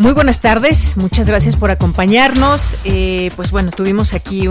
Muy 0.00 0.14
buenas 0.14 0.40
tardes, 0.40 0.96
muchas 0.96 1.28
gracias 1.28 1.56
por 1.56 1.70
acompañarnos. 1.70 2.74
Eh, 2.84 3.30
pues 3.36 3.50
bueno, 3.50 3.70
tuvimos 3.70 4.14
aquí 4.14 4.48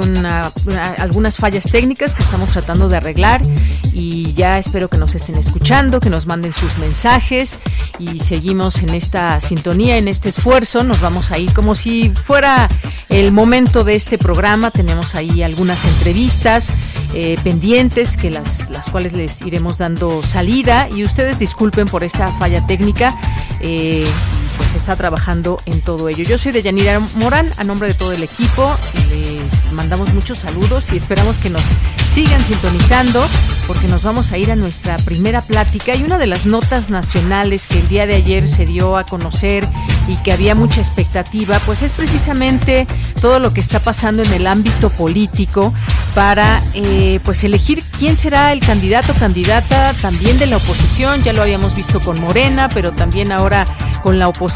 algunas 1.00 1.38
fallas 1.38 1.64
técnicas 1.64 2.14
que 2.14 2.22
estamos 2.22 2.52
tratando 2.52 2.88
de 2.88 2.98
arreglar 2.98 3.42
y 3.92 4.32
ya 4.34 4.60
espero 4.60 4.90
que 4.90 5.00
nos 5.00 5.16
estén 5.16 5.38
escuchando, 5.38 6.02
que 6.02 6.12
nos 6.12 6.28
manden 6.28 6.54
sus 6.54 6.78
mensajes 6.78 7.58
y 7.98 8.20
seguimos 8.20 8.84
en 8.84 8.90
esta 8.94 9.42
sintonía, 9.42 9.98
en 9.98 10.08
este 10.08 10.30
esfuerzo. 10.30 10.84
Nos 10.84 11.02
vamos 11.02 11.32
a 11.32 11.40
ir 11.40 11.52
como 11.52 11.74
si 11.74 12.12
fuera 12.12 12.70
el 13.10 13.32
momento 13.32 13.84
de 13.84 13.96
este 13.96 14.20
programa. 14.20 14.70
Tenemos 14.70 15.16
ahí 15.16 15.42
algunas 15.42 15.84
entrevistas 15.84 16.72
eh, 17.16 17.40
pendientes 17.44 18.18
que 18.18 18.30
las, 18.30 18.70
las 18.70 18.88
cuales 18.92 19.14
les 19.14 19.42
iremos 19.42 19.80
dando 19.80 20.22
salida 20.22 20.88
y 20.96 21.04
ustedes 21.04 21.40
disculpen 21.40 21.88
por 21.88 22.04
esta 22.04 22.32
falla 22.34 22.68
técnica. 22.68 23.16
Eh, 23.62 24.06
pues 24.60 24.76
está 24.76 24.98
trabajando 24.98 25.62
en 25.66 25.80
todo 25.80 26.10
ello. 26.10 26.26
Yo 26.26 26.38
soy 26.38 26.52
de 26.52 26.62
Yanira 26.62 27.00
Morán, 27.00 27.50
a 27.56 27.64
nombre 27.64 27.88
de 27.88 27.94
todo 27.94 28.12
el 28.12 28.22
equipo, 28.22 28.76
les 29.10 29.72
mandamos 29.72 30.14
muchos 30.14 30.40
saludos 30.40 30.92
y 30.92 30.98
esperamos 30.98 31.40
que 31.40 31.50
nos 31.50 31.64
sigan 32.04 32.44
sintonizando 32.44 33.26
porque 33.68 33.88
nos 33.88 34.04
vamos 34.04 34.34
a 34.34 34.38
ir 34.38 34.52
a 34.52 34.58
nuestra 34.58 34.98
primera 34.98 35.40
plática 35.40 35.96
y 35.96 36.04
una 36.04 36.18
de 36.18 36.28
las 36.28 36.46
notas 36.46 36.90
nacionales 36.90 37.68
que 37.68 37.80
el 37.80 37.88
día 37.88 38.06
de 38.06 38.16
ayer 38.16 38.50
se 38.50 38.66
dio 38.66 38.98
a 38.98 39.06
conocer 39.06 39.66
y 40.10 40.18
que 40.18 40.34
había 40.34 40.56
mucha 40.56 40.82
expectativa, 40.82 41.58
pues 41.66 41.82
es 41.82 41.94
precisamente 41.94 42.86
todo 43.22 43.40
lo 43.40 43.54
que 43.54 43.62
está 43.62 43.80
pasando 43.80 44.24
en 44.24 44.34
el 44.34 44.46
ámbito 44.46 44.90
político 44.90 45.74
para 46.16 46.62
eh, 46.74 47.22
pues 47.24 47.46
elegir 47.46 47.86
quién 47.98 48.18
será 48.18 48.52
el 48.52 48.60
candidato 48.60 49.14
o 49.14 49.16
candidata 49.16 49.94
también 50.02 50.38
de 50.38 50.48
la 50.48 50.58
oposición, 50.58 51.24
ya 51.24 51.32
lo 51.32 51.44
habíamos 51.44 51.76
visto 51.76 52.02
con 52.02 52.20
Morena, 52.20 52.68
pero 52.68 52.92
también 52.92 53.32
ahora 53.32 53.66
con 54.04 54.18
la 54.20 54.28
oposición 54.28 54.49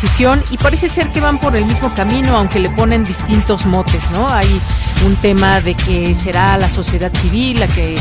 y 0.50 0.58
parece 0.58 0.90
ser 0.90 1.12
que 1.12 1.22
van 1.22 1.40
por 1.40 1.56
el 1.56 1.66
mismo 1.66 1.94
camino, 1.94 2.36
aunque 2.36 2.60
le 2.60 2.70
ponen 2.72 3.04
distintos 3.04 3.66
motes, 3.66 4.10
¿no? 4.12 4.28
Hay 4.28 4.60
un 5.06 5.16
tema 5.18 5.62
de 5.62 5.76
que 5.76 6.16
será 6.16 6.58
la 6.58 6.70
sociedad 6.70 7.14
civil 7.14 7.60
la 7.60 7.68
que 7.68 7.96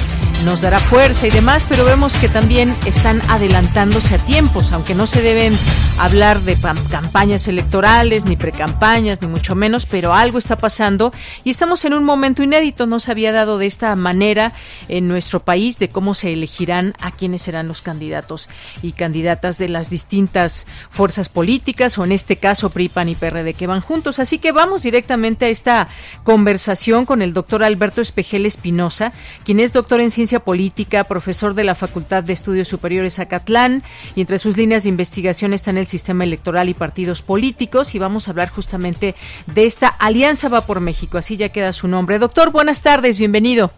nos 0.44 0.60
dará 0.60 0.78
fuerza 0.78 1.26
y 1.26 1.30
demás, 1.30 1.64
pero 1.68 1.84
vemos 1.84 2.14
que 2.14 2.28
también 2.28 2.76
están 2.86 3.22
adelantándose 3.28 4.16
a 4.16 4.18
tiempos, 4.18 4.72
aunque 4.72 4.94
no 4.94 5.06
se 5.06 5.22
deben 5.22 5.56
hablar 5.98 6.40
de 6.40 6.56
campañas 6.56 7.46
electorales, 7.48 8.24
ni 8.24 8.36
precampañas, 8.36 9.22
ni 9.22 9.28
mucho 9.28 9.54
menos, 9.54 9.86
pero 9.86 10.14
algo 10.14 10.38
está 10.38 10.56
pasando 10.56 11.12
y 11.44 11.50
estamos 11.50 11.84
en 11.84 11.94
un 11.94 12.04
momento 12.04 12.42
inédito, 12.42 12.86
no 12.86 12.98
se 12.98 13.12
había 13.12 13.30
dado 13.30 13.58
de 13.58 13.66
esta 13.66 13.94
manera 13.94 14.52
en 14.88 15.06
nuestro 15.06 15.40
país 15.40 15.78
de 15.78 15.90
cómo 15.90 16.14
se 16.14 16.32
elegirán 16.32 16.94
a 17.00 17.12
quiénes 17.12 17.42
serán 17.42 17.68
los 17.68 17.82
candidatos 17.82 18.50
y 18.82 18.92
candidatas 18.92 19.58
de 19.58 19.68
las 19.68 19.90
distintas 19.90 20.66
fuerzas 20.90 21.28
políticas 21.28 21.98
o 21.98 22.04
en 22.04 22.12
este 22.12 22.36
caso 22.36 22.70
PRI, 22.70 22.88
PAN 22.88 23.08
y 23.08 23.14
PRD 23.14 23.54
que 23.54 23.66
van 23.66 23.80
juntos. 23.80 24.18
Así 24.18 24.38
que 24.38 24.52
vamos 24.52 24.82
directamente 24.82 25.46
a 25.46 25.48
esta 25.48 25.88
conversación 26.24 27.06
con 27.06 27.22
el 27.22 27.32
doctor 27.32 27.62
Alberto 27.62 28.00
Espejel 28.00 28.46
Espinosa, 28.46 29.12
quien 29.44 29.60
es 29.60 29.72
doctor 29.72 30.00
en 30.00 30.10
política, 30.40 31.04
profesor 31.04 31.54
de 31.54 31.64
la 31.64 31.74
Facultad 31.74 32.22
de 32.22 32.32
Estudios 32.32 32.68
Superiores 32.68 33.18
Acatlán 33.18 33.82
y 34.14 34.20
entre 34.20 34.38
sus 34.38 34.56
líneas 34.56 34.82
de 34.84 34.88
investigación 34.88 35.52
están 35.52 35.76
el 35.76 35.86
sistema 35.86 36.24
electoral 36.24 36.68
y 36.68 36.74
partidos 36.74 37.22
políticos 37.22 37.94
y 37.94 37.98
vamos 37.98 38.26
a 38.26 38.32
hablar 38.32 38.50
justamente 38.50 39.14
de 39.46 39.64
esta 39.64 39.88
Alianza 39.88 40.48
Va 40.48 40.66
por 40.66 40.80
México, 40.80 41.18
así 41.18 41.36
ya 41.36 41.50
queda 41.50 41.72
su 41.72 41.88
nombre. 41.88 42.18
Doctor, 42.18 42.50
buenas 42.52 42.80
tardes, 42.80 43.18
bienvenido. 43.18 43.72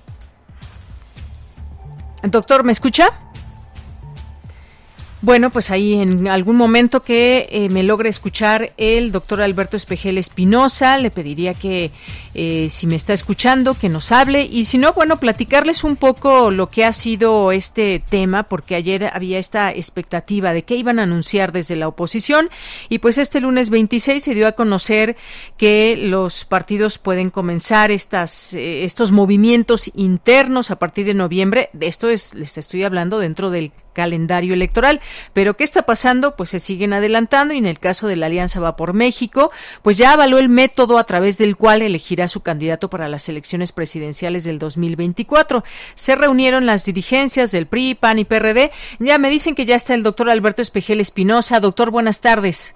Doctor, 2.23 2.65
¿me 2.65 2.73
escucha? 2.73 3.13
Bueno, 5.25 5.49
pues 5.49 5.71
ahí 5.71 5.95
en 5.95 6.29
algún 6.29 6.57
momento 6.57 7.03
que 7.03 7.49
eh, 7.51 7.71
me 7.71 7.83
logre 7.83 8.11
escuchar 8.11 8.75
el 8.77 9.11
doctor 9.11 9.41
Alberto 9.41 9.75
Espejel 9.75 10.19
Espinosa, 10.19 10.99
le 10.99 11.11
pediría 11.11 11.55
que 11.55 11.93
eh, 12.35 12.67
si 12.69 12.87
me 12.87 12.95
está 12.95 13.15
escuchando, 13.15 13.73
que 13.73 13.89
nos 13.89 14.13
hable 14.13 14.43
y 14.43 14.67
si 14.67 14.77
no, 14.77 14.93
bueno, 14.93 15.19
platicarles 15.21 15.83
un 15.83 15.97
poco 15.97 16.51
lo 16.51 16.69
que 16.69 16.85
ha 16.85 16.93
sido 16.93 17.53
este 17.53 18.03
tema, 18.07 18.43
porque 18.43 18.75
ayer 18.75 19.09
había 19.15 19.39
esta 19.39 19.73
expectativa 19.73 20.53
de 20.53 20.65
que 20.65 20.77
iban 20.77 20.99
a 20.99 21.05
anunciar 21.05 21.53
desde 21.53 21.77
la 21.77 21.89
oposición 21.89 22.51
y 22.91 22.99
pues 22.99 23.17
este 23.17 23.41
lunes 23.41 23.71
26 23.71 24.23
se 24.23 24.35
dio 24.35 24.47
a 24.47 24.53
conocer 24.53 25.17
que 25.57 25.97
los 25.97 26.45
partidos 26.45 26.99
pueden 26.99 27.31
comenzar 27.31 27.91
estas, 27.91 28.53
eh, 28.53 28.85
estos 28.85 29.11
movimientos 29.11 29.91
internos 29.95 30.71
a 30.71 30.79
partir 30.79 31.07
de 31.07 31.15
noviembre. 31.15 31.71
De 31.73 31.87
esto 31.87 32.11
es, 32.11 32.35
les 32.35 32.59
estoy 32.59 32.85
hablando 32.85 33.19
dentro 33.19 33.49
del 33.49 33.73
calendario 33.95 34.53
electoral. 34.53 35.01
Pero 35.33 35.55
¿qué 35.55 35.65
está 35.65 35.83
pasando? 35.83 36.37
Pues 36.37 36.51
se 36.51 36.59
siguen 36.59 36.93
adelantando 36.93 37.55
y 37.55 37.59
en 37.59 37.67
el 37.67 37.79
caso 37.79 38.07
de 38.07 38.17
la 38.17 38.27
Alianza 38.27 38.61
Va 38.61 38.77
por 38.77 38.93
México, 38.93 39.51
pues 39.81 39.97
ya 39.97 40.13
avaló 40.13 40.37
el 40.39 40.51
método 40.51 40.99
a 40.99 41.05
través 41.05 41.39
del 41.39 41.57
cual 41.57 41.81
elegirá 41.81 42.29
su 42.29 42.43
candidato 42.43 42.91
para 42.91 43.09
las 43.09 43.29
elecciones 43.29 43.73
presidenciales 43.73 44.45
del 44.45 44.59
2024. 44.59 45.65
Se 45.95 46.15
reunieron 46.15 46.67
las 46.67 46.85
dirigencias 46.85 47.53
del 47.53 47.67
PRI, 47.67 47.95
PAN 47.95 48.19
y 48.19 48.25
PRD. 48.25 48.71
Ya 48.99 49.19
me 49.19 49.31
dicen 49.31 49.55
que 49.55 49.65
ya 49.65 49.77
está 49.77 49.95
el 49.95 50.03
doctor 50.03 50.29
Alberto 50.29 50.61
Espejel 50.61 51.01
Espinosa. 51.01 51.61
Doctor, 51.61 51.91
buenas 51.91 52.21
tardes. 52.21 52.75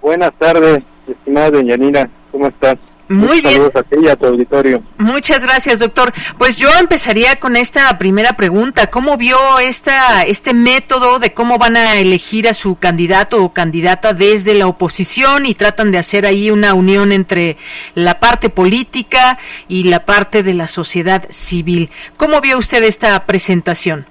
Buenas 0.00 0.32
tardes, 0.38 0.78
estimada 1.06 1.50
doña 1.50 1.76
Nina. 1.76 2.10
¿Cómo 2.32 2.46
estás? 2.46 2.76
Muy 3.10 3.40
bien. 3.40 3.54
Saludos 3.54 3.74
a 3.74 3.82
ti 3.82 3.96
y 4.00 4.08
a 4.08 4.14
tu 4.14 4.26
auditorio. 4.26 4.84
Muchas 4.96 5.42
gracias, 5.42 5.80
doctor. 5.80 6.12
Pues 6.38 6.58
yo 6.58 6.68
empezaría 6.78 7.34
con 7.40 7.56
esta 7.56 7.98
primera 7.98 8.34
pregunta. 8.34 8.88
¿Cómo 8.88 9.16
vio 9.16 9.36
esta, 9.58 10.22
este 10.22 10.54
método 10.54 11.18
de 11.18 11.34
cómo 11.34 11.58
van 11.58 11.76
a 11.76 11.98
elegir 11.98 12.48
a 12.48 12.54
su 12.54 12.76
candidato 12.76 13.42
o 13.42 13.52
candidata 13.52 14.12
desde 14.12 14.54
la 14.54 14.68
oposición 14.68 15.44
y 15.44 15.56
tratan 15.56 15.90
de 15.90 15.98
hacer 15.98 16.24
ahí 16.24 16.52
una 16.52 16.72
unión 16.74 17.10
entre 17.10 17.56
la 17.96 18.20
parte 18.20 18.48
política 18.48 19.40
y 19.66 19.82
la 19.82 20.04
parte 20.04 20.44
de 20.44 20.54
la 20.54 20.68
sociedad 20.68 21.26
civil? 21.30 21.90
¿Cómo 22.16 22.40
vio 22.40 22.58
usted 22.58 22.84
esta 22.84 23.26
presentación? 23.26 24.06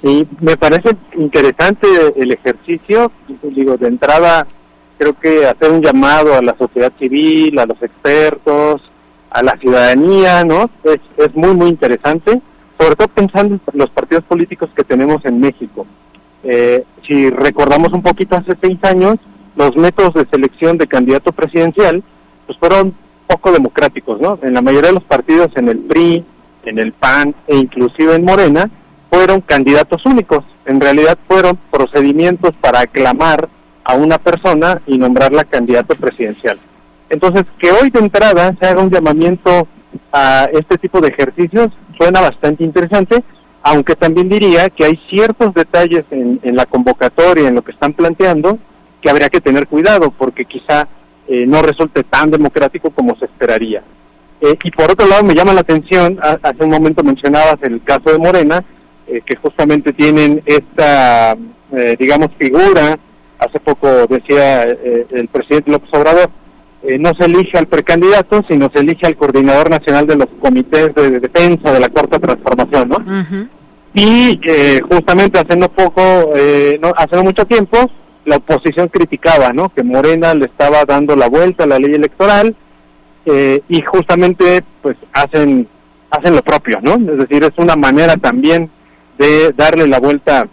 Sí, 0.00 0.28
me 0.40 0.56
parece 0.56 0.96
interesante 1.16 1.88
el 2.14 2.30
ejercicio. 2.30 3.10
Digo, 3.42 3.76
de 3.76 3.88
entrada 3.88 4.46
creo 5.02 5.18
que 5.18 5.46
hacer 5.46 5.72
un 5.72 5.82
llamado 5.82 6.36
a 6.36 6.42
la 6.42 6.56
sociedad 6.56 6.92
civil, 6.96 7.58
a 7.58 7.66
los 7.66 7.82
expertos, 7.82 8.80
a 9.30 9.42
la 9.42 9.56
ciudadanía, 9.58 10.44
¿no? 10.44 10.70
Es, 10.84 11.00
es 11.16 11.34
muy, 11.34 11.54
muy 11.54 11.70
interesante, 11.70 12.40
sobre 12.78 12.94
todo 12.94 13.08
pensando 13.08 13.54
en 13.54 13.60
los 13.78 13.90
partidos 13.90 14.22
políticos 14.24 14.70
que 14.76 14.84
tenemos 14.84 15.24
en 15.24 15.40
México. 15.40 15.86
Eh, 16.44 16.84
si 17.06 17.30
recordamos 17.30 17.92
un 17.92 18.02
poquito 18.02 18.36
hace 18.36 18.52
seis 18.62 18.78
años, 18.84 19.16
los 19.56 19.74
métodos 19.76 20.14
de 20.14 20.26
selección 20.30 20.78
de 20.78 20.86
candidato 20.86 21.32
presidencial, 21.32 22.04
pues 22.46 22.56
fueron 22.58 22.94
poco 23.26 23.50
democráticos, 23.50 24.20
¿no? 24.20 24.38
En 24.42 24.54
la 24.54 24.62
mayoría 24.62 24.90
de 24.90 24.94
los 24.94 25.04
partidos, 25.04 25.48
en 25.56 25.68
el 25.68 25.78
PRI, 25.78 26.24
en 26.64 26.78
el 26.78 26.92
PAN 26.92 27.34
e 27.48 27.56
inclusive 27.56 28.14
en 28.14 28.24
Morena, 28.24 28.70
fueron 29.10 29.40
candidatos 29.40 30.06
únicos. 30.06 30.44
En 30.64 30.80
realidad 30.80 31.18
fueron 31.26 31.58
procedimientos 31.72 32.52
para 32.60 32.80
aclamar 32.80 33.48
a 33.84 33.94
una 33.94 34.18
persona 34.18 34.80
y 34.86 34.98
nombrarla 34.98 35.44
candidato 35.44 35.94
presidencial. 35.94 36.58
Entonces, 37.10 37.44
que 37.58 37.72
hoy 37.72 37.90
de 37.90 37.98
entrada 37.98 38.54
se 38.60 38.66
haga 38.66 38.82
un 38.82 38.90
llamamiento 38.90 39.66
a 40.12 40.48
este 40.52 40.78
tipo 40.78 41.00
de 41.00 41.08
ejercicios 41.08 41.68
suena 41.98 42.20
bastante 42.20 42.64
interesante, 42.64 43.22
aunque 43.62 43.94
también 43.94 44.28
diría 44.28 44.70
que 44.70 44.84
hay 44.84 44.98
ciertos 45.10 45.52
detalles 45.54 46.04
en, 46.10 46.40
la 46.56 46.66
convocatoria, 46.66 47.48
en 47.48 47.54
lo 47.54 47.62
que 47.62 47.72
están 47.72 47.92
planteando, 47.92 48.58
que 49.00 49.10
habría 49.10 49.28
que 49.28 49.40
tener 49.40 49.68
cuidado, 49.68 50.10
porque 50.10 50.44
quizá 50.44 50.88
eh, 51.28 51.46
no 51.46 51.62
resulte 51.62 52.02
tan 52.04 52.30
democrático 52.30 52.90
como 52.90 53.16
se 53.16 53.26
esperaría. 53.26 53.82
Eh, 54.40 54.56
y 54.64 54.70
por 54.70 54.90
otro 54.90 55.06
lado, 55.06 55.22
me 55.22 55.34
llama 55.34 55.52
la 55.52 55.60
atención, 55.60 56.18
hace 56.20 56.64
un 56.64 56.70
momento 56.70 57.04
mencionabas 57.04 57.58
el 57.62 57.82
caso 57.84 58.10
de 58.10 58.18
Morena, 58.18 58.64
eh, 59.06 59.20
que 59.24 59.36
justamente 59.36 59.92
tienen 59.92 60.42
esta 60.46 61.36
eh, 61.72 61.96
digamos, 61.98 62.28
figura. 62.38 62.98
Hace 63.46 63.60
poco 63.60 63.88
decía 64.08 64.62
eh, 64.62 65.06
el 65.10 65.28
presidente 65.28 65.70
López 65.70 65.90
Obrador, 65.92 66.30
eh, 66.82 66.98
no 66.98 67.12
se 67.18 67.26
elige 67.26 67.58
al 67.58 67.66
precandidato, 67.66 68.42
sino 68.48 68.68
se 68.74 68.80
elige 68.80 69.06
al 69.06 69.16
coordinador 69.16 69.70
nacional 69.70 70.06
de 70.06 70.16
los 70.16 70.26
comités 70.40 70.94
de, 70.94 71.20
defensa 71.20 71.72
de 71.72 71.80
la 71.80 71.88
cuarta 71.88 72.18
transformación, 72.18 72.88
¿no? 72.88 73.48
Y 73.94 74.40
justamente 74.88 75.38
hace 75.38 75.56
no 75.58 75.68
poco, 75.68 76.00
no, 76.80 76.92
hace 76.96 77.16
no 77.16 77.24
mucho 77.24 77.44
tiempo, 77.44 77.78
la 78.24 78.36
oposición 78.36 78.88
criticaba, 78.88 79.50
¿no? 79.50 79.68
Que 79.68 79.82
Morena 79.82 80.34
le 80.34 80.46
estaba 80.46 80.84
dando 80.86 81.14
la 81.14 81.28
vuelta 81.28 81.64
a 81.64 81.66
la 81.66 81.78
ley 81.78 81.94
electoral 81.94 82.56
y 83.26 83.82
justamente, 83.82 84.64
pues, 84.80 84.96
hacen 85.12 85.68
hacen 86.12 86.36
lo 86.36 86.42
propio, 86.42 86.78
¿no? 86.82 86.94
Es 86.94 87.18
decir, 87.18 87.42
es 87.42 87.56
una 87.56 87.74
manera 87.74 88.16
también 88.16 88.70
de 89.18 89.52
darle 89.52 89.86
la 89.86 89.98
vuelta 89.98 90.46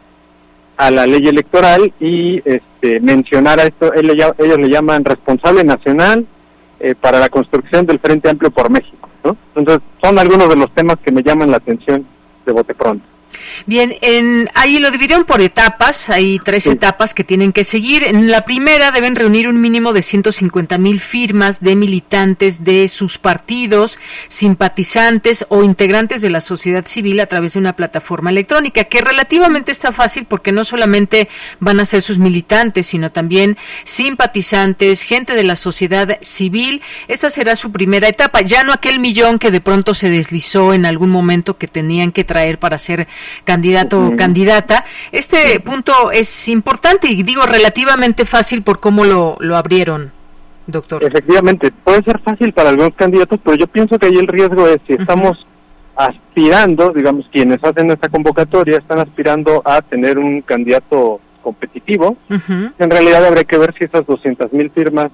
a 0.78 0.92
la 0.92 1.06
ley 1.06 1.28
electoral 1.28 1.94
y 2.00 2.38
este, 2.38 2.62
mencionar 3.02 3.60
a 3.60 3.64
esto, 3.64 3.94
ellos, 3.94 4.34
le 4.38 4.70
llaman 4.70 5.04
responsable 5.04 5.64
nacional 5.64 6.26
eh, 6.80 6.96
para 6.96 7.20
la 7.20 7.30
construcción 7.30 7.86
del 7.86 8.00
Frente 8.00 8.30
Amplio 8.30 8.52
por 8.52 8.70
México, 8.70 9.10
¿no? 9.24 9.36
Entonces, 9.56 9.84
son 10.02 10.18
algunos 10.18 10.48
de 10.50 10.56
los 10.56 10.74
temas 10.74 10.98
que 11.04 11.12
me 11.12 11.22
llaman 11.22 11.52
la 11.52 11.58
atención 11.58 12.06
de 12.46 12.54
bote 12.54 12.74
pronto. 12.74 13.06
Bien, 13.66 13.98
en, 14.02 14.50
ahí 14.56 14.80
lo 14.80 14.92
dividieron 14.92 15.26
por 15.26 15.42
etapas, 15.42 16.10
hay 16.10 16.40
tres 16.40 16.68
etapas 16.68 17.14
que 17.14 17.24
tienen 17.24 17.52
que 17.52 17.64
seguir. 17.64 18.04
En 18.04 18.30
la 18.30 18.46
primera 18.46 18.92
deben 18.92 19.16
reunir 19.16 19.48
un 19.48 19.60
mínimo 19.62 19.94
de 19.94 20.02
150 20.02 20.78
mil 20.78 21.00
firmas 21.00 21.62
de 21.62 21.76
militantes 21.76 22.64
de 22.64 22.88
sus 22.88 23.18
partidos, 23.18 24.00
simpatizantes 24.28 25.46
o 25.50 25.64
integrantes 25.64 26.22
de 26.22 26.30
la 26.30 26.42
sociedad 26.42 26.86
civil 26.86 27.20
a 27.20 27.26
través 27.26 27.54
de 27.54 27.60
una 27.60 27.76
plataforma 27.76 28.30
electrónica, 28.30 28.86
que 28.86 29.02
relativamente 29.02 29.72
está 29.72 29.92
fácil 29.92 30.26
porque 30.26 30.52
no 30.52 30.64
solamente 30.64 31.30
van 31.60 31.80
a 31.80 31.86
ser 31.86 32.02
sus 32.02 32.20
militantes, 32.20 32.88
sino 32.88 33.12
también 33.12 33.58
simpatizantes, 33.84 35.04
gente 35.04 35.34
de 35.34 35.44
la 35.44 35.56
sociedad 35.56 36.18
civil. 36.22 36.82
Esta 37.08 37.30
será 37.30 37.56
su 37.56 37.72
primera 37.72 38.08
etapa, 38.08 38.42
ya 38.42 38.64
no 38.64 38.74
aquel 38.74 39.00
millón 39.00 39.40
que 39.40 39.52
de 39.52 39.62
pronto 39.62 39.94
se 39.94 40.10
deslizó 40.10 40.74
en 40.74 40.86
algún 40.86 41.10
momento 41.10 41.58
que 41.58 41.68
tenían 41.68 42.12
que 42.12 42.24
traer 42.24 42.60
para 42.60 42.78
ser 42.78 43.08
candidato 43.44 44.06
o 44.06 44.16
candidata. 44.16 44.86
Este 45.12 45.60
punto 45.60 46.12
es 46.12 46.48
importante 46.48 47.08
y 47.08 47.24
digo 47.24 47.44
relativamente 47.44 48.26
fácil 48.26 48.64
por 48.64 48.80
cómo 48.80 49.06
lo, 49.06 49.38
lo 49.40 49.58
abrieron. 49.58 50.12
Doctor. 50.68 51.04
Efectivamente, 51.04 51.72
puede 51.84 52.04
ser 52.04 52.20
fácil 52.20 52.54
para 52.54 52.70
algunos 52.70 52.94
candidatos, 52.96 53.40
pero 53.44 53.58
yo 53.58 53.68
pienso 53.68 53.98
que 53.98 54.08
ahí 54.08 54.18
el 54.18 54.28
riesgo 54.28 54.68
es 54.68 54.78
si 54.86 54.94
estamos 54.94 55.46
aspirando, 55.96 56.92
digamos, 56.92 57.26
quienes 57.32 57.58
hacen 57.64 57.92
esta 57.92 58.08
convocatoria 58.08 58.78
están 58.78 59.00
aspirando 59.00 59.62
a 59.66 59.82
tener 59.82 60.18
un 60.18 60.42
candidato 60.42 61.20
competitivo. 61.42 62.18
En 62.30 62.90
realidad 62.90 63.26
habría 63.26 63.44
que 63.44 63.58
ver 63.58 63.74
si 63.78 63.86
esas 63.86 64.06
200 64.06 64.54
mil 64.54 64.70
firmas 64.72 65.08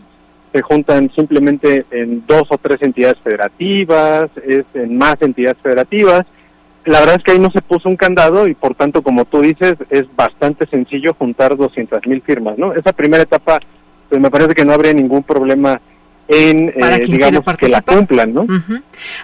se 0.54 0.62
juntan 0.62 1.12
simplemente 1.16 1.86
en 1.92 2.24
dos 2.28 2.44
o 2.50 2.58
tres 2.58 2.78
entidades 2.82 3.18
federativas, 3.24 4.30
es 4.46 4.64
en 4.74 4.98
más 4.98 5.16
entidades 5.22 5.58
federativas, 5.62 6.22
la 6.86 7.00
verdad 7.00 7.16
es 7.18 7.24
que 7.24 7.32
ahí 7.32 7.40
no 7.40 7.52
se 7.52 7.62
puso 7.62 7.90
un 7.90 7.96
candado 7.96 8.48
y 8.48 8.54
por 8.54 8.76
tanto, 8.76 9.02
como 9.02 9.26
tú 9.26 9.42
dices, 9.42 9.74
es 9.90 10.04
bastante 10.16 10.68
sencillo 10.68 11.16
juntar 11.16 11.58
200 11.58 12.06
mil 12.06 12.22
firmas, 12.22 12.58
¿no? 12.58 12.74
Esa 12.74 12.94
primera 12.94 13.24
etapa, 13.24 13.60
pues 14.08 14.22
me 14.22 14.30
parece 14.30 14.54
que 14.54 14.66
no 14.66 14.74
habría 14.74 14.94
ningún 14.94 15.24
problema 15.24 15.82
en, 16.28 16.70
eh, 16.70 17.00
digamos, 17.06 17.44
que 17.58 17.68
la 17.68 17.82
cumplan, 17.82 18.34
¿no? 18.34 18.48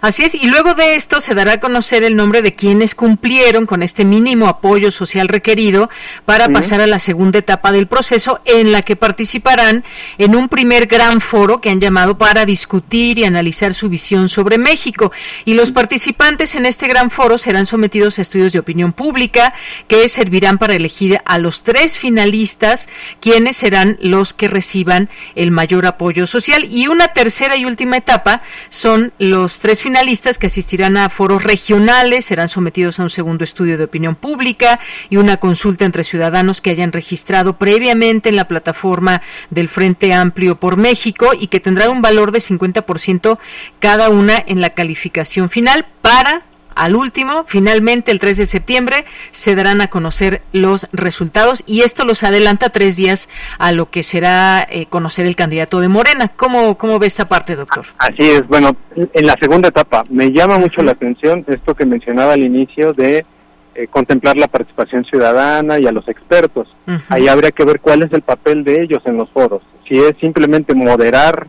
Así 0.01 0.24
es, 0.24 0.36
y 0.36 0.48
luego 0.48 0.75
de 0.75 0.95
esto 0.95 1.19
se 1.19 1.33
dará 1.33 1.53
a 1.53 1.59
conocer 1.59 2.03
el 2.03 2.15
nombre 2.15 2.42
de 2.42 2.53
quienes 2.53 2.94
cumplieron 2.94 3.65
con 3.65 3.81
este 3.81 4.06
mínimo 4.06 4.48
apoyo 4.48 4.92
social 4.92 5.27
requerido 5.27 5.89
para 6.25 6.50
pasar 6.50 6.81
a 6.81 6.88
la 6.88 7.00
segunda 7.00 7.39
etapa 7.39 7.71
del 7.71 7.88
proceso 7.88 8.39
en 8.45 8.71
la 8.71 8.83
que 8.83 8.95
participarán 8.95 9.83
en 10.18 10.36
un 10.36 10.50
primer 10.50 10.86
gran 10.86 11.21
foro 11.21 11.59
que 11.62 11.69
han 11.69 11.80
llamado 11.80 12.18
para 12.18 12.45
discutir 12.45 13.18
y 13.18 13.24
analizar 13.24 13.74
su 13.74 13.89
visión 13.89 14.30
sobre 14.30 14.57
México. 14.57 15.12
Y 15.45 15.56
los 15.56 15.71
participantes 15.71 16.56
en 16.56 16.65
este 16.65 16.88
gran 16.88 17.09
foro 17.09 17.38
serán 17.38 17.65
sometidos 17.65 18.19
a 18.19 18.21
estudios 18.21 18.53
de 18.53 18.59
opinión 18.59 18.94
pública 18.94 19.53
que 19.88 20.07
servirán 20.09 20.57
para 20.57 20.75
elegir 20.75 21.19
a 21.25 21.38
los 21.39 21.63
tres 21.63 21.98
finalistas, 21.98 22.89
quienes 23.19 23.57
serán 23.57 23.98
los 24.01 24.33
que 24.33 24.48
reciban 24.48 25.09
el 25.36 25.51
mayor 25.51 25.86
apoyo 25.86 26.27
social. 26.27 26.65
Y 26.69 26.90
una 26.91 27.09
tercera 27.09 27.55
y 27.55 27.65
última 27.65 27.97
etapa 27.97 28.41
son 28.69 29.13
los 29.17 29.59
tres 29.59 29.81
finalistas 29.81 30.38
que 30.38 30.47
asistirán 30.47 30.97
a 30.97 31.09
foros 31.09 31.43
regionales, 31.43 32.25
serán 32.25 32.49
sometidos 32.49 32.99
a 32.99 33.03
un 33.03 33.09
segundo 33.09 33.43
estudio 33.43 33.77
de 33.77 33.85
opinión 33.85 34.15
pública 34.15 34.79
y 35.09 35.17
una 35.17 35.38
consulta 35.38 35.85
entre 35.85 36.03
ciudadanos 36.03 36.61
que 36.61 36.69
hayan 36.69 36.91
registrado 36.91 37.57
previamente 37.57 38.29
en 38.29 38.35
la 38.35 38.47
plataforma 38.47 39.21
del 39.49 39.69
Frente 39.69 40.13
Amplio 40.13 40.59
por 40.59 40.77
México 40.77 41.31
y 41.38 41.47
que 41.47 41.59
tendrá 41.59 41.89
un 41.89 42.01
valor 42.01 42.31
de 42.31 42.39
50% 42.39 43.39
cada 43.79 44.09
una 44.09 44.43
en 44.45 44.61
la 44.61 44.71
calificación 44.71 45.49
final 45.49 45.85
para 46.01 46.50
al 46.75 46.95
último, 46.95 47.44
finalmente 47.47 48.12
el 48.12 48.19
3 48.19 48.38
de 48.38 48.45
septiembre, 48.45 49.06
se 49.31 49.56
darán 49.56 49.81
a 49.81 49.88
conocer 49.88 50.41
los 50.51 50.88
resultados 50.91 51.63
y 51.65 51.81
esto 51.81 52.06
los 52.06 52.23
adelanta 52.23 52.69
tres 52.69 52.95
días 52.95 53.29
a 53.57 53.71
lo 53.71 53.89
que 53.89 54.03
será 54.03 54.65
eh, 54.69 54.85
conocer 54.88 55.25
el 55.25 55.35
candidato 55.35 55.79
de 55.79 55.89
Morena. 55.89 56.31
¿Cómo, 56.35 56.77
¿Cómo 56.77 57.00
ve 57.00 57.07
esta 57.07 57.27
parte, 57.27 57.56
doctor? 57.56 57.85
Así 57.97 58.29
es, 58.29 58.47
bueno, 58.47 58.75
en 58.95 59.27
la 59.27 59.35
segunda 59.41 59.69
etapa 59.69 60.03
me 60.09 60.31
llama 60.31 60.57
mucho 60.57 60.81
la 60.81 60.91
atención 60.91 61.45
esto 61.47 61.75
que 61.75 61.85
mencionaba 61.85 62.33
al 62.33 62.44
inicio 62.44 62.94
de 62.94 63.25
eh, 63.74 63.88
contemplar 63.88 64.35
la 64.35 64.47
participación 64.47 65.06
ciudadana 65.06 65.79
y 65.79 65.88
a 65.88 65.91
los 65.91 66.07
expertos. 66.07 66.67
Ahí 67.07 67.29
habría 67.29 67.51
que 67.51 67.63
ver 67.63 67.79
cuál 67.79 68.03
es 68.03 68.12
el 68.12 68.21
papel 68.21 68.65
de 68.65 68.81
ellos 68.81 69.00
en 69.06 69.15
los 69.15 69.29
foros. 69.29 69.62
Si 69.88 69.97
es 69.97 70.13
simplemente 70.19 70.75
moderar 70.75 71.47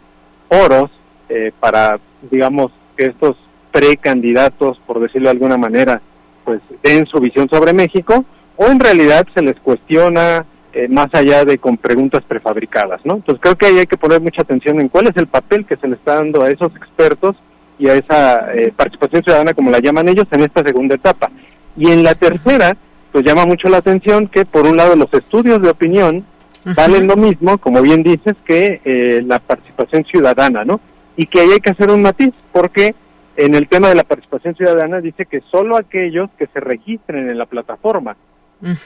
foros 0.48 0.90
eh, 1.28 1.50
para, 1.58 1.98
digamos, 2.30 2.70
que 2.96 3.06
estos 3.06 3.36
precandidatos, 3.72 4.78
por 4.86 5.00
decirlo 5.00 5.26
de 5.28 5.32
alguna 5.32 5.56
manera, 5.56 6.00
pues 6.44 6.60
den 6.82 7.06
su 7.06 7.18
visión 7.18 7.48
sobre 7.48 7.72
México, 7.72 8.24
o 8.56 8.66
en 8.66 8.78
realidad 8.78 9.26
se 9.34 9.42
les 9.42 9.58
cuestiona 9.60 10.44
eh, 10.74 10.88
más 10.88 11.08
allá 11.12 11.44
de 11.44 11.58
con 11.58 11.76
preguntas 11.76 12.22
prefabricadas, 12.26 13.00
¿no? 13.04 13.16
Entonces 13.16 13.40
creo 13.42 13.56
que 13.56 13.66
ahí 13.66 13.78
hay 13.78 13.86
que 13.86 13.96
poner 13.96 14.20
mucha 14.20 14.42
atención 14.42 14.80
en 14.80 14.88
cuál 14.88 15.06
es 15.06 15.16
el 15.16 15.26
papel 15.26 15.66
que 15.66 15.76
se 15.76 15.88
le 15.88 15.96
está 15.96 16.16
dando 16.16 16.42
a 16.42 16.50
esos 16.50 16.74
expertos 16.76 17.36
y 17.78 17.88
a 17.88 17.94
esa 17.94 18.54
eh, 18.54 18.72
participación 18.74 19.22
ciudadana, 19.22 19.54
como 19.54 19.70
la 19.70 19.80
llaman 19.80 20.08
ellos, 20.08 20.26
en 20.30 20.42
esta 20.42 20.62
segunda 20.62 20.94
etapa. 20.94 21.30
Y 21.76 21.90
en 21.90 22.02
la 22.02 22.14
tercera, 22.14 22.76
pues 23.10 23.24
llama 23.24 23.44
mucho 23.44 23.68
la 23.68 23.78
atención 23.78 24.28
que 24.28 24.44
por 24.44 24.66
un 24.66 24.76
lado 24.76 24.96
los 24.96 25.12
estudios 25.12 25.60
de 25.60 25.70
opinión 25.70 26.24
valen 26.64 27.06
lo 27.06 27.16
mismo, 27.16 27.58
como 27.58 27.82
bien 27.82 28.02
dices, 28.02 28.34
que 28.44 28.80
eh, 28.84 29.22
la 29.26 29.38
participación 29.40 30.04
ciudadana, 30.04 30.64
¿no? 30.64 30.80
Y 31.16 31.26
que 31.26 31.40
ahí 31.40 31.50
hay 31.52 31.60
que 31.60 31.72
hacer 31.72 31.90
un 31.90 32.02
matiz, 32.02 32.30
porque 32.52 32.94
en 33.36 33.54
el 33.54 33.68
tema 33.68 33.88
de 33.88 33.94
la 33.94 34.04
participación 34.04 34.54
ciudadana 34.54 35.00
dice 35.00 35.26
que 35.26 35.40
solo 35.50 35.76
aquellos 35.76 36.30
que 36.38 36.46
se 36.48 36.60
registren 36.60 37.28
en 37.28 37.38
la 37.38 37.46
plataforma. 37.46 38.16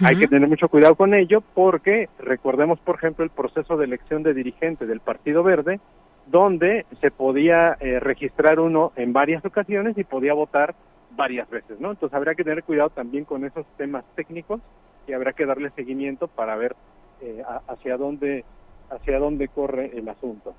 Hay 0.03 0.17
que 0.17 0.27
tener 0.27 0.49
mucho 0.49 0.69
cuidado 0.69 0.95
con 0.95 1.13
ello 1.13 1.43
porque 1.53 2.09
recordemos, 2.19 2.79
por 2.79 2.95
ejemplo, 2.95 3.25
el 3.25 3.31
proceso 3.31 3.77
de 3.77 3.85
elección 3.85 4.23
de 4.23 4.33
dirigente 4.33 4.87
del 4.87 5.01
Partido 5.01 5.43
Verde, 5.43 5.81
donde 6.27 6.87
se 7.03 7.11
podía 7.11 7.77
eh, 7.81 8.01
registrar 8.01 8.59
uno 8.59 8.93
en 8.97 9.13
varias 9.13 9.45
ocasiones 9.45 9.99
y 9.99 10.05
podía 10.05 10.33
votar 10.33 10.75
varias 11.11 11.49
veces, 11.51 11.79
¿no? 11.79 11.91
Entonces 11.91 12.17
habrá 12.17 12.35
que 12.35 12.45
tener 12.45 12.63
cuidado 12.63 12.89
también 12.89 13.27
con 13.27 13.45
esos 13.45 13.67
temas 13.77 14.05
técnicos 14.15 14.61
y 15.07 15.13
habrá 15.13 15.35
que 15.35 15.45
darle 15.45 15.71
seguimiento 15.71 16.27
para 16.27 16.57
ver 16.57 16.75
eh, 17.21 17.43
hacia 17.69 17.97
dónde 17.97 18.45
hacia 18.91 19.19
dónde 19.19 19.49
corre 19.49 19.91
el 19.95 20.09
asunto. 20.09 20.55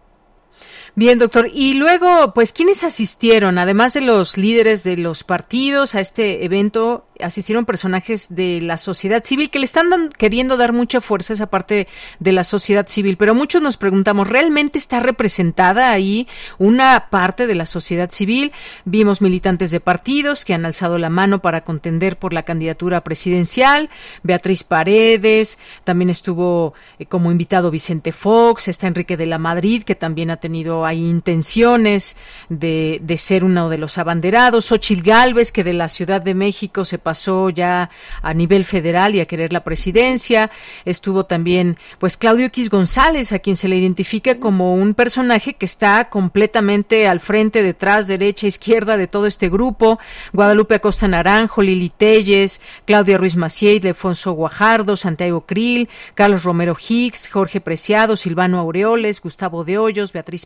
Bien, 0.97 1.19
doctor. 1.19 1.51
Y 1.53 1.75
luego, 1.75 2.33
pues, 2.33 2.51
¿quiénes 2.51 2.83
asistieron? 2.83 3.59
Además 3.59 3.93
de 3.93 4.01
los 4.01 4.35
líderes 4.35 4.83
de 4.83 4.97
los 4.97 5.23
partidos 5.23 5.93
a 5.93 5.99
este 5.99 6.43
evento, 6.43 7.05
asistieron 7.21 7.65
personajes 7.65 8.27
de 8.29 8.61
la 8.61 8.77
sociedad 8.77 9.23
civil 9.23 9.51
que 9.51 9.59
le 9.59 9.65
están 9.65 10.09
queriendo 10.17 10.57
dar 10.57 10.73
mucha 10.73 10.99
fuerza 10.99 11.33
a 11.33 11.35
esa 11.35 11.51
parte 11.51 11.87
de 12.19 12.31
la 12.31 12.43
sociedad 12.43 12.87
civil. 12.87 13.15
Pero 13.17 13.35
muchos 13.35 13.61
nos 13.61 13.77
preguntamos, 13.77 14.27
¿realmente 14.27 14.79
está 14.79 14.99
representada 14.99 15.91
ahí 15.91 16.27
una 16.57 17.09
parte 17.11 17.45
de 17.45 17.53
la 17.53 17.67
sociedad 17.67 18.09
civil? 18.09 18.51
Vimos 18.85 19.21
militantes 19.21 19.69
de 19.69 19.79
partidos 19.79 20.45
que 20.45 20.55
han 20.55 20.65
alzado 20.65 20.97
la 20.97 21.11
mano 21.11 21.43
para 21.43 21.63
contender 21.63 22.17
por 22.17 22.33
la 22.33 22.41
candidatura 22.41 23.03
presidencial. 23.03 23.91
Beatriz 24.23 24.63
Paredes, 24.63 25.59
también 25.83 26.09
estuvo 26.09 26.73
eh, 26.97 27.05
como 27.05 27.31
invitado 27.31 27.69
Vicente 27.69 28.11
Fox, 28.11 28.67
está 28.67 28.87
Enrique 28.87 29.15
de 29.15 29.27
la 29.27 29.37
Madrid, 29.37 29.83
que 29.83 29.93
también 29.93 30.31
ha 30.31 30.37
tenido 30.37 30.86
hay 30.87 31.05
intenciones 31.07 32.17
de, 32.49 33.01
ser 33.17 33.43
uno 33.43 33.69
de 33.69 33.77
los 33.77 33.97
abanderados. 33.97 34.65
Xochitl 34.65 35.03
Galvez, 35.03 35.51
que 35.51 35.63
de 35.63 35.73
la 35.73 35.89
Ciudad 35.89 36.21
de 36.21 36.33
México 36.33 36.85
se 36.85 36.97
pasó 36.97 37.49
ya 37.49 37.89
a 38.21 38.33
nivel 38.33 38.65
federal 38.65 39.15
y 39.15 39.19
a 39.19 39.25
querer 39.25 39.53
la 39.53 39.63
presidencia. 39.63 40.51
Estuvo 40.85 41.25
también, 41.25 41.75
pues, 41.99 42.17
Claudio 42.17 42.45
X 42.47 42.69
González, 42.69 43.31
a 43.31 43.39
quien 43.39 43.55
se 43.55 43.67
le 43.67 43.77
identifica 43.77 44.39
como 44.39 44.75
un 44.75 44.93
personaje 44.93 45.53
que 45.53 45.65
está 45.65 46.09
completamente 46.09 47.07
al 47.07 47.19
frente, 47.19 47.63
detrás, 47.63 48.07
derecha, 48.07 48.47
izquierda 48.47 48.97
de 48.97 49.07
todo 49.07 49.25
este 49.25 49.49
grupo. 49.49 49.99
Guadalupe 50.33 50.75
Acosta 50.75 51.07
Naranjo, 51.07 51.61
Lili 51.61 51.89
Telles, 51.89 52.61
Claudia 52.85 53.17
Ruiz 53.17 53.35
Macié, 53.35 53.79
Defonso 53.79 54.31
Guajardo, 54.31 54.95
Santiago 54.95 55.41
Krill, 55.41 55.89
Carlos 56.15 56.43
Romero 56.43 56.75
Hicks, 56.77 57.29
Jorge 57.29 57.61
Preciado, 57.61 58.15
Silvano 58.15 58.59
Aureoles, 58.59 59.21
Gustavo 59.21 59.63
de 59.63 59.77
Hoyos, 59.77 60.13
Beatriz 60.13 60.45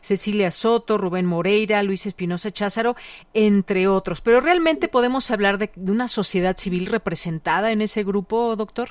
Cecilia 0.00 0.50
Soto, 0.50 0.98
Rubén 0.98 1.26
Moreira, 1.26 1.82
Luis 1.82 2.06
Espinosa 2.06 2.50
Cházaro, 2.50 2.94
entre 3.34 3.88
otros. 3.88 4.20
Pero 4.20 4.40
realmente 4.40 4.88
podemos 4.88 5.30
hablar 5.30 5.58
de, 5.58 5.70
de 5.74 5.92
una 5.92 6.08
sociedad 6.08 6.56
civil 6.56 6.86
representada 6.86 7.72
en 7.72 7.80
ese 7.80 8.04
grupo, 8.04 8.56
doctor. 8.56 8.90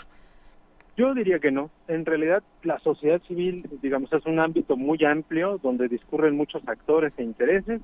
Yo 0.98 1.14
diría 1.14 1.40
que 1.40 1.52
no. 1.52 1.70
En 1.88 2.06
realidad, 2.06 2.42
la 2.64 2.80
sociedad 2.80 3.22
civil, 3.28 3.70
digamos, 3.82 4.12
es 4.12 4.26
un 4.26 4.40
ámbito 4.40 4.76
muy 4.76 5.04
amplio 5.06 5.60
donde 5.62 5.88
discurren 5.88 6.36
muchos 6.36 6.68
actores 6.68 7.14
e 7.18 7.24
intereses 7.24 7.82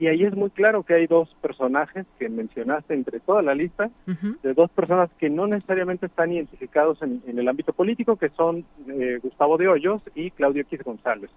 y 0.00 0.06
ahí 0.06 0.24
es 0.24 0.34
muy 0.34 0.48
claro 0.48 0.82
que 0.82 0.94
hay 0.94 1.06
dos 1.06 1.28
personajes 1.42 2.06
que 2.18 2.30
mencionaste 2.30 2.94
entre 2.94 3.20
toda 3.20 3.42
la 3.42 3.54
lista, 3.54 3.90
de 4.06 4.54
dos 4.54 4.70
personas 4.70 5.10
que 5.18 5.28
no 5.28 5.46
necesariamente 5.46 6.06
están 6.06 6.32
identificados 6.32 7.02
en, 7.02 7.22
el 7.26 7.46
ámbito 7.46 7.74
político, 7.74 8.16
que 8.16 8.30
son 8.30 8.64
eh, 8.88 9.18
Gustavo 9.22 9.58
de 9.58 9.68
Hoyos 9.68 10.00
y 10.14 10.30
Claudio 10.30 10.62
X 10.62 10.82
González, 10.82 11.30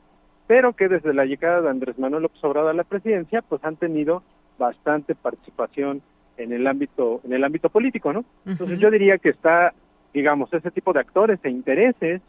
pero 0.48 0.74
que 0.74 0.88
desde 0.88 1.14
la 1.14 1.26
llegada 1.26 1.62
de 1.62 1.70
Andrés 1.70 1.98
Manuel 1.98 2.24
López 2.24 2.44
Obrador 2.44 2.72
a 2.72 2.74
la 2.74 2.84
presidencia, 2.84 3.42
pues 3.42 3.64
han 3.64 3.76
tenido 3.76 4.24
bastante 4.58 5.16
participación 5.16 6.02
en 6.38 6.52
el 6.52 6.66
ámbito 6.68 7.22
en 7.24 7.34
el 7.34 7.44
ámbito 7.44 7.70
político, 7.70 8.12
¿no? 8.12 8.26
Entonces 8.46 8.80
yo 8.80 8.90
diría 8.90 9.18
que 9.18 9.30
está, 9.30 9.74
digamos, 10.14 10.54
ese 10.54 10.72
tipo 10.72 10.94
de 10.94 11.00
actores 11.00 11.40
e 11.44 11.50
intereses 11.50 12.22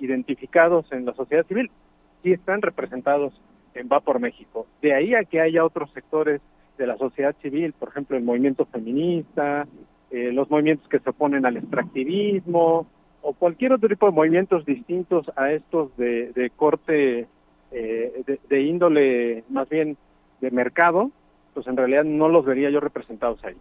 identificados 0.00 0.90
en 0.92 1.04
la 1.04 1.14
sociedad 1.14 1.46
civil 1.46 1.70
sí 2.22 2.32
están 2.32 2.62
representados 2.62 3.32
en 3.74 3.88
Va 3.90 4.00
por 4.00 4.20
México. 4.20 4.66
De 4.80 4.94
ahí 4.94 5.14
a 5.14 5.24
que 5.24 5.40
haya 5.40 5.64
otros 5.64 5.90
sectores 5.92 6.40
de 6.78 6.86
la 6.86 6.96
sociedad 6.96 7.34
civil, 7.42 7.72
por 7.72 7.88
ejemplo, 7.88 8.16
el 8.16 8.24
movimiento 8.24 8.66
feminista, 8.66 9.66
eh, 10.10 10.30
los 10.32 10.50
movimientos 10.50 10.88
que 10.88 10.98
se 10.98 11.10
oponen 11.10 11.46
al 11.46 11.56
extractivismo 11.56 12.86
o 13.22 13.32
cualquier 13.34 13.72
otro 13.72 13.88
tipo 13.88 14.06
de 14.06 14.12
movimientos 14.12 14.64
distintos 14.64 15.30
a 15.36 15.52
estos 15.52 15.96
de, 15.96 16.32
de 16.32 16.50
corte, 16.50 17.26
eh, 17.72 18.22
de, 18.26 18.38
de 18.48 18.62
índole 18.62 19.44
más 19.48 19.68
bien 19.68 19.96
de 20.40 20.50
mercado, 20.50 21.10
pues 21.54 21.66
en 21.66 21.76
realidad 21.76 22.04
no 22.04 22.28
los 22.28 22.44
vería 22.44 22.70
yo 22.70 22.80
representados 22.80 23.42
ahí. 23.44 23.56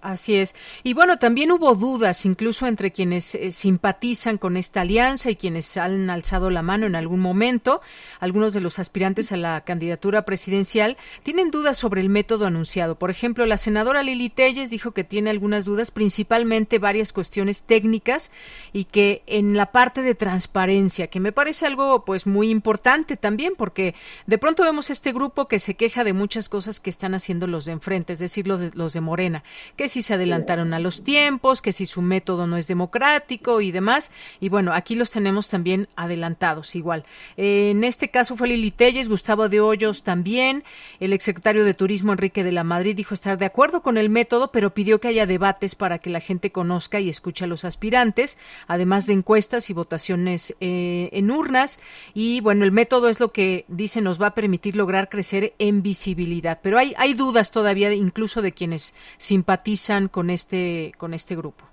Así 0.00 0.34
es. 0.34 0.56
Y 0.82 0.94
bueno, 0.94 1.18
también 1.18 1.52
hubo 1.52 1.76
dudas, 1.76 2.26
incluso 2.26 2.66
entre 2.66 2.90
quienes 2.90 3.36
eh, 3.36 3.52
simpatizan 3.52 4.36
con 4.36 4.56
esta 4.56 4.80
alianza 4.80 5.30
y 5.30 5.36
quienes 5.36 5.76
han 5.76 6.10
alzado 6.10 6.50
la 6.50 6.62
mano 6.62 6.86
en 6.86 6.96
algún 6.96 7.20
momento. 7.20 7.80
Algunos 8.18 8.52
de 8.52 8.60
los 8.60 8.80
aspirantes 8.80 9.30
a 9.30 9.36
la 9.36 9.60
candidatura 9.60 10.24
presidencial 10.24 10.96
tienen 11.22 11.52
dudas 11.52 11.78
sobre 11.78 12.00
el 12.00 12.08
método 12.08 12.46
anunciado. 12.46 12.98
Por 12.98 13.10
ejemplo, 13.10 13.46
la 13.46 13.56
senadora 13.56 14.02
Lili 14.02 14.28
Telles 14.28 14.70
dijo 14.70 14.90
que 14.90 15.04
tiene 15.04 15.30
algunas 15.30 15.66
dudas, 15.66 15.92
principalmente 15.92 16.80
varias 16.80 17.12
cuestiones 17.12 17.62
técnicas 17.62 18.32
y 18.72 18.84
que 18.84 19.22
en 19.26 19.56
la 19.56 19.66
parte 19.66 20.02
de 20.02 20.16
transparencia, 20.16 21.06
que 21.06 21.20
me 21.20 21.30
parece 21.30 21.66
algo 21.66 22.04
pues 22.04 22.26
muy 22.26 22.50
importante 22.50 23.16
también, 23.16 23.52
porque 23.56 23.94
de 24.26 24.38
pronto 24.38 24.64
vemos 24.64 24.90
este 24.90 25.12
grupo 25.12 25.46
que 25.46 25.60
se 25.60 25.76
queja 25.76 26.02
de 26.02 26.12
muchas 26.12 26.48
cosas 26.48 26.80
que 26.80 26.90
están 26.90 27.14
haciendo 27.14 27.46
los 27.46 27.66
de 27.66 27.72
enfrente, 27.72 28.14
es 28.14 28.18
decir, 28.18 28.48
los 28.48 28.58
de, 28.58 28.70
los 28.74 28.92
de 28.94 29.00
Morena 29.00 29.44
que 29.76 29.88
si 29.88 30.02
se 30.02 30.14
adelantaron 30.14 30.74
a 30.74 30.78
los 30.78 31.04
tiempos, 31.04 31.62
que 31.62 31.72
si 31.72 31.86
su 31.86 32.02
método 32.02 32.46
no 32.46 32.56
es 32.56 32.68
democrático 32.68 33.60
y 33.60 33.72
demás. 33.72 34.12
Y 34.40 34.48
bueno, 34.48 34.72
aquí 34.72 34.94
los 34.94 35.10
tenemos 35.10 35.48
también 35.48 35.88
adelantados 35.96 36.76
igual. 36.76 37.04
en 37.36 37.84
este 37.84 38.10
caso 38.10 38.36
fue 38.36 38.48
Lili 38.48 38.70
Telles, 38.70 39.08
Gustavo 39.08 39.48
de 39.48 39.60
Hoyos 39.60 40.02
también. 40.02 40.64
El 40.98 41.12
exsecretario 41.12 41.64
de 41.64 41.74
Turismo 41.74 42.12
Enrique 42.12 42.44
de 42.44 42.52
la 42.52 42.64
Madrid 42.64 42.96
dijo 42.96 43.14
estar 43.14 43.38
de 43.38 43.46
acuerdo 43.46 43.82
con 43.82 43.96
el 43.96 44.10
método, 44.10 44.52
pero 44.52 44.74
pidió 44.74 45.00
que 45.00 45.08
haya 45.08 45.26
debates 45.26 45.74
para 45.74 45.98
que 45.98 46.10
la 46.10 46.20
gente 46.20 46.52
conozca 46.52 47.00
y 47.00 47.08
escuche 47.08 47.44
a 47.44 47.48
los 47.48 47.64
aspirantes, 47.64 48.38
además 48.66 49.06
de 49.06 49.14
encuestas 49.14 49.70
y 49.70 49.72
votaciones 49.72 50.54
eh, 50.60 51.08
en 51.12 51.30
urnas. 51.30 51.80
Y 52.14 52.40
bueno, 52.40 52.64
el 52.64 52.72
método 52.72 53.08
es 53.08 53.20
lo 53.20 53.32
que 53.32 53.64
dice 53.68 54.00
nos 54.00 54.20
va 54.20 54.28
a 54.28 54.34
permitir 54.34 54.76
lograr 54.76 55.08
crecer 55.08 55.54
en 55.58 55.82
visibilidad. 55.82 56.60
Pero 56.62 56.78
hay, 56.78 56.94
hay 56.96 57.14
dudas 57.14 57.50
todavía, 57.50 57.92
incluso 57.92 58.42
de 58.42 58.52
quienes 58.52 58.94
simpatizan 59.18 59.49
simpatizan 59.50 60.08
con 60.08 60.30
este 60.30 60.92
con 60.96 61.12
este 61.12 61.34
grupo. 61.34 61.64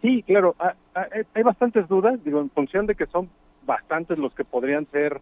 Sí, 0.00 0.22
claro, 0.22 0.54
hay 1.34 1.42
bastantes 1.42 1.88
dudas, 1.88 2.22
digo, 2.24 2.40
en 2.40 2.50
función 2.50 2.86
de 2.86 2.94
que 2.94 3.06
son 3.06 3.28
bastantes 3.66 4.18
los 4.18 4.34
que 4.34 4.44
podrían 4.44 4.86
ser 4.90 5.20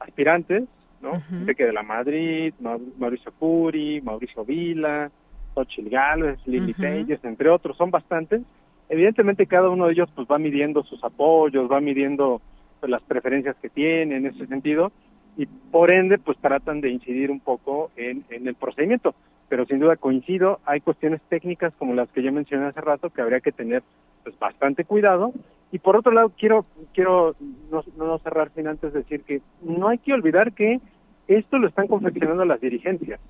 aspirantes, 0.00 0.64
¿no? 1.02 1.22
De 1.30 1.54
que 1.54 1.66
de 1.66 1.72
la 1.72 1.82
Madrid, 1.82 2.54
Mauricio 2.98 3.32
Curi, 3.38 4.00
Mauricio 4.00 4.44
Vila, 4.44 5.10
Xochitl 5.54 5.90
Gálvez, 5.90 6.38
Lili 6.46 6.74
uh 6.78 7.18
entre 7.24 7.50
otros, 7.50 7.76
son 7.76 7.90
bastantes. 7.90 8.40
Evidentemente 8.88 9.46
cada 9.46 9.68
uno 9.68 9.86
de 9.86 9.92
ellos 9.92 10.10
pues 10.14 10.26
va 10.28 10.38
midiendo 10.38 10.82
sus 10.82 11.02
apoyos, 11.04 11.70
va 11.70 11.80
midiendo 11.80 12.40
pues, 12.80 12.90
las 12.90 13.02
preferencias 13.02 13.56
que 13.62 13.68
tiene 13.70 14.16
en 14.16 14.26
ese 14.26 14.46
sentido 14.46 14.92
y 15.36 15.46
por 15.46 15.92
ende 15.92 16.18
pues 16.18 16.36
tratan 16.38 16.80
de 16.80 16.90
incidir 16.90 17.30
un 17.30 17.40
poco 17.40 17.90
en, 17.96 18.24
en 18.30 18.46
el 18.48 18.54
procedimiento 18.54 19.14
pero 19.52 19.66
sin 19.66 19.80
duda 19.80 19.96
coincido, 19.96 20.60
hay 20.64 20.80
cuestiones 20.80 21.20
técnicas 21.28 21.74
como 21.78 21.92
las 21.92 22.08
que 22.08 22.22
yo 22.22 22.32
mencioné 22.32 22.68
hace 22.68 22.80
rato 22.80 23.10
que 23.10 23.20
habría 23.20 23.40
que 23.40 23.52
tener 23.52 23.82
pues 24.22 24.38
bastante 24.38 24.86
cuidado 24.86 25.34
y 25.70 25.78
por 25.78 25.94
otro 25.94 26.10
lado 26.10 26.32
quiero 26.38 26.64
quiero 26.94 27.36
no, 27.70 27.84
no 27.98 28.18
cerrar 28.20 28.50
sin 28.54 28.66
antes 28.66 28.94
decir 28.94 29.24
que 29.24 29.42
no 29.60 29.88
hay 29.88 29.98
que 29.98 30.14
olvidar 30.14 30.54
que 30.54 30.80
esto 31.28 31.58
lo 31.58 31.68
están 31.68 31.86
confeccionando 31.86 32.46
las 32.46 32.62
dirigencias. 32.62 33.20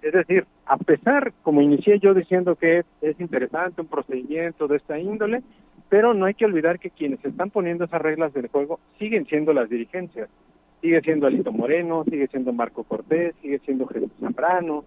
Es 0.00 0.12
decir, 0.14 0.46
a 0.64 0.78
pesar, 0.78 1.34
como 1.42 1.60
inicié 1.60 1.98
yo 1.98 2.14
diciendo 2.14 2.54
que 2.54 2.84
es 3.02 3.20
interesante 3.20 3.82
un 3.82 3.88
procedimiento 3.88 4.68
de 4.68 4.78
esta 4.78 4.98
índole, 4.98 5.42
pero 5.90 6.14
no 6.14 6.24
hay 6.24 6.32
que 6.32 6.46
olvidar 6.46 6.78
que 6.78 6.88
quienes 6.88 7.22
están 7.22 7.50
poniendo 7.50 7.84
esas 7.84 8.00
reglas 8.00 8.32
del 8.32 8.48
juego 8.48 8.80
siguen 8.98 9.26
siendo 9.26 9.52
las 9.52 9.68
dirigencias. 9.68 10.30
Sigue 10.80 11.02
siendo 11.02 11.26
Alito 11.26 11.52
Moreno, 11.52 12.02
sigue 12.04 12.28
siendo 12.28 12.54
Marco 12.54 12.82
Cortés, 12.84 13.34
sigue 13.42 13.58
siendo 13.58 13.86
Jesús 13.86 14.10
Zambrano, 14.20 14.84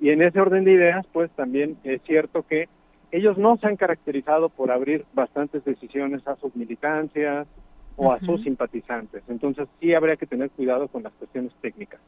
y 0.00 0.10
en 0.10 0.22
ese 0.22 0.40
orden 0.40 0.64
de 0.64 0.72
ideas, 0.72 1.06
pues 1.12 1.30
también 1.32 1.76
es 1.84 2.00
cierto 2.02 2.42
que 2.42 2.68
ellos 3.12 3.36
no 3.36 3.56
se 3.58 3.66
han 3.66 3.76
caracterizado 3.76 4.48
por 4.48 4.70
abrir 4.70 5.04
bastantes 5.12 5.64
decisiones 5.64 6.26
a 6.26 6.36
sus 6.36 6.54
militancias 6.56 7.46
o 7.96 8.12
a 8.12 8.20
sus 8.20 8.42
simpatizantes. 8.42 9.22
Entonces 9.28 9.68
sí 9.80 9.94
habría 9.94 10.16
que 10.16 10.26
tener 10.26 10.50
cuidado 10.50 10.88
con 10.88 11.02
las 11.02 11.12
cuestiones 11.14 11.52
técnicas. 11.60 12.00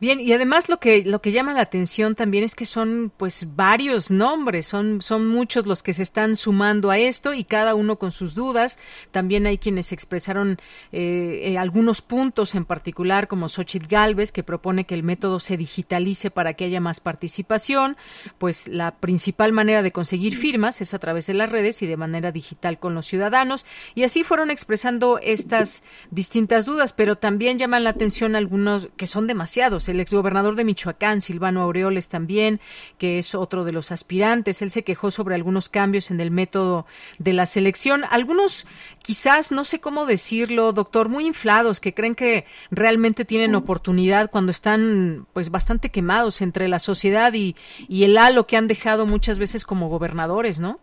Bien, 0.00 0.18
y 0.18 0.32
además 0.32 0.68
lo 0.68 0.80
que 0.80 1.04
lo 1.04 1.22
que 1.22 1.30
llama 1.30 1.54
la 1.54 1.60
atención 1.60 2.16
también 2.16 2.42
es 2.42 2.56
que 2.56 2.64
son 2.64 3.12
pues 3.16 3.54
varios 3.54 4.10
nombres, 4.10 4.66
son 4.66 5.00
son 5.00 5.28
muchos 5.28 5.66
los 5.66 5.84
que 5.84 5.92
se 5.92 6.02
están 6.02 6.34
sumando 6.34 6.90
a 6.90 6.98
esto 6.98 7.34
y 7.34 7.44
cada 7.44 7.76
uno 7.76 8.00
con 8.00 8.10
sus 8.10 8.34
dudas. 8.34 8.80
También 9.12 9.46
hay 9.46 9.58
quienes 9.58 9.92
expresaron 9.92 10.58
eh, 10.90 11.42
eh, 11.44 11.58
algunos 11.58 12.02
puntos 12.02 12.56
en 12.56 12.64
particular, 12.64 13.28
como 13.28 13.48
Xochitl 13.48 13.86
Galvez, 13.86 14.32
que 14.32 14.42
propone 14.42 14.86
que 14.86 14.94
el 14.94 15.04
método 15.04 15.38
se 15.38 15.56
digitalice 15.56 16.32
para 16.32 16.54
que 16.54 16.64
haya 16.64 16.80
más 16.80 16.98
participación. 16.98 17.96
Pues 18.38 18.66
la 18.66 18.96
principal 18.96 19.52
manera 19.52 19.82
de 19.82 19.92
conseguir 19.92 20.36
firmas 20.36 20.80
es 20.80 20.94
a 20.94 20.98
través 20.98 21.28
de 21.28 21.34
las 21.34 21.48
redes 21.48 21.80
y 21.80 21.86
de 21.86 21.96
manera 21.96 22.32
digital 22.32 22.80
con 22.80 22.94
los 22.96 23.06
ciudadanos. 23.06 23.66
Y 23.94 24.02
así 24.02 24.24
fueron 24.24 24.50
expresando 24.50 25.11
estas 25.18 25.82
distintas 26.10 26.66
dudas, 26.66 26.92
pero 26.92 27.16
también 27.16 27.58
llaman 27.58 27.84
la 27.84 27.90
atención 27.90 28.36
algunos 28.36 28.88
que 28.96 29.06
son 29.06 29.26
demasiados 29.26 29.88
el 29.88 30.00
exgobernador 30.00 30.54
de 30.54 30.64
Michoacán, 30.64 31.20
Silvano 31.20 31.62
Aureoles 31.62 32.08
también, 32.08 32.60
que 32.98 33.18
es 33.18 33.34
otro 33.34 33.64
de 33.64 33.72
los 33.72 33.92
aspirantes. 33.92 34.62
Él 34.62 34.70
se 34.70 34.82
quejó 34.82 35.10
sobre 35.10 35.34
algunos 35.34 35.68
cambios 35.68 36.10
en 36.10 36.20
el 36.20 36.30
método 36.30 36.86
de 37.18 37.32
la 37.32 37.46
selección. 37.46 38.02
Algunos, 38.10 38.66
quizás, 39.02 39.52
no 39.52 39.64
sé 39.64 39.80
cómo 39.80 40.06
decirlo, 40.06 40.72
doctor, 40.72 41.08
muy 41.08 41.26
inflados, 41.26 41.80
que 41.80 41.94
creen 41.94 42.14
que 42.14 42.44
realmente 42.70 43.24
tienen 43.24 43.54
oportunidad 43.54 44.30
cuando 44.30 44.50
están, 44.50 45.26
pues, 45.32 45.50
bastante 45.50 45.90
quemados 45.90 46.42
entre 46.42 46.68
la 46.68 46.78
sociedad 46.78 47.32
y, 47.34 47.56
y 47.88 48.04
el 48.04 48.16
halo 48.18 48.46
que 48.46 48.56
han 48.56 48.66
dejado 48.66 49.06
muchas 49.06 49.38
veces 49.38 49.64
como 49.64 49.88
gobernadores, 49.88 50.60
¿no? 50.60 50.80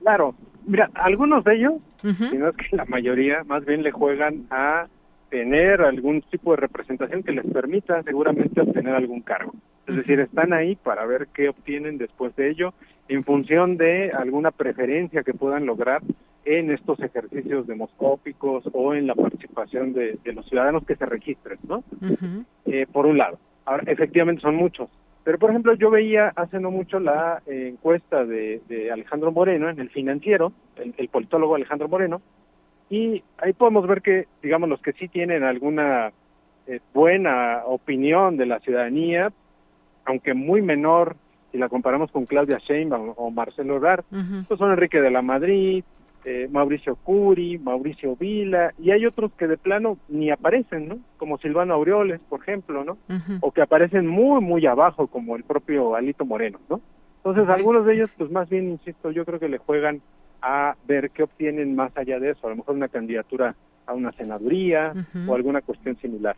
Claro. 0.00 0.34
Mira, 0.68 0.90
algunos 0.94 1.44
de 1.44 1.56
ellos, 1.56 1.74
sino 2.02 2.48
es 2.48 2.56
que 2.56 2.76
la 2.76 2.84
mayoría, 2.84 3.42
más 3.44 3.64
bien 3.64 3.82
le 3.82 3.90
juegan 3.90 4.46
a 4.50 4.86
tener 5.30 5.80
algún 5.80 6.20
tipo 6.22 6.50
de 6.50 6.58
representación 6.58 7.22
que 7.22 7.32
les 7.32 7.46
permita 7.46 8.02
seguramente 8.02 8.60
obtener 8.60 8.94
algún 8.94 9.22
cargo. 9.22 9.54
Es 9.86 9.96
decir, 9.96 10.20
están 10.20 10.52
ahí 10.52 10.76
para 10.76 11.06
ver 11.06 11.28
qué 11.32 11.48
obtienen 11.48 11.96
después 11.96 12.36
de 12.36 12.50
ello 12.50 12.74
en 13.08 13.24
función 13.24 13.78
de 13.78 14.12
alguna 14.12 14.50
preferencia 14.50 15.22
que 15.22 15.32
puedan 15.32 15.64
lograr 15.64 16.02
en 16.44 16.70
estos 16.70 17.00
ejercicios 17.00 17.66
demoscópicos 17.66 18.64
o 18.74 18.94
en 18.94 19.06
la 19.06 19.14
participación 19.14 19.94
de, 19.94 20.18
los 20.24 20.46
ciudadanos 20.46 20.84
que 20.84 20.96
se 20.96 21.06
registren, 21.06 21.58
¿no? 21.66 21.82
Eh, 22.66 22.86
por 22.92 23.06
un 23.06 23.16
lado. 23.16 23.38
Ahora, 23.64 23.84
efectivamente 23.86 24.42
son 24.42 24.56
muchos. 24.56 24.90
Pero, 25.28 25.38
por 25.38 25.50
ejemplo, 25.50 25.74
yo 25.74 25.90
veía 25.90 26.32
hace 26.36 26.58
no 26.58 26.70
mucho 26.70 26.98
la 26.98 27.42
eh, 27.46 27.68
encuesta 27.68 28.24
de, 28.24 28.62
Alejandro 28.90 29.30
Moreno 29.30 29.68
en 29.68 29.78
el 29.78 29.90
financiero, 29.90 30.54
el, 30.76 31.08
politólogo 31.08 31.54
Alejandro 31.54 31.86
Moreno, 31.86 32.22
y 32.88 33.22
ahí 33.36 33.52
podemos 33.52 33.86
ver 33.86 34.00
que, 34.00 34.26
digamos, 34.42 34.70
los 34.70 34.80
que 34.80 34.94
sí 34.94 35.06
tienen 35.06 35.42
alguna 35.42 36.12
eh, 36.66 36.80
buena 36.94 37.60
opinión 37.66 38.38
de 38.38 38.46
la 38.46 38.58
ciudadanía, 38.60 39.30
aunque 40.06 40.32
muy 40.32 40.62
menor 40.62 41.14
si 41.52 41.58
la 41.58 41.68
comparamos 41.68 42.10
con 42.10 42.24
Claudia 42.24 42.56
Sheinbaum 42.66 43.12
o 43.14 43.30
Marcelo 43.30 43.76
Ebrard, 43.76 44.04
pues 44.48 44.58
son 44.58 44.70
Enrique 44.70 45.02
de 45.02 45.10
la 45.10 45.20
Madrid, 45.20 45.84
eh, 46.24 46.48
Mauricio 46.50 46.96
Curi, 46.96 47.58
Mauricio 47.58 48.16
Vila, 48.16 48.72
y 48.78 48.90
hay 48.90 49.06
otros 49.06 49.32
que 49.32 49.46
de 49.46 49.56
plano 49.56 49.98
ni 50.08 50.30
aparecen, 50.30 50.88
¿no? 50.88 50.98
Como 51.16 51.38
Silvano 51.38 51.74
Aureoles, 51.74 52.20
por 52.28 52.40
ejemplo, 52.40 52.84
¿no? 52.84 52.98
O 53.40 53.52
que 53.52 53.62
aparecen 53.62 54.06
muy, 54.06 54.40
muy 54.40 54.66
abajo, 54.66 55.06
como 55.06 55.36
el 55.36 55.44
propio 55.44 55.94
Alito 55.94 56.24
Moreno, 56.24 56.58
¿no? 56.68 56.80
Entonces, 57.18 57.48
algunos 57.48 57.84
de 57.84 57.94
ellos, 57.94 58.14
pues 58.16 58.30
más 58.30 58.48
bien, 58.48 58.68
insisto, 58.70 59.10
yo 59.10 59.24
creo 59.24 59.38
que 59.38 59.48
le 59.48 59.58
juegan 59.58 60.00
a 60.40 60.76
ver 60.86 61.10
qué 61.10 61.24
obtienen 61.24 61.74
más 61.74 61.96
allá 61.96 62.18
de 62.18 62.30
eso, 62.30 62.46
a 62.46 62.50
lo 62.50 62.56
mejor 62.56 62.76
una 62.76 62.88
candidatura 62.88 63.54
a 63.86 63.94
una 63.94 64.12
senaduría 64.12 64.92
o 65.26 65.34
alguna 65.34 65.62
cuestión 65.62 65.96
similar. 65.96 66.36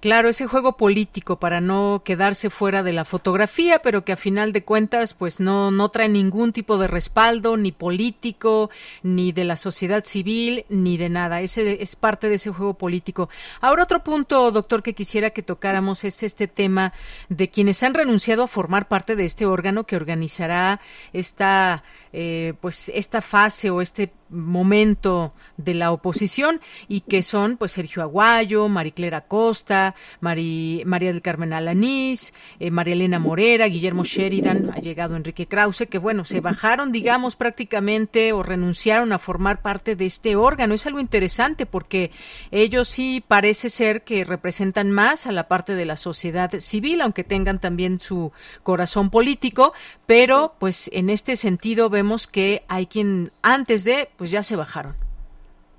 Claro, 0.00 0.28
ese 0.28 0.46
juego 0.46 0.76
político 0.76 1.38
para 1.38 1.60
no 1.60 2.02
quedarse 2.04 2.50
fuera 2.50 2.82
de 2.82 2.92
la 2.92 3.04
fotografía, 3.04 3.80
pero 3.80 4.04
que 4.04 4.12
a 4.12 4.16
final 4.16 4.52
de 4.52 4.62
cuentas 4.62 5.14
pues 5.14 5.40
no, 5.40 5.70
no 5.70 5.88
trae 5.88 6.08
ningún 6.08 6.52
tipo 6.52 6.78
de 6.78 6.86
respaldo, 6.86 7.56
ni 7.56 7.72
político, 7.72 8.70
ni 9.02 9.32
de 9.32 9.44
la 9.44 9.56
sociedad 9.56 10.04
civil, 10.04 10.64
ni 10.68 10.96
de 10.96 11.08
nada. 11.08 11.40
Ese 11.40 11.82
es 11.82 11.96
parte 11.96 12.28
de 12.28 12.34
ese 12.36 12.50
juego 12.50 12.74
político. 12.74 13.28
Ahora 13.60 13.84
otro 13.84 14.04
punto, 14.04 14.50
doctor, 14.50 14.82
que 14.82 14.94
quisiera 14.94 15.30
que 15.30 15.42
tocáramos 15.42 16.04
es 16.04 16.22
este 16.22 16.46
tema 16.46 16.92
de 17.28 17.48
quienes 17.48 17.82
han 17.82 17.94
renunciado 17.94 18.42
a 18.42 18.48
formar 18.48 18.88
parte 18.88 19.16
de 19.16 19.24
este 19.24 19.46
órgano 19.46 19.84
que 19.84 19.96
organizará 19.96 20.80
esta 21.12 21.82
eh, 22.12 22.54
pues 22.60 22.90
esta 22.94 23.20
fase 23.20 23.70
o 23.70 23.80
este 23.80 24.10
momento 24.28 25.32
de 25.56 25.74
la 25.74 25.92
oposición 25.92 26.60
y 26.88 27.00
que 27.00 27.22
son 27.22 27.56
pues 27.56 27.72
Sergio 27.72 28.02
Aguayo, 28.02 28.68
Mariclera 28.68 29.22
Costa, 29.22 29.94
María 30.20 30.84
del 30.84 31.22
Carmen 31.22 31.52
Alanís, 31.52 32.34
eh, 32.60 32.70
María 32.70 32.94
Elena 32.94 33.18
Morera, 33.18 33.66
Guillermo 33.66 34.04
Sheridan, 34.04 34.70
ha 34.74 34.80
llegado 34.80 35.16
Enrique 35.16 35.46
Krause, 35.46 35.86
que 35.88 35.98
bueno, 35.98 36.24
se 36.24 36.40
bajaron 36.40 36.92
digamos 36.92 37.36
prácticamente 37.36 38.32
o 38.32 38.42
renunciaron 38.42 39.12
a 39.12 39.18
formar 39.18 39.62
parte 39.62 39.96
de 39.96 40.06
este 40.06 40.36
órgano. 40.36 40.74
Es 40.74 40.86
algo 40.86 41.00
interesante 41.00 41.66
porque 41.66 42.10
ellos 42.50 42.88
sí 42.88 43.22
parece 43.26 43.68
ser 43.68 44.02
que 44.02 44.24
representan 44.24 44.90
más 44.90 45.26
a 45.26 45.32
la 45.32 45.48
parte 45.48 45.74
de 45.74 45.86
la 45.86 45.96
sociedad 45.96 46.50
civil, 46.58 47.00
aunque 47.00 47.24
tengan 47.24 47.60
también 47.60 48.00
su 48.00 48.32
corazón 48.62 49.10
político, 49.10 49.72
pero 50.06 50.54
pues 50.58 50.90
en 50.92 51.10
este 51.10 51.36
sentido 51.36 51.90
vemos 51.90 52.26
que 52.26 52.64
hay 52.68 52.86
quien 52.86 53.30
antes 53.42 53.84
de, 53.84 54.08
pues 54.16 54.30
ya 54.30 54.42
se 54.42 54.56
bajaron. 54.56 54.94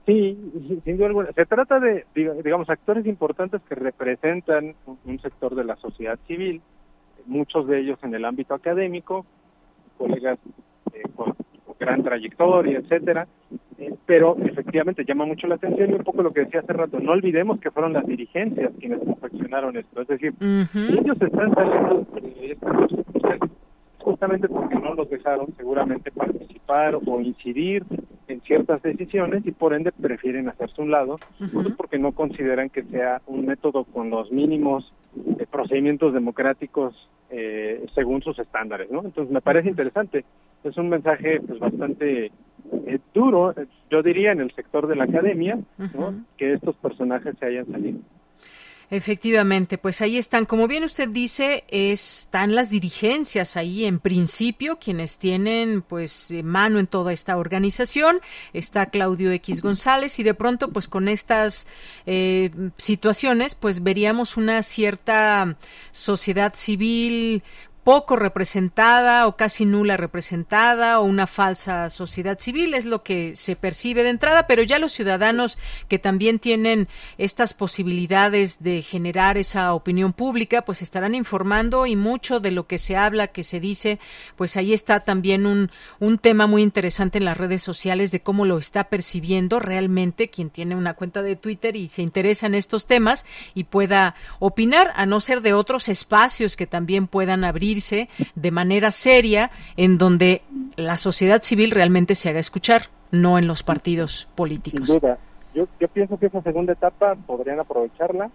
Sí, 0.05 0.37
sin 0.85 0.97
duda 0.97 1.07
alguna. 1.07 1.31
Se 1.33 1.45
trata 1.45 1.79
de, 1.79 2.05
digamos, 2.15 2.69
actores 2.69 3.05
importantes 3.05 3.61
que 3.67 3.75
representan 3.75 4.73
un 5.03 5.19
sector 5.19 5.53
de 5.53 5.65
la 5.65 5.75
sociedad 5.75 6.17
civil, 6.27 6.61
muchos 7.25 7.67
de 7.67 7.79
ellos 7.79 7.99
en 8.03 8.15
el 8.15 8.23
ámbito 8.23 8.53
académico, 8.53 9.25
colegas 9.97 10.39
eh, 10.93 11.03
con, 11.15 11.35
gran 11.79 12.03
trayectoria, 12.03 12.79
etcétera, 12.79 13.27
eh, 13.77 13.93
pero 14.05 14.35
efectivamente 14.43 15.05
llama 15.05 15.25
mucho 15.25 15.45
la 15.45 15.55
atención 15.55 15.91
y 15.91 15.93
un 15.93 16.03
poco 16.03 16.23
lo 16.23 16.33
que 16.33 16.45
decía 16.45 16.61
hace 16.61 16.73
rato, 16.73 16.99
no 16.99 17.11
olvidemos 17.11 17.59
que 17.59 17.69
fueron 17.69 17.93
las 17.93 18.05
dirigencias 18.05 18.71
quienes 18.79 18.99
confeccionaron 18.99 19.77
esto, 19.77 20.01
es 20.01 20.07
decir, 20.07 20.33
ellos 20.41 21.21
están 21.21 21.53
saliendo 21.53 22.07
de 22.13 22.57
justamente 23.99 24.47
porque 24.47 24.75
no 24.75 24.93
los 24.93 25.09
dejaron 25.09 25.47
seguramente 25.55 26.11
participar 26.11 26.95
o 26.95 27.21
incidir 27.21 27.83
en 28.27 28.41
ciertas 28.41 28.81
decisiones 28.81 29.45
y 29.45 29.51
por 29.51 29.73
ende 29.73 29.91
prefieren 29.91 30.49
hacerse 30.49 30.81
un 30.81 30.91
lado, 30.91 31.17
porque 31.77 31.97
no 31.97 32.11
consideran 32.11 32.69
que 32.69 32.83
sea 32.83 33.21
un 33.25 33.45
método 33.45 33.85
con 33.85 34.09
los 34.09 34.31
mínimos 34.31 34.93
de 35.13 35.45
procedimientos 35.47 36.13
democráticos 36.13 37.09
eh, 37.29 37.85
según 37.95 38.21
sus 38.21 38.37
estándares, 38.39 38.89
¿no? 38.91 39.03
Entonces 39.03 39.31
me 39.31 39.41
parece 39.41 39.69
interesante, 39.69 40.25
es 40.63 40.77
un 40.77 40.89
mensaje 40.89 41.41
pues 41.41 41.59
bastante 41.59 42.31
eh, 42.85 42.99
duro, 43.13 43.53
yo 43.89 44.03
diría 44.03 44.31
en 44.31 44.41
el 44.41 44.51
sector 44.51 44.87
de 44.87 44.95
la 44.95 45.05
academia, 45.05 45.59
que 46.37 46.53
estos 46.53 46.75
personajes 46.77 47.35
se 47.39 47.45
hayan 47.45 47.65
salido. 47.67 47.99
Efectivamente, 48.89 49.77
pues 49.77 49.99
ahí 49.99 50.17
están. 50.17 50.45
Como 50.45 50.65
bien 50.69 50.85
usted 50.85 51.09
dice, 51.09 51.65
están 51.67 52.55
las 52.55 52.69
dirigencias 52.69 53.57
ahí 53.57 53.83
en 53.83 53.99
principio, 53.99 54.79
quienes 54.79 55.17
tienen 55.17 55.81
pues 55.81 56.31
eh, 56.31 56.41
mano 56.41 56.79
en 56.79 56.87
toda 56.87 57.11
esta 57.11 57.35
organización. 57.35 58.21
Está 58.53 58.85
Claudio 58.85 59.33
X 59.33 59.61
González 59.61 60.19
y 60.19 60.23
de 60.23 60.33
pronto 60.33 60.69
pues 60.69 60.87
con 60.87 61.09
estas 61.09 61.67
eh, 62.05 62.49
situaciones 62.77 63.55
pues 63.55 63.83
veríamos 63.83 64.37
una 64.37 64.63
cierta 64.63 65.57
sociedad 65.91 66.53
civil 66.55 67.43
poco 67.87 68.17
representada 68.17 69.27
o 69.27 69.37
casi 69.37 69.63
nula 69.63 69.95
representada 69.95 70.99
o 70.99 71.05
una 71.05 71.25
falsa 71.25 71.87
sociedad 71.87 72.37
civil, 72.37 72.73
es 72.73 72.83
lo 72.83 73.01
que 73.01 73.33
se 73.37 73.55
percibe 73.55 74.03
de 74.03 74.09
entrada, 74.09 74.45
pero 74.45 74.61
ya 74.61 74.77
los 74.77 74.91
ciudadanos 74.91 75.57
que 75.87 75.97
también 75.97 76.37
tienen 76.37 76.89
estas 77.17 77.53
posibilidades 77.53 78.61
de 78.61 78.81
generar 78.81 79.37
esa 79.37 79.73
opinión 79.73 80.11
pública, 80.11 80.63
pues 80.63 80.81
estarán 80.81 81.15
informando 81.15 81.85
y 81.85 81.95
mucho 81.95 82.41
de 82.41 82.51
lo 82.51 82.67
que 82.67 82.77
se 82.77 82.97
habla, 82.97 83.27
que 83.27 83.43
se 83.43 83.61
dice, 83.61 83.99
pues 84.35 84.57
ahí 84.57 84.73
está 84.73 84.99
también 84.99 85.45
un, 85.45 85.71
un 86.01 86.17
tema 86.17 86.45
muy 86.45 86.63
interesante 86.63 87.19
en 87.19 87.23
las 87.23 87.37
redes 87.37 87.63
sociales 87.63 88.11
de 88.11 88.19
cómo 88.19 88.43
lo 88.43 88.57
está 88.57 88.89
percibiendo 88.89 89.61
realmente 89.61 90.29
quien 90.29 90.49
tiene 90.49 90.75
una 90.75 90.95
cuenta 90.95 91.21
de 91.21 91.37
Twitter 91.37 91.77
y 91.77 91.87
se 91.87 92.01
interesa 92.01 92.47
en 92.47 92.55
estos 92.55 92.85
temas 92.85 93.25
y 93.53 93.63
pueda 93.63 94.13
opinar, 94.39 94.91
a 94.95 95.05
no 95.05 95.21
ser 95.21 95.39
de 95.39 95.53
otros 95.53 95.87
espacios 95.87 96.57
que 96.57 96.67
también 96.67 97.07
puedan 97.07 97.45
abrir 97.45 97.76
de 98.35 98.51
manera 98.51 98.91
seria 98.91 99.51
en 99.75 99.97
donde 99.97 100.41
la 100.75 100.97
sociedad 100.97 101.41
civil 101.41 101.71
realmente 101.71 102.15
se 102.15 102.29
haga 102.29 102.39
escuchar, 102.39 102.83
no 103.11 103.37
en 103.37 103.47
los 103.47 103.63
partidos 103.63 104.27
políticos. 104.35 104.87
Sin 104.87 104.99
duda. 104.99 105.17
Yo, 105.53 105.67
yo 105.79 105.87
pienso 105.87 106.17
que 106.17 106.27
esa 106.27 106.41
segunda 106.41 106.73
etapa 106.73 107.15
podrían 107.15 107.59
aprovecharla. 107.59 108.29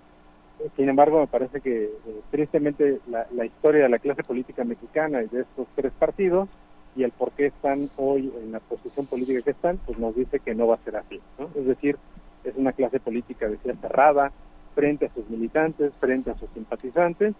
Sin 0.76 0.88
embargo, 0.88 1.20
me 1.20 1.26
parece 1.26 1.60
que 1.60 1.84
eh, 1.84 1.90
tristemente 2.30 3.00
la, 3.08 3.44
historia 3.44 3.84
de 3.84 3.88
la 3.88 3.98
clase 3.98 4.22
política 4.22 4.64
mexicana 4.64 5.22
y 5.22 5.28
de 5.28 5.42
estos 5.42 5.66
tres 5.74 5.92
partidos 5.98 6.48
y 6.94 7.04
el 7.04 7.10
por 7.10 7.32
qué 7.32 7.46
están 7.46 7.88
hoy 7.96 8.32
en 8.42 8.52
la 8.52 8.60
posición 8.60 9.06
política 9.06 9.40
que 9.42 9.50
están, 9.50 9.78
pues 9.86 9.98
nos 9.98 10.14
dice 10.14 10.40
que 10.40 10.54
no 10.54 10.66
va 10.66 10.76
a 10.76 10.84
ser 10.84 10.96
así. 10.96 11.20
Es 11.56 11.66
decir, 11.66 11.96
es 12.44 12.54
una 12.56 12.72
clase 12.72 13.00
política, 13.00 13.48
decía, 13.48 13.74
cerrada, 13.80 14.30
frente 14.74 15.06
a 15.06 15.14
sus 15.14 15.28
militantes, 15.28 15.92
frente 16.00 16.30
a 16.30 16.34
sus 16.36 16.48
simpatizantes, 16.50 17.34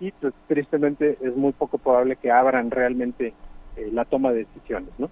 y 0.00 0.10
pues 0.12 0.34
tristemente 0.48 1.18
es 1.20 1.36
muy 1.36 1.52
poco 1.52 1.78
probable 1.78 2.16
que 2.16 2.30
abran 2.30 2.70
realmente 2.70 3.34
eh, 3.76 3.90
la 3.92 4.04
toma 4.04 4.32
de 4.32 4.44
decisiones, 4.44 4.90
¿no? 4.98 5.10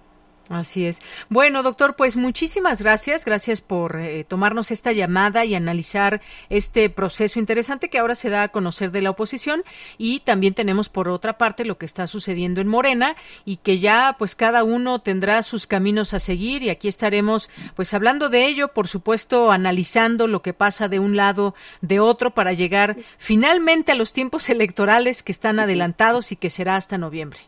Así 0.49 0.87
es. 0.87 0.99
Bueno, 1.29 1.61
doctor, 1.61 1.95
pues 1.95 2.15
muchísimas 2.15 2.81
gracias. 2.81 3.23
Gracias 3.23 3.61
por 3.61 3.97
eh, 3.97 4.23
tomarnos 4.23 4.71
esta 4.71 4.91
llamada 4.91 5.45
y 5.45 5.53
analizar 5.53 6.21
este 6.49 6.89
proceso 6.89 7.37
interesante 7.37 7.89
que 7.89 7.99
ahora 7.99 8.15
se 8.15 8.31
da 8.31 8.41
a 8.41 8.47
conocer 8.47 8.89
de 8.89 9.03
la 9.03 9.11
oposición. 9.11 9.63
Y 9.99 10.21
también 10.21 10.55
tenemos 10.55 10.89
por 10.89 11.07
otra 11.07 11.37
parte 11.37 11.65
lo 11.65 11.77
que 11.77 11.85
está 11.85 12.07
sucediendo 12.07 12.61
en 12.61 12.67
Morena 12.67 13.15
y 13.45 13.57
que 13.57 13.77
ya 13.77 14.15
pues 14.17 14.33
cada 14.33 14.63
uno 14.63 14.99
tendrá 14.99 15.43
sus 15.43 15.67
caminos 15.67 16.15
a 16.15 16.19
seguir 16.19 16.63
y 16.63 16.71
aquí 16.71 16.87
estaremos 16.87 17.51
pues 17.75 17.93
hablando 17.93 18.29
de 18.29 18.47
ello, 18.47 18.69
por 18.69 18.87
supuesto, 18.87 19.51
analizando 19.51 20.25
lo 20.25 20.41
que 20.41 20.53
pasa 20.53 20.87
de 20.87 20.97
un 20.97 21.15
lado 21.15 21.53
de 21.81 21.99
otro 21.99 22.31
para 22.31 22.53
llegar 22.53 22.97
finalmente 23.19 23.91
a 23.91 23.95
los 23.95 24.13
tiempos 24.13 24.49
electorales 24.49 25.21
que 25.21 25.31
están 25.31 25.59
adelantados 25.59 26.31
y 26.31 26.35
que 26.35 26.49
será 26.49 26.75
hasta 26.75 26.97
noviembre. 26.97 27.39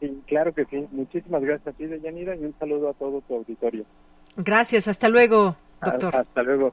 Sí, 0.00 0.22
claro 0.26 0.52
que 0.52 0.64
sí. 0.64 0.86
Muchísimas 0.90 1.42
gracias 1.42 1.74
a 1.74 1.76
ti, 1.76 1.86
Deyanira, 1.86 2.34
y 2.34 2.44
un 2.44 2.54
saludo 2.58 2.88
a 2.90 2.94
todo 2.94 3.20
tu 3.20 3.34
auditorio. 3.34 3.84
Gracias, 4.36 4.88
hasta 4.88 5.08
luego, 5.08 5.56
doctor. 5.82 6.16
Hasta 6.16 6.42
luego. 6.42 6.72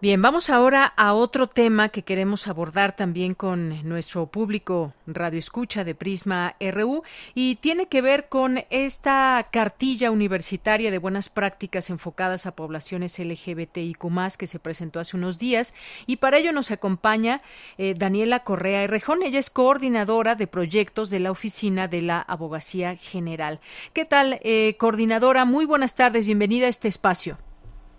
Bien, 0.00 0.22
vamos 0.22 0.48
ahora 0.48 0.84
a 0.96 1.12
otro 1.12 1.48
tema 1.48 1.88
que 1.88 2.04
queremos 2.04 2.46
abordar 2.46 2.94
también 2.94 3.34
con 3.34 3.82
nuestro 3.82 4.28
público 4.28 4.94
Radio 5.08 5.40
Escucha 5.40 5.82
de 5.82 5.96
Prisma 5.96 6.54
RU 6.60 7.02
y 7.34 7.56
tiene 7.56 7.86
que 7.86 8.00
ver 8.00 8.28
con 8.28 8.64
esta 8.70 9.48
cartilla 9.50 10.12
universitaria 10.12 10.92
de 10.92 10.98
buenas 10.98 11.28
prácticas 11.28 11.90
enfocadas 11.90 12.46
a 12.46 12.54
poblaciones 12.54 13.18
LGBTIQ 13.18 14.36
que 14.38 14.46
se 14.46 14.60
presentó 14.60 15.00
hace 15.00 15.16
unos 15.16 15.40
días 15.40 15.74
y 16.06 16.18
para 16.18 16.36
ello 16.36 16.52
nos 16.52 16.70
acompaña 16.70 17.42
eh, 17.76 17.94
Daniela 17.98 18.44
Correa 18.44 18.86
Rejón. 18.86 19.24
Ella 19.24 19.40
es 19.40 19.50
coordinadora 19.50 20.36
de 20.36 20.46
proyectos 20.46 21.10
de 21.10 21.18
la 21.18 21.32
Oficina 21.32 21.88
de 21.88 22.02
la 22.02 22.20
Abogacía 22.20 22.94
General. 22.94 23.58
¿Qué 23.94 24.04
tal, 24.04 24.38
eh, 24.44 24.76
coordinadora? 24.78 25.44
Muy 25.44 25.64
buenas 25.64 25.96
tardes, 25.96 26.24
bienvenida 26.24 26.66
a 26.66 26.70
este 26.70 26.86
espacio. 26.86 27.36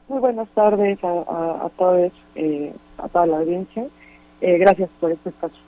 Muy 0.10 0.20
buenas 0.20 0.50
tardes 0.50 0.98
a, 1.04 1.70
todos, 1.78 2.12
eh, 2.34 2.74
a 2.98 3.08
toda 3.10 3.28
la 3.28 3.38
audiencia. 3.38 3.86
Eh, 4.42 4.58
gracias 4.58 4.90
por 5.00 5.12
este 5.12 5.30
espacio. 5.30 5.60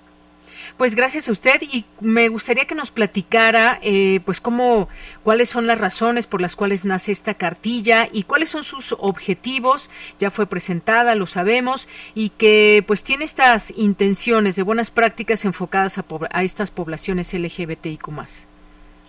Pues 0.77 0.95
gracias 0.95 1.29
a 1.29 1.31
usted 1.31 1.61
y 1.61 1.85
me 1.99 2.27
gustaría 2.27 2.65
que 2.65 2.73
nos 2.73 2.89
platicara, 2.89 3.77
eh, 3.83 4.19
pues 4.25 4.41
cómo, 4.41 4.87
cuáles 5.23 5.49
son 5.49 5.67
las 5.67 5.79
razones 5.79 6.25
por 6.25 6.41
las 6.41 6.55
cuales 6.55 6.85
nace 6.85 7.11
esta 7.11 7.35
cartilla 7.35 8.07
y 8.11 8.23
cuáles 8.23 8.49
son 8.49 8.63
sus 8.63 8.95
objetivos. 8.97 9.91
Ya 10.19 10.31
fue 10.31 10.47
presentada, 10.47 11.13
lo 11.13 11.27
sabemos, 11.27 11.87
y 12.15 12.29
que 12.29 12.83
pues 12.87 13.03
tiene 13.03 13.25
estas 13.25 13.71
intenciones 13.77 14.55
de 14.55 14.63
buenas 14.63 14.89
prácticas 14.89 15.45
enfocadas 15.45 15.99
a, 15.99 16.05
a 16.31 16.43
estas 16.43 16.71
poblaciones 16.71 17.31
LGBTIQ+. 17.31 18.09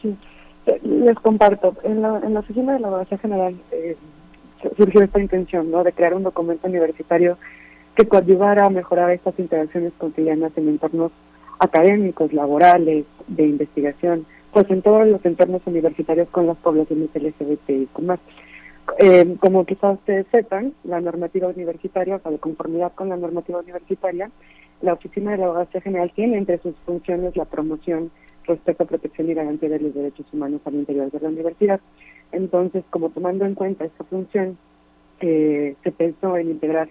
Sí, 0.03 0.17
les 0.83 1.17
comparto. 1.21 1.75
En 1.85 2.03
la, 2.03 2.19
en 2.19 2.35
la 2.35 2.41
oficina 2.41 2.75
de 2.75 2.81
la 2.81 2.89
Abogacía 2.89 3.19
General 3.19 3.55
eh, 3.71 3.97
surgió 4.77 5.03
esta 5.03 5.21
intención, 5.21 5.71
¿no? 5.71 5.85
De 5.85 5.93
crear 5.93 6.15
un 6.15 6.23
documento 6.23 6.69
universitario 6.69 7.39
que 7.95 8.07
coadyuvara 8.07 8.67
a 8.67 8.71
mejorar 8.71 9.11
estas 9.11 9.39
interacciones 9.39 9.93
cotidianas 9.99 10.53
en 10.57 10.69
entornos 10.69 11.13
académicos, 11.59 12.33
laborales, 12.33 13.05
de 13.29 13.45
investigación, 13.45 14.27
pues 14.53 14.69
en 14.71 14.83
todos 14.83 15.07
los 15.07 15.25
entornos 15.25 15.63
universitarios 15.67 16.29
con 16.31 16.47
las 16.47 16.57
poblaciones 16.59 17.11
LGBT 17.15 17.71
y 17.71 17.89
más. 18.03 18.21
Eh, 18.99 19.37
como 19.41 19.65
quizás 19.65 19.95
ustedes 19.95 20.27
sepan, 20.33 20.75
la 20.85 21.01
normativa 21.01 21.49
universitaria, 21.49 22.17
o 22.17 22.21
sea, 22.21 22.33
de 22.33 22.39
conformidad 22.39 22.93
con 22.95 23.09
la 23.09 23.17
normativa 23.17 23.61
universitaria, 23.61 24.31
la 24.81 24.95
Oficina 24.95 25.33
de 25.33 25.39
la 25.39 25.45
Abogacía 25.47 25.81
General 25.81 26.11
tiene 26.15 26.37
entre 26.37 26.59
sus 26.59 26.75
funciones 26.85 27.37
la 27.37 27.45
promoción, 27.45 28.11
respeto, 28.47 28.87
protección 28.87 29.31
y 29.31 29.35
garantía 29.35 29.69
de 29.69 29.81
los 29.81 29.95
derechos 29.95 30.27
humanos 30.33 30.61
al 30.65 30.75
interior 30.75 31.11
de 31.11 31.21
la 31.21 31.29
universidad. 31.29 31.81
Entonces, 32.33 32.85
como 32.91 33.11
tomando 33.11 33.45
en 33.45 33.55
cuenta 33.55 33.85
esta 33.85 34.05
función, 34.05 34.57
eh, 35.21 35.77
se 35.83 35.93
pensó 35.93 36.37
en 36.37 36.51
integrar 36.51 36.89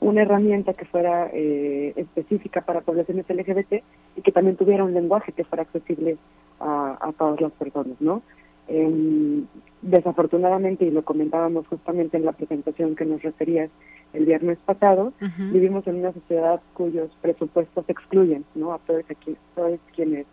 una 0.00 0.22
herramienta 0.22 0.74
que 0.74 0.84
fuera 0.84 1.30
eh, 1.32 1.92
específica 1.96 2.60
para 2.60 2.82
poblaciones 2.82 3.26
LGBT 3.28 3.82
y 4.16 4.22
que 4.22 4.32
también 4.32 4.56
tuviera 4.56 4.84
un 4.84 4.94
lenguaje 4.94 5.32
que 5.32 5.44
fuera 5.44 5.62
accesible 5.62 6.16
a, 6.60 6.98
a 7.00 7.12
todas 7.12 7.40
las 7.40 7.52
personas, 7.52 8.00
¿no? 8.00 8.22
Eh, 8.68 9.44
desafortunadamente, 9.82 10.84
y 10.84 10.90
lo 10.90 11.04
comentábamos 11.04 11.66
justamente 11.68 12.16
en 12.16 12.24
la 12.24 12.32
presentación 12.32 12.96
que 12.96 13.04
nos 13.04 13.22
referías 13.22 13.70
el 14.12 14.24
viernes 14.24 14.58
pasado, 14.64 15.12
vivimos 15.52 15.86
en 15.86 15.96
una 15.96 16.12
sociedad 16.12 16.60
cuyos 16.74 17.10
presupuestos 17.20 17.84
excluyen 17.88 18.44
¿no? 18.54 18.72
a 18.72 18.78
todos, 18.78 19.04
aquí, 19.10 19.36
todos 19.54 19.78
quienes 19.94 20.26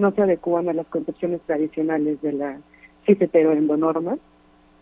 no 0.00 0.12
se 0.12 0.22
adecuan 0.22 0.68
a 0.68 0.72
las 0.72 0.86
concepciones 0.86 1.40
tradicionales 1.42 2.20
de 2.22 2.32
la 2.32 2.58
norma 3.76 4.18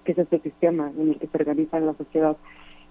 que 0.04 0.12
es 0.12 0.18
este 0.18 0.38
sistema 0.40 0.90
en 0.98 1.11
el 1.11 1.18
que 1.18 1.26
se 1.26 1.37
organiza 1.37 1.78
la 1.81 1.94
sociedad. 1.94 2.37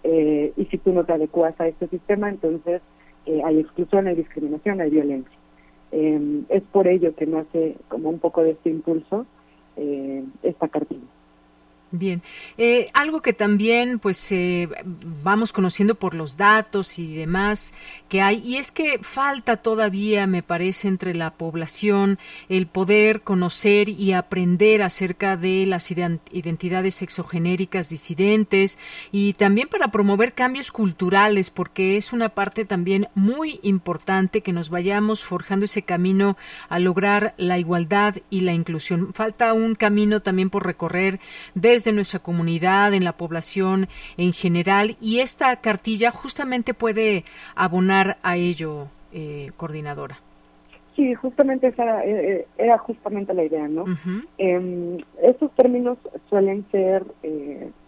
Eh, 0.04 0.54
y 0.56 0.66
si 0.66 0.78
tú 0.78 0.94
no 0.94 1.04
te 1.04 1.14
adecuas 1.14 1.60
a 1.60 1.68
este 1.68 1.88
sistema, 1.88 2.30
entonces 2.30 2.82
eh, 3.26 3.42
hay 3.44 3.60
exclusión, 3.60 4.06
hay 4.06 4.16
discriminación, 4.16 4.82
hay 4.82 4.92
violencia. 4.92 5.36
Eh, 5.92 6.44
es 6.50 6.62
por 6.72 6.88
ello 6.88 7.16
que 7.16 7.26
nace 7.26 7.76
como 7.88 8.10
un 8.10 8.20
poco 8.20 8.44
de 8.44 8.52
este 8.52 8.70
impulso 8.70 9.26
esta 10.42 10.68
cartilla. 10.68 11.06
Bien, 11.92 12.22
eh, 12.58 12.90
algo 12.94 13.22
que 13.22 13.32
también 13.32 14.00
pues 14.00 14.30
eh, 14.34 14.68
vamos 15.24 15.54
conociendo 15.54 15.96
por 15.96 16.16
los 16.16 16.36
datos 16.36 17.00
y 17.00 17.16
demás 17.16 17.74
que 18.10 18.22
hay 18.22 18.44
y 18.46 18.58
es 18.58 18.74
que 18.74 19.00
falta 19.02 19.56
todavía 19.56 20.28
me 20.28 20.44
parece 20.44 20.90
entre 20.90 21.16
la 21.16 21.32
población 21.32 22.20
el 22.50 22.68
poder 22.68 23.22
conocer 23.22 23.88
y 23.88 24.12
aprender 24.12 24.82
acerca 24.82 25.38
de 25.38 25.66
las 25.66 25.90
identidades 25.90 26.96
sexogenéricas 26.96 27.88
disidentes 27.88 28.78
y 29.14 29.32
también 29.32 29.70
para 29.70 29.88
promover 29.88 30.34
cambios 30.34 30.74
culturales 30.74 31.50
porque 31.50 31.96
es 31.96 32.12
una 32.12 32.28
parte 32.28 32.66
también 32.66 33.08
muy 33.16 33.62
importante 33.64 34.42
que 34.42 34.52
nos 34.52 34.70
vayamos 34.70 35.24
forjando 35.24 35.64
ese 35.64 35.84
camino 35.84 36.36
a 36.68 36.80
lograr 36.80 37.34
la 37.38 37.60
igualdad 37.60 38.18
y 38.30 38.42
la 38.42 38.52
inclusión. 38.52 39.14
Falta 39.14 39.54
un 39.54 39.76
camino 39.76 40.22
también 40.22 40.50
por 40.50 40.66
recorrer 40.66 41.22
de 41.56 41.77
desde 41.78 41.94
nuestra 41.94 42.18
comunidad, 42.18 42.94
en 42.96 43.04
la 43.04 43.14
población 43.14 43.88
en 44.18 44.34
general, 44.34 44.98
y 45.00 45.20
esta 45.20 45.56
cartilla 45.58 46.10
justamente 46.10 46.74
puede 46.74 47.24
abonar 47.56 48.18
a 48.24 48.36
ello, 48.36 48.88
eh, 49.14 49.52
coordinadora. 49.58 50.18
Sí, 50.96 51.14
justamente 51.14 51.68
esa 51.68 52.04
eh, 52.04 52.32
eh, 52.32 52.48
era 52.58 52.80
justamente 52.80 53.32
la 53.36 53.44
idea, 53.44 53.68
¿no? 53.68 53.86
Em, 54.40 54.98
estos 55.22 55.52
términos 55.52 56.00
suelen 56.30 56.66
ser, 56.72 57.04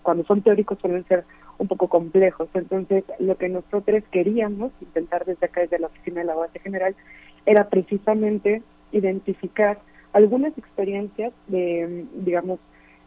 cuando 0.04 0.24
son 0.26 0.44
teóricos, 0.44 0.78
suelen 0.80 1.04
ser 1.08 1.26
un 1.58 1.68
poco 1.68 1.88
complejos. 1.88 2.48
Entonces, 2.54 3.04
lo 3.18 3.36
que 3.38 3.50
nosotros 3.50 4.04
queríamos 4.12 4.72
intentar 4.82 5.26
desde 5.26 5.48
acá, 5.48 5.62
desde 5.62 5.80
la 5.80 5.88
Oficina 5.88 6.22
de 6.22 6.28
la 6.28 6.36
Base 6.36 6.60
General, 6.60 6.96
era 7.48 7.68
precisamente 7.70 8.62
identificar 8.92 9.80
algunas 10.14 10.56
experiencias 10.58 11.34
de, 11.48 12.06
digamos, 12.14 12.60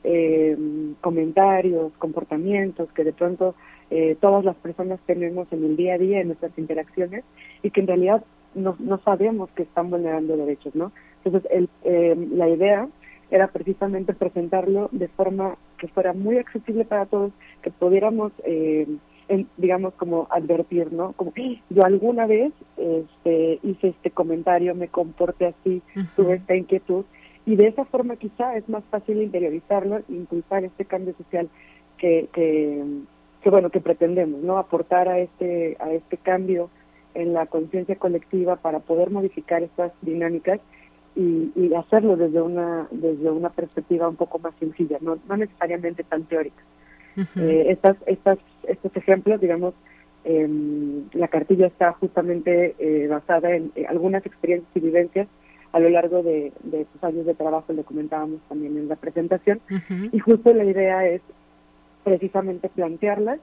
eh, 0.04 0.56
comentarios, 1.00 1.92
comportamientos 1.98 2.90
que 2.92 3.04
de 3.04 3.12
pronto 3.12 3.54
eh, 3.90 4.16
todas 4.20 4.44
las 4.44 4.56
personas 4.56 5.00
tenemos 5.06 5.46
en 5.52 5.64
el 5.64 5.76
día 5.76 5.94
a 5.94 5.98
día 5.98 6.20
en 6.20 6.28
nuestras 6.28 6.56
interacciones 6.56 7.24
y 7.62 7.70
que 7.70 7.80
en 7.80 7.86
realidad 7.86 8.24
no, 8.54 8.76
no 8.78 8.98
sabemos 8.98 9.50
que 9.50 9.64
están 9.64 9.90
vulnerando 9.90 10.36
derechos, 10.36 10.74
¿no? 10.74 10.92
Entonces, 11.24 11.50
el, 11.52 11.68
eh, 11.84 12.16
la 12.32 12.48
idea 12.48 12.88
era 13.30 13.48
precisamente 13.48 14.12
presentarlo 14.12 14.88
de 14.92 15.08
forma 15.08 15.56
que 15.78 15.88
fuera 15.88 16.12
muy 16.12 16.36
accesible 16.38 16.84
para 16.84 17.06
todos, 17.06 17.32
que 17.62 17.70
pudiéramos, 17.70 18.32
eh, 18.44 18.86
digamos, 19.56 19.94
como 19.94 20.26
advertir, 20.30 20.92
¿no? 20.92 21.12
Como, 21.12 21.32
yo 21.36 21.84
alguna 21.84 22.26
vez 22.26 22.52
este, 22.76 23.58
hice 23.62 23.88
este 23.88 24.10
comentario, 24.10 24.74
me 24.74 24.88
comporté 24.88 25.46
así, 25.46 25.80
tuve 26.16 26.34
esta 26.34 26.56
inquietud, 26.56 27.04
y 27.44 27.56
de 27.56 27.68
esa 27.68 27.84
forma 27.84 28.16
quizá 28.16 28.56
es 28.56 28.68
más 28.68 28.84
fácil 28.90 29.20
interiorizarlo 29.20 29.98
e 29.98 30.04
impulsar 30.08 30.64
este 30.64 30.84
cambio 30.84 31.14
social 31.16 31.48
que, 31.98 32.28
que, 32.32 33.50
bueno 33.50 33.70
que 33.70 33.80
pretendemos 33.80 34.42
no 34.42 34.58
aportar 34.58 35.08
a 35.08 35.18
este 35.18 35.76
a 35.80 35.92
este 35.92 36.16
cambio 36.16 36.70
en 37.14 37.32
la 37.32 37.46
conciencia 37.46 37.96
colectiva 37.96 38.56
para 38.56 38.78
poder 38.78 39.10
modificar 39.10 39.62
estas 39.62 39.92
dinámicas 40.00 40.60
y, 41.14 41.52
y, 41.54 41.74
hacerlo 41.74 42.16
desde 42.16 42.40
una 42.40 42.86
desde 42.90 43.30
una 43.30 43.50
perspectiva 43.50 44.08
un 44.08 44.16
poco 44.16 44.38
más 44.38 44.54
sencilla 44.58 44.98
no, 45.00 45.18
no 45.28 45.36
necesariamente 45.36 46.04
tan 46.04 46.24
teórica. 46.24 46.62
Eh, 47.36 47.66
estas 47.68 47.96
estas 48.06 48.38
estos 48.62 48.96
ejemplos 48.96 49.40
digamos 49.40 49.74
eh, 50.24 50.48
la 51.12 51.28
cartilla 51.28 51.66
está 51.66 51.92
justamente 51.92 52.74
eh, 52.78 53.08
basada 53.08 53.54
en 53.54 53.72
algunas 53.88 54.24
experiencias 54.24 54.70
y 54.74 54.80
vivencias 54.80 55.28
a 55.72 55.80
lo 55.80 55.88
largo 55.88 56.22
de, 56.22 56.52
de 56.62 56.86
sus 56.92 57.02
años 57.02 57.26
de 57.26 57.34
trabajo, 57.34 57.72
lo 57.72 57.82
comentábamos 57.82 58.40
también 58.48 58.76
en 58.76 58.88
la 58.88 58.96
presentación, 58.96 59.60
y 60.12 60.18
justo 60.18 60.52
la 60.52 60.64
idea 60.64 61.06
es 61.06 61.22
precisamente 62.04 62.68
plantearlas 62.68 63.40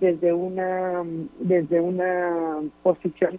desde 0.00 0.32
una, 0.32 1.02
desde 1.38 1.80
una 1.80 2.58
posición 2.82 3.38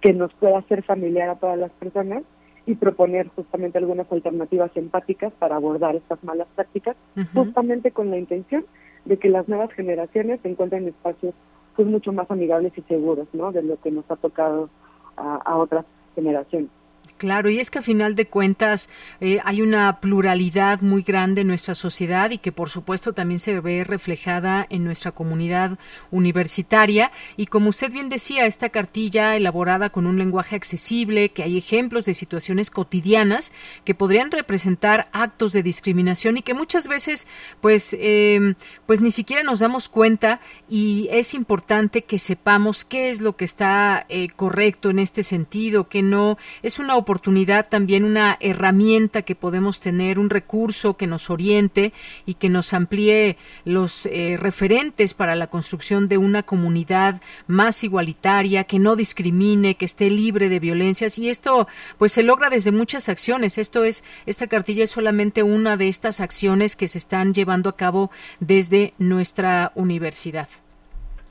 que 0.00 0.12
nos 0.12 0.32
pueda 0.34 0.60
ser 0.62 0.82
familiar 0.82 1.28
a 1.28 1.36
todas 1.36 1.58
las 1.58 1.70
personas 1.72 2.22
y 2.66 2.74
proponer 2.76 3.28
justamente 3.28 3.78
algunas 3.78 4.10
alternativas 4.10 4.70
empáticas 4.74 5.32
para 5.38 5.56
abordar 5.56 5.96
estas 5.96 6.22
malas 6.24 6.46
prácticas, 6.54 6.96
justamente 7.34 7.90
con 7.90 8.10
la 8.10 8.18
intención 8.18 8.64
de 9.04 9.18
que 9.18 9.28
las 9.28 9.48
nuevas 9.48 9.70
generaciones 9.72 10.40
encuentren 10.44 10.88
espacios 10.88 11.34
pues 11.76 11.88
mucho 11.88 12.12
más 12.12 12.30
amigables 12.30 12.72
y 12.76 12.82
seguros, 12.82 13.26
¿no? 13.32 13.52
De 13.52 13.62
lo 13.62 13.78
que 13.80 13.90
nos 13.90 14.08
ha 14.10 14.16
tocado 14.16 14.70
a, 15.16 15.36
a 15.36 15.56
otras 15.56 15.84
generaciones. 16.14 16.70
Claro, 17.16 17.48
y 17.48 17.58
es 17.58 17.70
que 17.70 17.78
a 17.78 17.82
final 17.82 18.16
de 18.16 18.26
cuentas 18.26 18.90
eh, 19.20 19.38
hay 19.44 19.62
una 19.62 20.00
pluralidad 20.00 20.80
muy 20.80 21.02
grande 21.02 21.42
en 21.42 21.46
nuestra 21.46 21.74
sociedad 21.74 22.30
y 22.32 22.38
que 22.38 22.50
por 22.50 22.70
supuesto 22.70 23.12
también 23.12 23.38
se 23.38 23.60
ve 23.60 23.84
reflejada 23.84 24.66
en 24.68 24.84
nuestra 24.84 25.12
comunidad 25.12 25.78
universitaria. 26.10 27.12
Y 27.36 27.46
como 27.46 27.70
usted 27.70 27.92
bien 27.92 28.08
decía, 28.08 28.46
esta 28.46 28.68
cartilla 28.70 29.36
elaborada 29.36 29.90
con 29.90 30.06
un 30.06 30.18
lenguaje 30.18 30.56
accesible, 30.56 31.28
que 31.28 31.44
hay 31.44 31.56
ejemplos 31.56 32.04
de 32.04 32.14
situaciones 32.14 32.68
cotidianas 32.68 33.52
que 33.84 33.94
podrían 33.94 34.32
representar 34.32 35.08
actos 35.12 35.52
de 35.52 35.62
discriminación 35.62 36.36
y 36.36 36.42
que 36.42 36.52
muchas 36.52 36.88
veces 36.88 37.28
pues, 37.60 37.96
eh, 37.98 38.54
pues 38.86 39.00
ni 39.00 39.12
siquiera 39.12 39.44
nos 39.44 39.60
damos 39.60 39.88
cuenta 39.88 40.40
y 40.68 41.08
es 41.12 41.32
importante 41.32 42.02
que 42.02 42.18
sepamos 42.18 42.84
qué 42.84 43.10
es 43.10 43.20
lo 43.20 43.36
que 43.36 43.44
está 43.44 44.04
eh, 44.08 44.28
correcto 44.34 44.90
en 44.90 44.98
este 44.98 45.22
sentido, 45.22 45.88
que 45.88 46.02
no 46.02 46.38
es 46.62 46.80
una 46.80 46.93
oportunidad, 46.96 47.68
también 47.68 48.04
una 48.04 48.36
herramienta 48.40 49.22
que 49.22 49.34
podemos 49.34 49.80
tener, 49.80 50.18
un 50.18 50.30
recurso 50.30 50.96
que 50.96 51.06
nos 51.06 51.30
oriente 51.30 51.92
y 52.26 52.34
que 52.34 52.48
nos 52.48 52.72
amplíe 52.72 53.36
los 53.64 54.06
eh, 54.06 54.36
referentes 54.38 55.14
para 55.14 55.36
la 55.36 55.46
construcción 55.46 56.08
de 56.08 56.18
una 56.18 56.42
comunidad 56.42 57.20
más 57.46 57.84
igualitaria, 57.84 58.64
que 58.64 58.78
no 58.78 58.96
discrimine, 58.96 59.76
que 59.76 59.84
esté 59.84 60.10
libre 60.10 60.48
de 60.48 60.60
violencias 60.60 61.18
y 61.18 61.28
esto 61.28 61.68
pues 61.98 62.12
se 62.12 62.22
logra 62.22 62.50
desde 62.50 62.72
muchas 62.72 63.08
acciones. 63.08 63.58
Esto 63.58 63.84
es 63.84 64.04
esta 64.26 64.46
cartilla 64.46 64.84
es 64.84 64.90
solamente 64.90 65.42
una 65.42 65.76
de 65.76 65.88
estas 65.88 66.20
acciones 66.20 66.76
que 66.76 66.88
se 66.88 66.98
están 66.98 67.34
llevando 67.34 67.68
a 67.70 67.76
cabo 67.76 68.10
desde 68.40 68.94
nuestra 68.98 69.72
universidad. 69.74 70.48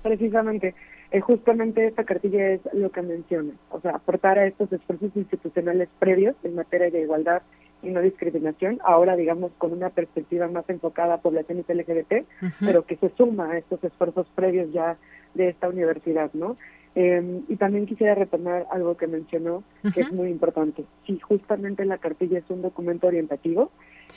Precisamente 0.02 0.76
eh, 1.14 1.22
justamente 1.22 1.86
esta 1.86 2.06
cartilla 2.06 2.54
es 2.54 2.62
lo 2.74 2.90
que 2.92 3.04
menciona, 3.04 3.54
o 3.70 3.80
sea, 3.80 3.92
aportar 3.92 4.40
a 4.40 4.48
estos 4.48 4.74
esfuerzos 4.74 5.12
institucionales 5.16 5.88
previos 6.00 6.36
en 6.44 6.56
materia 6.56 6.90
de 6.90 7.04
igualdad 7.04 7.44
y 7.84 7.90
no 7.90 8.02
discriminación, 8.02 8.80
ahora 8.84 9.16
digamos 9.16 9.52
con 9.60 9.74
una 9.74 9.92
perspectiva 9.92 10.48
más 10.48 10.68
enfocada 10.70 11.14
a 11.14 11.22
poblaciones 11.22 11.66
LGBT, 11.70 12.26
pero 12.60 12.86
que 12.88 12.96
se 12.96 13.10
suma 13.10 13.52
a 13.52 13.58
estos 13.60 13.84
esfuerzos 13.84 14.26
previos 14.34 14.74
ya 14.74 14.98
de 15.36 15.50
esta 15.50 15.70
universidad, 15.70 16.32
¿no? 16.34 16.58
Eh, 16.96 17.42
y 17.48 17.58
también 17.58 17.86
quisiera 17.86 18.16
retomar 18.16 18.66
algo 18.72 18.98
que 18.98 19.06
mencionó, 19.06 19.64
que 19.94 20.02
es 20.02 20.12
muy 20.12 20.30
importante. 20.30 20.84
Si 21.06 21.20
justamente 21.20 21.86
la 21.86 22.00
cartilla 22.00 22.40
es 22.40 22.50
un 22.50 22.64
documento 22.64 23.06
orientativo, 23.06 23.72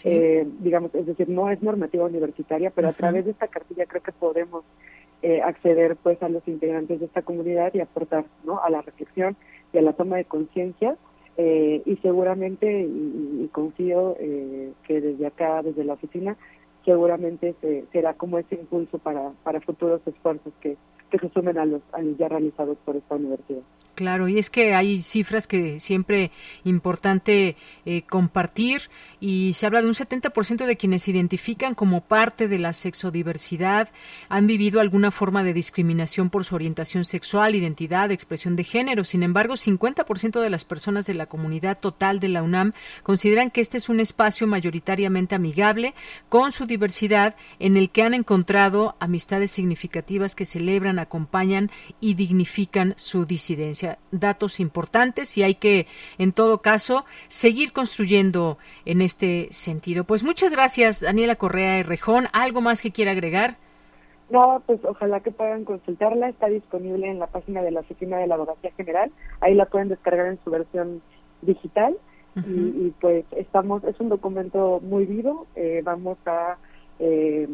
eh, 0.04 0.46
digamos, 0.60 0.94
es 0.94 1.06
decir, 1.06 1.28
no 1.28 1.50
es 1.50 1.62
normativa 1.62 2.06
universitaria, 2.06 2.70
pero 2.70 2.88
a 2.88 2.92
través 2.92 3.26
de 3.26 3.32
esta 3.32 3.48
cartilla 3.48 3.84
creo 3.86 4.02
que 4.02 4.12
podemos 4.12 4.64
eh, 5.22 5.40
acceder 5.42 5.96
pues 5.96 6.22
a 6.22 6.28
los 6.28 6.46
integrantes 6.46 7.00
de 7.00 7.06
esta 7.06 7.22
comunidad 7.22 7.72
y 7.74 7.80
aportar 7.80 8.24
¿no? 8.44 8.62
a 8.62 8.70
la 8.70 8.82
reflexión 8.82 9.36
y 9.72 9.78
a 9.78 9.82
la 9.82 9.92
toma 9.94 10.16
de 10.16 10.24
conciencia 10.24 10.96
eh, 11.36 11.82
y 11.84 11.96
seguramente 11.96 12.82
y, 12.82 13.48
confío 13.52 14.16
eh, 14.18 14.72
que 14.86 15.00
desde 15.00 15.26
acá 15.26 15.62
desde 15.62 15.84
la 15.84 15.94
oficina 15.94 16.36
seguramente 16.84 17.54
se, 17.60 17.84
será 17.92 18.14
como 18.14 18.38
ese 18.38 18.56
impulso 18.56 18.98
para 18.98 19.32
para 19.42 19.60
futuros 19.60 20.00
esfuerzos 20.06 20.52
que 20.60 20.76
que 21.10 21.18
se 21.18 21.28
sumen 21.30 21.58
a 21.58 21.64
los, 21.64 21.82
ya 22.18 22.28
realizados 22.28 22.76
por 22.84 22.96
esta 22.96 23.14
universidad. 23.14 23.62
Claro, 23.96 24.28
y 24.28 24.38
es 24.38 24.50
que 24.50 24.74
hay 24.74 25.00
cifras 25.00 25.46
que 25.46 25.80
siempre 25.80 26.30
importante 26.64 27.56
eh, 27.86 28.02
compartir 28.02 28.90
y 29.20 29.54
se 29.54 29.64
habla 29.64 29.80
de 29.80 29.88
un 29.88 29.94
70% 29.94 30.66
de 30.66 30.76
quienes 30.76 31.04
se 31.04 31.12
identifican 31.12 31.74
como 31.74 32.02
parte 32.02 32.46
de 32.46 32.58
la 32.58 32.74
sexodiversidad 32.74 33.88
han 34.28 34.46
vivido 34.46 34.80
alguna 34.80 35.10
forma 35.10 35.42
de 35.42 35.54
discriminación 35.54 36.28
por 36.28 36.44
su 36.44 36.54
orientación 36.54 37.06
sexual, 37.06 37.54
identidad, 37.54 38.10
expresión 38.10 38.54
de 38.54 38.64
género. 38.64 39.04
Sin 39.04 39.22
embargo, 39.22 39.54
50% 39.54 40.40
de 40.42 40.50
las 40.50 40.66
personas 40.66 41.06
de 41.06 41.14
la 41.14 41.24
comunidad 41.24 41.78
total 41.78 42.20
de 42.20 42.28
la 42.28 42.42
UNAM 42.42 42.74
consideran 43.02 43.50
que 43.50 43.62
este 43.62 43.78
es 43.78 43.88
un 43.88 44.00
espacio 44.00 44.46
mayoritariamente 44.46 45.34
amigable 45.34 45.94
con 46.28 46.52
su 46.52 46.66
diversidad 46.66 47.34
en 47.58 47.78
el 47.78 47.88
que 47.88 48.02
han 48.02 48.12
encontrado 48.12 48.94
amistades 49.00 49.52
significativas 49.52 50.34
que 50.34 50.44
celebran, 50.44 50.95
acompañan 50.98 51.70
y 52.00 52.14
dignifican 52.14 52.94
su 52.96 53.26
disidencia 53.26 53.98
datos 54.10 54.60
importantes 54.60 55.36
y 55.38 55.42
hay 55.42 55.54
que, 55.54 55.86
en 56.18 56.32
todo 56.32 56.62
caso, 56.62 57.04
seguir 57.28 57.72
construyendo 57.72 58.58
en 58.84 59.02
este 59.02 59.48
sentido. 59.50 60.04
Pues 60.04 60.24
muchas 60.24 60.52
gracias, 60.52 61.00
Daniela 61.00 61.36
Correa 61.36 61.82
Rejón. 61.82 62.26
¿Algo 62.32 62.60
más 62.60 62.82
que 62.82 62.90
quiera 62.90 63.12
agregar? 63.12 63.56
No, 64.28 64.62
pues 64.66 64.80
ojalá 64.84 65.20
que 65.20 65.30
puedan 65.30 65.64
consultarla. 65.64 66.28
Está 66.28 66.48
disponible 66.48 67.08
en 67.08 67.18
la 67.18 67.28
página 67.28 67.62
de 67.62 67.70
la 67.70 67.80
Oficina 67.80 68.18
de 68.18 68.26
la 68.26 68.34
Abogacía 68.34 68.72
General. 68.76 69.10
Ahí 69.40 69.54
la 69.54 69.66
pueden 69.66 69.88
descargar 69.88 70.26
en 70.26 70.38
su 70.44 70.50
versión 70.50 71.02
digital. 71.42 71.96
y, 72.36 72.90
pues 73.00 73.24
estamos, 73.32 73.82
es 73.84 73.98
un 73.98 74.10
documento 74.10 74.80
muy 74.82 75.06
vivo. 75.06 75.46
Eh, 75.54 75.80
vamos 75.82 76.18
a, 76.26 76.58
eh, 76.98 77.48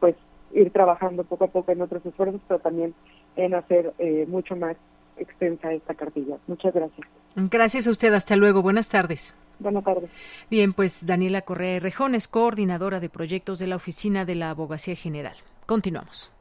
pues, 0.00 0.14
ir 0.54 0.70
trabajando 0.70 1.24
poco 1.24 1.44
a 1.44 1.48
poco 1.48 1.72
en 1.72 1.82
otros 1.82 2.04
esfuerzos, 2.04 2.40
pero 2.46 2.60
también 2.60 2.94
en 3.36 3.54
hacer 3.54 3.92
eh, 3.98 4.26
mucho 4.28 4.56
más 4.56 4.76
extensa 5.16 5.72
esta 5.72 5.94
cartilla. 5.94 6.36
Muchas 6.46 6.74
gracias. 6.74 7.06
Gracias 7.36 7.86
a 7.86 7.90
usted. 7.90 8.12
Hasta 8.12 8.36
luego. 8.36 8.62
Buenas 8.62 8.88
tardes. 8.88 9.34
Buenas 9.58 9.84
tardes. 9.84 10.10
Bien, 10.50 10.72
pues 10.72 11.04
Daniela 11.06 11.42
Correa 11.42 11.78
Rejones, 11.78 12.28
coordinadora 12.28 13.00
de 13.00 13.08
proyectos 13.08 13.58
de 13.58 13.66
la 13.68 13.76
Oficina 13.76 14.24
de 14.24 14.34
la 14.34 14.50
Abogacía 14.50 14.96
General. 14.96 15.36
Continuamos. 15.66 16.32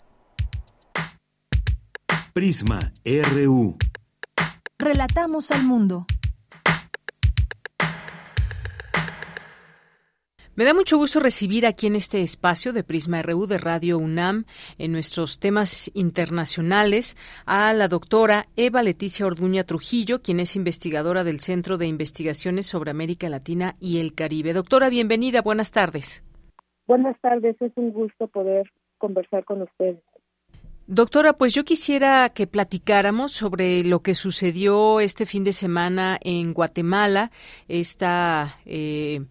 Prisma 2.34 2.80
RU. 3.06 3.76
Relatamos 4.80 5.52
al 5.52 5.64
mundo. 5.64 6.06
Me 10.54 10.66
da 10.66 10.74
mucho 10.74 10.98
gusto 10.98 11.22
recibir 11.22 11.66
aquí 11.66 11.88
en 11.88 11.96
este 11.96 12.22
espacio 12.22 12.74
de 12.74 12.84
Prisma 12.84 13.22
RU 13.22 13.48
de 13.48 13.58
Radio 13.58 13.98
UNAM 13.98 14.44
en 14.78 14.92
nuestros 14.92 15.40
temas 15.40 15.90
internacionales 15.94 17.16
a 17.46 17.72
la 17.72 17.88
doctora 17.88 18.48
Eva 18.58 18.84
Leticia 18.84 19.26
Orduña 19.26 19.64
Trujillo, 19.64 20.22
quien 20.22 20.42
es 20.42 20.58
investigadora 20.58 21.24
del 21.24 21.40
Centro 21.40 21.78
de 21.78 21.88
Investigaciones 21.88 22.66
sobre 22.66 22.92
América 22.92 23.30
Latina 23.30 23.76
y 23.80 24.00
el 24.00 24.14
Caribe. 24.14 24.52
Doctora, 24.52 24.90
bienvenida, 24.90 25.42
buenas 25.42 25.72
tardes. 25.72 26.22
Buenas 26.86 27.18
tardes, 27.22 27.56
es 27.62 27.72
un 27.76 27.94
gusto 27.94 28.28
poder 28.28 28.70
conversar 28.98 29.46
con 29.46 29.62
ustedes. 29.62 30.04
Doctora, 30.86 31.32
pues 31.32 31.54
yo 31.54 31.64
quisiera 31.64 32.28
que 32.28 32.48
platicáramos 32.48 33.32
sobre 33.32 33.86
lo 33.86 34.02
que 34.02 34.14
sucedió 34.14 35.00
este 35.00 35.26
fin 35.26 35.46
de 35.46 35.54
semana 35.54 36.18
en 36.22 36.54
Guatemala, 36.54 37.32
esta 37.70 38.58
eh, 38.66 39.22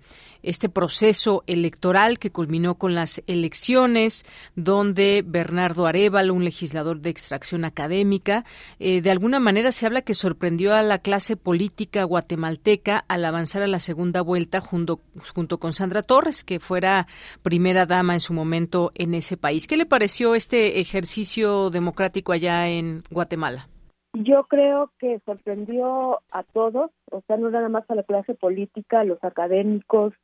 este 0.42 0.68
proceso 0.68 1.42
electoral 1.46 2.18
que 2.18 2.30
culminó 2.30 2.76
con 2.76 2.94
las 2.94 3.22
elecciones, 3.26 4.24
donde 4.56 5.22
Bernardo 5.26 5.86
Arevalo, 5.86 6.34
un 6.34 6.44
legislador 6.44 7.00
de 7.00 7.10
extracción 7.10 7.64
académica, 7.64 8.44
eh, 8.78 9.00
de 9.00 9.10
alguna 9.10 9.40
manera 9.40 9.72
se 9.72 9.86
habla 9.86 10.02
que 10.02 10.14
sorprendió 10.14 10.74
a 10.74 10.82
la 10.82 10.98
clase 10.98 11.36
política 11.36 12.04
guatemalteca 12.04 13.04
al 13.08 13.24
avanzar 13.24 13.62
a 13.62 13.66
la 13.66 13.78
segunda 13.78 14.22
vuelta 14.22 14.60
junto, 14.60 15.00
junto 15.34 15.58
con 15.58 15.72
Sandra 15.72 16.02
Torres, 16.02 16.44
que 16.44 16.60
fuera 16.60 17.06
primera 17.42 17.86
dama 17.86 18.14
en 18.14 18.20
su 18.20 18.32
momento 18.32 18.92
en 18.94 19.14
ese 19.14 19.36
país. 19.36 19.66
¿Qué 19.66 19.76
le 19.76 19.86
pareció 19.86 20.34
este 20.34 20.80
ejercicio 20.80 21.70
democrático 21.70 22.32
allá 22.32 22.68
en 22.68 23.02
Guatemala? 23.10 23.68
Yo 24.12 24.44
creo 24.44 24.90
que 24.98 25.20
sorprendió 25.24 26.20
a 26.32 26.42
todos, 26.42 26.90
o 27.12 27.22
sea, 27.26 27.36
no 27.36 27.48
nada 27.50 27.68
más 27.68 27.88
a 27.88 27.94
la 27.94 28.02
clase 28.02 28.34
política, 28.34 29.00
a 29.00 29.04
los 29.04 29.22
académicos, 29.22 30.14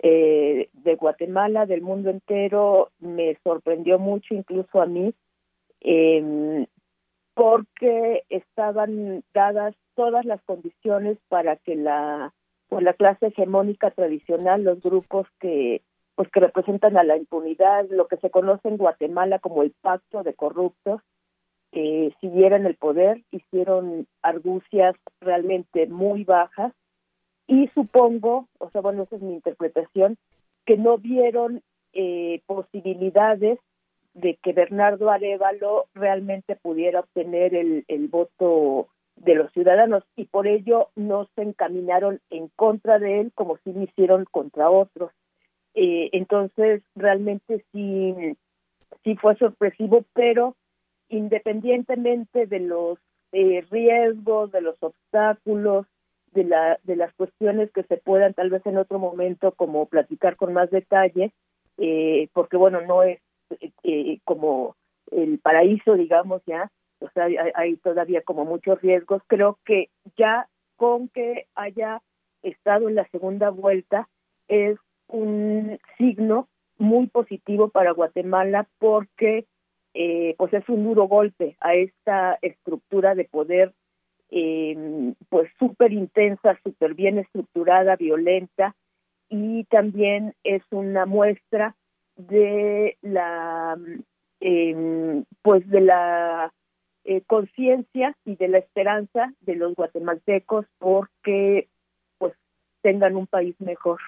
eh, 0.00 0.68
de 0.72 0.94
Guatemala, 0.96 1.66
del 1.66 1.82
mundo 1.82 2.10
entero, 2.10 2.90
me 3.00 3.36
sorprendió 3.44 3.98
mucho, 3.98 4.34
incluso 4.34 4.80
a 4.80 4.86
mí, 4.86 5.14
eh, 5.80 6.66
porque 7.34 8.24
estaban 8.28 9.22
dadas 9.32 9.74
todas 9.94 10.24
las 10.24 10.42
condiciones 10.42 11.18
para 11.28 11.56
que 11.56 11.76
la 11.76 12.32
pues 12.68 12.84
la 12.84 12.94
clase 12.94 13.26
hegemónica 13.26 13.90
tradicional, 13.90 14.64
los 14.64 14.80
grupos 14.80 15.26
que 15.40 15.82
pues 16.14 16.30
que 16.30 16.40
representan 16.40 16.96
a 16.96 17.04
la 17.04 17.16
impunidad, 17.16 17.86
lo 17.90 18.06
que 18.06 18.16
se 18.16 18.30
conoce 18.30 18.68
en 18.68 18.76
Guatemala 18.76 19.38
como 19.38 19.62
el 19.62 19.74
pacto 19.82 20.22
de 20.22 20.34
corruptos, 20.34 21.00
eh, 21.72 22.12
siguieran 22.20 22.66
el 22.66 22.76
poder, 22.76 23.22
hicieron 23.30 24.06
argucias 24.22 24.94
realmente 25.20 25.86
muy 25.86 26.24
bajas 26.24 26.72
y 27.46 27.68
supongo, 27.68 28.48
o 28.58 28.70
sea, 28.70 28.80
bueno, 28.80 29.02
esa 29.02 29.16
es 29.16 29.22
mi 29.22 29.34
interpretación, 29.34 30.16
que 30.64 30.76
no 30.76 30.98
vieron 30.98 31.62
eh, 31.92 32.40
posibilidades 32.46 33.58
de 34.14 34.38
que 34.42 34.52
Bernardo 34.52 35.10
Arevalo 35.10 35.86
realmente 35.94 36.56
pudiera 36.56 37.00
obtener 37.00 37.54
el, 37.54 37.84
el 37.88 38.08
voto 38.08 38.88
de 39.16 39.34
los 39.34 39.52
ciudadanos 39.52 40.04
y 40.16 40.24
por 40.24 40.46
ello 40.46 40.88
no 40.96 41.28
se 41.34 41.42
encaminaron 41.42 42.20
en 42.30 42.48
contra 42.56 42.98
de 42.98 43.20
él 43.20 43.32
como 43.34 43.58
si 43.58 43.72
lo 43.72 43.82
hicieron 43.82 44.24
contra 44.30 44.70
otros. 44.70 45.12
Eh, 45.74 46.10
entonces, 46.12 46.82
realmente 46.94 47.64
sí, 47.72 48.36
sí 49.04 49.16
fue 49.16 49.36
sorpresivo, 49.36 50.04
pero 50.12 50.56
independientemente 51.08 52.46
de 52.46 52.60
los 52.60 52.98
eh, 53.32 53.64
riesgos, 53.70 54.50
de 54.52 54.60
los 54.60 54.76
obstáculos, 54.82 55.86
de, 56.32 56.44
la, 56.44 56.78
de 56.82 56.96
las 56.96 57.12
cuestiones 57.14 57.70
que 57.72 57.82
se 57.84 57.96
puedan 57.96 58.34
tal 58.34 58.50
vez 58.50 58.64
en 58.66 58.76
otro 58.76 58.98
momento 58.98 59.52
como 59.52 59.86
platicar 59.86 60.36
con 60.36 60.52
más 60.52 60.70
detalle, 60.70 61.32
eh, 61.78 62.28
porque 62.32 62.56
bueno, 62.56 62.80
no 62.80 63.02
es 63.02 63.20
eh, 63.82 64.18
como 64.24 64.76
el 65.10 65.38
paraíso, 65.38 65.94
digamos 65.94 66.42
ya, 66.46 66.70
o 67.00 67.08
sea, 67.10 67.24
hay, 67.24 67.36
hay, 67.54 67.76
todavía 67.76 68.22
como 68.22 68.44
muchos 68.44 68.80
riesgos. 68.80 69.22
Creo 69.26 69.58
que 69.64 69.88
ya 70.16 70.48
con 70.76 71.08
que 71.08 71.46
haya 71.54 72.00
estado 72.42 72.88
en 72.88 72.94
la 72.94 73.06
segunda 73.08 73.50
vuelta 73.50 74.08
es 74.48 74.78
un 75.08 75.78
signo 75.98 76.48
muy 76.78 77.06
positivo 77.06 77.68
para 77.68 77.92
Guatemala 77.92 78.68
porque 78.78 79.46
eh, 79.94 80.34
pues 80.38 80.52
es 80.54 80.68
un 80.68 80.84
duro 80.84 81.04
golpe 81.04 81.56
a 81.60 81.74
esta 81.74 82.38
estructura 82.40 83.14
de 83.14 83.24
poder 83.24 83.74
eh, 84.34 85.14
pues 85.28 85.50
súper 85.58 85.92
intensa, 85.92 86.58
súper 86.64 86.94
bien 86.94 87.18
estructurada, 87.18 87.96
violenta 87.96 88.74
y 89.28 89.64
también 89.64 90.34
es 90.42 90.62
una 90.70 91.04
muestra 91.04 91.76
de 92.16 92.96
la 93.02 93.78
eh, 94.40 95.22
pues 95.42 95.68
de 95.68 95.80
la 95.82 96.52
eh, 97.04 97.20
conciencia 97.26 98.16
y 98.24 98.36
de 98.36 98.48
la 98.48 98.58
esperanza 98.58 99.34
de 99.40 99.54
los 99.56 99.74
guatemaltecos 99.74 100.64
porque 100.78 101.68
pues 102.16 102.32
tengan 102.80 103.16
un 103.16 103.26
país 103.26 103.54
mejor. 103.60 104.00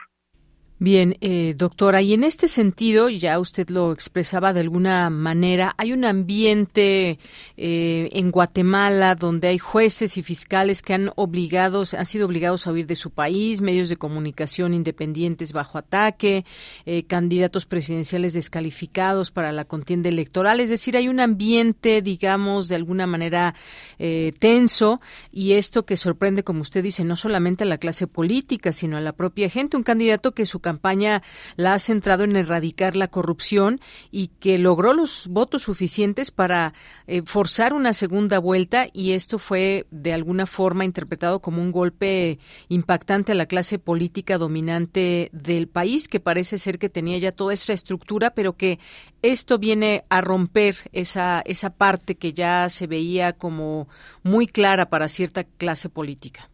Bien, 0.80 1.16
eh, 1.20 1.54
doctora, 1.56 2.02
y 2.02 2.14
en 2.14 2.24
este 2.24 2.48
sentido, 2.48 3.08
ya 3.08 3.38
usted 3.38 3.70
lo 3.70 3.92
expresaba 3.92 4.52
de 4.52 4.58
alguna 4.58 5.08
manera, 5.08 5.72
hay 5.78 5.92
un 5.92 6.04
ambiente 6.04 7.20
eh, 7.56 8.08
en 8.10 8.32
Guatemala 8.32 9.14
donde 9.14 9.46
hay 9.46 9.58
jueces 9.58 10.16
y 10.16 10.24
fiscales 10.24 10.82
que 10.82 10.94
han 10.94 11.12
obligados, 11.14 11.94
han 11.94 12.04
sido 12.06 12.26
obligados 12.26 12.66
a 12.66 12.72
huir 12.72 12.88
de 12.88 12.96
su 12.96 13.10
país, 13.10 13.60
medios 13.62 13.88
de 13.88 13.96
comunicación 13.96 14.74
independientes 14.74 15.52
bajo 15.52 15.78
ataque, 15.78 16.44
eh, 16.86 17.04
candidatos 17.04 17.66
presidenciales 17.66 18.34
descalificados 18.34 19.30
para 19.30 19.52
la 19.52 19.66
contienda 19.66 20.08
electoral, 20.08 20.58
es 20.58 20.70
decir, 20.70 20.96
hay 20.96 21.06
un 21.06 21.20
ambiente, 21.20 22.02
digamos, 22.02 22.66
de 22.66 22.74
alguna 22.74 23.06
manera 23.06 23.54
eh, 24.00 24.32
tenso 24.40 24.98
y 25.30 25.52
esto 25.52 25.86
que 25.86 25.96
sorprende, 25.96 26.42
como 26.42 26.62
usted 26.62 26.82
dice, 26.82 27.04
no 27.04 27.14
solamente 27.14 27.62
a 27.62 27.68
la 27.68 27.78
clase 27.78 28.08
política, 28.08 28.72
sino 28.72 28.96
a 28.96 29.00
la 29.00 29.12
propia 29.12 29.48
gente, 29.48 29.76
un 29.76 29.84
candidato 29.84 30.32
que 30.32 30.44
su 30.44 30.63
campaña 30.64 31.22
la 31.56 31.74
ha 31.74 31.78
centrado 31.78 32.24
en 32.24 32.34
erradicar 32.36 32.96
la 32.96 33.08
corrupción 33.08 33.80
y 34.10 34.28
que 34.40 34.56
logró 34.58 34.94
los 34.94 35.28
votos 35.28 35.62
suficientes 35.62 36.30
para 36.30 36.72
eh, 37.06 37.20
forzar 37.26 37.74
una 37.74 37.92
segunda 37.92 38.38
vuelta 38.38 38.86
y 38.94 39.12
esto 39.12 39.38
fue 39.38 39.86
de 39.90 40.14
alguna 40.14 40.46
forma 40.46 40.86
interpretado 40.86 41.40
como 41.40 41.60
un 41.60 41.70
golpe 41.70 42.38
impactante 42.68 43.32
a 43.32 43.34
la 43.34 43.44
clase 43.44 43.78
política 43.78 44.38
dominante 44.38 45.28
del 45.32 45.68
país 45.68 46.08
que 46.08 46.18
parece 46.18 46.56
ser 46.56 46.78
que 46.78 46.88
tenía 46.88 47.18
ya 47.18 47.30
toda 47.30 47.52
esta 47.52 47.74
estructura 47.74 48.30
pero 48.30 48.56
que 48.56 48.78
esto 49.20 49.58
viene 49.58 50.04
a 50.08 50.22
romper 50.22 50.76
esa 50.92 51.42
esa 51.44 51.70
parte 51.70 52.14
que 52.14 52.32
ya 52.32 52.70
se 52.70 52.86
veía 52.86 53.34
como 53.34 53.86
muy 54.22 54.46
clara 54.46 54.88
para 54.88 55.08
cierta 55.08 55.44
clase 55.44 55.90
política. 55.90 56.48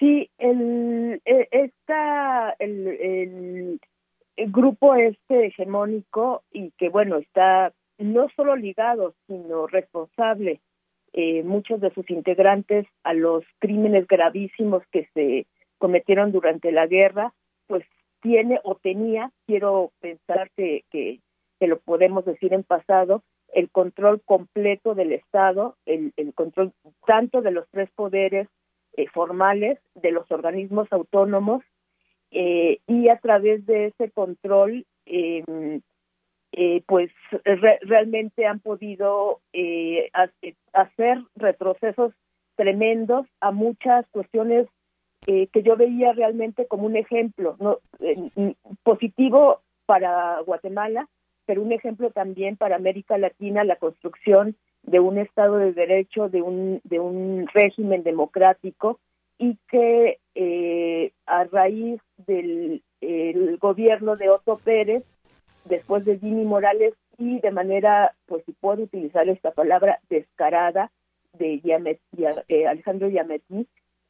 Sí, 0.00 0.30
el, 0.38 1.20
e, 1.26 1.48
esta, 1.50 2.56
el, 2.58 2.88
el, 2.88 4.50
grupo 4.50 4.94
este 4.94 5.48
hegemónico 5.48 6.42
y 6.50 6.70
que, 6.78 6.88
bueno, 6.88 7.18
está 7.18 7.74
no 7.98 8.28
solo 8.34 8.56
ligado, 8.56 9.14
sino 9.26 9.66
responsable, 9.66 10.62
eh, 11.12 11.42
muchos 11.42 11.82
de 11.82 11.90
sus 11.90 12.08
integrantes, 12.08 12.86
a 13.04 13.12
los 13.12 13.44
crímenes 13.58 14.06
gravísimos 14.06 14.82
que 14.90 15.06
se 15.12 15.46
cometieron 15.76 16.32
durante 16.32 16.72
la 16.72 16.86
guerra, 16.86 17.34
pues 17.66 17.84
tiene 18.22 18.58
o 18.64 18.76
tenía, 18.76 19.30
quiero 19.46 19.92
pensar 20.00 20.50
que, 20.56 20.84
que, 20.90 21.20
que 21.58 21.66
lo 21.66 21.78
podemos 21.78 22.24
decir 22.24 22.54
en 22.54 22.62
pasado, 22.62 23.22
el 23.52 23.70
control 23.70 24.22
completo 24.22 24.94
del 24.94 25.12
Estado, 25.12 25.76
el, 25.84 26.14
el 26.16 26.32
control 26.32 26.72
tanto 27.04 27.42
de 27.42 27.50
los 27.50 27.68
tres 27.70 27.90
poderes 27.90 28.48
eh, 28.96 29.06
formales 29.08 29.78
de 29.94 30.10
los 30.10 30.30
organismos 30.30 30.88
autónomos 30.90 31.62
eh, 32.32 32.80
y 32.86 33.08
a 33.08 33.18
través 33.18 33.64
de 33.66 33.86
ese 33.86 34.10
control 34.10 34.84
eh, 35.06 35.44
pues 36.86 37.10
re 37.44 37.78
realmente 37.82 38.46
han 38.46 38.58
podido 38.58 39.40
hacer 40.72 41.18
retrocesos 41.36 42.12
tremendos 42.56 43.26
a 43.40 43.52
muchas 43.52 44.04
cuestiones 44.10 44.66
que 45.26 45.62
yo 45.62 45.76
veía 45.76 46.12
realmente 46.12 46.66
como 46.66 46.86
un 46.86 46.96
ejemplo 46.96 47.56
no 47.60 47.78
positivo 48.82 49.60
para 49.86 50.40
Guatemala 50.40 51.08
pero 51.46 51.62
un 51.62 51.72
ejemplo 51.72 52.10
también 52.10 52.56
para 52.56 52.76
América 52.76 53.16
Latina 53.16 53.62
la 53.62 53.76
construcción 53.76 54.56
de 54.82 55.00
un 55.00 55.18
Estado 55.18 55.56
de 55.56 55.72
Derecho, 55.72 56.28
de 56.28 56.42
un, 56.42 56.80
de 56.84 57.00
un 57.00 57.46
régimen 57.52 58.02
democrático 58.02 58.98
y 59.38 59.56
que 59.68 60.18
eh, 60.34 61.12
a 61.26 61.44
raíz 61.44 62.00
del 62.26 62.82
el 63.00 63.56
gobierno 63.58 64.16
de 64.16 64.28
Otto 64.28 64.58
Pérez, 64.58 65.04
después 65.64 66.04
de 66.04 66.18
Jimmy 66.18 66.44
Morales 66.44 66.94
y 67.18 67.40
de 67.40 67.50
manera, 67.50 68.14
pues 68.26 68.44
si 68.44 68.52
puedo 68.52 68.82
utilizar 68.82 69.28
esta 69.28 69.52
palabra, 69.52 70.00
descarada 70.08 70.90
de 71.38 71.60
eh, 72.48 72.66
Alejandro 72.66 73.08
Yametí, 73.08 73.66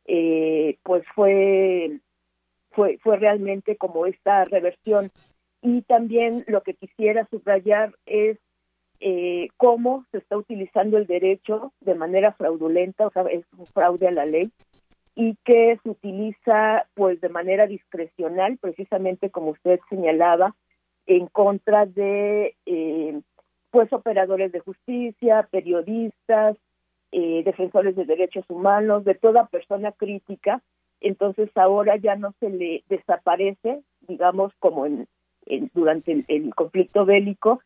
eh, 0.06 0.78
pues 0.82 1.04
fue, 1.14 1.98
fue, 2.70 2.98
fue 2.98 3.16
realmente 3.16 3.76
como 3.76 4.06
esta 4.06 4.44
reversión. 4.44 5.10
Y 5.62 5.82
también 5.82 6.44
lo 6.46 6.62
que 6.62 6.74
quisiera 6.74 7.28
subrayar 7.30 7.94
es 8.06 8.38
eh, 9.00 9.48
cómo 9.56 10.04
se 10.12 10.18
está 10.18 10.36
utilizando 10.36 10.98
el 10.98 11.06
derecho 11.06 11.72
de 11.80 11.94
manera 11.94 12.32
fraudulenta, 12.32 13.06
o 13.06 13.10
sea, 13.10 13.22
es 13.22 13.44
un 13.56 13.66
fraude 13.66 14.08
a 14.08 14.12
la 14.12 14.26
ley, 14.26 14.50
y 15.14 15.36
que 15.44 15.78
se 15.82 15.90
utiliza 15.90 16.86
pues 16.94 17.20
de 17.20 17.28
manera 17.28 17.66
discrecional, 17.66 18.58
precisamente 18.58 19.30
como 19.30 19.50
usted 19.50 19.80
señalaba, 19.88 20.54
en 21.06 21.26
contra 21.26 21.86
de 21.86 22.54
eh, 22.66 23.20
pues 23.70 23.92
operadores 23.92 24.52
de 24.52 24.60
justicia, 24.60 25.48
periodistas, 25.50 26.56
eh, 27.12 27.42
defensores 27.44 27.96
de 27.96 28.04
derechos 28.04 28.44
humanos, 28.48 29.04
de 29.04 29.14
toda 29.14 29.46
persona 29.46 29.92
crítica. 29.92 30.62
Entonces 31.00 31.50
ahora 31.56 31.96
ya 31.96 32.16
no 32.16 32.34
se 32.38 32.50
le 32.50 32.84
desaparece, 32.88 33.82
digamos, 34.06 34.52
como 34.58 34.86
en, 34.86 35.08
durante 35.74 36.24
el 36.28 36.54
conflicto 36.54 37.04
bélico, 37.04 37.60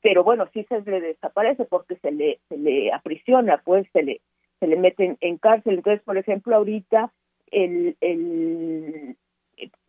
pero 0.00 0.24
bueno, 0.24 0.48
sí 0.52 0.64
se 0.68 0.80
le 0.82 1.00
desaparece 1.00 1.64
porque 1.64 1.96
se 1.96 2.12
le, 2.12 2.38
se 2.48 2.56
le 2.56 2.92
aprisiona, 2.92 3.60
pues 3.64 3.86
se 3.92 4.02
le, 4.02 4.20
se 4.60 4.66
le 4.66 4.76
mete 4.76 5.16
en, 5.20 5.38
cárcel. 5.38 5.76
Entonces, 5.76 6.02
por 6.02 6.16
ejemplo, 6.16 6.56
ahorita 6.56 7.12
el, 7.50 7.96
el 8.00 9.16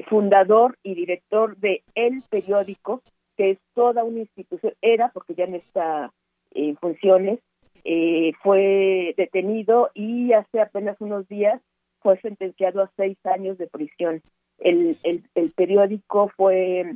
fundador 0.08 0.78
y 0.84 0.96
director 0.96 1.58
de 1.58 1.84
El 1.96 2.24
Periódico, 2.30 3.02
que 3.38 3.52
es 3.52 3.60
toda 3.74 4.04
una 4.04 4.20
institución, 4.20 4.74
era, 4.82 5.10
porque 5.10 5.36
ya 5.36 5.48
no 5.48 5.58
está 5.58 6.12
en 6.52 6.76
funciones, 6.78 7.40
eh, 7.84 8.34
fue 8.42 9.14
detenido 9.16 9.90
y 9.94 10.34
hace 10.34 10.60
apenas 10.60 11.00
unos 11.00 11.28
días 11.28 11.62
fue 12.02 12.20
sentenciado 12.22 12.82
a 12.82 12.92
seis 12.98 13.18
años 13.26 13.58
de 13.58 13.68
prisión. 13.68 14.22
El, 14.58 14.98
el, 15.04 15.24
el 15.36 15.52
periódico 15.52 16.30
fue 16.36 16.96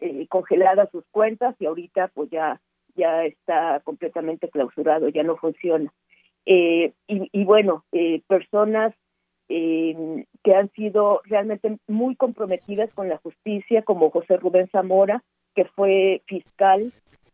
eh, 0.00 0.26
congeladas 0.28 0.90
sus 0.90 1.04
cuentas 1.10 1.54
y 1.58 1.66
ahorita 1.66 2.08
pues 2.14 2.30
ya 2.30 2.60
ya 2.96 3.24
está 3.24 3.80
completamente 3.80 4.48
clausurado, 4.48 5.08
ya 5.08 5.22
no 5.22 5.36
funciona. 5.36 5.92
Eh, 6.46 6.92
y, 7.06 7.28
y, 7.32 7.44
bueno, 7.44 7.84
eh, 7.92 8.22
personas 8.26 8.94
eh, 9.48 10.24
que 10.42 10.54
han 10.54 10.70
sido 10.72 11.20
realmente 11.24 11.78
muy 11.86 12.16
comprometidas 12.16 12.92
con 12.94 13.08
la 13.08 13.18
justicia, 13.18 13.82
como 13.82 14.10
José 14.10 14.36
Rubén 14.36 14.68
Zamora, 14.70 15.22
que 15.54 15.64
fue 15.64 16.22
fiscal 16.26 16.92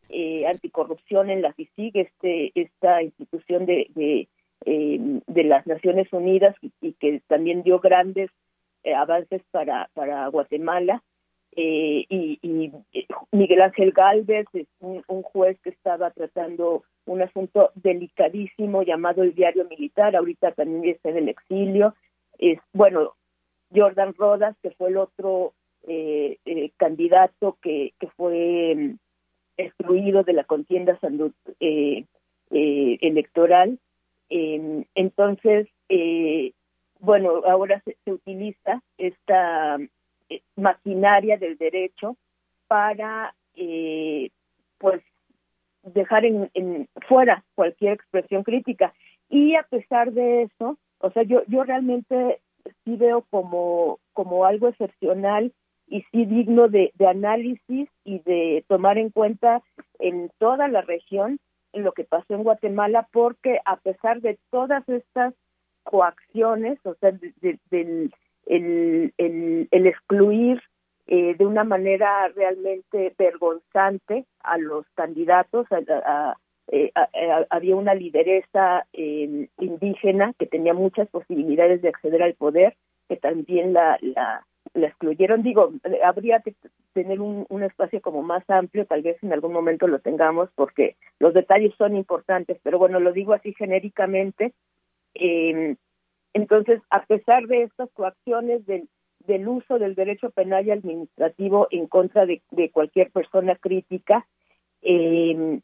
eh, 0.09 0.47
anticorrupción 0.47 1.31
en 1.31 1.43
la 1.43 1.53
FICIG, 1.53 1.97
este, 1.97 2.53
esta 2.55 3.03
institución 3.03 3.67
de, 3.67 3.89
de, 3.95 4.29
de 4.65 5.45
las 5.45 5.67
Naciones 5.67 6.13
Unidas 6.13 6.57
y, 6.63 6.73
y, 6.81 6.93
que 6.95 7.21
también 7.29 7.63
dio 7.63 7.81
grandes 7.81 8.31
avances 8.97 9.43
para, 9.51 9.91
para 9.95 10.29
Guatemala. 10.29 11.03
Y, 11.57 12.73
Miguel 13.33 13.63
Ángel 13.63 13.93
Galvez 13.93 14.47
es 14.53 14.67
un, 14.81 15.03
juez 15.23 15.59
que 15.63 15.71
estaba 15.71 16.11
tratando 16.11 16.85
un 17.07 17.23
asunto 17.23 17.71
delicadísimo 17.75 18.83
llamado 18.83 19.23
el 19.23 19.35
diario 19.35 19.65
militar, 19.65 20.15
ahorita 20.15 20.53
también 20.53 20.85
está 20.95 21.11
en 21.11 21.17
el 21.17 21.29
exilio. 21.29 21.95
Es, 22.39 22.59
bueno, 22.73 23.15
Jordan 23.75 24.15
Rodas, 24.15 24.57
que 24.63 24.71
fue 24.73 24.91
el 24.91 24.99
otro 24.99 25.55
eh, 25.89 26.39
eh, 26.45 26.71
candidato 26.77 27.59
que, 27.63 27.93
fue 28.17 28.75
mm, 28.75 28.99
excluido 29.57 30.25
de 30.25 30.33
la 30.33 30.45
contienda 30.45 30.99
eh, 31.61 32.05
eh, 32.51 32.99
electoral. 33.01 33.79
Em, 34.29 34.85
entonces, 34.97 35.69
bueno, 36.99 37.43
ahora 37.47 37.81
se, 37.85 38.13
utiliza 38.13 38.83
esta 38.99 39.79
maquinaria 40.57 41.37
del 41.37 41.57
derecho 41.57 42.17
para, 42.69 43.35
pues, 44.79 45.03
dejar 45.83 46.25
en, 46.25 46.51
en, 46.55 46.89
fuera 47.09 47.45
cualquier 47.55 47.95
expresión 47.95 48.43
crítica. 48.43 48.93
Y 49.29 49.55
a 49.55 49.63
pesar 49.63 50.13
de 50.13 50.43
eso, 50.43 50.79
o 50.99 51.11
sea, 51.11 51.23
yo, 51.23 51.43
yo 51.47 51.65
realmente 51.65 52.41
sí 52.85 52.97
veo 52.97 53.23
como, 53.31 53.99
como 54.13 54.45
algo 54.45 54.69
excepcional 54.69 55.53
y 55.89 56.03
sí 56.11 56.25
digno 56.25 56.69
de, 56.69 56.93
análisis 57.07 57.89
y 58.05 58.19
de 58.21 58.65
tomar 58.69 58.99
en 58.99 59.11
cuenta 59.11 59.63
en 59.99 60.31
toda 60.39 60.69
la 60.69 60.83
región 60.83 61.39
en 61.73 61.85
lo 61.85 61.93
que 61.93 62.05
pasó 62.05 62.35
en 62.35 62.43
Guatemala, 62.43 63.09
porque 63.13 63.61
a 63.65 63.77
pesar 63.77 64.21
de 64.21 64.39
todas 64.51 64.89
estas 64.89 65.35
coacciones, 65.85 66.79
o 66.85 66.95
sea, 66.95 67.13
del 67.71 68.13
el, 68.47 69.13
el, 69.19 69.87
excluir 69.87 70.63
eh, 71.07 71.35
de 71.37 71.47
una 71.47 71.65
manera 71.65 72.29
realmente 72.29 73.15
vergonzante 73.19 74.25
a 74.41 74.59
los 74.59 74.87
candidatos, 74.95 75.67
eh, 76.73 76.93
había 77.51 77.77
una 77.77 77.95
lideresa 77.95 78.87
eh, 78.93 79.49
indígena 79.59 80.33
que 80.39 80.47
tenía 80.47 80.75
muchas 80.75 81.09
posibilidades 81.09 81.83
de 81.83 81.89
acceder 81.89 82.23
al 82.23 82.35
poder, 82.35 82.77
que 83.09 83.17
también 83.17 83.73
la, 83.73 83.99
la 84.01 84.45
la 84.77 84.89
excluyeron. 84.89 85.43
Digo, 85.43 85.73
habría 86.05 86.41
que 86.41 86.55
tener 86.93 87.21
un, 87.21 87.63
espacio 87.63 88.01
como 88.01 88.23
más 88.23 88.49
amplio, 88.49 88.87
tal 88.87 89.03
vez 89.03 89.17
en 89.23 89.33
algún 89.33 89.53
momento 89.53 89.87
lo 89.87 89.99
tengamos, 89.99 90.51
porque 90.55 90.97
los 91.19 91.35
detalles 91.35 91.75
son 91.77 91.97
importantes, 91.97 92.59
pero 92.63 92.79
bueno, 92.79 93.01
lo 93.01 93.13
digo 93.13 93.33
así 93.33 93.55
genéricamente. 93.55 94.53
Eh, 95.15 95.77
entonces, 96.37 96.83
a 96.91 97.03
pesar 97.07 97.47
de 97.47 97.63
estas 97.63 97.91
coacciones 97.93 98.67
del, 98.67 98.91
del 99.21 99.49
uso 99.49 99.79
del 99.79 99.95
derecho 99.95 100.29
penal 100.29 100.67
y 100.67 100.71
administrativo 100.71 101.67
en 101.71 101.87
contra 101.87 102.27
de, 102.27 102.43
cualquier 102.73 103.11
persona 103.11 103.57
crítica, 103.57 104.27
eh, 104.83 105.61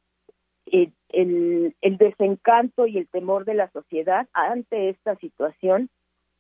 el, 1.11 1.75
desencanto 1.99 2.87
y 2.87 2.97
el 2.97 3.07
temor 3.09 3.45
de 3.45 3.53
la 3.53 3.71
sociedad 3.71 4.27
ante 4.33 4.89
esta 4.89 5.15
situación, 5.17 5.91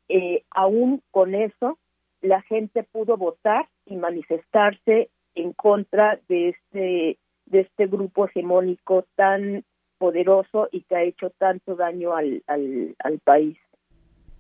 eh, 0.09 0.45
aún 0.51 1.03
con 1.11 1.35
eso, 1.35 1.78
la 2.22 2.41
gente 2.41 2.85
pudo 2.85 3.18
votar 3.18 3.68
y 3.85 3.97
manifestarse 3.97 5.11
en 5.35 5.53
contra 5.53 6.18
de 6.28 6.49
este 6.49 7.18
de 7.45 7.61
este 7.61 7.87
grupo 7.87 8.24
hegemónico 8.24 9.05
tan 9.14 9.62
poderoso 9.99 10.70
y 10.72 10.80
que 10.85 10.97
ha 10.97 11.03
hecho 11.03 11.28
tanto 11.37 11.74
daño 11.76 12.14
al 12.14 12.43
país. 13.24 13.59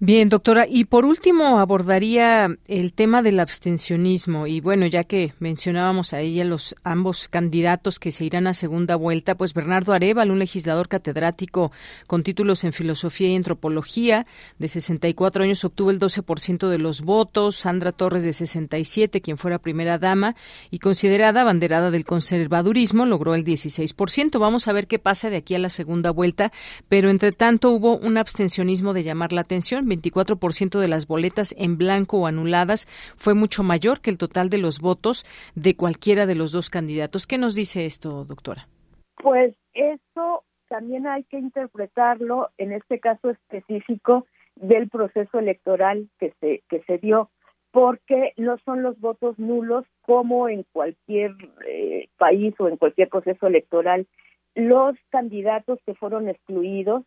Bien, 0.04 0.28
doctora. 0.28 0.66
Y 0.68 0.86
por 0.86 1.04
último, 1.04 1.60
abordaría 1.60 2.58
el 2.66 2.92
tema 2.92 3.22
del 3.22 3.38
abstencionismo. 3.38 4.48
Y 4.48 4.60
bueno, 4.60 4.84
ya 4.86 5.04
que 5.04 5.32
mencionábamos 5.38 6.12
a 6.12 6.18
ella 6.18 6.44
los 6.44 6.74
ambos 6.82 7.28
candidatos 7.28 8.00
que 8.00 8.10
se 8.10 8.24
irán 8.24 8.48
a 8.48 8.54
segunda 8.54 8.96
vuelta, 8.96 9.36
pues 9.36 9.54
Bernardo 9.54 9.92
Arevalo, 9.92 10.32
un 10.32 10.40
legislador 10.40 10.88
catedrático 10.88 11.70
con 12.08 12.24
títulos 12.24 12.64
en 12.64 12.72
filosofía 12.72 13.28
y 13.28 13.36
antropología, 13.36 14.26
de 14.58 14.66
64 14.66 15.44
años, 15.44 15.64
obtuvo 15.64 15.92
el 15.92 16.00
12% 16.00 16.68
de 16.68 16.78
los 16.78 17.02
votos. 17.02 17.54
Sandra 17.54 17.92
Torres, 17.92 18.24
de 18.24 18.32
67, 18.32 19.20
quien 19.20 19.38
fuera 19.38 19.60
primera 19.60 19.98
dama 19.98 20.34
y 20.72 20.80
considerada 20.80 21.44
banderada 21.44 21.92
del 21.92 22.04
conservadurismo, 22.04 23.06
logró 23.06 23.36
el 23.36 23.44
16%. 23.44 24.40
Vamos 24.40 24.66
a 24.66 24.72
ver 24.72 24.88
qué 24.88 24.98
pasa 24.98 25.30
de 25.30 25.36
aquí 25.36 25.54
a 25.54 25.60
la 25.60 25.70
segunda 25.70 26.10
vuelta. 26.10 26.50
Pero 26.88 27.08
entre 27.08 27.30
tanto, 27.30 27.70
hubo 27.70 27.96
un 27.98 28.16
abstencionismo 28.16 28.94
de 28.94 29.04
llamar 29.04 29.32
la 29.32 29.42
atención 29.42 29.91
24% 29.98 30.78
de 30.78 30.88
las 30.88 31.06
boletas 31.06 31.54
en 31.58 31.78
blanco 31.78 32.18
o 32.18 32.26
anuladas 32.26 32.86
fue 33.16 33.34
mucho 33.34 33.62
mayor 33.62 34.00
que 34.00 34.10
el 34.10 34.18
total 34.18 34.48
de 34.48 34.58
los 34.58 34.80
votos 34.80 35.24
de 35.54 35.76
cualquiera 35.76 36.26
de 36.26 36.34
los 36.34 36.52
dos 36.52 36.70
candidatos. 36.70 37.26
¿Qué 37.26 37.38
nos 37.38 37.54
dice 37.54 37.86
esto, 37.86 38.24
doctora? 38.24 38.68
Pues 39.16 39.54
eso 39.74 40.44
también 40.68 41.06
hay 41.06 41.24
que 41.24 41.38
interpretarlo 41.38 42.50
en 42.58 42.72
este 42.72 42.98
caso 42.98 43.30
específico 43.30 44.26
del 44.56 44.88
proceso 44.88 45.38
electoral 45.38 46.08
que 46.18 46.34
se 46.40 46.62
que 46.68 46.82
se 46.82 46.98
dio 46.98 47.30
porque 47.70 48.34
no 48.36 48.58
son 48.64 48.82
los 48.82 48.98
votos 49.00 49.38
nulos 49.38 49.84
como 50.02 50.48
en 50.48 50.64
cualquier 50.72 51.32
eh, 51.66 52.08
país 52.18 52.54
o 52.58 52.68
en 52.68 52.76
cualquier 52.76 53.08
proceso 53.08 53.46
electoral 53.46 54.06
los 54.54 54.94
candidatos 55.10 55.78
que 55.86 55.94
fueron 55.94 56.28
excluidos 56.28 57.04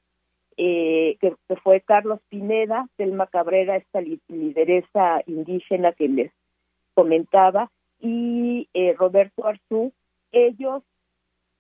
eh, 0.58 1.18
que, 1.20 1.36
fue 1.64 1.82
Carlos 1.82 2.20
Pineda, 2.30 2.88
Selma 2.96 3.28
Cabrera, 3.28 3.76
esta 3.76 4.00
lideresa 4.02 5.22
indígena 5.26 5.92
que 5.92 6.08
les 6.08 6.32
comentaba, 6.94 7.72
y 8.00 8.70
eh, 8.74 8.94
Roberto 8.98 9.46
Arzú, 9.46 9.92
ellos 10.32 10.84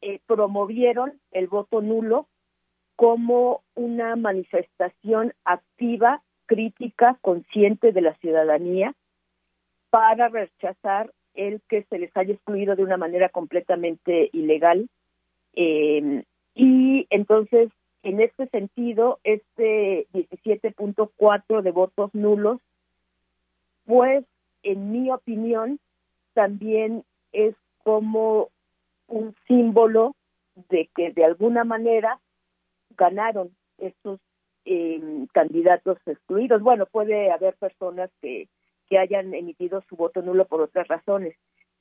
eh, 0.01 0.19
promovieron 0.27 1.19
el 1.31 1.47
voto 1.47 1.81
nulo 1.81 2.27
como 2.95 3.63
una 3.73 4.15
manifestación 4.15 5.33
activa, 5.43 6.21
crítica, 6.45 7.17
consciente 7.21 7.91
de 7.91 8.01
la 8.01 8.15
ciudadanía 8.15 8.93
para 9.89 10.29
rechazar 10.29 11.11
el 11.33 11.61
que 11.67 11.83
se 11.89 11.99
les 11.99 12.15
haya 12.15 12.33
excluido 12.33 12.77
de 12.77 12.83
una 12.83 12.97
manera 12.97 13.27
completamente 13.27 14.29
ilegal. 14.31 14.87
y 15.53 17.07
entonces 17.09 17.69
en 18.05 18.21
este 18.21 18.47
sentido, 18.49 19.19
este 19.23 20.05
17.4 20.13 21.63
de 21.63 21.71
votos 21.71 22.13
nulos, 22.13 22.61
pues 23.85 24.23
en 24.61 24.91
mi 24.91 25.09
opinión, 25.09 25.79
también 26.35 27.03
es 27.31 27.55
como 27.83 28.49
un 29.07 29.35
símbolo 29.47 30.15
de 30.69 30.87
que 30.95 31.11
de 31.13 31.25
alguna 31.25 31.63
manera 31.63 32.19
ganaron 32.95 33.55
estos 33.79 34.19
em, 34.65 35.25
candidatos 35.27 35.97
excluidos. 36.05 36.61
Bueno, 36.61 36.85
puede 36.85 37.31
haber 37.31 37.55
personas 37.55 38.11
que, 38.21 38.47
que 38.87 38.99
hayan 38.99 39.33
emitido 39.33 39.81
su 39.89 39.95
voto 39.95 40.21
nulo 40.21 40.45
por 40.45 40.61
otras 40.61 40.87
razones, 40.87 41.35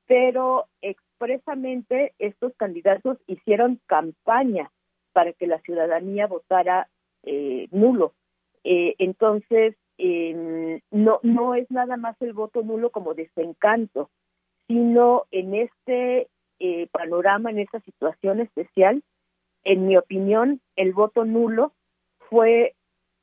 pero 0.07 0.69
expresamente 0.81 2.15
estos 2.19 2.55
candidatos 2.57 3.19
hicieron 3.27 3.79
campaña 3.87 4.71
para 5.15 5.33
que 5.33 5.47
la 5.47 5.61
ciudadanía 5.61 6.27
votara 6.27 6.89
eh, 7.23 7.69
nulo. 7.71 8.13
Eh, 8.65 8.95
entonces, 8.99 9.77
em, 9.97 10.81
no, 10.91 11.21
no 11.23 11.55
es 11.55 11.71
nada 11.71 11.97
más 11.97 12.21
el 12.21 12.35
voto 12.35 12.63
nulo 12.63 12.91
como 12.91 13.15
desencanto, 13.15 14.11
sino 14.67 15.25
en 15.31 15.55
este 15.55 16.29
eh, 16.59 16.89
panorama, 16.91 17.51
en 17.51 17.61
esta 17.61 17.81
situación 17.81 18.41
especial, 18.41 19.03
en 19.63 19.87
mi 19.87 19.97
opinión, 19.97 20.61
el 20.77 20.93
voto 20.93 21.25
nulo 21.25 21.73
fue 22.29 22.75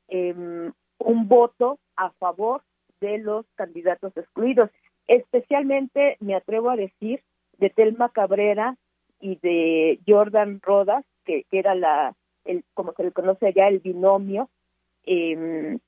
em, 0.08 0.72
un 0.98 1.28
voto 1.28 1.78
a 1.96 2.10
favor 2.12 2.62
de 3.00 3.18
los 3.18 3.44
candidatos 3.54 4.16
excluidos. 4.16 4.70
Especialmente, 5.06 6.16
me 6.20 6.34
atrevo 6.34 6.70
a 6.70 6.76
decir, 6.76 7.22
de 7.58 7.70
Telma 7.70 8.08
Cabrera 8.08 8.76
y 9.20 9.36
de 9.36 10.00
Jordan 10.06 10.60
Rodas, 10.62 11.04
que, 11.24 11.46
era 11.50 11.74
la, 11.74 12.14
el, 12.44 12.64
como 12.74 12.92
se 12.92 13.04
le 13.04 13.12
conoce 13.12 13.46
allá, 13.46 13.68
el 13.68 13.80
binomio 13.80 14.48
em, 15.04 15.78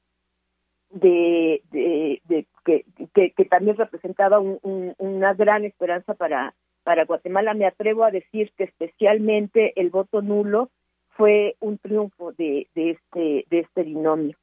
de, 0.90 1.62
de, 1.70 2.46
que, 2.64 2.84
que, 3.12 3.44
también 3.44 3.76
representaba 3.76 4.38
una 4.40 5.34
gran 5.34 5.64
esperanza 5.64 6.14
para, 6.14 6.54
para 6.82 7.04
Guatemala. 7.04 7.54
Me 7.54 7.66
atrevo 7.66 8.04
a 8.04 8.10
decir 8.10 8.52
que 8.56 8.64
especialmente 8.64 9.72
el 9.80 9.90
voto 9.90 10.22
nulo 10.22 10.70
fue 11.16 11.56
un 11.60 11.78
triunfo 11.78 12.32
de, 12.32 12.68
de, 12.74 12.90
este, 12.90 13.46
de 13.50 13.58
este 13.60 13.82
binomio. 13.82 14.36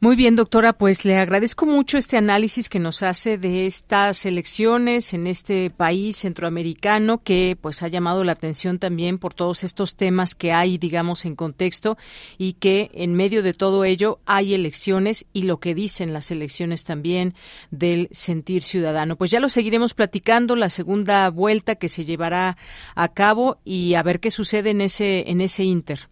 Muy 0.00 0.14
bien, 0.14 0.36
doctora, 0.36 0.74
pues 0.74 1.04
le 1.04 1.16
agradezco 1.16 1.66
mucho 1.66 1.98
este 1.98 2.16
análisis 2.16 2.68
que 2.68 2.78
nos 2.78 3.02
hace 3.02 3.36
de 3.36 3.66
estas 3.66 4.26
elecciones 4.26 5.12
en 5.12 5.26
este 5.26 5.70
país 5.70 6.18
centroamericano 6.18 7.20
que 7.20 7.58
pues 7.60 7.82
ha 7.82 7.88
llamado 7.88 8.22
la 8.22 8.30
atención 8.30 8.78
también 8.78 9.18
por 9.18 9.34
todos 9.34 9.64
estos 9.64 9.96
temas 9.96 10.36
que 10.36 10.52
hay, 10.52 10.78
digamos, 10.78 11.24
en 11.24 11.34
contexto 11.34 11.98
y 12.38 12.52
que 12.52 12.92
en 12.94 13.14
medio 13.14 13.42
de 13.42 13.54
todo 13.54 13.84
ello 13.84 14.20
hay 14.24 14.54
elecciones 14.54 15.26
y 15.32 15.42
lo 15.42 15.58
que 15.58 15.74
dicen 15.74 16.12
las 16.12 16.30
elecciones 16.30 16.84
también 16.84 17.34
del 17.72 18.08
sentir 18.12 18.62
ciudadano. 18.62 19.16
Pues 19.16 19.32
ya 19.32 19.40
lo 19.40 19.48
seguiremos 19.48 19.94
platicando 19.94 20.54
la 20.54 20.68
segunda 20.68 21.28
vuelta 21.28 21.74
que 21.74 21.88
se 21.88 22.04
llevará 22.04 22.56
a 22.94 23.08
cabo 23.08 23.58
y 23.64 23.94
a 23.94 24.04
ver 24.04 24.20
qué 24.20 24.30
sucede 24.30 24.70
en 24.70 24.80
ese 24.80 25.28
en 25.28 25.40
ese 25.40 25.64
inter 25.64 26.08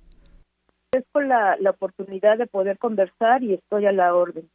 con 1.12 1.28
la, 1.28 1.56
la 1.60 1.70
oportunidad 1.70 2.38
de 2.38 2.46
poder 2.46 2.78
conversar 2.78 3.42
y 3.42 3.54
estoy 3.54 3.86
a 3.86 3.92
la 3.92 4.14
orden. 4.14 4.48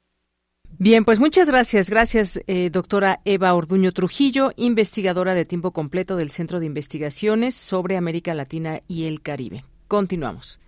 Bien, 0.78 1.06
pues 1.06 1.20
muchas 1.20 1.48
gracias. 1.48 1.90
Gracias, 1.90 2.42
eh, 2.48 2.70
doctora 2.72 3.20
Eva 3.26 3.54
Orduño 3.54 3.92
Trujillo, 3.92 4.52
investigadora 4.56 5.34
de 5.34 5.46
tiempo 5.46 5.72
completo 5.72 6.16
del 6.16 6.30
Centro 6.30 6.60
de 6.60 6.66
Investigaciones 6.66 7.56
sobre 7.56 7.98
América 7.98 8.34
Latina 8.34 8.80
y 8.88 9.06
el 9.06 9.22
Caribe. 9.22 9.64
Continuamos. 9.88 10.60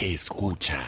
Escucha. 0.00 0.78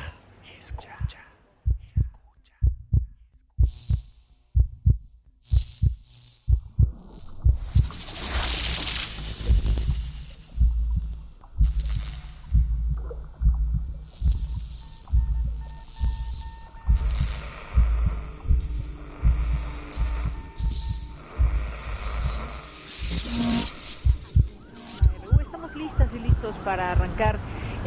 Estamos 25.40 25.74
listas 25.74 26.08
y 26.14 26.18
listos 26.20 26.54
para 26.64 26.92
arrancar 26.92 27.38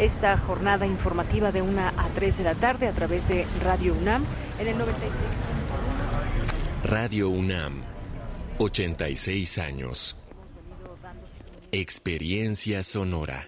esta 0.03 0.37
jornada 0.37 0.85
informativa 0.85 1.51
de 1.51 1.61
1 1.61 1.81
a 1.81 2.09
3 2.13 2.37
de 2.37 2.43
la 2.43 2.55
tarde 2.55 2.87
a 2.87 2.91
través 2.91 3.27
de 3.27 3.45
Radio 3.63 3.93
UNAM 3.93 4.25
en 4.59 4.67
el 4.67 4.77
96. 4.77 5.11
Radio 6.83 7.29
UNAM, 7.29 7.81
86 8.57 9.57
años. 9.59 10.17
Experiencia 11.71 12.83
sonora. 12.83 13.47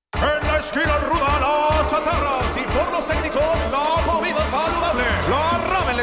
Esquina 0.73 0.97
ruda, 0.99 1.37
las 1.41 1.87
chatarras 1.87 2.55
y 2.55 2.61
por 2.61 2.89
los 2.93 3.05
técnicos, 3.05 3.41
la 3.69 4.10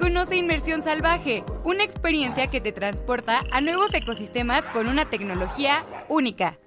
Conoce 0.00 0.36
Inmersión 0.36 0.82
Salvaje, 0.82 1.44
una 1.64 1.84
experiencia 1.84 2.48
que 2.48 2.60
te 2.60 2.72
transporta 2.72 3.44
a 3.50 3.60
nuevos 3.60 3.94
ecosistemas 3.94 4.66
con 4.66 4.88
una 4.88 5.08
tecnología 5.08 5.84
única. 6.08 6.58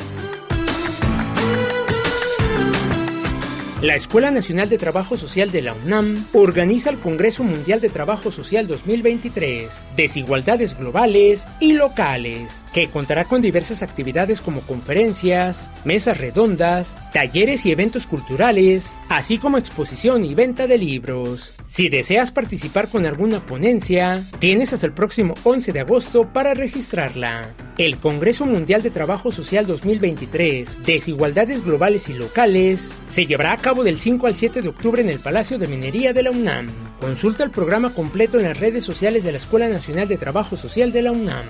La 3.81 3.95
Escuela 3.95 4.29
Nacional 4.29 4.69
de 4.69 4.77
Trabajo 4.77 5.17
Social 5.17 5.49
de 5.49 5.63
la 5.63 5.73
UNAM 5.73 6.27
organiza 6.33 6.91
el 6.91 6.99
Congreso 6.99 7.43
Mundial 7.43 7.81
de 7.81 7.89
Trabajo 7.89 8.31
Social 8.31 8.67
2023, 8.67 9.85
Desigualdades 9.95 10.77
Globales 10.77 11.47
y 11.59 11.73
Locales, 11.73 12.63
que 12.73 12.91
contará 12.91 13.25
con 13.25 13.41
diversas 13.41 13.81
actividades 13.81 14.39
como 14.39 14.61
conferencias, 14.61 15.71
mesas 15.83 16.19
redondas, 16.19 16.95
talleres 17.11 17.65
y 17.65 17.71
eventos 17.71 18.05
culturales, 18.05 18.93
así 19.09 19.39
como 19.39 19.57
exposición 19.57 20.25
y 20.25 20.35
venta 20.35 20.67
de 20.67 20.77
libros. 20.77 21.55
Si 21.67 21.89
deseas 21.89 22.31
participar 22.31 22.87
con 22.87 23.05
alguna 23.05 23.39
ponencia, 23.39 24.21
tienes 24.37 24.73
hasta 24.73 24.85
el 24.85 24.93
próximo 24.93 25.33
11 25.43 25.71
de 25.71 25.79
agosto 25.79 26.27
para 26.31 26.53
registrarla. 26.53 27.49
El 27.77 27.97
Congreso 27.97 28.45
Mundial 28.45 28.83
de 28.83 28.91
Trabajo 28.91 29.31
Social 29.31 29.65
2023, 29.65 30.83
Desigualdades 30.85 31.63
Globales 31.63 32.09
y 32.09 32.13
Locales, 32.13 32.91
se 33.09 33.25
llevará 33.25 33.53
a 33.53 33.57
cabo 33.57 33.70
del 33.79 33.97
5 33.97 34.27
al 34.27 34.35
7 34.35 34.61
de 34.61 34.67
octubre 34.67 35.01
en 35.01 35.09
el 35.09 35.19
Palacio 35.19 35.57
de 35.57 35.65
Minería 35.65 36.11
de 36.11 36.23
la 36.23 36.31
UNAM. 36.31 36.67
Consulta 36.99 37.43
el 37.43 37.51
programa 37.51 37.93
completo 37.93 38.37
en 38.37 38.43
las 38.43 38.59
redes 38.59 38.83
sociales 38.83 39.23
de 39.23 39.31
la 39.31 39.37
Escuela 39.37 39.69
Nacional 39.69 40.09
de 40.09 40.17
Trabajo 40.17 40.57
Social 40.57 40.91
de 40.91 41.01
la 41.01 41.13
UNAM. 41.13 41.45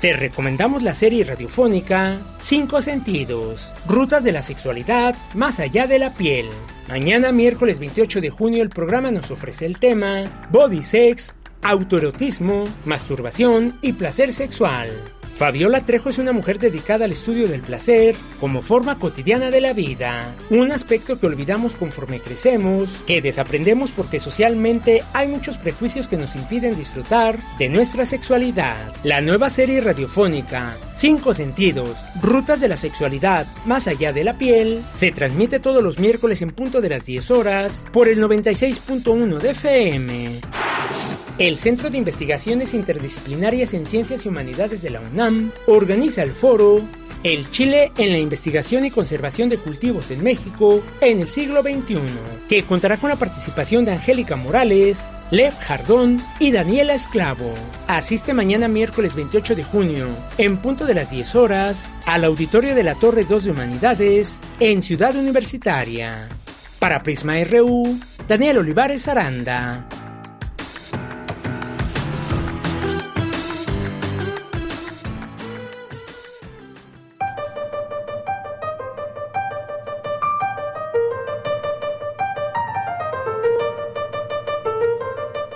Te 0.00 0.12
recomendamos 0.12 0.84
la 0.84 0.94
serie 0.94 1.24
radiofónica 1.24 2.18
Cinco 2.40 2.80
Sentidos, 2.80 3.72
Rutas 3.88 4.22
de 4.22 4.30
la 4.30 4.42
Sexualidad 4.42 5.16
más 5.34 5.58
allá 5.58 5.88
de 5.88 5.98
la 5.98 6.14
piel. 6.14 6.46
Mañana 6.88 7.32
miércoles 7.32 7.80
28 7.80 8.20
de 8.20 8.30
junio 8.30 8.62
el 8.62 8.70
programa 8.70 9.10
nos 9.10 9.32
ofrece 9.32 9.66
el 9.66 9.80
tema 9.80 10.46
Body 10.50 10.84
Sex, 10.84 11.34
autoerotismo, 11.62 12.64
masturbación 12.84 13.76
y 13.82 13.92
placer 13.92 14.32
sexual. 14.32 14.90
Fabiola 15.36 15.82
Trejo 15.82 16.08
es 16.08 16.16
una 16.16 16.32
mujer 16.32 16.58
dedicada 16.58 17.04
al 17.04 17.12
estudio 17.12 17.46
del 17.46 17.60
placer 17.60 18.16
como 18.40 18.62
forma 18.62 18.98
cotidiana 18.98 19.50
de 19.50 19.60
la 19.60 19.74
vida, 19.74 20.34
un 20.48 20.72
aspecto 20.72 21.20
que 21.20 21.26
olvidamos 21.26 21.76
conforme 21.76 22.20
crecemos, 22.20 22.90
que 23.06 23.20
desaprendemos 23.20 23.92
porque 23.92 24.18
socialmente 24.18 25.02
hay 25.12 25.28
muchos 25.28 25.58
prejuicios 25.58 26.08
que 26.08 26.16
nos 26.16 26.34
impiden 26.36 26.74
disfrutar 26.74 27.38
de 27.58 27.68
nuestra 27.68 28.06
sexualidad. 28.06 28.76
La 29.04 29.20
nueva 29.20 29.50
serie 29.50 29.82
radiofónica, 29.82 30.74
Cinco 30.96 31.34
Sentidos, 31.34 31.98
Rutas 32.22 32.58
de 32.58 32.68
la 32.68 32.78
Sexualidad 32.78 33.46
más 33.66 33.88
allá 33.88 34.14
de 34.14 34.24
la 34.24 34.38
piel, 34.38 34.82
se 34.96 35.12
transmite 35.12 35.60
todos 35.60 35.82
los 35.82 35.98
miércoles 35.98 36.40
en 36.40 36.52
punto 36.52 36.80
de 36.80 36.88
las 36.88 37.04
10 37.04 37.30
horas 37.30 37.84
por 37.92 38.08
el 38.08 38.22
96.1 38.22 39.38
de 39.38 39.50
FM. 39.50 40.40
El 41.38 41.58
Centro 41.58 41.90
de 41.90 41.98
Investigaciones 41.98 42.72
Interdisciplinarias 42.72 43.74
en 43.74 43.84
Ciencias 43.84 44.24
y 44.24 44.28
Humanidades 44.30 44.80
de 44.80 44.88
la 44.88 45.02
UNAM 45.02 45.52
organiza 45.66 46.22
el 46.22 46.32
foro 46.32 46.80
El 47.24 47.50
Chile 47.50 47.92
en 47.98 48.12
la 48.12 48.18
investigación 48.18 48.86
y 48.86 48.90
conservación 48.90 49.50
de 49.50 49.58
cultivos 49.58 50.10
en 50.10 50.22
México 50.24 50.82
en 51.02 51.20
el 51.20 51.28
siglo 51.28 51.62
XXI, 51.62 51.98
que 52.48 52.62
contará 52.62 52.96
con 52.96 53.10
la 53.10 53.16
participación 53.16 53.84
de 53.84 53.92
Angélica 53.92 54.36
Morales, 54.36 55.04
Lev 55.30 55.52
Jardón 55.58 56.22
y 56.40 56.52
Daniela 56.52 56.94
Esclavo. 56.94 57.52
Asiste 57.86 58.32
mañana 58.32 58.66
miércoles 58.66 59.14
28 59.14 59.56
de 59.56 59.62
junio, 59.62 60.08
en 60.38 60.56
punto 60.56 60.86
de 60.86 60.94
las 60.94 61.10
10 61.10 61.34
horas, 61.34 61.90
al 62.06 62.24
auditorio 62.24 62.74
de 62.74 62.82
la 62.82 62.94
Torre 62.94 63.26
2 63.28 63.44
de 63.44 63.50
Humanidades 63.50 64.38
en 64.58 64.82
Ciudad 64.82 65.14
Universitaria. 65.14 66.30
Para 66.78 67.02
Prisma 67.02 67.34
RU, 67.44 67.98
Daniel 68.26 68.58
Olivares 68.58 69.06
Aranda. 69.06 69.86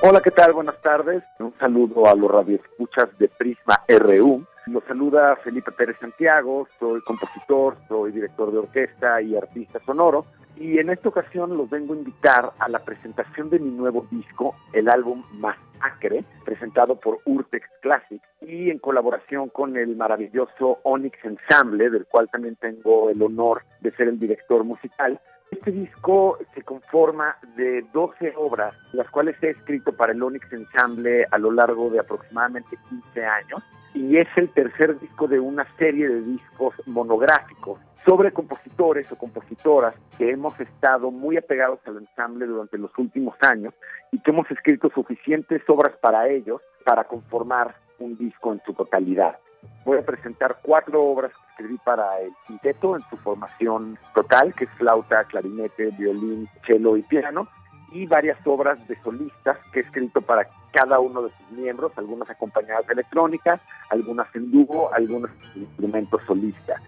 Hola, 0.03 0.23
¿qué 0.23 0.31
tal? 0.31 0.55
Buenas 0.55 0.81
tardes. 0.81 1.23
Un 1.41 1.53
saludo 1.61 2.07
a 2.09 2.15
los 2.15 2.31
radioescuchas 2.31 3.07
de 3.19 3.29
Prisma 3.29 3.85
RU. 3.87 4.47
Los 4.65 4.83
saluda 4.85 5.37
Felipe 5.45 5.73
Pérez 5.73 5.99
Santiago, 6.01 6.67
soy 6.79 7.03
compositor, 7.03 7.77
soy 7.87 8.11
director 8.11 8.51
de 8.51 8.59
orquesta 8.61 9.21
y 9.21 9.37
artista 9.37 9.79
sonoro. 9.81 10.25
Y 10.57 10.79
en 10.79 10.89
esta 10.89 11.11
ocasión 11.11 11.55
los 11.55 11.69
vengo 11.69 11.93
a 11.93 11.99
invitar 11.99 12.51
a 12.59 12.71
la 12.71 12.79
presentación 12.79 13.51
de 13.51 13.59
mi 13.59 13.71
nuevo 13.73 14.07
disco, 14.11 14.55
el 14.73 14.89
álbum 14.89 15.23
Masacre, 15.35 16.25
presentado 16.47 16.99
por 16.99 17.19
Urtex 17.27 17.67
Classic 17.83 18.23
y 18.41 18.71
en 18.71 18.79
colaboración 18.79 19.51
con 19.51 19.77
el 19.77 19.97
maravilloso 19.97 20.79
Onyx 20.83 21.19
Ensemble, 21.25 21.91
del 21.91 22.07
cual 22.07 22.31
también 22.31 22.57
tengo 22.57 23.11
el 23.11 23.23
honor 23.23 23.65
de 23.83 23.91
ser 23.93 24.09
el 24.09 24.19
director 24.19 24.65
musical. 24.65 25.21
Este 25.51 25.73
disco 25.73 26.39
se 26.55 26.63
conforma 26.63 27.37
de 27.57 27.85
12 27.93 28.35
obras, 28.37 28.75
las 28.93 29.11
cuales 29.11 29.37
he 29.43 29.51
escrito 29.51 29.93
para 29.93 30.13
el 30.13 30.23
Onyx 30.23 30.53
Ensemble 30.53 31.27
a 31.31 31.39
lo 31.39 31.51
largo 31.51 31.91
de 31.91 31.99
aproximadamente 31.99 32.79
15 32.89 33.25
años, 33.25 33.63
y 33.93 34.17
es 34.17 34.29
el 34.37 34.49
tercer 34.51 34.99
disco 35.01 35.27
de 35.27 35.41
una 35.41 35.67
serie 35.77 36.09
de 36.09 36.23
discos 36.23 36.75
monográficos 36.87 37.81
sobre 38.07 38.33
compositores 38.33 39.11
o 39.11 39.17
compositoras 39.17 39.95
que 40.17 40.31
hemos 40.31 40.59
estado 40.61 41.11
muy 41.11 41.37
apegados 41.37 41.81
al 41.85 41.99
ensamble 41.99 42.47
durante 42.47 42.79
los 42.79 42.97
últimos 42.97 43.35
años 43.43 43.75
y 44.13 44.21
que 44.21 44.31
hemos 44.31 44.51
escrito 44.51 44.89
suficientes 44.95 45.63
obras 45.69 45.97
para 46.01 46.29
ellos 46.29 46.63
para 46.85 47.05
conformar 47.05 47.75
un 47.99 48.17
disco 48.17 48.53
en 48.53 48.63
su 48.65 48.73
totalidad. 48.73 49.39
Voy 49.85 49.99
a 49.99 50.07
presentar 50.07 50.59
cuatro 50.63 51.03
obras 51.03 51.33
escribí 51.51 51.79
para 51.85 52.21
el 52.21 52.33
quinteto 52.47 52.97
en 52.97 53.03
su 53.11 53.17
formación 53.19 53.99
total, 54.15 54.55
que 54.55 54.65
es 54.65 54.71
flauta, 54.79 55.25
clarinete, 55.25 55.91
violín, 55.99 56.49
cello 56.67 56.97
y 56.97 57.03
piano, 57.03 57.49
y 57.93 58.07
varias 58.07 58.39
obras 58.47 58.87
de 58.89 58.97
solistas 59.03 59.59
que 59.73 59.81
he 59.81 59.83
escrito 59.83 60.21
para 60.21 60.49
cada 60.73 61.01
uno 61.01 61.23
de 61.23 61.31
sus 61.31 61.59
miembros, 61.59 61.93
algunas 61.97 62.31
acompañadas 62.31 62.87
de 62.87 62.93
electrónica, 62.95 63.61
algunas 63.91 64.29
en 64.35 64.51
dúo, 64.51 64.93
algunos 64.95 65.31
instrumentos 65.57 66.23
solistas. 66.27 66.81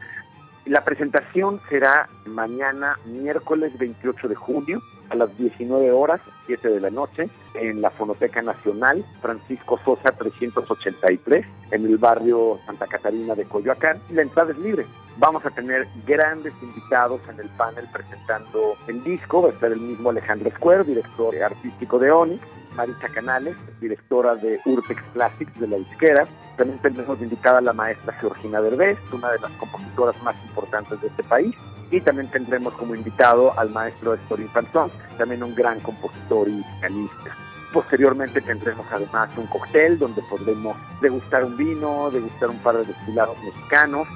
La 0.65 0.85
presentación 0.85 1.61
será 1.69 2.09
mañana, 2.25 2.97
miércoles 3.05 3.77
28 3.79 4.29
de 4.29 4.35
junio, 4.37 4.81
a 5.13 5.15
las 5.15 5.37
19 5.37 5.93
horas, 5.93 6.21
7 6.47 6.69
de 6.69 6.81
la 6.81 6.91
noche, 6.91 7.29
en 7.55 7.83
la 7.83 7.91
Fonoteca 7.91 8.41
Nacional, 8.41 9.05
Francisco 9.21 9.79
Sosa 9.85 10.11
383, 10.13 11.47
en 11.71 11.85
el 11.85 11.99
barrio 11.99 12.59
Santa 12.65 12.87
Catarina 12.87 13.35
de 13.35 13.45
Coyoacán. 13.45 14.01
La 14.11 14.23
entrada 14.23 14.53
es 14.53 14.59
libre. 14.59 14.87
Vamos 15.19 15.45
a 15.45 15.51
tener 15.51 15.87
grandes 16.07 16.55
invitados 16.63 17.21
en 17.29 17.39
el 17.41 17.49
panel 17.51 17.87
presentando 17.93 18.75
el 18.89 19.05
disco. 19.05 19.43
Va 19.43 19.49
a 19.51 19.53
estar 19.53 19.71
el 19.71 19.81
mismo 19.81 20.09
Alejandro 20.09 20.51
Square, 20.51 20.85
director 20.85 21.35
artístico 21.43 21.99
de 21.99 22.11
ONI, 22.11 22.41
Marisa 22.75 23.09
Canales, 23.09 23.55
directora 23.81 24.35
de 24.37 24.61
Urtex 24.65 25.03
Classics 25.13 25.61
de 25.61 25.69
la 25.69 25.77
disquera. 25.77 26.27
También 26.57 26.81
tendremos 26.81 27.21
invitada 27.21 27.59
a 27.59 27.63
la 27.63 27.75
maestra 27.75 28.15
Georgina 28.15 28.63
Derbez, 28.63 28.99
una 29.13 29.31
de 29.31 29.41
las 29.41 29.51
compositoras 29.53 30.21
más 30.23 30.37
importantes 30.47 31.03
de 31.03 31.09
este 31.09 31.23
país. 31.25 31.55
Y 31.93 32.01
también 32.01 32.29
tendremos 32.29 32.75
como 32.75 32.97
invitado 32.97 33.57
al 33.57 33.71
maestro 33.71 34.15
Héctor 34.15 34.41
Infantón, 34.41 34.91
también 35.17 35.45
un 35.45 35.55
gran 35.55 35.79
compositor 35.81 36.49
y 36.49 36.65
pianista. 36.81 37.37
Posteriormente 37.73 38.41
tendremos 38.41 38.87
además 38.91 39.31
un 39.37 39.47
cóctel 39.47 39.99
donde 39.99 40.23
podremos 40.23 40.77
degustar 41.01 41.45
un 41.45 41.57
vino, 41.57 42.11
degustar 42.11 42.51
un 42.51 42.59
par 42.59 42.79
de 42.79 42.87
destilados 42.87 43.37
mexicanos. 43.45 44.09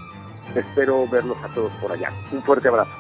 Espero 0.55 1.07
verlos 1.07 1.37
a 1.45 1.49
todos 1.55 1.71
por 1.81 1.93
allá. 1.93 2.11
Un 2.33 2.43
fuerte 2.43 2.69
abrazo. 2.69 2.91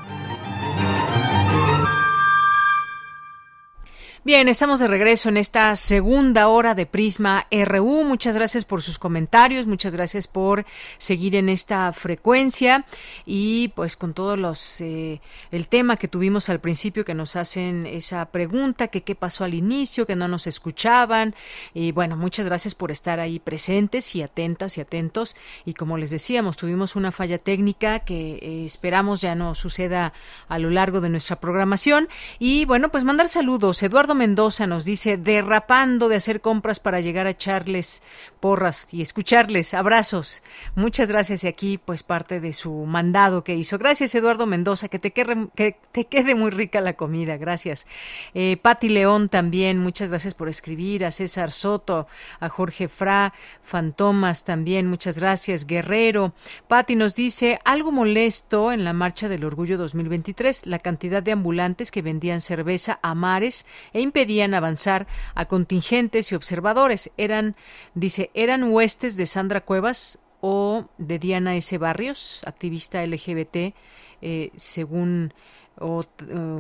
Bien, 4.27 4.49
estamos 4.49 4.81
de 4.81 4.89
regreso 4.89 5.29
en 5.29 5.37
esta 5.37 5.77
segunda 5.77 6.49
hora 6.49 6.74
de 6.74 6.85
Prisma 6.85 7.47
RU. 7.64 8.03
Muchas 8.03 8.35
gracias 8.35 8.64
por 8.64 8.83
sus 8.83 8.99
comentarios, 8.99 9.68
muchas 9.68 9.95
gracias 9.95 10.27
por 10.27 10.66
seguir 10.99 11.37
en 11.37 11.49
esta 11.49 11.93
frecuencia 11.93 12.87
y 13.24 13.68
pues 13.77 13.97
con 13.97 14.14
todos 14.14 14.37
los 14.37 14.81
eh, 14.81 15.20
el 15.53 15.68
tema 15.68 15.97
que 15.97 16.09
tuvimos 16.09 16.49
al 16.49 16.59
principio 16.59 17.05
que 17.05 17.14
nos 17.14 17.37
hacen 17.37 17.87
esa 17.87 18.24
pregunta 18.33 18.89
que 18.89 19.05
qué 19.05 19.14
pasó 19.14 19.45
al 19.45 19.55
inicio, 19.55 20.09
que 20.09 20.16
no 20.16 20.27
nos 20.27 20.49
escuchaban 20.49 21.37
y 21.72 21.93
bueno, 21.93 22.16
muchas 22.16 22.47
gracias 22.47 22.74
por 22.74 22.91
estar 22.91 23.20
ahí 23.20 23.39
presentes 23.39 24.16
y 24.16 24.22
atentas 24.22 24.77
y 24.77 24.81
atentos 24.81 25.37
y 25.64 25.74
como 25.74 25.99
les 25.99 26.11
decíamos, 26.11 26.57
tuvimos 26.57 26.97
una 26.97 27.12
falla 27.12 27.39
técnica 27.39 28.01
que 28.01 28.41
eh, 28.43 28.64
esperamos 28.66 29.20
ya 29.20 29.37
no 29.37 29.55
suceda 29.55 30.12
a 30.49 30.59
lo 30.59 30.70
largo 30.70 31.01
de 31.01 31.11
nuestra 31.11 31.39
programación 31.39 32.09
y 32.41 32.64
bueno, 32.64 32.89
pues 32.89 33.05
mandar 33.05 33.29
saludos. 33.29 33.85
Eduardo 33.85 34.16
Mendoza 34.17 34.67
nos 34.67 34.85
dice, 34.85 35.17
derrapando 35.17 36.09
de 36.09 36.17
hacer 36.17 36.41
compras 36.41 36.81
para 36.81 37.01
llegar 37.01 37.27
a 37.27 37.31
echarles 37.31 38.03
porras 38.41 38.89
y 38.93 39.03
escucharles. 39.03 39.75
Abrazos. 39.75 40.43
Muchas 40.75 41.09
gracias 41.09 41.45
y 41.45 41.49
aquí 41.49 41.79
pues 41.79 42.03
parte 42.03 42.41
de 42.41 42.53
su 42.53 42.73
mandado 42.87 43.45
que 43.45 43.55
hizo. 43.55 43.79
Gracias 43.79 44.14
Eduardo 44.14 44.47
Mendoza, 44.47 44.89
que 44.89 44.99
te 44.99 45.12
quede, 45.12 45.49
que 45.55 45.77
te 45.93 46.07
quede 46.07 46.35
muy 46.35 46.51
rica 46.51 46.81
la 46.81 46.95
comida. 46.95 47.37
Gracias. 47.37 47.87
Eh, 48.35 48.57
Pati 48.61 48.89
León 48.89 49.29
también, 49.29 49.79
muchas 49.79 50.09
gracias 50.09 50.35
por 50.35 50.49
escribir. 50.49 51.05
A 51.05 51.11
César 51.12 51.53
Soto, 51.53 52.09
a 52.41 52.49
Jorge 52.49 52.89
Fra, 52.89 53.33
Fantomas 53.62 54.45
también, 54.45 54.89
muchas 54.89 55.19
gracias. 55.19 55.67
Guerrero. 55.67 56.33
Pati 56.69 56.97
nos 56.97 57.14
dice, 57.14 57.59
algo 57.64 57.93
molesto 57.93 58.73
en 58.73 58.85
la 58.85 58.93
marcha 58.93 59.29
del 59.29 59.45
Orgullo 59.45 59.79
2023, 59.79 60.67
la 60.67 60.79
cantidad 60.79 61.23
de 61.23 61.33
ambulantes 61.33 61.91
que 61.91 62.03
vendían 62.03 62.41
cerveza 62.41 62.99
a 63.03 63.14
mares 63.14 63.67
e 63.93 64.01
impedían 64.07 64.55
avanzar 64.55 65.07
a 65.35 65.47
contingentes 65.47 66.33
y 66.33 66.35
observadores. 66.35 67.11
Eran, 67.17 67.57
dice, 67.95 68.31
eran 68.35 68.73
huestes 68.73 69.17
de 69.17 69.27
Sandra 69.27 69.61
Cuevas 69.61 70.19
o 70.41 70.89
de 70.99 71.19
Diana 71.19 71.57
S. 71.57 71.77
Barrios, 71.79 72.43
activista 72.47 73.05
LGBT, 73.05 73.75
eh, 74.23 74.51
según 74.57 75.35
o 75.79 76.05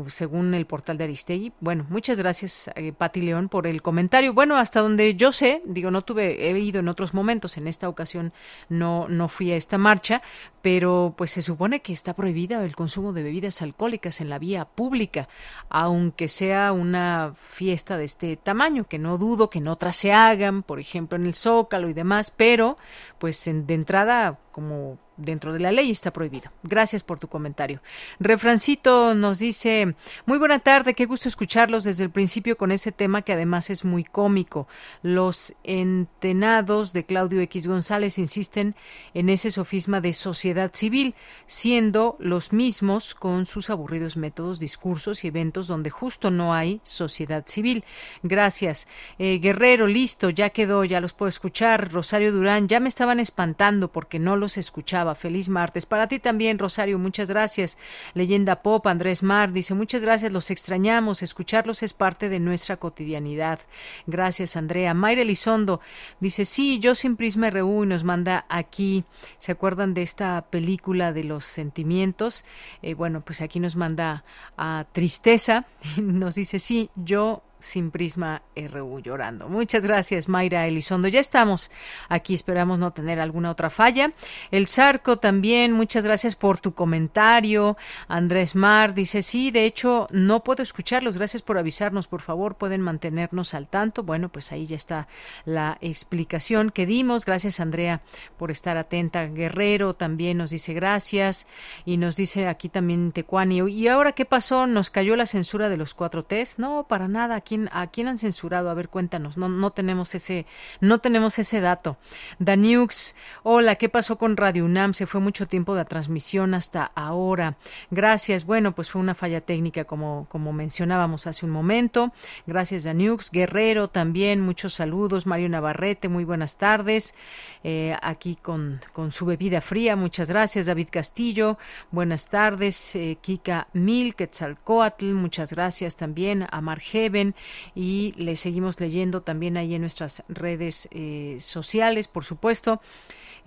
según 0.08 0.54
el 0.54 0.66
portal 0.66 0.98
de 0.98 1.04
Aristegui. 1.04 1.52
Bueno, 1.60 1.86
muchas 1.88 2.18
gracias, 2.18 2.70
eh, 2.74 2.92
Pati 2.92 3.22
León, 3.22 3.48
por 3.48 3.66
el 3.66 3.80
comentario. 3.80 4.34
Bueno, 4.34 4.56
hasta 4.56 4.80
donde 4.80 5.14
yo 5.14 5.32
sé, 5.32 5.62
digo, 5.64 5.90
no 5.90 6.02
tuve, 6.02 6.50
he 6.50 6.58
ido 6.58 6.80
en 6.80 6.88
otros 6.88 7.14
momentos, 7.14 7.56
en 7.56 7.66
esta 7.66 7.88
ocasión 7.88 8.32
no, 8.68 9.08
no 9.08 9.28
fui 9.28 9.52
a 9.52 9.56
esta 9.56 9.78
marcha, 9.78 10.22
pero 10.60 11.14
pues 11.16 11.30
se 11.30 11.42
supone 11.42 11.80
que 11.80 11.92
está 11.92 12.14
prohibida 12.14 12.62
el 12.62 12.76
consumo 12.76 13.12
de 13.12 13.22
bebidas 13.22 13.62
alcohólicas 13.62 14.20
en 14.20 14.28
la 14.28 14.38
vía 14.38 14.66
pública, 14.66 15.28
aunque 15.70 16.28
sea 16.28 16.72
una 16.72 17.34
fiesta 17.38 17.96
de 17.96 18.04
este 18.04 18.36
tamaño, 18.36 18.84
que 18.84 18.98
no 18.98 19.16
dudo 19.16 19.48
que 19.48 19.58
en 19.58 19.68
otras 19.68 19.96
se 19.96 20.12
hagan, 20.12 20.62
por 20.62 20.78
ejemplo 20.78 21.16
en 21.16 21.26
el 21.26 21.34
Zócalo 21.34 21.88
y 21.88 21.94
demás, 21.94 22.30
pero 22.30 22.76
pues 23.18 23.46
en, 23.46 23.66
de 23.66 23.74
entrada 23.74 24.38
como 24.52 24.98
dentro 25.16 25.52
de 25.52 25.60
la 25.60 25.72
ley 25.72 25.90
está 25.90 26.12
prohibido. 26.12 26.50
Gracias 26.62 27.02
por 27.02 27.18
tu 27.18 27.28
comentario. 27.28 27.80
Refrancito 28.18 29.14
nos 29.14 29.38
dice, 29.38 29.94
muy 30.26 30.38
buena 30.38 30.58
tarde, 30.58 30.94
qué 30.94 31.06
gusto 31.06 31.28
escucharlos 31.28 31.84
desde 31.84 32.04
el 32.04 32.10
principio 32.10 32.56
con 32.56 32.72
ese 32.72 32.92
tema 32.92 33.22
que 33.22 33.32
además 33.32 33.70
es 33.70 33.84
muy 33.84 34.04
cómico. 34.04 34.68
Los 35.02 35.54
entenados 35.64 36.92
de 36.92 37.04
Claudio 37.04 37.40
X 37.42 37.66
González 37.66 38.18
insisten 38.18 38.74
en 39.14 39.28
ese 39.28 39.50
sofisma 39.50 40.00
de 40.00 40.12
sociedad 40.12 40.70
civil, 40.74 41.14
siendo 41.46 42.16
los 42.18 42.52
mismos 42.52 43.14
con 43.14 43.46
sus 43.46 43.70
aburridos 43.70 44.16
métodos, 44.16 44.58
discursos 44.58 45.24
y 45.24 45.28
eventos 45.28 45.66
donde 45.66 45.90
justo 45.90 46.30
no 46.30 46.54
hay 46.54 46.80
sociedad 46.82 47.44
civil. 47.46 47.84
Gracias. 48.22 48.88
Eh, 49.18 49.38
Guerrero, 49.38 49.86
listo, 49.86 50.30
ya 50.30 50.50
quedó, 50.50 50.84
ya 50.84 51.00
los 51.00 51.12
puedo 51.12 51.28
escuchar. 51.28 51.92
Rosario 51.92 52.32
Durán, 52.32 52.68
ya 52.68 52.80
me 52.80 52.88
estaban 52.88 53.20
espantando 53.20 53.92
porque 53.92 54.18
no 54.18 54.36
los 54.36 54.56
escuchaba 54.56 55.05
Feliz 55.14 55.48
martes. 55.48 55.86
Para 55.86 56.08
ti 56.08 56.18
también, 56.18 56.58
Rosario, 56.58 56.98
muchas 56.98 57.28
gracias. 57.28 57.78
Leyenda 58.14 58.62
Pop, 58.62 58.86
Andrés 58.86 59.22
Mar, 59.22 59.52
dice, 59.52 59.74
muchas 59.74 60.02
gracias, 60.02 60.32
los 60.32 60.50
extrañamos. 60.50 61.22
Escucharlos 61.22 61.82
es 61.82 61.92
parte 61.92 62.28
de 62.28 62.40
nuestra 62.40 62.76
cotidianidad. 62.76 63.60
Gracias, 64.06 64.56
Andrea. 64.56 64.94
Mayra 64.94 65.22
Elizondo 65.22 65.80
dice, 66.20 66.44
sí, 66.44 66.78
yo 66.78 66.94
sin 66.94 67.16
Prisma 67.16 67.50
RU 67.50 67.84
y 67.84 67.86
nos 67.86 68.04
manda 68.04 68.46
aquí. 68.48 69.04
¿Se 69.38 69.52
acuerdan 69.52 69.94
de 69.94 70.02
esta 70.02 70.46
película 70.50 71.12
de 71.12 71.24
los 71.24 71.44
sentimientos? 71.44 72.44
Eh, 72.82 72.94
bueno, 72.94 73.20
pues 73.20 73.40
aquí 73.40 73.60
nos 73.60 73.76
manda 73.76 74.24
a 74.56 74.86
Tristeza. 74.92 75.66
Nos 75.96 76.34
dice, 76.34 76.58
sí, 76.58 76.90
yo 76.94 77.42
sin 77.66 77.90
Prisma 77.90 78.42
RU 78.54 79.00
llorando. 79.00 79.48
Muchas 79.48 79.84
gracias, 79.84 80.28
Mayra 80.28 80.66
Elizondo. 80.66 81.08
Ya 81.08 81.20
estamos 81.20 81.70
aquí, 82.08 82.34
esperamos 82.34 82.78
no 82.78 82.92
tener 82.92 83.20
alguna 83.20 83.50
otra 83.50 83.70
falla. 83.70 84.12
El 84.50 84.68
Zarco 84.68 85.18
también, 85.18 85.72
muchas 85.72 86.04
gracias 86.04 86.36
por 86.36 86.58
tu 86.58 86.74
comentario. 86.74 87.76
Andrés 88.08 88.54
Mar 88.54 88.94
dice, 88.94 89.22
sí, 89.22 89.50
de 89.50 89.64
hecho, 89.64 90.06
no 90.10 90.42
puedo 90.42 90.62
escucharlos. 90.62 91.16
Gracias 91.16 91.42
por 91.42 91.58
avisarnos, 91.58 92.08
por 92.08 92.20
favor, 92.20 92.56
pueden 92.56 92.80
mantenernos 92.80 93.54
al 93.54 93.68
tanto. 93.68 94.02
Bueno, 94.02 94.28
pues 94.28 94.52
ahí 94.52 94.66
ya 94.66 94.76
está 94.76 95.08
la 95.44 95.78
explicación 95.80 96.70
que 96.70 96.86
dimos. 96.86 97.24
Gracias, 97.24 97.60
Andrea, 97.60 98.02
por 98.38 98.50
estar 98.50 98.76
atenta. 98.76 99.26
Guerrero 99.26 99.94
también 99.94 100.38
nos 100.38 100.50
dice 100.50 100.72
gracias 100.72 101.46
y 101.84 101.96
nos 101.96 102.16
dice 102.16 102.46
aquí 102.46 102.68
también 102.68 103.12
Tecuani. 103.12 103.60
¿Y 103.68 103.88
ahora 103.88 104.12
qué 104.12 104.24
pasó? 104.24 104.66
¿Nos 104.66 104.90
cayó 104.90 105.16
la 105.16 105.26
censura 105.26 105.68
de 105.68 105.76
los 105.76 105.94
cuatro 105.94 106.24
T's? 106.24 106.58
No, 106.58 106.86
para 106.88 107.08
nada 107.08 107.36
a 107.72 107.86
quién 107.88 108.08
han 108.08 108.18
censurado? 108.18 108.70
A 108.70 108.74
ver, 108.74 108.88
cuéntanos. 108.88 109.36
No, 109.36 109.48
no 109.48 109.70
tenemos 109.70 110.14
ese, 110.14 110.46
no 110.80 110.98
tenemos 110.98 111.38
ese 111.38 111.60
dato. 111.60 111.96
Daniux, 112.38 113.16
hola, 113.42 113.76
¿qué 113.76 113.88
pasó 113.88 114.18
con 114.18 114.36
Radio 114.36 114.64
UNAM? 114.64 114.94
Se 114.94 115.06
fue 115.06 115.20
mucho 115.20 115.46
tiempo 115.46 115.74
de 115.74 115.84
transmisión 115.84 116.54
hasta 116.54 116.90
ahora. 116.94 117.56
Gracias. 117.90 118.44
Bueno, 118.44 118.74
pues 118.74 118.90
fue 118.90 119.00
una 119.00 119.14
falla 119.14 119.40
técnica, 119.40 119.84
como, 119.84 120.26
como 120.28 120.52
mencionábamos 120.52 121.26
hace 121.26 121.46
un 121.46 121.52
momento. 121.52 122.12
Gracias, 122.46 122.84
Daniux. 122.84 123.30
Guerrero 123.30 123.88
también, 123.88 124.40
muchos 124.40 124.74
saludos. 124.74 125.26
Mario 125.26 125.48
Navarrete, 125.48 126.08
muy 126.08 126.24
buenas 126.24 126.58
tardes. 126.58 127.14
Eh, 127.62 127.96
aquí 128.02 128.36
con, 128.36 128.80
con 128.92 129.12
su 129.12 129.26
bebida 129.26 129.60
fría, 129.60 129.96
muchas 129.96 130.28
gracias. 130.28 130.66
David 130.66 130.88
Castillo, 130.90 131.58
buenas 131.90 132.28
tardes. 132.28 132.96
Eh, 132.96 133.18
Kika 133.20 133.68
Mil, 133.72 134.14
Quetzalcoatl, 134.14 135.12
muchas 135.12 135.52
gracias 135.52 135.96
también. 135.96 136.46
Amar 136.50 136.80
Heaven, 136.80 137.34
y 137.74 138.14
le 138.16 138.36
seguimos 138.36 138.78
leyendo 138.80 139.22
también 139.22 139.56
ahí 139.56 139.74
en 139.74 139.80
nuestras 139.80 140.24
redes 140.28 140.88
eh, 140.92 141.36
sociales, 141.40 142.08
por 142.08 142.24
supuesto. 142.24 142.80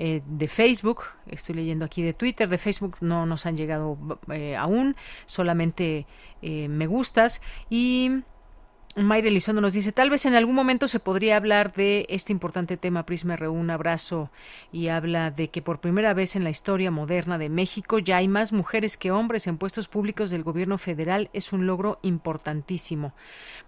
Eh, 0.02 0.22
de 0.26 0.48
Facebook, 0.48 1.04
estoy 1.28 1.56
leyendo 1.56 1.84
aquí 1.84 2.02
de 2.02 2.14
Twitter, 2.14 2.48
de 2.48 2.58
Facebook 2.58 2.96
no 3.02 3.26
nos 3.26 3.46
han 3.46 3.58
llegado 3.58 3.98
eh, 4.32 4.56
aún, 4.56 4.96
solamente 5.26 6.08
me 6.42 6.88
gustas 6.88 7.42
y 7.70 8.22
Mayra 8.96 9.28
Elizondo 9.28 9.62
nos 9.62 9.74
dice, 9.74 9.92
tal 9.92 10.10
vez 10.10 10.26
en 10.26 10.34
algún 10.34 10.56
momento 10.56 10.88
se 10.88 11.00
podría 11.00 11.38
hablar 11.38 11.74
de 11.74 12.08
este 12.10 12.34
importante 12.34 12.76
tema 12.76 13.06
Prisma 13.06 13.38
R1, 13.38 13.52
un 13.52 13.70
abrazo 13.70 14.32
y 14.72 14.88
habla 14.88 15.30
de 15.30 15.50
que 15.50 15.62
por 15.62 15.80
primera 15.80 16.16
vez 16.16 16.36
en 16.36 16.44
la 16.44 16.50
historia 16.50 16.90
moderna 16.90 17.38
de 17.38 17.50
México 17.50 18.00
ya 18.00 18.18
hay 18.18 18.28
más 18.28 18.52
mujeres 18.52 18.98
que 18.98 19.12
hombres 19.12 19.46
en 19.46 19.60
puestos 19.60 19.88
públicos 19.88 20.32
del 20.32 20.44
gobierno 20.44 20.80
federal. 20.80 21.30
Es 21.34 21.54
un 21.54 21.68
logro 21.68 22.00
importantísimo. 22.02 23.14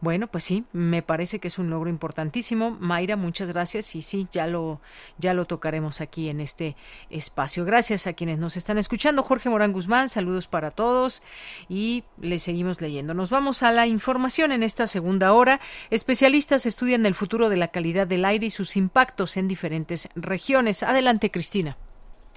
Bueno, 0.01 0.25
pues 0.25 0.43
sí, 0.43 0.65
me 0.73 1.03
parece 1.03 1.37
que 1.37 1.49
es 1.49 1.59
un 1.59 1.69
logro 1.69 1.91
importantísimo. 1.91 2.71
Mayra, 2.79 3.15
muchas 3.15 3.51
gracias 3.51 3.95
y 3.95 4.01
sí, 4.01 4.27
ya 4.31 4.47
lo, 4.47 4.81
ya 5.19 5.35
lo 5.35 5.45
tocaremos 5.45 6.01
aquí 6.01 6.29
en 6.29 6.41
este 6.41 6.75
espacio. 7.11 7.63
Gracias 7.63 8.07
a 8.07 8.13
quienes 8.13 8.39
nos 8.39 8.57
están 8.57 8.79
escuchando. 8.79 9.21
Jorge 9.21 9.51
Morán 9.51 9.71
Guzmán, 9.71 10.09
saludos 10.09 10.47
para 10.47 10.71
todos 10.71 11.21
y 11.69 12.03
le 12.19 12.39
seguimos 12.39 12.81
leyendo. 12.81 13.13
Nos 13.13 13.29
vamos 13.29 13.61
a 13.61 13.71
la 13.71 13.85
información 13.85 14.51
en 14.51 14.63
esta 14.63 14.87
segunda 14.87 15.10
hora. 15.19 15.59
Especialistas 15.89 16.65
estudian 16.65 17.05
el 17.05 17.13
futuro 17.13 17.49
de 17.49 17.57
la 17.57 17.69
calidad 17.69 18.07
del 18.07 18.25
aire 18.25 18.47
y 18.47 18.49
sus 18.49 18.77
impactos 18.77 19.37
en 19.37 19.47
diferentes 19.47 20.09
regiones. 20.15 20.83
Adelante, 20.83 21.31
Cristina. 21.31 21.77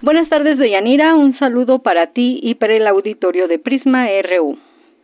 Buenas 0.01 0.29
tardes, 0.29 0.57
Deyanira. 0.57 1.15
Un 1.15 1.37
saludo 1.39 1.79
para 1.79 2.07
ti 2.07 2.39
y 2.43 2.55
para 2.55 2.75
el 2.75 2.87
auditorio 2.87 3.47
de 3.47 3.59
Prisma 3.59 4.07
RU. 4.23 4.57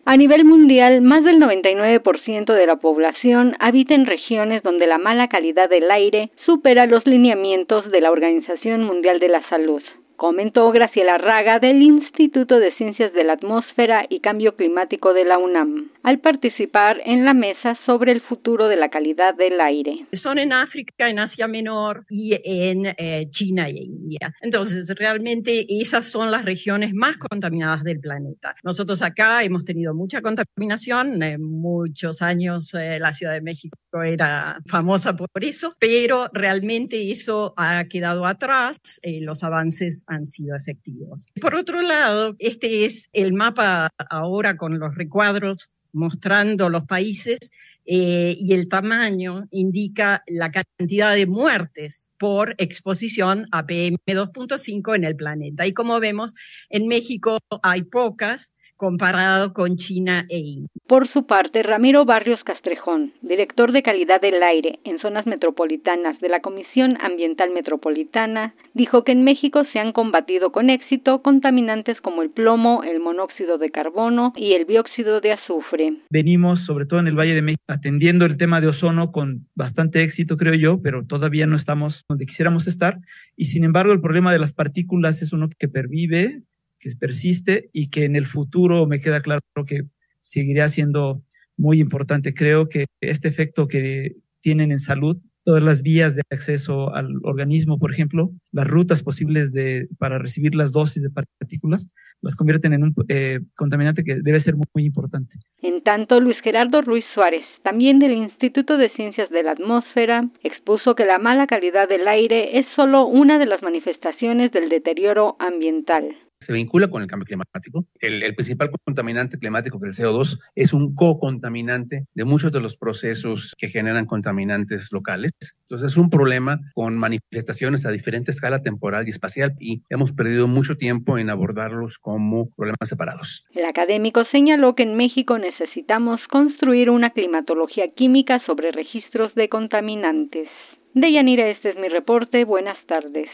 A 0.04 0.18
nivel 0.18 0.46
mundial, 0.46 1.02
más 1.02 1.24
del 1.24 1.40
99% 1.40 2.54
de 2.54 2.66
la 2.66 2.78
población 2.78 3.56
habita 3.60 3.96
en 3.96 4.06
regiones 4.06 4.64
donde 4.64 4.88
la 4.88 4.98
mala 4.98 5.28
calidad 5.28 5.70
del 5.70 5.90
aire 5.92 6.32
supera 6.46 6.88
los 6.88 7.06
lineamientos 7.06 7.90
de 7.92 8.02
la 8.02 8.12
Organización 8.12 8.84
Mundial 8.84 9.20
de 9.20 9.28
la 9.28 9.48
Salud 9.50 9.82
comentó 10.22 10.72
Graciela 10.72 11.18
Raga 11.18 11.58
del 11.58 11.82
Instituto 11.82 12.60
de 12.60 12.76
Ciencias 12.76 13.12
de 13.12 13.24
la 13.24 13.34
Atmósfera 13.34 14.06
y 14.08 14.20
Cambio 14.20 14.56
Climático 14.56 15.16
de 15.16 15.26
la 15.26 15.40
UNAM, 15.40 15.90
al 16.04 16.20
participar 16.20 17.02
en 17.06 17.26
la 17.26 17.34
mesa 17.34 17.76
sobre 17.88 18.12
el 18.12 18.22
futuro 18.22 18.68
de 18.68 18.76
la 18.76 18.92
calidad 18.92 19.34
del 19.34 19.60
aire. 19.60 20.06
Son 20.12 20.38
en 20.38 20.54
África, 20.54 21.10
en 21.10 21.18
Asia 21.18 21.48
Menor 21.48 22.06
y 22.08 22.38
en 22.44 22.94
eh, 23.00 23.32
China 23.32 23.68
e 23.68 23.82
India. 23.82 24.32
Entonces, 24.42 24.94
realmente 24.96 25.66
esas 25.68 26.06
son 26.06 26.30
las 26.30 26.46
regiones 26.46 26.94
más 26.94 27.18
contaminadas 27.18 27.84
del 27.84 28.00
planeta. 28.00 28.54
Nosotros 28.64 29.02
acá 29.02 29.44
hemos 29.44 29.66
tenido 29.66 29.96
mucha 29.96 30.22
contaminación, 30.22 31.24
en 31.24 31.42
muchos 31.42 32.22
años 32.22 32.76
eh, 32.76 33.00
la 33.00 33.12
Ciudad 33.14 33.34
de 33.34 33.42
México 33.42 33.76
era 34.04 34.60
famosa 34.68 35.16
por 35.16 35.30
eso, 35.42 35.74
pero 35.80 36.30
realmente 36.32 37.12
eso 37.12 37.56
ha 37.58 37.86
quedado 37.86 38.28
atrás, 38.28 39.00
eh, 39.02 39.20
los 39.22 39.44
avances 39.44 40.06
han 40.12 40.28
sido 40.28 40.56
efectivos. 40.56 41.26
Por 41.40 41.56
otro 41.56 41.82
lado, 41.82 42.36
este 42.38 42.86
es 42.86 43.10
el 43.14 43.34
mapa 43.34 43.90
ahora 44.10 44.58
con 44.58 44.78
los 44.78 44.96
recuadros 44.96 45.74
mostrando 45.94 46.70
los 46.70 46.84
países 46.84 47.40
eh, 47.86 48.36
y 48.38 48.54
el 48.54 48.68
tamaño 48.68 49.48
indica 49.52 50.24
la 50.28 50.52
cantidad 50.52 51.16
de 51.16 51.26
muertes 51.26 52.10
por 52.18 52.56
exposición 52.58 53.48
a 53.52 53.66
PM2.5 53.66 54.96
en 54.96 55.04
el 55.04 55.16
planeta. 55.16 55.66
Y 55.66 55.74
como 55.74 56.00
vemos, 56.00 56.34
en 56.70 56.88
México 56.88 57.40
hay 57.64 57.84
pocas, 57.84 58.54
comparado 58.82 59.54
con 59.54 59.76
China 59.76 60.26
e 60.28 60.40
India. 60.40 60.68
Por 60.88 61.08
su 61.14 61.28
parte, 61.28 61.62
Ramiro 61.62 62.04
Barrios 62.04 62.40
Castrejón, 62.44 63.14
director 63.22 63.72
de 63.74 63.84
calidad 63.84 64.20
del 64.20 64.42
aire 64.42 64.80
en 64.86 64.98
zonas 64.98 65.28
metropolitanas 65.28 66.20
de 66.20 66.30
la 66.30 66.42
Comisión 66.42 66.98
Ambiental 67.00 67.52
Metropolitana, 67.52 68.56
dijo 68.74 69.04
que 69.04 69.12
en 69.12 69.24
México 69.24 69.62
se 69.72 69.78
han 69.78 69.94
combatido 69.94 70.52
con 70.52 70.72
éxito 70.72 71.22
contaminantes 71.22 72.02
como 72.02 72.24
el 72.24 72.32
plomo, 72.32 72.82
el 72.84 73.00
monóxido 73.00 73.60
de 73.60 73.70
carbono 73.70 74.34
y 74.36 74.56
el 74.56 74.66
dióxido 74.66 75.22
de 75.22 75.34
azufre. 75.34 75.98
Venimos, 76.10 76.66
sobre 76.66 76.86
todo 76.86 77.02
en 77.02 77.08
el 77.08 77.16
Valle 77.16 77.36
de 77.36 77.44
México, 77.44 77.62
atendiendo 77.68 78.26
el 78.26 78.38
tema 78.38 78.62
de 78.62 78.68
ozono 78.68 79.12
con 79.12 79.46
bastante 79.54 80.02
éxito, 80.02 80.38
creo 80.38 80.56
yo, 80.56 80.78
pero 80.82 81.06
todavía 81.06 81.46
no 81.46 81.56
estamos 81.56 82.04
donde 82.10 82.26
quisiéramos 82.26 82.66
estar. 82.68 82.98
Y 83.36 83.46
sin 83.46 83.64
embargo, 83.64 83.94
el 83.94 84.02
problema 84.02 84.34
de 84.34 84.40
las 84.40 84.54
partículas 84.54 85.22
es 85.22 85.34
uno 85.34 85.50
que 85.56 85.68
pervive, 85.68 86.42
que 86.82 86.90
persiste 87.00 87.70
y 87.72 87.90
que 87.90 88.06
en 88.06 88.16
el 88.16 88.26
futuro 88.26 88.88
me 88.88 89.00
queda 89.00 89.22
claro 89.22 89.42
que 89.66 89.84
seguirá 90.22 90.68
siendo 90.68 91.22
muy 91.56 91.80
importante. 91.80 92.34
Creo 92.34 92.68
que 92.68 92.86
este 93.00 93.28
efecto 93.28 93.68
que 93.68 94.16
tienen 94.42 94.72
en 94.72 94.80
salud, 94.80 95.18
todas 95.44 95.64
las 95.64 95.82
vías 95.84 96.16
de 96.16 96.24
acceso 96.32 96.94
al 96.94 97.14
organismo, 97.24 97.78
por 97.78 97.92
ejemplo, 97.92 98.30
las 98.52 98.68
rutas 98.68 99.04
posibles 99.04 99.52
de, 99.54 99.88
para 100.00 100.18
recibir 100.18 100.56
las 100.56 100.72
dosis 100.72 101.04
de 101.04 101.10
partículas, 101.10 101.88
las 102.22 102.36
convierten 102.36 102.74
en 102.74 102.84
un 102.84 102.94
eh, 103.10 103.40
contaminante 103.56 104.04
que 104.04 104.16
debe 104.22 104.40
ser 104.40 104.56
muy, 104.56 104.66
muy 104.74 104.86
importante. 104.86 105.38
En 105.62 105.84
tanto, 105.84 106.20
Luis 106.20 106.38
Gerardo 106.44 106.82
Ruiz 106.82 107.06
Suárez, 107.14 107.46
también 107.64 108.00
del 108.00 108.14
Instituto 108.14 108.78
de 108.78 108.90
Ciencias 108.92 109.30
de 109.30 109.44
la 109.44 109.52
Atmósfera, 109.52 110.30
expuso 110.44 110.96
que 110.96 111.06
la 111.06 111.20
mala 111.20 111.48
calidad 111.48 111.88
del 111.88 112.08
aire 112.08 112.60
es 112.60 112.66
solo 112.76 113.06
una 113.08 113.40
de 113.40 113.46
las 113.46 113.62
manifestaciones 113.62 114.52
del 114.52 114.70
deterioro 114.70 115.36
ambiental 115.40 116.16
se 116.42 116.54
vincula 116.54 116.90
con 116.90 117.02
el 117.02 117.08
cambio 117.08 117.26
climático. 117.26 117.86
El, 118.00 118.34
principal 118.36 118.72
contaminante 118.84 119.38
climático, 119.38 119.80
que 119.80 119.88
el 119.88 119.94
CO2, 119.94 120.38
es 120.56 120.74
un 120.74 120.96
co-contaminante 120.96 122.06
de 122.14 122.26
muchos 122.26 122.52
de 122.52 122.60
los 122.60 122.76
procesos 122.76 123.54
que 123.58 123.68
generan 123.68 124.06
contaminantes 124.06 124.92
locales. 124.92 125.32
Entonces 125.62 125.92
es 125.92 125.98
un 125.98 126.10
problema 126.10 126.60
con 126.74 126.98
manifestaciones 126.98 127.86
a 127.86 127.92
diferente 127.92 128.32
escala 128.32 128.62
temporal 128.62 129.08
y 129.08 129.12
espacial 129.12 129.54
y 129.60 129.84
hemos 129.90 130.12
perdido 130.12 130.48
mucho 130.48 130.76
tiempo 130.76 131.18
en 131.18 131.30
abordarlos 131.30 132.00
como 132.00 132.50
problemas 132.56 132.90
separados. 132.90 133.46
El 133.54 133.66
académico 133.66 134.24
señaló 134.32 134.76
que 134.76 134.84
en 134.84 134.96
México 134.96 135.38
necesitamos 135.38 136.20
construir 136.30 136.90
una 136.90 137.12
climatología 137.12 137.92
química 137.96 138.42
sobre 138.46 138.72
registros 138.72 139.34
de 139.36 139.48
contaminantes. 139.48 140.50
De 140.94 141.12
Yanira, 141.12 141.50
este 141.50 141.70
es 141.70 141.76
mi 141.78 141.88
reporte. 141.88 142.44
Buenas 142.46 142.78
tardes. 142.88 143.30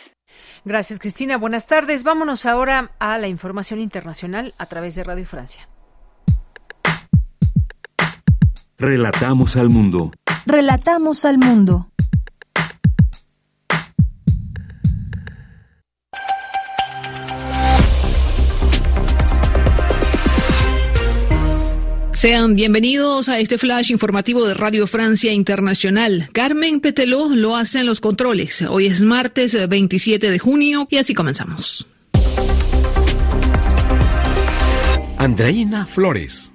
Gracias, 0.66 1.00
Cristina. 1.00 1.38
Buenas 1.38 1.66
tardes. 1.68 2.04
Vámonos 2.04 2.46
ahora 2.46 2.92
a 3.00 3.18
la 3.18 3.28
información 3.28 3.80
internacional 3.80 4.54
a 4.58 4.66
través 4.68 4.96
de 4.96 5.04
Radio 5.04 5.26
Francia. 5.26 5.68
Relatamos 8.78 9.58
al 9.58 9.70
mundo. 9.70 10.12
Relatamos 10.46 11.26
al 11.26 11.40
mundo. 11.40 11.88
Sean 22.18 22.56
bienvenidos 22.56 23.30
a 23.30 23.38
este 23.38 23.60
flash 23.60 23.92
informativo 23.92 24.48
de 24.48 24.56
Radio 24.56 24.88
Francia 24.88 25.32
Internacional. 25.32 26.30
Carmen 26.32 26.80
Peteló 26.80 27.30
lo 27.30 27.56
hace 27.56 27.82
en 27.82 27.86
los 27.86 28.02
controles. 28.02 28.64
Hoy 28.64 28.88
es 28.88 29.04
martes 29.04 29.56
27 29.70 30.32
de 30.32 30.40
junio 30.40 30.88
y 30.90 30.98
así 30.98 31.14
comenzamos. 31.14 31.86
Andreina 35.20 35.86
Flores. 35.86 36.54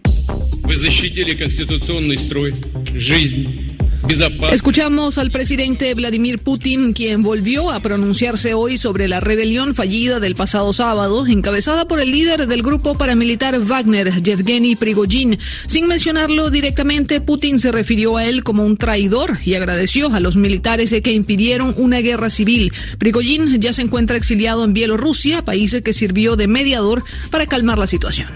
Escuchamos 4.53 5.17
al 5.17 5.31
presidente 5.31 5.95
Vladimir 5.95 6.39
Putin, 6.39 6.93
quien 6.93 7.23
volvió 7.23 7.71
a 7.71 7.81
pronunciarse 7.81 8.53
hoy 8.53 8.77
sobre 8.77 9.09
la 9.09 9.21
rebelión 9.21 9.75
fallida 9.75 10.21
del 10.21 10.35
pasado 10.35 10.73
sábado, 10.73 11.27
encabezada 11.27 11.87
por 11.87 12.01
el 12.01 12.11
líder 12.11 12.47
del 12.47 12.63
grupo 12.63 12.97
paramilitar 12.97 13.59
Wagner, 13.61 14.23
Yevgeny 14.23 14.77
Prigozhin. 14.77 15.39
Sin 15.67 15.87
mencionarlo 15.87 16.51
directamente, 16.51 17.21
Putin 17.21 17.59
se 17.59 17.73
refirió 17.73 18.17
a 18.19 18.27
él 18.27 18.45
como 18.45 18.65
un 18.65 18.77
traidor 18.77 19.39
y 19.45 19.55
agradeció 19.55 20.13
a 20.13 20.21
los 20.21 20.37
militares 20.37 20.95
que 21.03 21.13
impidieron 21.13 21.75
una 21.79 21.99
guerra 21.99 22.29
civil. 22.29 22.73
Prigozhin 22.99 23.61
ya 23.61 23.73
se 23.73 23.83
encuentra 23.83 24.17
exiliado 24.17 24.65
en 24.65 24.75
Bielorrusia, 24.75 25.45
país 25.45 25.75
que 25.83 25.93
sirvió 25.93 26.37
de 26.37 26.49
mediador 26.49 27.03
para 27.31 27.47
calmar 27.47 27.79
la 27.79 27.87
situación. 27.87 28.29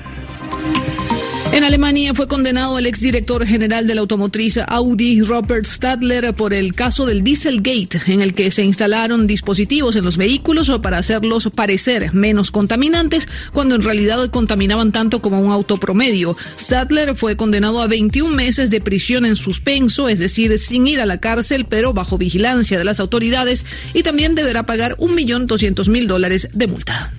En 1.56 1.64
Alemania 1.64 2.12
fue 2.12 2.28
condenado 2.28 2.78
el 2.78 2.84
exdirector 2.84 3.46
general 3.46 3.86
de 3.86 3.94
la 3.94 4.02
automotriz 4.02 4.58
Audi, 4.58 5.22
Robert 5.22 5.64
Stadler, 5.64 6.34
por 6.34 6.52
el 6.52 6.74
caso 6.74 7.06
del 7.06 7.24
Dieselgate, 7.24 8.02
en 8.08 8.20
el 8.20 8.34
que 8.34 8.50
se 8.50 8.62
instalaron 8.62 9.26
dispositivos 9.26 9.96
en 9.96 10.04
los 10.04 10.18
vehículos 10.18 10.70
para 10.82 10.98
hacerlos 10.98 11.48
parecer 11.56 12.12
menos 12.12 12.50
contaminantes, 12.50 13.26
cuando 13.54 13.74
en 13.74 13.82
realidad 13.82 14.28
contaminaban 14.28 14.92
tanto 14.92 15.22
como 15.22 15.40
un 15.40 15.50
auto 15.50 15.78
promedio. 15.78 16.36
Stadler 16.58 17.16
fue 17.16 17.38
condenado 17.38 17.80
a 17.80 17.86
21 17.86 18.36
meses 18.36 18.68
de 18.68 18.82
prisión 18.82 19.24
en 19.24 19.34
suspenso, 19.34 20.10
es 20.10 20.18
decir, 20.18 20.58
sin 20.58 20.86
ir 20.86 21.00
a 21.00 21.06
la 21.06 21.20
cárcel, 21.20 21.64
pero 21.64 21.94
bajo 21.94 22.18
vigilancia 22.18 22.76
de 22.76 22.84
las 22.84 23.00
autoridades, 23.00 23.64
y 23.94 24.02
también 24.02 24.34
deberá 24.34 24.64
pagar 24.64 24.98
1.200.000 24.98 26.06
dólares 26.06 26.48
de 26.52 26.66
multa. 26.66 27.14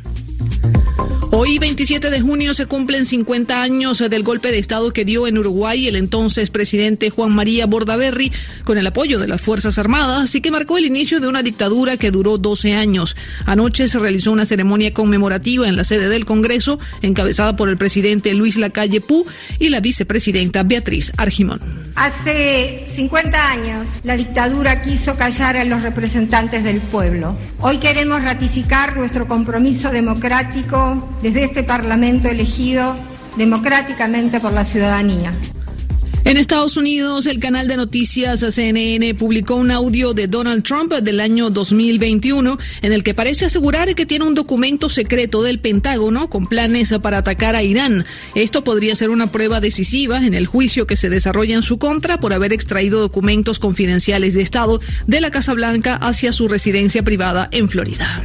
Hoy, 1.40 1.60
27 1.60 2.10
de 2.10 2.20
junio, 2.20 2.56
se 2.56 2.66
cumplen 2.66 3.06
50 3.06 3.62
años 3.62 4.00
del 4.00 4.24
golpe 4.24 4.50
de 4.50 4.58
Estado 4.58 4.92
que 4.92 5.06
dio 5.06 5.28
en 5.28 5.38
Uruguay 5.38 5.88
el 5.88 5.96
entonces 5.96 6.50
presidente 6.50 7.12
Juan 7.12 7.36
María 7.36 7.68
Bordaberry 7.68 8.32
con 8.64 8.80
el 8.80 8.88
apoyo 8.88 9.20
de 9.20 9.28
las 9.28 9.40
Fuerzas 9.40 9.78
Armadas 9.78 10.34
y 10.34 10.42
que 10.42 10.50
marcó 10.50 10.80
el 10.80 10.88
inicio 10.88 11.20
de 11.20 11.28
una 11.28 11.44
dictadura 11.44 11.96
que 11.96 12.10
duró 12.10 12.40
12 12.40 12.74
años. 12.74 13.16
Anoche 13.46 13.88
se 13.88 14.00
realizó 14.00 14.32
una 14.32 14.46
ceremonia 14.46 14.96
conmemorativa 14.96 15.68
en 15.68 15.76
la 15.76 15.84
sede 15.84 16.10
del 16.10 16.26
Congreso, 16.26 16.80
encabezada 17.04 17.56
por 17.56 17.70
el 17.70 17.78
presidente 17.78 18.34
Luis 18.34 18.58
Lacalle 18.58 19.00
Pú 19.00 19.24
y 19.60 19.70
la 19.70 19.80
vicepresidenta 19.80 20.64
Beatriz 20.64 21.14
Argimón. 21.18 21.60
Hace 21.94 22.86
50 22.88 23.52
años, 23.52 23.88
la 24.04 24.18
dictadura 24.18 24.82
quiso 24.82 25.16
callar 25.16 25.56
a 25.58 25.66
los 25.66 25.84
representantes 25.84 26.64
del 26.64 26.80
pueblo. 26.80 27.38
Hoy 27.60 27.78
queremos 27.78 28.24
ratificar 28.24 28.98
nuestro 28.98 29.28
compromiso 29.28 29.92
democrático 29.92 31.08
desde 31.28 31.44
este 31.44 31.64
Parlamento 31.64 32.30
elegido 32.30 32.96
democráticamente 33.36 34.40
por 34.40 34.54
la 34.54 34.64
ciudadanía. 34.64 35.34
En 36.24 36.38
Estados 36.38 36.78
Unidos, 36.78 37.26
el 37.26 37.40
canal 37.40 37.68
de 37.68 37.76
noticias 37.76 38.46
CNN 38.50 39.14
publicó 39.16 39.56
un 39.56 39.72
audio 39.72 40.14
de 40.14 40.28
Donald 40.28 40.64
Trump 40.64 40.94
del 40.94 41.20
año 41.20 41.50
2021 41.50 42.58
en 42.82 42.94
el 42.94 43.04
que 43.04 43.14
parece 43.14 43.46
asegurar 43.46 43.94
que 43.94 44.06
tiene 44.06 44.26
un 44.26 44.36
documento 44.36 44.88
secreto 44.88 45.44
del 45.44 45.60
Pentágono 45.60 46.30
con 46.30 46.46
planes 46.46 46.94
para 47.02 47.18
atacar 47.18 47.56
a 47.56 47.64
Irán. 47.64 48.06
Esto 48.34 48.64
podría 48.64 48.96
ser 48.96 49.10
una 49.10 49.28
prueba 49.28 49.60
decisiva 49.60 50.26
en 50.26 50.34
el 50.34 50.48
juicio 50.48 50.88
que 50.88 50.96
se 50.96 51.10
desarrolla 51.10 51.56
en 51.56 51.64
su 51.64 51.78
contra 51.78 52.22
por 52.22 52.34
haber 52.34 52.54
extraído 52.54 53.02
documentos 53.02 53.60
confidenciales 53.60 54.34
de 54.34 54.44
Estado 54.44 54.80
de 55.08 55.20
la 55.20 55.32
Casa 55.32 55.54
Blanca 55.54 55.96
hacia 55.96 56.32
su 56.32 56.48
residencia 56.48 57.04
privada 57.04 57.50
en 57.52 57.68
Florida. 57.68 58.24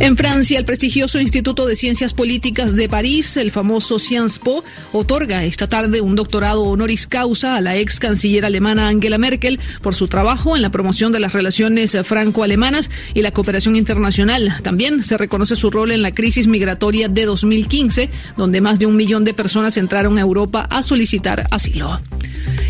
En 0.00 0.16
Francia, 0.16 0.60
el 0.60 0.64
prestigioso 0.64 1.20
Instituto 1.20 1.66
de 1.66 1.74
Ciencias 1.74 2.14
Políticas 2.14 2.76
de 2.76 2.88
París, 2.88 3.36
el 3.36 3.50
famoso 3.50 3.98
Sciences 3.98 4.38
Po, 4.38 4.62
otorga 4.92 5.44
esta 5.44 5.68
tarde 5.68 6.00
un 6.00 6.14
doctorado 6.14 6.62
honoris 6.62 7.08
causa 7.08 7.56
a 7.56 7.60
la 7.60 7.76
ex 7.76 7.98
canciller 7.98 8.44
alemana 8.44 8.86
Angela 8.86 9.18
Merkel 9.18 9.58
por 9.82 9.96
su 9.96 10.06
trabajo 10.06 10.54
en 10.54 10.62
la 10.62 10.70
promoción 10.70 11.10
de 11.10 11.18
las 11.18 11.32
relaciones 11.32 11.96
franco-alemanas 12.04 12.92
y 13.12 13.22
la 13.22 13.32
cooperación 13.32 13.74
internacional. 13.74 14.58
También 14.62 15.02
se 15.02 15.18
reconoce 15.18 15.56
su 15.56 15.68
rol 15.68 15.90
en 15.90 16.02
la 16.02 16.12
crisis 16.12 16.46
migratoria 16.46 17.08
de 17.08 17.24
2015, 17.24 18.08
donde 18.36 18.60
más 18.60 18.78
de 18.78 18.86
un 18.86 18.94
millón 18.94 19.24
de 19.24 19.34
personas 19.34 19.76
entraron 19.78 20.16
a 20.16 20.20
Europa 20.20 20.68
a 20.70 20.84
solicitar 20.84 21.48
asilo. 21.50 22.00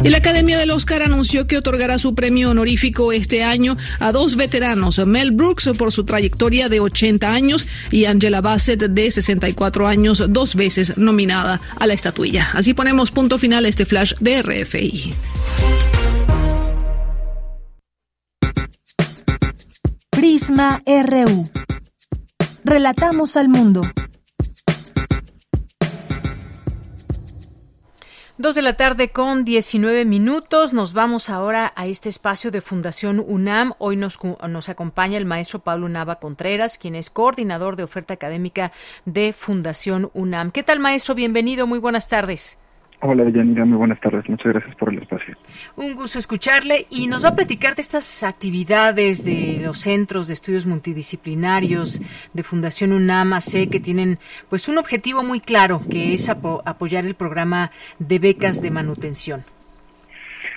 Y 0.02 0.08
la 0.08 0.18
Academia 0.18 0.56
del 0.56 0.70
Oscar 0.70 1.02
anunció 1.02 1.46
que 1.46 1.58
otorgará 1.58 1.98
su 1.98 2.14
premio 2.14 2.50
honorífico 2.50 3.12
este 3.12 3.42
año 3.42 3.76
a 3.98 4.12
dos 4.12 4.36
veteranos, 4.36 4.98
Mel 5.06 5.32
Brooks 5.32 5.70
por 5.76 5.92
su 5.92 6.04
trayectoria 6.04 6.68
de 6.68 6.80
80 6.80 7.17
años 7.26 7.66
y 7.90 8.04
Angela 8.04 8.40
Bassett 8.40 8.80
de 8.80 9.10
64 9.10 9.86
años, 9.86 10.22
dos 10.28 10.54
veces 10.54 10.96
nominada 10.96 11.60
a 11.78 11.86
la 11.86 11.94
estatuilla. 11.94 12.50
Así 12.54 12.74
ponemos 12.74 13.10
punto 13.10 13.38
final 13.38 13.64
a 13.64 13.68
este 13.68 13.86
flash 13.86 14.14
de 14.20 14.42
RFI. 14.42 15.14
Prisma 20.10 20.82
RU. 20.84 21.48
Relatamos 22.64 23.36
al 23.36 23.48
mundo. 23.48 23.82
Dos 28.40 28.54
de 28.54 28.62
la 28.62 28.74
tarde 28.74 29.08
con 29.08 29.44
19 29.44 30.04
minutos. 30.04 30.72
Nos 30.72 30.92
vamos 30.92 31.28
ahora 31.28 31.72
a 31.74 31.88
este 31.88 32.08
espacio 32.08 32.52
de 32.52 32.60
Fundación 32.60 33.18
UNAM. 33.18 33.72
Hoy 33.78 33.96
nos, 33.96 34.16
nos 34.48 34.68
acompaña 34.68 35.18
el 35.18 35.24
maestro 35.24 35.58
Pablo 35.58 35.88
Nava 35.88 36.20
Contreras, 36.20 36.78
quien 36.78 36.94
es 36.94 37.10
coordinador 37.10 37.74
de 37.74 37.82
oferta 37.82 38.14
académica 38.14 38.70
de 39.06 39.32
Fundación 39.32 40.12
UNAM. 40.14 40.52
¿Qué 40.52 40.62
tal, 40.62 40.78
maestro? 40.78 41.16
Bienvenido. 41.16 41.66
Muy 41.66 41.80
buenas 41.80 42.06
tardes. 42.06 42.58
Hola, 43.00 43.24
Deyanira, 43.24 43.64
muy 43.64 43.78
buenas 43.78 44.00
tardes. 44.00 44.28
Muchas 44.28 44.52
gracias 44.52 44.74
por 44.74 44.92
el 44.92 45.00
espacio. 45.00 45.36
Un 45.76 45.94
gusto 45.94 46.18
escucharle 46.18 46.86
y 46.90 47.06
nos 47.06 47.24
va 47.24 47.28
a 47.28 47.36
platicar 47.36 47.76
de 47.76 47.82
estas 47.82 48.24
actividades 48.24 49.24
de 49.24 49.60
los 49.62 49.78
centros 49.78 50.26
de 50.26 50.34
estudios 50.34 50.66
multidisciplinarios 50.66 52.02
de 52.32 52.42
Fundación 52.42 52.92
UNAM 52.92 53.34
AC 53.34 53.70
que 53.70 53.78
tienen 53.78 54.18
pues 54.48 54.66
un 54.66 54.78
objetivo 54.78 55.22
muy 55.22 55.38
claro, 55.38 55.80
que 55.88 56.12
es 56.12 56.28
apoyar 56.28 57.06
el 57.06 57.14
programa 57.14 57.70
de 58.00 58.18
becas 58.18 58.60
de 58.62 58.72
manutención. 58.72 59.44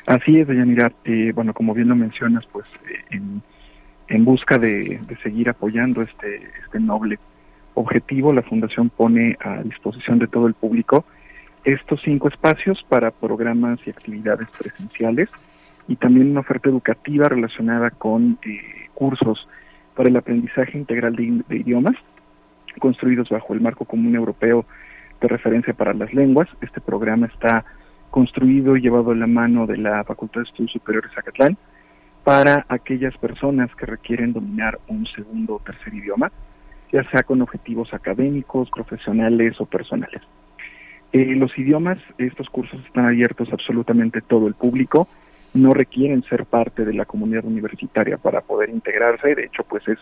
Así 0.07 0.39
es, 0.39 0.47
Deyanira. 0.47 0.91
Eh, 1.05 1.33
bueno, 1.35 1.53
como 1.53 1.75
bien 1.75 1.89
lo 1.89 1.95
mencionas, 1.95 2.43
pues 2.51 2.65
eh, 3.11 3.21
en, 4.07 4.25
busca 4.25 4.57
de, 4.57 4.99
de, 5.07 5.17
seguir 5.21 5.47
apoyando 5.47 6.01
este, 6.01 6.41
este 6.63 6.79
noble 6.79 7.19
objetivo, 7.75 8.33
la 8.33 8.41
Fundación 8.41 8.89
pone 8.89 9.37
a 9.41 9.61
disposición 9.61 10.17
de 10.17 10.27
todo 10.27 10.47
el 10.47 10.55
público 10.55 11.05
estos 11.63 12.01
cinco 12.03 12.27
espacios 12.27 12.83
para 12.89 13.11
programas 13.11 13.79
y 13.85 13.89
actividades 13.89 14.47
presenciales 14.57 15.29
y 15.87 15.95
también 15.95 16.31
una 16.31 16.39
oferta 16.41 16.69
educativa 16.69 17.29
relacionada 17.29 17.91
con 17.91 18.37
eh, 18.45 18.89
cursos 18.93 19.47
para 19.95 20.09
el 20.09 20.17
aprendizaje 20.17 20.77
integral 20.77 21.15
de, 21.15 21.55
idiomas 21.55 21.95
construidos 22.79 23.29
bajo 23.29 23.53
el 23.53 23.61
marco 23.61 23.85
común 23.85 24.15
europeo 24.15 24.65
de 25.19 25.27
referencia 25.27 25.73
para 25.73 25.93
las 25.93 26.13
lenguas. 26.13 26.47
Este 26.61 26.79
programa 26.79 27.27
está 27.27 27.65
construido 28.09 28.77
y 28.77 28.81
llevado 28.81 29.11
de 29.11 29.17
la 29.17 29.27
mano 29.27 29.67
de 29.67 29.77
la 29.77 30.03
Facultad 30.03 30.41
de 30.41 30.49
Estudios 30.49 30.71
Superiores 30.71 31.11
Zacatlán 31.13 31.57
para 32.23 32.65
aquellas 32.69 33.17
personas 33.17 33.73
que 33.75 33.85
requieren 33.85 34.33
dominar 34.33 34.79
un 34.87 35.05
segundo 35.07 35.55
o 35.55 35.59
tercer 35.59 35.93
idioma, 35.93 36.31
ya 36.91 37.03
sea 37.09 37.23
con 37.23 37.41
objetivos 37.41 37.93
académicos, 37.93 38.69
profesionales 38.69 39.59
o 39.59 39.65
personales. 39.65 40.21
Eh, 41.13 41.35
los 41.35 41.57
idiomas, 41.57 41.97
estos 42.17 42.49
cursos 42.49 42.79
están 42.85 43.05
abiertos 43.05 43.49
a 43.49 43.53
absolutamente 43.53 44.21
todo 44.21 44.47
el 44.47 44.53
público, 44.53 45.07
no 45.53 45.73
requieren 45.73 46.23
ser 46.23 46.45
parte 46.45 46.85
de 46.85 46.93
la 46.93 47.05
comunidad 47.05 47.43
universitaria 47.43 48.17
para 48.17 48.41
poder 48.41 48.69
integrarse, 48.69 49.35
de 49.35 49.45
hecho 49.45 49.63
pues 49.63 49.85
es 49.87 49.99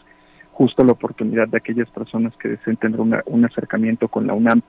justo 0.51 0.83
la 0.83 0.91
oportunidad 0.91 1.47
de 1.47 1.57
aquellas 1.57 1.89
personas 1.89 2.35
que 2.37 2.49
deseen 2.49 2.77
tener 2.77 2.99
un 2.99 3.45
acercamiento 3.45 4.07
con 4.09 4.27
la 4.27 4.33
UNAM 4.33 4.61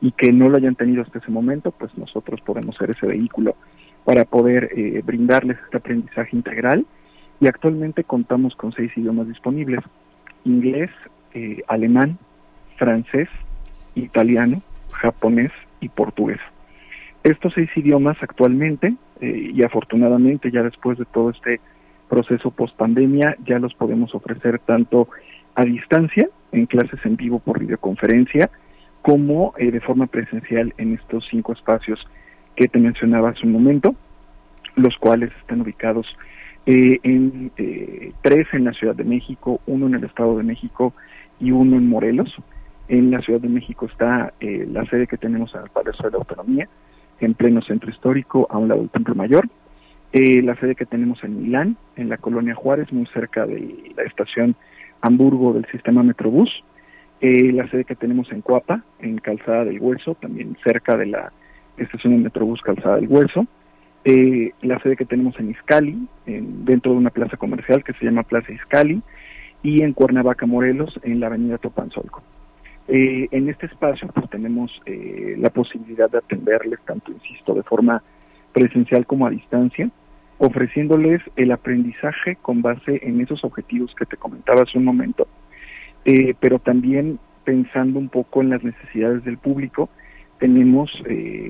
y 0.00 0.12
que 0.12 0.32
no 0.32 0.48
lo 0.48 0.56
hayan 0.56 0.74
tenido 0.74 1.02
hasta 1.02 1.18
ese 1.18 1.30
momento, 1.30 1.70
pues 1.70 1.96
nosotros 1.96 2.40
podemos 2.40 2.76
ser 2.76 2.90
ese 2.90 3.06
vehículo 3.06 3.56
para 4.04 4.24
poder 4.24 4.70
eh, 4.76 5.02
brindarles 5.04 5.58
este 5.64 5.78
aprendizaje 5.78 6.36
integral. 6.36 6.86
Y 7.40 7.48
actualmente 7.48 8.04
contamos 8.04 8.54
con 8.56 8.72
seis 8.72 8.90
idiomas 8.96 9.28
disponibles, 9.28 9.80
inglés, 10.44 10.90
eh, 11.34 11.62
alemán, 11.68 12.18
francés, 12.76 13.28
italiano, 13.94 14.62
japonés, 14.90 15.52
y 15.80 15.88
portugués. 15.88 16.40
Estos 17.26 17.54
seis 17.54 17.68
idiomas 17.74 18.16
actualmente, 18.20 18.94
eh, 19.20 19.50
y 19.52 19.62
afortunadamente 19.64 20.50
ya 20.52 20.62
después 20.62 20.96
de 20.96 21.04
todo 21.06 21.30
este 21.30 21.60
proceso 22.08 22.52
post 22.52 22.76
pandemia, 22.76 23.36
ya 23.44 23.58
los 23.58 23.74
podemos 23.74 24.14
ofrecer 24.14 24.60
tanto 24.60 25.08
a 25.56 25.64
distancia, 25.64 26.28
en 26.52 26.66
clases 26.66 27.00
en 27.04 27.16
vivo 27.16 27.40
por 27.40 27.58
videoconferencia, 27.58 28.48
como 29.02 29.54
eh, 29.58 29.72
de 29.72 29.80
forma 29.80 30.06
presencial 30.06 30.72
en 30.78 30.94
estos 30.94 31.26
cinco 31.28 31.52
espacios 31.52 31.98
que 32.54 32.68
te 32.68 32.78
mencionaba 32.78 33.30
hace 33.30 33.44
un 33.44 33.52
momento, 33.52 33.96
los 34.76 34.96
cuales 34.96 35.32
están 35.40 35.62
ubicados 35.62 36.06
eh, 36.66 37.00
en 37.02 37.50
tres 38.22 38.46
en 38.52 38.64
la 38.66 38.72
Ciudad 38.72 38.94
de 38.94 39.04
México, 39.04 39.60
uno 39.66 39.88
en 39.88 39.94
el 39.94 40.04
Estado 40.04 40.36
de 40.38 40.44
México 40.44 40.94
y 41.40 41.50
uno 41.50 41.76
en 41.76 41.88
Morelos. 41.88 42.32
En 42.88 43.10
la 43.10 43.20
Ciudad 43.20 43.40
de 43.40 43.48
México 43.48 43.86
está 43.86 44.32
eh, 44.38 44.66
la 44.70 44.84
sede 44.86 45.08
que 45.08 45.16
tenemos 45.16 45.52
en 45.54 45.62
el 45.62 45.70
Palacio 45.70 46.04
de 46.04 46.12
la 46.12 46.18
Autonomía, 46.18 46.68
en 47.18 47.34
pleno 47.34 47.60
centro 47.62 47.90
histórico, 47.90 48.46
a 48.48 48.58
un 48.58 48.68
lado 48.68 48.80
del 48.80 48.90
Templo 48.90 49.14
Mayor. 49.16 49.48
Eh, 50.12 50.40
la 50.42 50.54
sede 50.54 50.76
que 50.76 50.86
tenemos 50.86 51.22
en 51.24 51.42
Milán, 51.42 51.76
en 51.96 52.08
la 52.08 52.16
colonia 52.16 52.54
Juárez, 52.54 52.92
muy 52.92 53.06
cerca 53.06 53.44
de 53.44 53.92
la 53.96 54.04
estación 54.04 54.54
Hamburgo 55.00 55.52
del 55.52 55.66
sistema 55.66 56.04
Metrobús. 56.04 56.48
Eh, 57.20 57.50
la 57.52 57.68
sede 57.70 57.84
que 57.84 57.96
tenemos 57.96 58.30
en 58.30 58.40
Cuapa, 58.40 58.84
en 59.00 59.18
Calzada 59.18 59.64
del 59.64 59.80
Hueso, 59.80 60.14
también 60.14 60.56
cerca 60.62 60.96
de 60.96 61.06
la 61.06 61.32
estación 61.78 62.12
de 62.12 62.22
Metrobús 62.22 62.60
Calzada 62.62 62.96
del 62.96 63.08
Hueso. 63.08 63.46
la 64.62 64.78
sede 64.80 64.96
que 64.96 65.06
tenemos 65.06 65.34
en 65.40 65.50
Izcali, 65.50 66.06
dentro 66.24 66.92
de 66.92 66.98
una 66.98 67.10
plaza 67.10 67.36
comercial 67.36 67.82
que 67.82 67.94
se 67.94 68.04
llama 68.04 68.22
Plaza 68.22 68.52
Izcali. 68.52 69.02
Y 69.64 69.82
en 69.82 69.92
Cuernavaca, 69.92 70.46
Morelos, 70.46 71.00
en 71.02 71.18
la 71.18 71.26
avenida 71.26 71.58
Topanzolco. 71.58 72.22
Eh, 72.88 73.26
en 73.32 73.48
este 73.48 73.66
espacio 73.66 74.08
pues 74.14 74.30
tenemos 74.30 74.70
eh, 74.86 75.34
la 75.38 75.50
posibilidad 75.50 76.08
de 76.08 76.18
atenderles 76.18 76.78
tanto, 76.84 77.10
insisto, 77.10 77.54
de 77.54 77.64
forma 77.64 78.02
presencial 78.52 79.06
como 79.06 79.26
a 79.26 79.30
distancia, 79.30 79.90
ofreciéndoles 80.38 81.20
el 81.34 81.50
aprendizaje 81.50 82.36
con 82.36 82.62
base 82.62 83.00
en 83.02 83.20
esos 83.20 83.42
objetivos 83.44 83.94
que 83.96 84.06
te 84.06 84.16
comentaba 84.16 84.62
hace 84.62 84.78
un 84.78 84.84
momento, 84.84 85.26
eh, 86.04 86.34
pero 86.38 86.58
también 86.58 87.18
pensando 87.44 87.98
un 87.98 88.08
poco 88.08 88.40
en 88.40 88.50
las 88.50 88.62
necesidades 88.62 89.24
del 89.24 89.38
público, 89.38 89.88
tenemos 90.38 90.90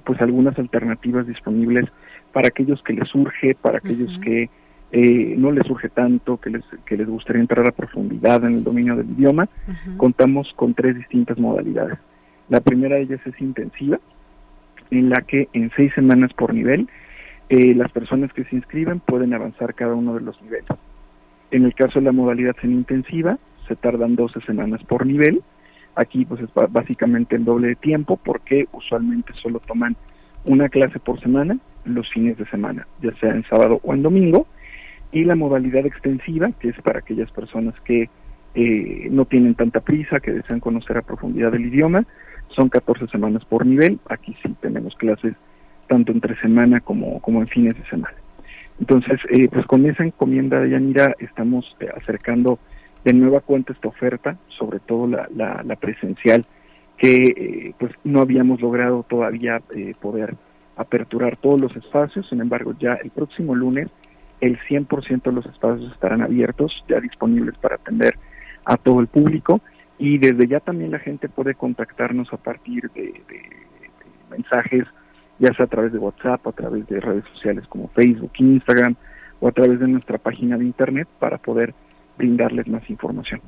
pues 0.05 0.21
algunas 0.21 0.57
alternativas 0.61 1.27
disponibles 1.27 1.87
para 2.33 2.47
aquellos 2.47 2.81
que 2.85 2.93
les 2.93 3.09
surge, 3.09 3.57
para 3.57 3.79
aquellos 3.79 4.17
que 4.21 4.49
eh, 4.93 5.35
no 5.37 5.51
les 5.51 5.67
surge 5.67 5.89
tanto, 5.89 6.37
que 6.39 6.51
les, 6.51 6.65
que 6.85 6.97
les 6.97 7.09
gustaría 7.09 7.43
entrar 7.43 7.67
a 7.67 7.73
profundidad 7.73 8.45
en 8.45 8.55
el 8.55 8.65
dominio 8.65 8.97
del 8.97 9.11
idioma, 9.11 9.49
contamos 9.97 10.53
con 10.57 10.75
tres 10.75 10.97
distintas 10.97 11.39
modalidades. 11.39 11.99
La 12.49 12.61
primera 12.61 12.97
de 12.97 13.03
ellas 13.03 13.21
es 13.27 13.41
intensiva, 13.41 13.99
en 14.91 15.11
la 15.11 15.21
que 15.23 15.49
en 15.53 15.71
seis 15.77 15.93
semanas 15.95 16.33
por 16.33 16.55
nivel 16.55 16.89
eh, 17.49 17.75
las 17.75 17.91
personas 17.93 18.33
que 18.33 18.45
se 18.45 18.57
inscriben 18.57 19.01
pueden 19.01 19.35
avanzar 19.35 19.75
cada 19.75 19.95
uno 19.95 20.15
de 20.15 20.21
los 20.21 20.41
niveles. 20.43 20.67
En 21.51 21.65
el 21.65 21.75
caso 21.75 21.99
de 21.99 22.05
la 22.05 22.13
modalidad 22.13 22.57
semi-intensiva, 22.61 23.39
se 23.69 23.77
tardan 23.77 24.17
12 24.17 24.41
semanas 24.43 24.83
por 24.85 25.07
nivel. 25.07 25.43
Aquí 25.95 26.25
pues 26.25 26.41
es 26.43 26.51
básicamente 26.71 27.37
el 27.37 27.45
doble 27.45 27.69
de 27.69 27.77
tiempo 27.77 28.17
porque 28.17 28.67
usualmente 28.73 29.33
solo 29.43 29.61
toman 29.61 29.97
una 30.45 30.69
clase 30.69 30.99
por 30.99 31.21
semana 31.21 31.59
los 31.85 32.09
fines 32.11 32.37
de 32.37 32.47
semana, 32.47 32.87
ya 33.01 33.15
sea 33.17 33.31
en 33.31 33.45
sábado 33.45 33.81
o 33.83 33.95
en 33.95 34.03
domingo, 34.03 34.47
y 35.13 35.25
la 35.25 35.35
modalidad 35.35 35.87
extensiva, 35.87 36.51
que 36.61 36.69
es 36.69 36.81
para 36.83 37.01
aquellas 37.01 37.31
personas 37.31 37.75
que 37.81 38.09
eh, 38.55 39.09
no 39.11 39.25
tienen 39.25 39.55
tanta 39.55 39.81
prisa, 39.81 40.21
que 40.21 40.33
desean 40.33 40.61
conocer 40.61 40.97
a 40.97 41.03
profundidad 41.03 41.55
el 41.55 41.67
idioma, 41.67 42.05
son 42.49 42.69
14 42.69 43.07
semanas 43.09 43.45
por 43.45 43.67
nivel, 43.67 43.99
aquí 44.09 44.37
sí 44.43 44.55
tenemos 44.61 44.95
clases 44.97 45.35
tanto 45.89 46.13
entre 46.13 46.39
semana 46.41 46.81
como, 46.81 47.21
como 47.21 47.41
en 47.41 47.49
fines 47.49 47.77
de 47.77 47.85
semana. 47.85 48.17
Entonces, 48.81 49.21
eh, 49.31 49.49
pues 49.51 49.67
con 49.67 49.87
esa 49.87 50.05
encomienda 50.05 50.61
de 50.61 50.71
Yanira 50.71 51.15
estamos 51.19 51.77
eh, 51.81 51.89
acercando 51.97 52.59
de 53.05 53.13
nueva 53.13 53.41
cuenta 53.41 53.73
esta 53.73 53.89
oferta, 53.89 54.37
sobre 54.49 54.81
todo 54.81 55.07
la, 55.07 55.29
la, 55.35 55.63
la 55.65 55.77
presencial, 55.77 56.45
que 56.99 57.75
pues 57.79 57.93
no 58.05 58.21
habíamos 58.21 58.61
logrado 58.61 59.05
todavía 59.07 59.61
poder 60.01 60.35
aperturar 60.77 61.37
todos 61.37 61.61
los 61.61 61.77
espacios, 61.77 62.27
sin 62.29 62.41
embargo 62.41 62.75
ya 62.79 62.95
el 63.03 63.11
próximo 63.11 63.55
lunes 63.55 63.89
el 64.41 64.59
100% 64.61 65.23
de 65.23 65.33
los 65.33 65.47
espacios 65.47 65.93
estarán 65.93 66.23
abiertos, 66.23 66.85
ya 66.89 67.01
disponibles 67.01 67.57
para 67.59 67.77
atender 67.77 68.19
a 68.65 68.77
todo 68.77 69.01
el 69.01 69.07
público 69.07 69.61
y 69.99 70.19
desde 70.19 70.47
ya 70.47 70.61
también 70.61 70.91
la 70.91 70.99
gente 70.99 71.29
puede 71.29 71.55
contactarnos 71.55 72.33
a 72.33 72.37
partir 72.37 72.91
de, 72.91 73.23
mensajes, 74.31 74.85
ya 75.39 75.53
sea 75.55 75.67
a 75.67 75.69
través 75.69 75.93
de 75.93 75.99
WhatsApp, 75.99 76.47
a 76.47 76.53
través 76.53 76.87
de 76.89 77.01
redes 77.01 77.25
sociales 77.33 77.65
como 77.69 77.89
Facebook, 77.89 78.33
Instagram 78.39 78.97
o 79.41 79.49
a 79.49 79.53
través 79.53 79.81
de 79.81 79.89
nuestra 79.89 80.19
página 80.19 80.59
de 80.59 80.65
internet 80.65 81.09
para 81.19 81.39
poder 81.39 81.75
brindarles 82.19 82.67
más 82.69 82.89
información. 82.91 83.41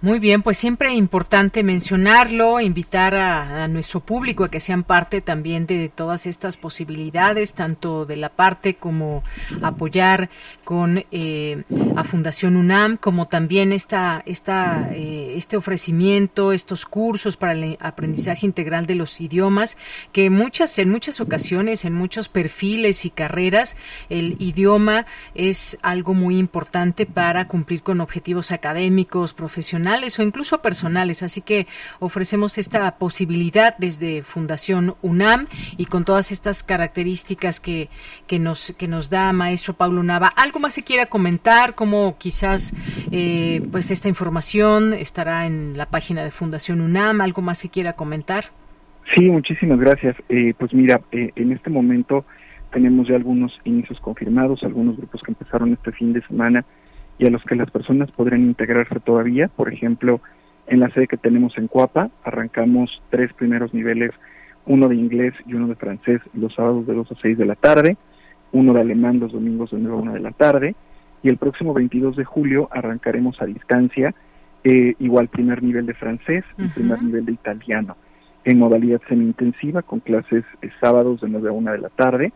Muy 0.00 0.20
bien, 0.20 0.42
pues 0.42 0.58
siempre 0.58 0.94
importante 0.94 1.64
mencionarlo, 1.64 2.60
invitar 2.60 3.16
a, 3.16 3.66
nuestro 3.66 3.98
público 3.98 4.44
a 4.44 4.48
que 4.48 4.60
sean 4.60 4.84
parte 4.84 5.20
también 5.20 5.66
de 5.66 5.90
todas 5.92 6.26
estas 6.26 6.56
posibilidades, 6.56 7.54
tanto 7.54 8.06
de 8.06 8.16
la 8.16 8.28
parte 8.28 8.74
como 8.74 9.24
apoyar 9.60 10.30
con 10.62 11.04
eh, 11.10 11.64
a 11.96 12.04
Fundación 12.04 12.54
UNAM, 12.54 12.96
como 12.96 13.26
también 13.26 13.72
esta, 13.72 14.22
esta, 14.24 14.88
eh, 14.92 15.34
este 15.36 15.56
ofrecimiento, 15.56 16.52
estos 16.52 16.86
cursos 16.86 17.36
para 17.36 17.54
el 17.54 17.76
aprendizaje 17.80 18.46
integral 18.46 18.86
de 18.86 18.94
los 18.94 19.20
idiomas, 19.20 19.78
que 20.12 20.30
muchas, 20.30 20.78
en 20.78 20.90
muchas 20.90 21.20
ocasiones, 21.20 21.84
en 21.84 21.94
muchos 21.94 22.28
perfiles 22.28 23.04
y 23.04 23.10
carreras, 23.10 23.76
el 24.10 24.36
idioma 24.38 25.06
es 25.34 25.76
algo 25.82 26.14
muy 26.14 26.38
importante 26.38 27.04
para 27.04 27.48
cumplir 27.48 27.82
con 27.82 28.00
objetivos 28.00 28.52
académicos, 28.52 29.34
profesionales 29.34 29.87
o 30.18 30.22
incluso 30.22 30.60
personales. 30.60 31.22
Así 31.22 31.40
que 31.40 31.66
ofrecemos 31.98 32.58
esta 32.58 32.98
posibilidad 32.98 33.76
desde 33.78 34.22
Fundación 34.22 34.94
UNAM 35.02 35.46
y 35.76 35.86
con 35.86 36.04
todas 36.04 36.30
estas 36.30 36.62
características 36.62 37.60
que, 37.60 37.88
que, 38.26 38.38
nos, 38.38 38.74
que 38.78 38.86
nos 38.86 39.08
da 39.10 39.32
maestro 39.32 39.74
Pablo 39.74 40.02
Nava. 40.02 40.28
¿Algo 40.28 40.60
más 40.60 40.74
se 40.74 40.84
quiera 40.84 41.06
comentar? 41.06 41.74
¿Cómo 41.74 42.16
quizás 42.18 42.74
eh, 43.10 43.62
pues 43.72 43.90
esta 43.90 44.08
información 44.08 44.92
estará 44.92 45.46
en 45.46 45.76
la 45.76 45.86
página 45.86 46.22
de 46.22 46.30
Fundación 46.30 46.80
UNAM? 46.80 47.20
¿Algo 47.20 47.42
más 47.42 47.58
se 47.58 47.70
quiera 47.70 47.94
comentar? 47.94 48.46
Sí, 49.14 49.24
muchísimas 49.24 49.78
gracias. 49.78 50.16
Eh, 50.28 50.52
pues 50.58 50.74
mira, 50.74 51.00
eh, 51.12 51.32
en 51.34 51.52
este 51.52 51.70
momento 51.70 52.26
tenemos 52.72 53.08
ya 53.08 53.16
algunos 53.16 53.58
inicios 53.64 53.98
confirmados, 54.00 54.62
algunos 54.62 54.96
grupos 54.98 55.22
que 55.22 55.30
empezaron 55.30 55.72
este 55.72 55.92
fin 55.92 56.12
de 56.12 56.20
semana 56.26 56.64
y 57.18 57.26
a 57.26 57.30
los 57.30 57.42
que 57.44 57.56
las 57.56 57.70
personas 57.70 58.10
podrán 58.12 58.42
integrarse 58.42 59.00
todavía. 59.00 59.48
Por 59.48 59.72
ejemplo, 59.72 60.20
en 60.66 60.80
la 60.80 60.90
sede 60.90 61.06
que 61.06 61.16
tenemos 61.16 61.56
en 61.58 61.68
Cuapa, 61.68 62.10
arrancamos 62.24 63.02
tres 63.10 63.32
primeros 63.32 63.74
niveles, 63.74 64.12
uno 64.66 64.88
de 64.88 64.96
inglés 64.96 65.34
y 65.46 65.54
uno 65.54 65.68
de 65.68 65.74
francés 65.74 66.20
los 66.34 66.54
sábados 66.54 66.86
de 66.86 66.94
2 66.94 67.12
a 67.12 67.14
6 67.20 67.38
de 67.38 67.46
la 67.46 67.54
tarde, 67.54 67.96
uno 68.52 68.72
de 68.72 68.80
alemán 68.80 69.20
los 69.20 69.32
domingos 69.32 69.70
de 69.70 69.78
9 69.78 69.96
a 69.96 70.00
1 70.00 70.12
de 70.14 70.20
la 70.20 70.32
tarde, 70.32 70.74
y 71.22 71.28
el 71.28 71.36
próximo 71.38 71.74
22 71.74 72.16
de 72.16 72.24
julio 72.24 72.68
arrancaremos 72.70 73.40
a 73.42 73.46
distancia 73.46 74.14
eh, 74.64 74.94
igual 74.98 75.28
primer 75.28 75.62
nivel 75.62 75.86
de 75.86 75.94
francés 75.94 76.44
y 76.58 76.68
primer 76.68 77.02
nivel 77.02 77.24
de 77.24 77.32
italiano 77.32 77.96
en 78.44 78.58
modalidad 78.58 79.00
semi-intensiva 79.08 79.82
con 79.82 80.00
clases 80.00 80.44
eh, 80.62 80.70
sábados 80.80 81.20
de 81.20 81.28
9 81.28 81.48
a 81.48 81.52
1 81.52 81.72
de 81.72 81.78
la 81.78 81.88
tarde. 81.90 82.32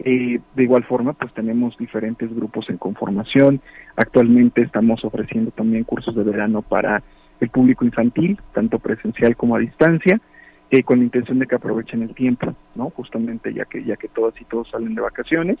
Eh, 0.00 0.40
de 0.54 0.62
igual 0.62 0.84
forma, 0.84 1.12
pues 1.12 1.32
tenemos 1.34 1.76
diferentes 1.78 2.34
grupos 2.34 2.68
en 2.68 2.78
conformación. 2.78 3.60
Actualmente 3.96 4.62
estamos 4.62 5.04
ofreciendo 5.04 5.50
también 5.52 5.84
cursos 5.84 6.14
de 6.14 6.24
verano 6.24 6.62
para 6.62 7.02
el 7.40 7.50
público 7.50 7.84
infantil, 7.84 8.38
tanto 8.52 8.78
presencial 8.78 9.36
como 9.36 9.56
a 9.56 9.60
distancia, 9.60 10.20
eh, 10.70 10.82
con 10.82 10.98
la 10.98 11.04
intención 11.04 11.38
de 11.38 11.46
que 11.46 11.54
aprovechen 11.54 12.02
el 12.02 12.14
tiempo, 12.14 12.54
¿no? 12.74 12.90
Justamente 12.90 13.52
ya 13.52 13.66
que 13.66 13.84
ya 13.84 13.96
que 13.96 14.08
todas 14.08 14.40
y 14.40 14.44
todos 14.44 14.70
salen 14.70 14.94
de 14.94 15.02
vacaciones. 15.02 15.58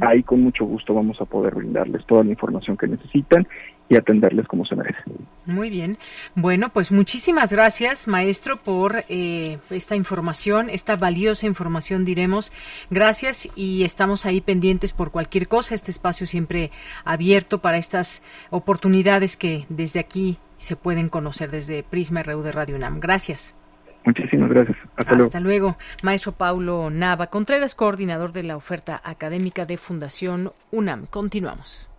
Ahí 0.00 0.22
con 0.22 0.42
mucho 0.42 0.66
gusto 0.66 0.92
vamos 0.92 1.18
a 1.22 1.24
poder 1.24 1.54
brindarles 1.54 2.04
toda 2.04 2.22
la 2.24 2.30
información 2.30 2.76
que 2.76 2.86
necesitan 2.86 3.46
y 3.88 3.96
atenderles 3.96 4.46
como 4.46 4.64
se 4.64 4.74
merece. 4.74 4.98
Muy 5.44 5.70
bien. 5.70 5.98
Bueno, 6.34 6.70
pues 6.70 6.92
muchísimas 6.92 7.52
gracias, 7.52 8.08
maestro, 8.08 8.56
por 8.56 9.04
eh, 9.08 9.58
esta 9.70 9.96
información, 9.96 10.70
esta 10.70 10.96
valiosa 10.96 11.46
información, 11.46 12.04
diremos. 12.04 12.52
Gracias 12.90 13.48
y 13.56 13.84
estamos 13.84 14.24
ahí 14.24 14.40
pendientes 14.40 14.92
por 14.92 15.10
cualquier 15.10 15.48
cosa. 15.48 15.74
Este 15.74 15.90
espacio 15.90 16.26
siempre 16.26 16.70
abierto 17.04 17.58
para 17.58 17.76
estas 17.76 18.22
oportunidades 18.50 19.36
que 19.36 19.66
desde 19.68 20.00
aquí 20.00 20.38
se 20.56 20.76
pueden 20.76 21.08
conocer 21.08 21.50
desde 21.50 21.82
Prisma 21.82 22.22
RU 22.22 22.42
de 22.42 22.52
Radio 22.52 22.76
UNAM. 22.76 23.00
Gracias. 23.00 23.56
Muchísimas 24.04 24.50
gracias. 24.50 24.76
Hasta, 24.96 25.16
Hasta 25.16 25.40
luego. 25.40 25.76
Maestro 26.02 26.32
Paulo 26.32 26.90
Nava 26.90 27.28
Contreras, 27.28 27.74
coordinador 27.74 28.32
de 28.32 28.42
la 28.42 28.56
oferta 28.56 29.00
académica 29.04 29.66
de 29.66 29.76
Fundación 29.76 30.52
UNAM. 30.70 31.06
Continuamos. 31.06 31.91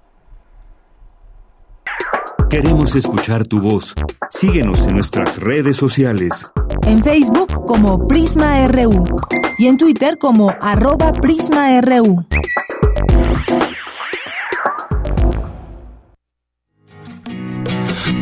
Queremos 2.54 2.94
escuchar 2.96 3.48
tu 3.48 3.60
voz. 3.60 3.96
Síguenos 4.30 4.86
en 4.86 4.94
nuestras 4.94 5.40
redes 5.40 5.76
sociales. 5.76 6.52
En 6.84 7.04
Facebook 7.04 7.66
como 7.66 8.08
Prisma 8.08 8.68
RU 8.68 9.06
y 9.58 9.66
en 9.66 9.80
Twitter 9.80 10.20
como 10.20 10.54
arroba 10.62 11.12
PrismaRU. 11.14 12.28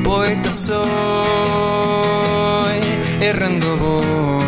Poeta 0.01 0.49
soy, 0.49 0.79
errando 3.19 3.75
voy, 3.75 4.45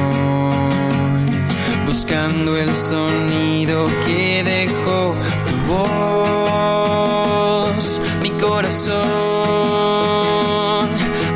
buscando 1.85 2.55
el 2.55 2.73
sonido 2.73 3.89
que 4.05 4.45
dejó 4.45 5.17
tu 5.49 5.57
voz, 5.73 7.99
mi 8.21 8.29
corazón, 8.29 9.22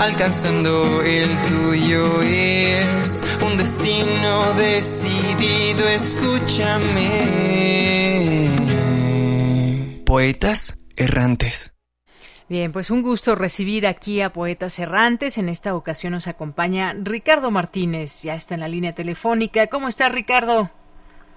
alcanzando 0.08 1.02
el 1.02 1.28
tuyo 1.42 2.22
es 2.22 3.22
un 3.46 3.58
destino 3.58 4.54
decidido, 4.54 5.86
escúchame. 5.90 7.28
Poetas 10.06 10.80
errantes. 10.96 11.74
Bien, 12.48 12.72
pues 12.72 12.90
un 12.90 13.02
gusto 13.02 13.36
recibir 13.36 13.86
aquí 13.86 14.22
a 14.22 14.32
Poetas 14.32 14.80
Errantes. 14.80 15.38
En 15.38 15.50
esta 15.50 15.76
ocasión 15.76 16.14
nos 16.14 16.28
acompaña 16.28 16.96
Ricardo 16.98 17.52
Martínez, 17.52 18.22
ya 18.24 18.36
está 18.36 18.54
en 18.56 18.62
la 18.62 18.70
línea 18.70 18.96
telefónica. 18.96 19.68
¿Cómo 19.68 19.90
está 19.90 20.08
Ricardo? 20.08 20.70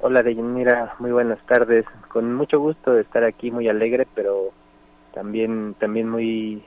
Hola 0.00 0.22
Deyanira, 0.22 0.94
muy 1.00 1.10
buenas 1.10 1.44
tardes. 1.46 1.84
Con 2.12 2.32
mucho 2.34 2.60
gusto 2.60 2.92
de 2.92 3.02
estar 3.02 3.24
aquí, 3.24 3.50
muy 3.50 3.68
alegre, 3.68 4.06
pero 4.14 4.52
también 5.12 5.74
también 5.80 6.08
muy 6.08 6.62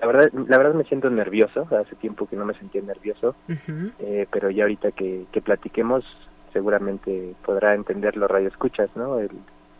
la 0.00 0.06
verdad 0.06 0.30
la 0.32 0.58
verdad 0.58 0.74
me 0.74 0.84
siento 0.84 1.10
nervioso. 1.10 1.66
Hace 1.70 1.96
tiempo 1.96 2.26
que 2.26 2.36
no 2.36 2.44
me 2.44 2.54
sentía 2.54 2.82
nervioso, 2.82 3.34
eh, 3.98 4.26
pero 4.30 4.50
ya 4.50 4.64
ahorita 4.64 4.92
que, 4.92 5.26
que 5.32 5.40
platiquemos 5.40 6.04
seguramente 6.52 7.34
podrá 7.44 7.74
entender 7.74 8.16
los 8.16 8.30
radioescuchas, 8.30 8.90
¿no? 8.94 9.18
El, 9.18 9.30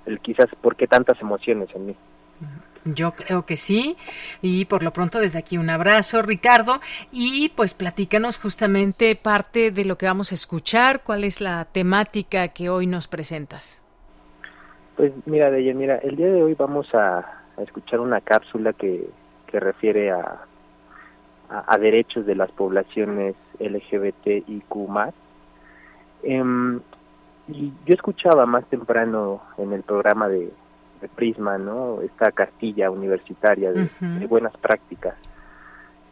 el 0.06 0.20
quizás 0.20 0.48
por 0.60 0.76
qué 0.76 0.86
tantas 0.86 1.20
emociones 1.20 1.68
en 1.74 1.86
mí. 1.86 1.96
Yo 2.84 3.12
creo 3.12 3.46
que 3.46 3.56
sí. 3.56 3.96
Y 4.40 4.64
por 4.64 4.82
lo 4.82 4.92
pronto 4.92 5.20
desde 5.20 5.38
aquí 5.38 5.56
un 5.56 5.70
abrazo, 5.70 6.22
Ricardo. 6.22 6.80
Y 7.12 7.50
pues 7.50 7.74
platícanos 7.74 8.38
justamente 8.38 9.14
parte 9.14 9.70
de 9.70 9.84
lo 9.84 9.96
que 9.96 10.06
vamos 10.06 10.32
a 10.32 10.34
escuchar. 10.34 11.02
¿Cuál 11.04 11.24
es 11.24 11.40
la 11.40 11.64
temática 11.66 12.48
que 12.48 12.68
hoy 12.68 12.86
nos 12.86 13.06
presentas? 13.06 13.80
Pues 14.96 15.12
mira, 15.26 15.50
Deya, 15.50 15.74
mira, 15.74 15.98
el 15.98 16.16
día 16.16 16.26
de 16.26 16.42
hoy 16.42 16.54
vamos 16.54 16.92
a, 16.94 17.18
a 17.56 17.62
escuchar 17.62 18.00
una 18.00 18.20
cápsula 18.20 18.72
que, 18.72 19.08
que 19.52 19.60
refiere 19.60 20.10
a, 20.10 20.38
a, 21.50 21.74
a, 21.74 21.78
derechos 21.78 22.24
de 22.24 22.34
las 22.34 22.50
poblaciones 22.50 23.36
LGBTIQ+. 23.60 25.12
Eh, 26.22 26.80
y 27.48 27.72
yo 27.84 27.94
escuchaba 27.94 28.46
más 28.46 28.64
temprano 28.66 29.42
en 29.58 29.72
el 29.74 29.82
programa 29.82 30.28
de, 30.28 30.50
de 31.02 31.08
Prisma, 31.08 31.58
¿no? 31.58 32.00
Esta 32.00 32.32
castilla 32.32 32.90
universitaria 32.90 33.72
de, 33.72 33.82
uh 33.82 33.88
-huh. 34.00 34.18
de 34.20 34.26
buenas 34.26 34.56
prácticas 34.56 35.14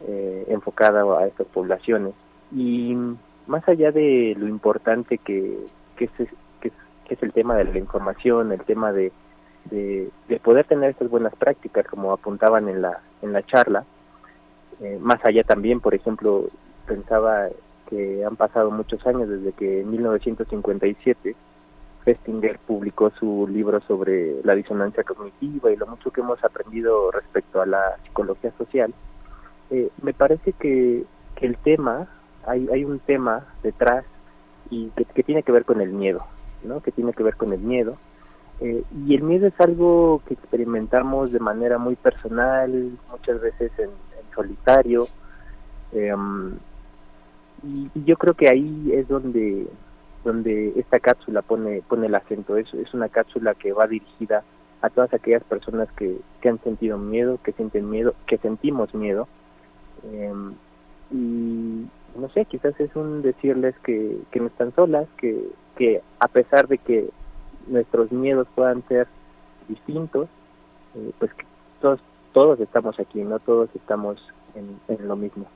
eh, 0.07 0.45
enfocada 0.49 1.01
a 1.19 1.25
estas 1.25 1.47
poblaciones. 1.47 2.13
Y 2.51 2.95
más 3.47 3.67
allá 3.67 3.91
de 3.91 4.35
lo 4.37 4.47
importante 4.47 5.17
que, 5.17 5.65
que, 5.95 6.05
es, 6.05 6.11
que, 6.59 6.71
que 7.05 7.13
es 7.15 7.23
el 7.23 7.33
tema 7.33 7.55
de 7.55 7.63
la 7.63 7.79
información, 7.79 8.51
el 8.51 8.61
tema 8.61 8.91
de, 8.91 9.11
de, 9.65 10.09
de, 10.27 10.39
poder 10.39 10.65
tener 10.65 10.91
estas 10.91 11.09
buenas 11.09 11.35
prácticas, 11.35 11.85
como 11.87 12.11
apuntaban 12.11 12.67
en 12.67 12.81
la, 12.81 12.99
en 13.21 13.33
la 13.33 13.43
charla, 13.43 13.85
eh, 14.81 14.97
más 14.99 15.23
allá 15.23 15.43
también, 15.43 15.79
por 15.79 15.93
ejemplo, 15.93 16.49
pensaba 16.87 17.47
que 17.89 18.25
han 18.25 18.35
pasado 18.35 18.71
muchos 18.71 19.05
años 19.05 19.29
desde 19.29 19.51
que 19.53 19.81
en 19.81 19.91
1957 19.91 21.35
Festinger 22.03 22.57
publicó 22.59 23.11
su 23.11 23.47
libro 23.47 23.79
sobre 23.81 24.41
la 24.43 24.55
disonancia 24.55 25.03
cognitiva 25.03 25.71
y 25.71 25.75
lo 25.75 25.87
mucho 25.87 26.11
que 26.11 26.21
hemos 26.21 26.43
aprendido 26.43 27.11
respecto 27.11 27.61
a 27.61 27.65
la 27.65 27.97
psicología 28.03 28.51
social, 28.57 28.93
eh, 29.69 29.89
me 30.01 30.13
parece 30.13 30.53
que, 30.53 31.03
que, 31.35 31.45
el 31.45 31.57
tema, 31.57 32.07
hay, 32.45 32.67
hay 32.73 32.83
un 32.83 32.99
tema 32.99 33.45
detrás 33.61 34.03
y 34.69 34.87
que, 34.89 35.05
que, 35.05 35.23
tiene 35.23 35.43
que 35.43 35.51
ver 35.51 35.65
con 35.65 35.79
el 35.79 35.91
miedo, 35.91 36.25
¿no? 36.63 36.81
Que 36.81 36.91
tiene 36.91 37.13
que 37.13 37.23
ver 37.23 37.35
con 37.35 37.53
el 37.53 37.59
miedo. 37.59 37.97
Eh, 38.61 38.83
y 39.05 39.15
el 39.15 39.23
miedo 39.23 39.47
es 39.47 39.59
algo 39.59 40.21
que 40.27 40.35
experimentamos 40.35 41.31
de 41.31 41.39
manera 41.39 41.79
muy 41.79 41.95
personal, 41.95 42.91
muchas 43.09 43.41
veces 43.41 43.71
en, 43.79 43.89
solitario. 44.35 45.07
Eh, 45.91 46.15
y, 47.63 47.89
y 47.93 48.03
yo 48.05 48.15
creo 48.17 48.33
que 48.33 48.47
ahí 48.47 48.91
es 48.93 49.07
donde 49.07 49.67
donde 50.23 50.73
esta 50.77 50.99
cápsula 50.99 51.41
pone 51.41 51.81
pone 51.87 52.07
el 52.07 52.15
acento 52.15 52.57
es 52.57 52.71
es 52.73 52.93
una 52.93 53.09
cápsula 53.09 53.55
que 53.55 53.73
va 53.73 53.87
dirigida 53.87 54.43
a 54.81 54.89
todas 54.89 55.13
aquellas 55.13 55.43
personas 55.43 55.91
que, 55.93 56.17
que 56.41 56.49
han 56.49 56.61
sentido 56.63 56.97
miedo 56.97 57.39
que 57.43 57.53
sienten 57.53 57.89
miedo 57.89 58.13
que 58.27 58.37
sentimos 58.37 58.93
miedo 58.93 59.27
eh, 60.05 60.33
y 61.11 61.87
no 62.15 62.29
sé 62.33 62.45
quizás 62.45 62.79
es 62.79 62.95
un 62.95 63.21
decirles 63.21 63.75
que, 63.83 64.17
que 64.31 64.39
no 64.39 64.47
están 64.47 64.73
solas 64.75 65.07
que 65.17 65.49
que 65.75 66.01
a 66.19 66.27
pesar 66.27 66.67
de 66.67 66.77
que 66.77 67.09
nuestros 67.67 68.11
miedos 68.11 68.47
puedan 68.55 68.83
ser 68.87 69.07
distintos, 69.67 70.27
eh, 70.95 71.11
pues 71.19 71.33
que 71.33 71.45
todos, 71.81 71.99
todos 72.33 72.59
estamos 72.59 72.99
aquí, 72.99 73.21
no 73.21 73.39
todos 73.39 73.69
estamos 73.75 74.17
en 74.53 75.07
lo 75.07 75.15
mismo. 75.15 75.47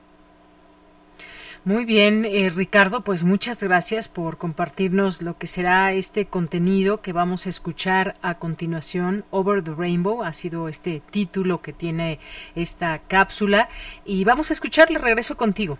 Muy 1.66 1.84
bien, 1.84 2.24
eh, 2.24 2.48
Ricardo, 2.48 3.00
pues 3.00 3.24
muchas 3.24 3.60
gracias 3.60 4.06
por 4.06 4.38
compartirnos 4.38 5.20
lo 5.20 5.36
que 5.36 5.48
será 5.48 5.92
este 5.92 6.26
contenido 6.26 7.02
que 7.02 7.12
vamos 7.12 7.46
a 7.46 7.48
escuchar 7.48 8.14
a 8.22 8.38
continuación. 8.38 9.24
Over 9.32 9.64
the 9.64 9.74
Rainbow 9.74 10.22
ha 10.22 10.32
sido 10.32 10.68
este 10.68 11.02
título 11.10 11.62
que 11.62 11.72
tiene 11.72 12.20
esta 12.54 13.00
cápsula 13.08 13.68
y 14.04 14.22
vamos 14.22 14.50
a 14.50 14.52
escucharle. 14.52 15.00
Regreso 15.00 15.36
contigo. 15.36 15.76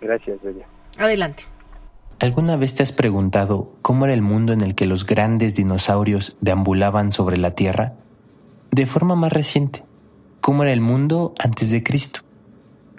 Gracias, 0.00 0.42
Bella. 0.42 0.64
Adelante. 0.96 1.44
¿Alguna 2.18 2.56
vez 2.56 2.74
te 2.74 2.82
has 2.82 2.92
preguntado 2.92 3.72
cómo 3.82 4.06
era 4.06 4.14
el 4.14 4.22
mundo 4.22 4.54
en 4.54 4.62
el 4.62 4.74
que 4.74 4.86
los 4.86 5.04
grandes 5.04 5.54
dinosaurios 5.54 6.38
deambulaban 6.40 7.12
sobre 7.12 7.36
la 7.36 7.50
Tierra? 7.50 7.92
De 8.70 8.86
forma 8.86 9.16
más 9.16 9.34
reciente, 9.34 9.84
¿cómo 10.40 10.62
era 10.62 10.72
el 10.72 10.80
mundo 10.80 11.34
antes 11.38 11.70
de 11.70 11.82
Cristo? 11.82 12.20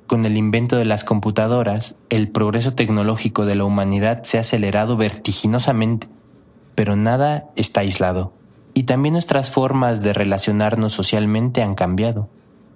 Con 0.05 0.25
el 0.25 0.37
invento 0.37 0.75
de 0.75 0.85
las 0.85 1.03
computadoras, 1.03 1.95
el 2.09 2.29
progreso 2.29 2.75
tecnológico 2.75 3.47
de 3.47 3.55
la 3.55 3.65
humanidad 3.65 4.21
se 4.21 4.37
ha 4.37 4.41
acelerado 4.41 4.97
vertiginosamente, 4.97 6.07
pero 6.75 6.95
nada 6.95 7.49
está 7.55 7.79
aislado, 7.79 8.33
y 8.75 8.83
también 8.83 9.13
nuestras 9.13 9.49
formas 9.49 10.03
de 10.03 10.13
relacionarnos 10.13 10.93
socialmente 10.93 11.63
han 11.63 11.73
cambiado. 11.73 12.29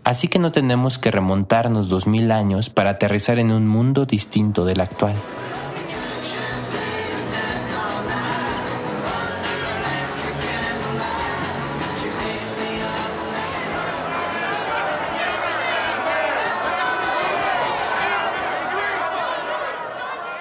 Así 0.03 0.27
que 0.27 0.39
no 0.39 0.51
tenemos 0.51 0.97
que 0.97 1.11
remontarnos 1.11 1.87
dos 1.87 2.07
mil 2.07 2.31
años 2.31 2.71
para 2.71 2.89
aterrizar 2.89 3.37
en 3.37 3.51
un 3.51 3.67
mundo 3.67 4.07
distinto 4.07 4.65
del 4.65 4.81
actual. 4.81 5.15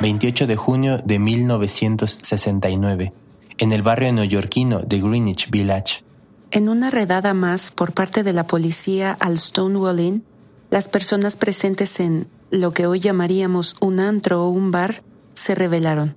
28 0.01 0.47
de 0.47 0.57
junio 0.57 0.99
de 1.05 1.19
1969, 1.19 3.13
en 3.59 3.73
el 3.73 3.83
barrio 3.83 4.11
neoyorquino 4.13 4.81
de 4.81 4.99
Greenwich 4.99 5.51
Village. 5.51 6.03
En 6.51 6.71
una 6.71 6.91
redada 6.91 7.35
más 7.35 7.71
por 7.71 7.93
parte 7.93 8.23
de 8.23 8.33
la 8.33 8.47
policía 8.47 9.15
al 9.21 9.39
Stonewall 9.39 10.01
Inn, 10.01 10.25
las 10.71 10.89
personas 10.89 11.37
presentes 11.37 12.01
en 12.01 12.29
lo 12.51 12.73
que 12.73 12.87
hoy 12.87 13.01
llamaríamos 13.01 13.77
un 13.81 14.01
antro 14.01 14.43
o 14.43 14.49
un 14.49 14.71
bar 14.71 15.03
se 15.35 15.55
rebelaron. 15.55 16.17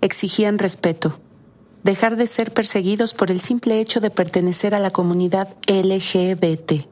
Exigían 0.00 0.58
respeto, 0.58 1.20
dejar 1.84 2.16
de 2.16 2.26
ser 2.26 2.52
perseguidos 2.52 3.14
por 3.14 3.30
el 3.30 3.38
simple 3.38 3.80
hecho 3.80 4.00
de 4.00 4.10
pertenecer 4.10 4.74
a 4.74 4.80
la 4.80 4.90
comunidad 4.90 5.54
LGBT. 5.68 6.86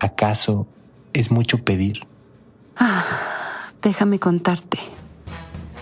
¿Acaso 0.00 0.66
es 1.12 1.30
mucho 1.30 1.58
pedir? 1.58 2.00
Ah, 2.76 3.04
déjame 3.80 4.18
contarte. 4.18 4.95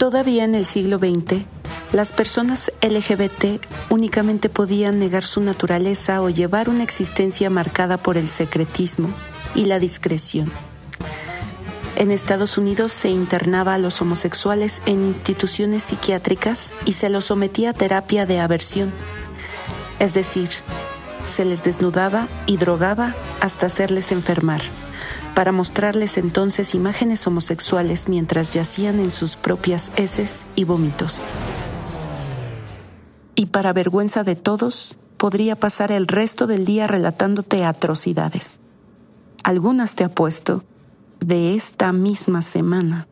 Todavía 0.05 0.45
en 0.45 0.55
el 0.55 0.67
siglo 0.67 0.99
XX, 0.99 1.47
las 1.95 2.13
personas 2.13 2.71
LGBT 2.83 3.59
únicamente 3.89 4.51
podían 4.51 4.99
negar 4.99 5.25
su 5.25 5.41
naturaleza 5.41 6.21
o 6.21 6.29
llevar 6.29 6.69
una 6.69 6.83
existencia 6.83 7.49
marcada 7.49 7.97
por 7.97 8.19
el 8.19 8.29
secretismo 8.29 9.09
y 9.55 9.65
la 9.65 9.79
discreción. 9.79 10.53
En 11.97 12.11
Estados 12.11 12.59
Unidos 12.59 12.93
se 12.93 13.09
internaba 13.09 13.73
a 13.73 13.79
los 13.79 14.03
homosexuales 14.03 14.83
en 14.85 15.07
instituciones 15.07 15.85
psiquiátricas 15.85 16.75
y 16.85 16.93
se 16.93 17.09
los 17.09 17.25
sometía 17.25 17.71
a 17.71 17.73
terapia 17.73 18.27
de 18.27 18.41
aversión. 18.41 18.93
Es 20.01 20.13
decir, 20.13 20.51
se 21.25 21.47
les 21.47 21.65
desnudaba 21.65 22.29
y 22.45 22.59
drogaba 22.59 23.15
hasta 23.41 23.65
hacerles 23.65 24.13
enfermar 24.13 24.61
para 25.35 25.53
mostrarles 25.53 26.17
entonces 26.17 26.75
imágenes 26.75 27.27
homosexuales 27.27 28.09
mientras 28.09 28.51
yacían 28.51 29.01
en 29.01 29.11
sus 29.11 29.37
propias 29.37 29.93
heces 29.97 30.47
y 30.55 30.65
vómitos. 30.65 31.25
Y 33.35 33.47
para 33.47 33.73
vergüenza 33.73 34.23
de 34.23 34.37
todos, 34.37 34.97
podría 35.17 35.57
pasar 35.57 35.91
el 35.91 36.07
resto 36.07 36.47
del 36.47 36.65
día 36.65 36.87
relatándote 36.87 37.65
atrocidades. 37.65 38.61
Algunas 39.43 39.97
te 39.97 40.05
apuesto 40.05 40.65
de 41.21 41.55
esta 41.55 41.93
misma 41.93 42.41
semana. 42.43 43.09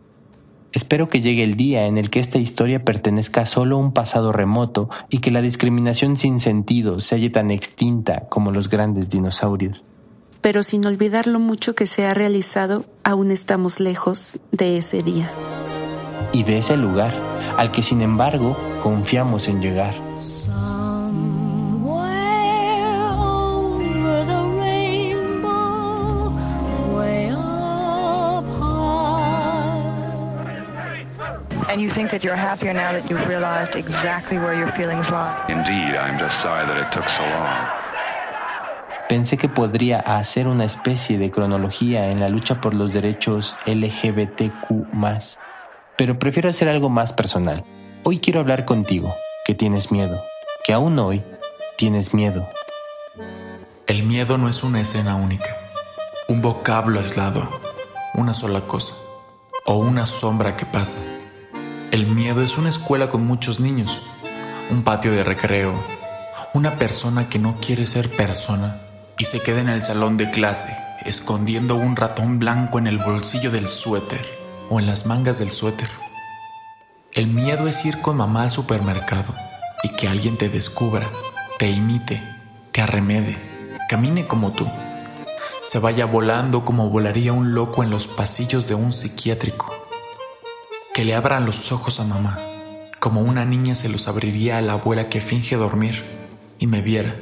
Espero 0.72 1.08
que 1.08 1.20
llegue 1.20 1.42
el 1.42 1.56
día 1.56 1.86
en 1.86 1.98
el 1.98 2.08
que 2.08 2.20
esta 2.20 2.38
historia 2.38 2.82
pertenezca 2.82 3.44
solo 3.44 3.76
a 3.76 3.80
un 3.80 3.92
pasado 3.92 4.32
remoto 4.32 4.88
y 5.10 5.18
que 5.18 5.30
la 5.30 5.42
discriminación 5.42 6.16
sin 6.16 6.40
sentido 6.40 7.00
se 7.00 7.16
halle 7.16 7.28
tan 7.28 7.50
extinta 7.50 8.26
como 8.30 8.52
los 8.52 8.70
grandes 8.70 9.10
dinosaurios 9.10 9.84
pero 10.42 10.64
sin 10.64 10.84
olvidar 10.84 11.26
lo 11.26 11.38
mucho 11.38 11.74
que 11.74 11.86
se 11.86 12.04
ha 12.04 12.12
realizado, 12.12 12.84
aún 13.04 13.30
estamos 13.30 13.80
lejos 13.80 14.38
de 14.50 14.76
ese 14.76 15.02
día. 15.02 15.30
Y 16.32 16.42
de 16.42 16.58
ese 16.58 16.76
lugar, 16.76 17.14
al 17.56 17.70
que 17.70 17.82
sin 17.82 18.02
embargo 18.02 18.56
confiamos 18.82 19.48
en 19.48 19.62
llegar. 19.62 19.94
And 31.70 31.80
you 31.80 31.88
think 31.88 32.10
that 32.10 32.22
you're 32.22 32.36
happier 32.36 32.74
now 32.74 32.92
that 32.92 33.08
you've 33.08 33.26
realized 33.26 33.76
exactly 33.76 34.36
where 34.36 34.52
your 34.52 34.68
feelings 34.72 35.08
lie? 35.08 35.46
Indeed, 35.48 35.96
I'm 35.96 36.18
just 36.18 36.42
sorry 36.42 36.66
that 36.66 36.76
it 36.76 36.92
took 36.92 37.08
so 37.08 37.22
long. 37.22 37.81
Pensé 39.12 39.36
que 39.36 39.50
podría 39.50 39.98
hacer 39.98 40.48
una 40.48 40.64
especie 40.64 41.18
de 41.18 41.30
cronología 41.30 42.10
en 42.10 42.18
la 42.18 42.30
lucha 42.30 42.62
por 42.62 42.72
los 42.72 42.94
derechos 42.94 43.58
LGBTQ, 43.66 44.86
pero 45.98 46.18
prefiero 46.18 46.48
hacer 46.48 46.70
algo 46.70 46.88
más 46.88 47.12
personal. 47.12 47.62
Hoy 48.04 48.20
quiero 48.20 48.40
hablar 48.40 48.64
contigo, 48.64 49.14
que 49.44 49.54
tienes 49.54 49.92
miedo, 49.92 50.18
que 50.64 50.72
aún 50.72 50.98
hoy 50.98 51.22
tienes 51.76 52.14
miedo. 52.14 52.48
El 53.86 54.04
miedo 54.04 54.38
no 54.38 54.48
es 54.48 54.62
una 54.62 54.80
escena 54.80 55.14
única, 55.14 55.58
un 56.28 56.40
vocablo 56.40 56.98
aislado, 56.98 57.46
una 58.14 58.32
sola 58.32 58.62
cosa, 58.62 58.94
o 59.66 59.76
una 59.76 60.06
sombra 60.06 60.56
que 60.56 60.64
pasa. 60.64 60.96
El 61.90 62.06
miedo 62.06 62.40
es 62.40 62.56
una 62.56 62.70
escuela 62.70 63.10
con 63.10 63.26
muchos 63.26 63.60
niños, 63.60 64.00
un 64.70 64.82
patio 64.84 65.12
de 65.12 65.22
recreo, 65.22 65.74
una 66.54 66.76
persona 66.78 67.28
que 67.28 67.38
no 67.38 67.56
quiere 67.60 67.86
ser 67.86 68.10
persona 68.10 68.88
y 69.22 69.24
se 69.24 69.38
queda 69.38 69.60
en 69.60 69.68
el 69.68 69.84
salón 69.84 70.16
de 70.16 70.32
clase, 70.32 70.76
escondiendo 71.04 71.76
un 71.76 71.94
ratón 71.94 72.40
blanco 72.40 72.80
en 72.80 72.88
el 72.88 72.98
bolsillo 72.98 73.52
del 73.52 73.68
suéter 73.68 74.26
o 74.68 74.80
en 74.80 74.86
las 74.86 75.06
mangas 75.06 75.38
del 75.38 75.52
suéter. 75.52 75.88
El 77.12 77.28
miedo 77.28 77.68
es 77.68 77.84
ir 77.84 78.00
con 78.00 78.16
mamá 78.16 78.42
al 78.42 78.50
supermercado 78.50 79.32
y 79.84 79.90
que 79.90 80.08
alguien 80.08 80.36
te 80.36 80.48
descubra, 80.48 81.08
te 81.56 81.70
imite, 81.70 82.20
te 82.72 82.82
arremede, 82.82 83.36
camine 83.88 84.26
como 84.26 84.50
tú, 84.50 84.66
se 85.62 85.78
vaya 85.78 86.04
volando 86.04 86.64
como 86.64 86.90
volaría 86.90 87.32
un 87.32 87.54
loco 87.54 87.84
en 87.84 87.90
los 87.90 88.08
pasillos 88.08 88.66
de 88.66 88.74
un 88.74 88.92
psiquiátrico, 88.92 89.72
que 90.92 91.04
le 91.04 91.14
abran 91.14 91.46
los 91.46 91.70
ojos 91.70 92.00
a 92.00 92.04
mamá, 92.04 92.40
como 92.98 93.20
una 93.20 93.44
niña 93.44 93.76
se 93.76 93.88
los 93.88 94.08
abriría 94.08 94.58
a 94.58 94.62
la 94.62 94.72
abuela 94.72 95.08
que 95.08 95.20
finge 95.20 95.54
dormir 95.54 96.02
y 96.58 96.66
me 96.66 96.82
viera 96.82 97.14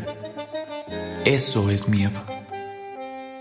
eso 1.25 1.69
es 1.69 1.89
miedo. 1.89 2.19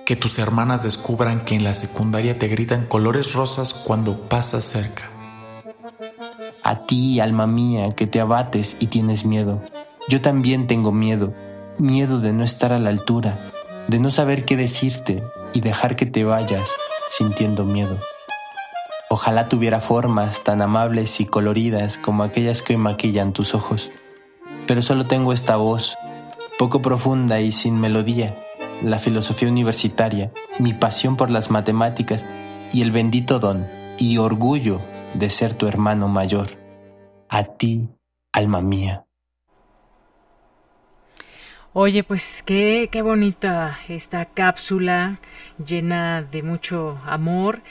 Que 0.06 0.16
tus 0.16 0.38
hermanas 0.38 0.84
descubran 0.84 1.46
que 1.46 1.56
en 1.56 1.64
la 1.64 1.74
secundaria 1.74 2.38
te 2.38 2.48
gritan 2.48 2.86
colores 2.86 3.34
rosas 3.34 3.74
cuando 3.74 4.20
pasas 4.28 4.66
cerca. 4.66 5.10
A 6.64 6.86
ti, 6.86 7.20
alma 7.20 7.48
mía, 7.48 7.90
que 7.96 8.06
te 8.06 8.20
abates 8.20 8.76
y 8.80 8.88
tienes 8.88 9.24
miedo. 9.24 9.62
Yo 10.10 10.20
también 10.22 10.68
tengo 10.68 10.92
miedo. 10.92 11.34
Miedo 11.78 12.20
de 12.20 12.34
no 12.34 12.44
estar 12.44 12.74
a 12.74 12.80
la 12.80 12.90
altura, 12.90 13.40
de 13.88 14.00
no 14.00 14.12
saber 14.12 14.44
qué 14.44 14.58
decirte 14.58 15.24
y 15.54 15.62
dejar 15.62 15.96
que 15.96 16.06
te 16.06 16.26
vayas 16.26 16.68
sintiendo 17.10 17.64
miedo. 17.64 17.98
Ojalá 19.10 19.48
tuviera 19.48 19.80
formas 19.80 20.44
tan 20.44 20.62
amables 20.62 21.22
y 21.22 21.26
coloridas 21.26 21.98
como 21.98 22.24
aquellas 22.24 22.62
que 22.62 22.74
hoy 22.74 22.78
maquillan 22.78 23.32
tus 23.32 23.56
ojos. 23.56 23.90
Pero 24.68 24.82
solo 24.82 25.06
tengo 25.06 25.32
esta 25.32 25.56
voz 25.56 25.96
poco 26.60 26.82
profunda 26.82 27.40
y 27.40 27.54
sin 27.54 27.80
melodía, 27.80 28.36
la 28.84 29.00
filosofía 29.00 29.48
universitaria, 29.48 30.34
mi 30.60 30.74
pasión 30.74 31.16
por 31.16 31.30
las 31.30 31.50
matemáticas 31.52 32.26
y 32.74 32.82
el 32.82 32.92
bendito 32.92 33.40
don 33.40 33.66
y 33.98 34.18
orgullo 34.18 34.82
de 35.14 35.30
ser 35.30 35.54
tu 35.54 35.68
hermano 35.68 36.10
mayor. 36.10 36.48
A 37.30 37.46
ti, 37.46 37.88
alma 38.34 38.60
mía. 38.60 39.06
Oye, 41.72 42.04
pues 42.04 42.44
qué, 42.46 42.90
qué 42.92 43.04
bonita 43.04 43.80
esta 43.88 44.26
cápsula 44.26 45.22
llena 45.66 46.24
de 46.24 46.44
mucho 46.44 47.00
amor 47.06 47.62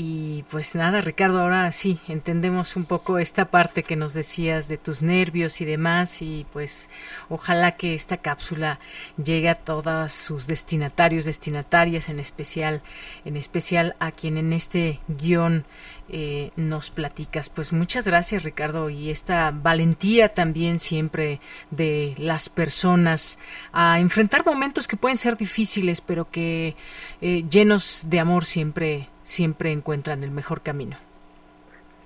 Y 0.00 0.44
pues 0.44 0.76
nada, 0.76 1.00
Ricardo, 1.00 1.40
ahora 1.40 1.72
sí, 1.72 1.98
entendemos 2.06 2.76
un 2.76 2.84
poco 2.84 3.18
esta 3.18 3.46
parte 3.46 3.82
que 3.82 3.96
nos 3.96 4.14
decías 4.14 4.68
de 4.68 4.78
tus 4.78 5.02
nervios 5.02 5.60
y 5.60 5.64
demás 5.64 6.22
y 6.22 6.46
pues 6.52 6.88
ojalá 7.28 7.72
que 7.72 7.96
esta 7.96 8.18
cápsula 8.18 8.78
llegue 9.16 9.48
a 9.48 9.56
todos 9.56 10.12
sus 10.12 10.46
destinatarios, 10.46 11.24
destinatarias, 11.24 12.10
en 12.10 12.20
especial, 12.20 12.80
en 13.24 13.36
especial 13.36 13.96
a 13.98 14.12
quien 14.12 14.36
en 14.36 14.52
este 14.52 15.00
guion 15.08 15.64
eh, 16.08 16.52
nos 16.54 16.90
platicas. 16.90 17.48
Pues 17.48 17.72
muchas 17.72 18.06
gracias, 18.06 18.44
Ricardo, 18.44 18.90
y 18.90 19.10
esta 19.10 19.50
valentía 19.50 20.32
también 20.32 20.78
siempre 20.78 21.40
de 21.72 22.14
las 22.18 22.48
personas 22.48 23.40
a 23.72 23.98
enfrentar 23.98 24.46
momentos 24.46 24.86
que 24.86 24.96
pueden 24.96 25.16
ser 25.16 25.36
difíciles, 25.36 26.00
pero 26.00 26.30
que 26.30 26.76
eh, 27.20 27.44
llenos 27.50 28.04
de 28.06 28.20
amor 28.20 28.44
siempre, 28.44 29.08
siempre 29.28 29.70
encuentran 29.70 30.24
el 30.24 30.30
mejor 30.30 30.62
camino. 30.62 30.96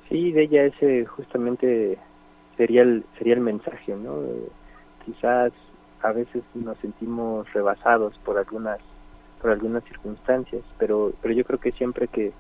Sí, 0.09 0.33
de 0.33 0.43
ella 0.43 0.65
ese 0.65 1.07
justamente 1.07 1.97
sería 2.57 2.83
el, 2.83 3.05
sería 3.17 3.35
el 3.35 3.41
mensaje, 3.41 3.95
¿no? 3.95 4.19
quizás 5.07 5.53
a 6.03 6.13
veces 6.13 6.43
nos 6.55 6.77
sentimos 6.79 7.51
rebasados 7.53 8.19
por 8.25 8.39
algunas 8.39 8.79
por 9.41 9.51
algunas 9.51 9.85
circunstancias, 9.85 10.63
pero 10.79 11.13
pero 11.23 11.33
yo 11.33 11.45
creo 11.45 11.61
que 11.61 11.71
siempre 11.73 12.09
que 12.09 12.33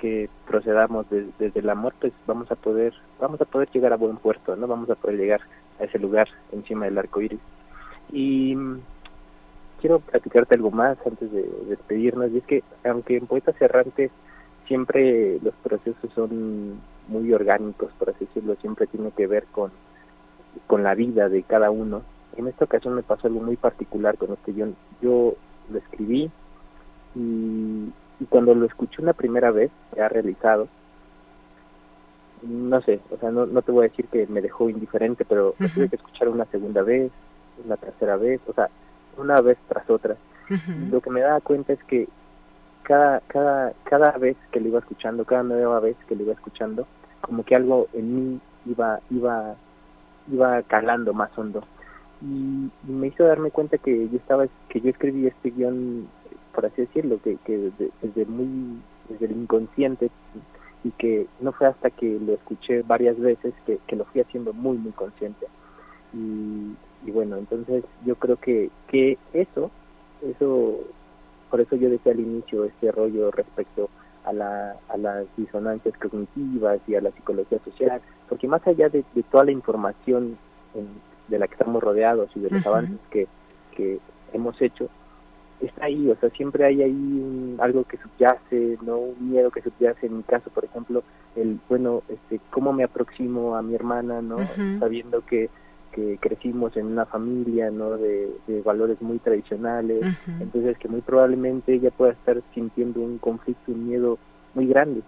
que 0.00 0.28
procedamos 0.46 1.06
desde 1.10 1.58
el 1.58 1.68
amor, 1.68 1.92
pues 2.00 2.12
vamos 2.28 2.48
a 2.52 2.54
poder 2.54 2.94
vamos 3.20 3.40
a 3.40 3.44
poder 3.44 3.68
llegar 3.72 3.92
a 3.92 3.96
buen 3.96 4.18
puerto, 4.18 4.54
no 4.54 4.68
vamos 4.68 4.88
a 4.88 4.94
poder 4.94 5.18
llegar 5.18 5.40
a 5.80 5.84
ese 5.84 5.98
lugar 5.98 6.28
encima 6.52 6.84
del 6.84 6.98
arco 6.98 7.20
iris. 7.20 7.40
Y 8.12 8.56
quiero 9.80 10.00
platicarte 10.00 10.54
algo 10.54 10.70
más 10.70 10.98
antes 11.06 11.30
de 11.32 11.48
despedirnos, 11.68 12.30
y 12.30 12.38
es 12.38 12.44
que 12.44 12.62
aunque 12.84 13.16
en 13.16 13.26
Poetas 13.26 13.60
Errantes 13.60 14.10
siempre 14.66 15.38
los 15.40 15.54
procesos 15.62 16.10
son 16.14 16.80
muy 17.08 17.32
orgánicos, 17.32 17.90
por 17.98 18.10
así 18.10 18.26
decirlo, 18.26 18.56
siempre 18.56 18.86
tiene 18.86 19.10
que 19.12 19.26
ver 19.26 19.44
con, 19.52 19.70
con 20.66 20.82
la 20.82 20.94
vida 20.94 21.28
de 21.28 21.42
cada 21.42 21.70
uno. 21.70 22.02
En 22.36 22.46
esta 22.46 22.66
ocasión 22.66 22.94
me 22.94 23.02
pasó 23.02 23.26
algo 23.26 23.40
muy 23.40 23.56
particular 23.56 24.16
con 24.18 24.32
este 24.32 24.52
guion. 24.52 24.76
Yo 25.00 25.34
lo 25.70 25.78
escribí 25.78 26.30
y 27.14 27.92
y 28.20 28.24
cuando 28.26 28.54
lo 28.54 28.66
escuché 28.66 29.00
una 29.00 29.12
primera 29.12 29.50
vez, 29.50 29.70
ya 29.96 30.08
realizado, 30.08 30.68
no 32.42 32.80
sé, 32.82 33.00
o 33.10 33.16
sea, 33.18 33.30
no, 33.30 33.46
no 33.46 33.62
te 33.62 33.72
voy 33.72 33.86
a 33.86 33.88
decir 33.88 34.06
que 34.06 34.26
me 34.26 34.40
dejó 34.40 34.68
indiferente, 34.68 35.24
pero 35.24 35.54
tuve 35.74 35.88
que 35.88 35.96
escuchar 35.96 36.28
una 36.28 36.44
segunda 36.46 36.82
vez, 36.82 37.12
una 37.64 37.76
tercera 37.76 38.16
vez, 38.16 38.40
o 38.46 38.52
sea, 38.52 38.68
una 39.18 39.40
vez 39.40 39.58
tras 39.68 39.88
otra. 39.90 40.16
Lo 40.90 41.00
que 41.02 41.10
me 41.10 41.20
daba 41.20 41.40
cuenta 41.40 41.74
es 41.74 41.84
que 41.84 42.08
cada, 42.82 43.20
cada, 43.26 43.74
cada 43.84 44.12
vez 44.12 44.36
que 44.50 44.60
lo 44.60 44.68
iba 44.68 44.78
escuchando, 44.78 45.26
cada 45.26 45.42
nueva 45.42 45.80
vez 45.80 45.96
que 46.08 46.16
lo 46.16 46.22
iba 46.22 46.32
escuchando, 46.32 46.86
como 47.20 47.44
que 47.44 47.54
algo 47.54 47.88
en 47.92 48.14
mí 48.14 48.40
iba, 48.64 49.00
iba, 49.10 49.54
iba 50.32 50.62
calando 50.62 51.12
más 51.12 51.36
hondo. 51.36 51.64
Y, 52.22 52.70
y 52.88 52.90
me 52.90 53.08
hizo 53.08 53.24
darme 53.24 53.50
cuenta 53.50 53.76
que 53.76 54.08
yo 54.08 54.16
estaba, 54.16 54.46
que 54.70 54.80
yo 54.80 54.90
escribí 54.90 55.26
este 55.26 55.50
guion 55.50 56.08
por 56.58 56.66
así 56.66 56.82
decirlo, 56.82 57.20
que, 57.22 57.36
que 57.44 57.70
desde, 58.02 58.26
muy, 58.26 58.80
desde 59.08 59.26
el 59.26 59.42
inconsciente 59.42 60.10
y 60.82 60.90
que 60.90 61.28
no 61.40 61.52
fue 61.52 61.68
hasta 61.68 61.88
que 61.90 62.18
lo 62.18 62.34
escuché 62.34 62.82
varias 62.82 63.16
veces 63.16 63.54
que, 63.64 63.78
que 63.86 63.94
lo 63.94 64.04
fui 64.06 64.22
haciendo 64.22 64.52
muy, 64.52 64.76
muy 64.76 64.90
consciente. 64.90 65.46
Y, 66.12 66.74
y 67.04 67.10
bueno, 67.10 67.36
entonces 67.36 67.84
yo 68.04 68.16
creo 68.16 68.36
que, 68.36 68.70
que 68.88 69.18
eso, 69.32 69.70
eso, 70.22 70.80
por 71.50 71.60
eso 71.60 71.76
yo 71.76 71.90
decía 71.90 72.12
al 72.12 72.20
inicio 72.20 72.64
este 72.64 72.90
rollo 72.92 73.30
respecto 73.30 73.88
a, 74.24 74.32
la, 74.32 74.76
a 74.88 74.96
las 74.96 75.26
disonancias 75.36 75.96
cognitivas 75.98 76.80
y 76.86 76.96
a 76.96 77.00
la 77.00 77.10
psicología 77.12 77.58
social, 77.64 78.00
porque 78.28 78.48
más 78.48 78.66
allá 78.66 78.88
de, 78.88 79.04
toda 79.30 79.44
la 79.44 79.52
información 79.52 80.36
de 81.28 81.38
la 81.38 81.46
que 81.46 81.54
estamos 81.54 81.82
rodeados 81.82 82.30
y 82.34 82.40
de 82.40 82.50
los 82.50 82.66
avances 82.66 82.98
que, 83.10 83.26
que 83.76 83.98
hemos 84.32 84.60
hecho, 84.60 84.88
está 85.60 85.86
ahí, 85.86 86.08
o 86.08 86.16
sea, 86.16 86.30
siempre 86.30 86.64
hay 86.64 86.82
ahí 86.82 87.56
algo 87.60 87.84
que 87.84 87.98
subyace, 87.98 88.78
¿no? 88.82 88.98
Un 88.98 89.30
miedo 89.30 89.50
que 89.50 89.62
subyace, 89.62 90.06
en 90.06 90.18
mi 90.18 90.22
caso, 90.22 90.50
por 90.50 90.64
ejemplo, 90.64 91.02
el, 91.36 91.58
bueno, 91.68 92.02
este, 92.08 92.40
cómo 92.50 92.72
me 92.72 92.84
aproximo 92.84 93.56
a 93.56 93.62
mi 93.62 93.74
hermana, 93.74 94.22
¿no? 94.22 94.38
Sabiendo 94.78 95.24
que, 95.24 95.50
que 95.98 96.18
crecimos 96.20 96.76
en 96.76 96.86
una 96.86 97.06
familia, 97.06 97.70
¿no? 97.70 97.96
De, 97.96 98.30
valores 98.64 99.00
muy 99.00 99.18
tradicionales, 99.18 100.04
entonces 100.40 100.76
que 100.78 100.88
muy 100.88 101.00
probablemente 101.00 101.74
ella 101.74 101.90
pueda 101.90 102.12
estar 102.12 102.40
sintiendo 102.54 103.00
un 103.00 103.18
conflicto, 103.18 103.72
un 103.72 103.88
miedo 103.88 104.18
muy 104.54 104.66
grande. 104.66 105.02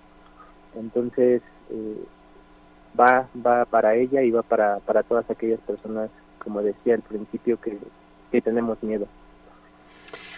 Entonces, 0.75 1.43
eh, 1.71 2.05
va, 2.99 3.29
va 3.45 3.65
para 3.67 3.95
ella 3.95 4.23
y 4.23 4.31
va 4.31 4.43
para, 4.43 4.79
para 4.81 5.03
todas 5.03 5.29
aquellas 5.31 5.61
personas, 5.61 6.11
como 6.43 6.62
decía 6.62 6.95
al 6.95 7.03
principio, 7.03 7.61
que, 7.61 7.79
que 8.33 8.41
tenemos 8.41 8.83
miedo. 8.83 9.07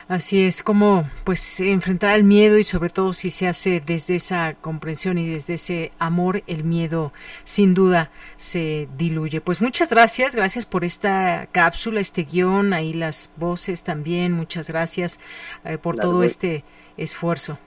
Así 0.09 0.45
es 0.45 0.63
como 0.63 1.05
pues 1.25 1.61
enfrentar 1.61 2.17
el 2.17 2.25
miedo 2.25 2.59
y 2.59 2.65
sobre 2.65 2.91
todo 2.91 3.13
si 3.13 3.31
se 3.31 3.49
hace 3.49 3.81
desde 3.85 4.17
esa 4.17 4.55
comprensión 4.55 5.19
y 5.19 5.29
desde 5.29 5.55
ese 5.55 5.93
amor, 5.99 6.43
el 6.47 6.65
miedo 6.65 7.13
sin 7.45 7.75
duda 7.75 8.11
se 8.37 8.89
diluye. 8.97 9.41
Pues 9.41 9.63
muchas 9.63 9.91
gracias, 9.91 10.35
gracias 10.35 10.67
por 10.67 10.85
esta 10.85 11.47
cápsula, 11.53 12.01
este 12.01 12.25
guion, 12.25 12.73
ahí 12.73 12.93
las 12.93 13.31
voces 13.37 13.85
también, 13.85 14.33
muchas 14.33 14.69
gracias 14.69 15.21
eh, 15.65 15.79
por 15.79 15.97
todo 15.97 16.25
este 16.25 16.65
esfuerzo. 16.97 17.59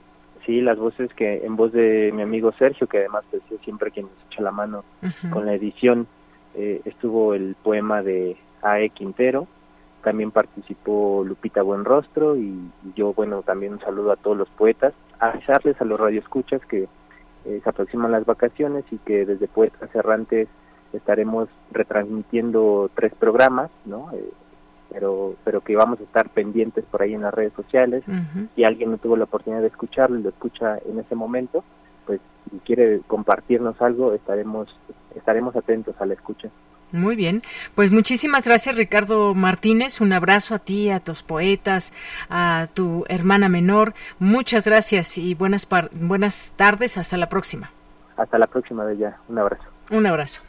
Sí, 0.44 0.60
las 0.60 0.78
voces 0.78 1.12
que 1.14 1.44
en 1.44 1.56
voz 1.56 1.72
de 1.72 2.12
mi 2.14 2.22
amigo 2.22 2.52
Sergio, 2.52 2.86
que 2.86 2.98
además 2.98 3.24
es 3.32 3.42
siempre 3.64 3.90
quien 3.90 4.06
nos 4.06 4.32
echa 4.32 4.42
la 4.42 4.52
mano 4.52 4.84
con 5.32 5.44
la 5.44 5.54
edición, 5.54 6.06
eh, 6.54 6.80
estuvo 6.84 7.34
el 7.34 7.56
poema 7.62 8.02
de 8.02 8.36
A.E. 8.62 8.90
Quintero, 8.90 9.48
también 10.06 10.30
participó 10.30 11.24
Lupita 11.26 11.62
Buenrostro 11.62 12.36
y, 12.36 12.70
yo, 12.94 13.12
bueno, 13.12 13.42
también 13.42 13.72
un 13.72 13.80
saludo 13.80 14.12
a 14.12 14.16
todos 14.16 14.36
los 14.36 14.48
poetas, 14.50 14.94
avisarles 15.18 15.80
a 15.80 15.84
los 15.84 15.98
radioescuchas 15.98 16.64
que 16.66 16.86
eh, 17.44 17.60
se 17.60 17.68
aproximan 17.68 18.12
las 18.12 18.24
vacaciones 18.24 18.84
y 18.92 18.98
que 18.98 19.26
desde 19.26 19.48
Poetas 19.48 19.92
Errantes 19.96 20.46
estaremos 20.92 21.48
retransmitiendo 21.72 22.88
tres 22.94 23.14
programas, 23.18 23.68
¿no? 23.84 24.12
Eh, 24.12 24.30
pero 24.92 25.34
pero 25.42 25.60
que 25.62 25.74
vamos 25.74 25.98
a 25.98 26.04
estar 26.04 26.28
pendientes 26.28 26.84
por 26.84 27.02
ahí 27.02 27.12
en 27.12 27.22
las 27.22 27.34
redes 27.34 27.54
sociales. 27.54 28.04
Si 28.54 28.62
alguien 28.62 28.92
no 28.92 28.98
tuvo 28.98 29.16
la 29.16 29.24
oportunidad 29.24 29.62
de 29.62 29.66
escucharlo 29.66 30.20
y 30.20 30.22
lo 30.22 30.28
escucha 30.28 30.78
en 30.88 31.00
ese 31.00 31.16
momento, 31.16 31.64
pues 32.06 32.20
si 32.48 32.60
quiere 32.60 33.00
compartirnos 33.08 33.82
algo, 33.82 34.14
estaremos 34.14 34.68
estaremos 35.16 35.56
atentos 35.56 35.96
a 36.00 36.06
la 36.06 36.14
escucha. 36.14 36.48
Muy 36.92 37.16
bien, 37.16 37.42
pues 37.74 37.90
muchísimas 37.90 38.46
gracias 38.46 38.76
Ricardo 38.76 39.34
Martínez, 39.34 40.00
un 40.00 40.12
abrazo 40.12 40.54
a 40.54 40.60
ti, 40.60 40.90
a 40.90 41.00
tus 41.00 41.24
poetas, 41.24 41.92
a 42.30 42.68
tu 42.74 43.04
hermana 43.08 43.48
menor, 43.48 43.94
muchas 44.20 44.64
gracias 44.64 45.18
y 45.18 45.34
buenas, 45.34 45.66
buenas 45.94 46.52
tardes, 46.54 46.96
hasta 46.96 47.16
la 47.16 47.28
próxima. 47.28 47.72
Hasta 48.16 48.38
la 48.38 48.46
próxima, 48.46 48.84
Bella, 48.84 49.18
un 49.28 49.38
abrazo. 49.38 49.64
Un 49.90 50.06
abrazo. 50.06 50.42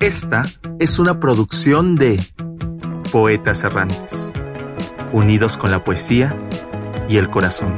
Esta 0.00 0.44
es 0.80 0.98
una 0.98 1.20
producción 1.20 1.96
de 1.96 2.18
Poetas 3.12 3.62
Errantes, 3.62 4.32
unidos 5.12 5.58
con 5.58 5.70
la 5.70 5.84
poesía 5.84 6.34
y 7.08 7.18
el 7.18 7.28
corazón. 7.28 7.76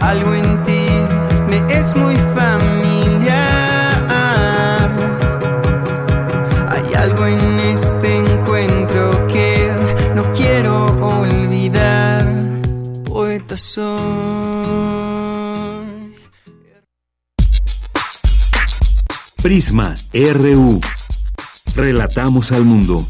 Algo 0.00 0.32
en 0.34 0.62
ti 0.62 0.86
me 1.48 1.78
es 1.78 1.96
muy 1.96 2.16
familiar 2.16 2.93
Prisma 19.42 19.94
RU. 20.12 20.80
Relatamos 21.76 22.50
al 22.50 22.64
mundo. 22.64 23.06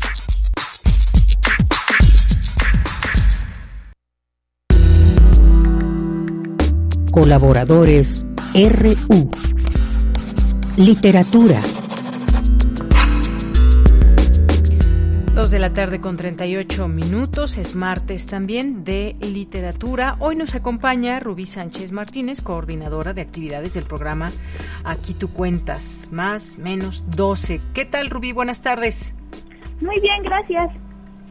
Colaboradores 7.10 8.26
RU. 8.54 9.30
Literatura 10.76 11.62
de 15.50 15.58
la 15.58 15.72
tarde 15.72 16.00
con 16.00 16.16
38 16.16 16.88
minutos, 16.88 17.58
es 17.58 17.74
martes 17.74 18.26
también 18.26 18.82
de 18.82 19.16
literatura. 19.20 20.16
Hoy 20.20 20.36
nos 20.36 20.54
acompaña 20.54 21.20
Rubí 21.20 21.44
Sánchez 21.46 21.92
Martínez, 21.92 22.40
coordinadora 22.40 23.12
de 23.12 23.20
actividades 23.20 23.74
del 23.74 23.84
programa 23.84 24.32
Aquí 24.84 25.12
tú 25.12 25.28
cuentas, 25.32 26.08
más 26.10 26.56
menos 26.56 27.04
12. 27.10 27.60
¿Qué 27.74 27.84
tal 27.84 28.10
Rubí? 28.10 28.32
Buenas 28.32 28.62
tardes. 28.62 29.14
Muy 29.80 30.00
bien, 30.00 30.22
gracias. 30.22 30.66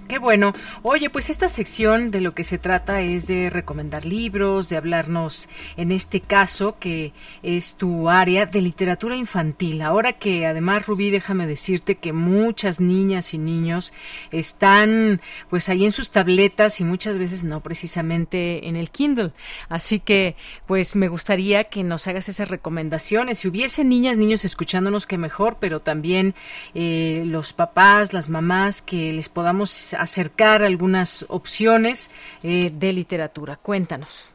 Qué 0.07 0.19
bueno. 0.19 0.51
Oye, 0.81 1.09
pues 1.09 1.29
esta 1.29 1.47
sección 1.47 2.11
de 2.11 2.19
lo 2.19 2.33
que 2.33 2.43
se 2.43 2.57
trata 2.57 3.01
es 3.01 3.25
de 3.27 3.49
recomendar 3.49 4.05
libros, 4.05 4.67
de 4.67 4.75
hablarnos, 4.75 5.47
en 5.77 5.91
este 5.91 6.19
caso, 6.19 6.77
que 6.77 7.13
es 7.41 7.75
tu 7.75 8.09
área 8.09 8.45
de 8.45 8.61
literatura 8.61 9.15
infantil. 9.15 9.81
Ahora 9.81 10.13
que 10.13 10.45
además, 10.45 10.85
Rubí, 10.85 11.09
déjame 11.09 11.47
decirte 11.47 11.95
que 11.95 12.11
muchas 12.11 12.81
niñas 12.81 13.33
y 13.33 13.37
niños 13.37 13.93
están 14.31 15.21
pues 15.49 15.69
ahí 15.69 15.85
en 15.85 15.91
sus 15.91 16.11
tabletas 16.11 16.81
y 16.81 16.83
muchas 16.83 17.17
veces 17.17 17.45
no 17.45 17.61
precisamente 17.61 18.67
en 18.67 18.75
el 18.75 18.89
Kindle. 18.89 19.31
Así 19.69 19.99
que 19.99 20.35
pues 20.67 20.95
me 20.95 21.07
gustaría 21.07 21.65
que 21.65 21.83
nos 21.83 22.07
hagas 22.07 22.27
esas 22.27 22.49
recomendaciones. 22.49 23.39
Si 23.39 23.47
hubiese 23.47 23.85
niñas, 23.85 24.17
niños 24.17 24.43
escuchándonos, 24.43 25.07
que 25.07 25.17
mejor, 25.17 25.57
pero 25.59 25.79
también 25.79 26.35
eh, 26.75 27.23
los 27.25 27.53
papás, 27.53 28.11
las 28.11 28.29
mamás, 28.29 28.81
que 28.81 29.13
les 29.13 29.29
podamos 29.29 29.92
acercar 29.93 30.63
algunas 30.63 31.25
opciones 31.29 32.11
eh, 32.43 32.71
de 32.73 32.93
literatura. 32.93 33.55
Cuéntanos. 33.55 34.31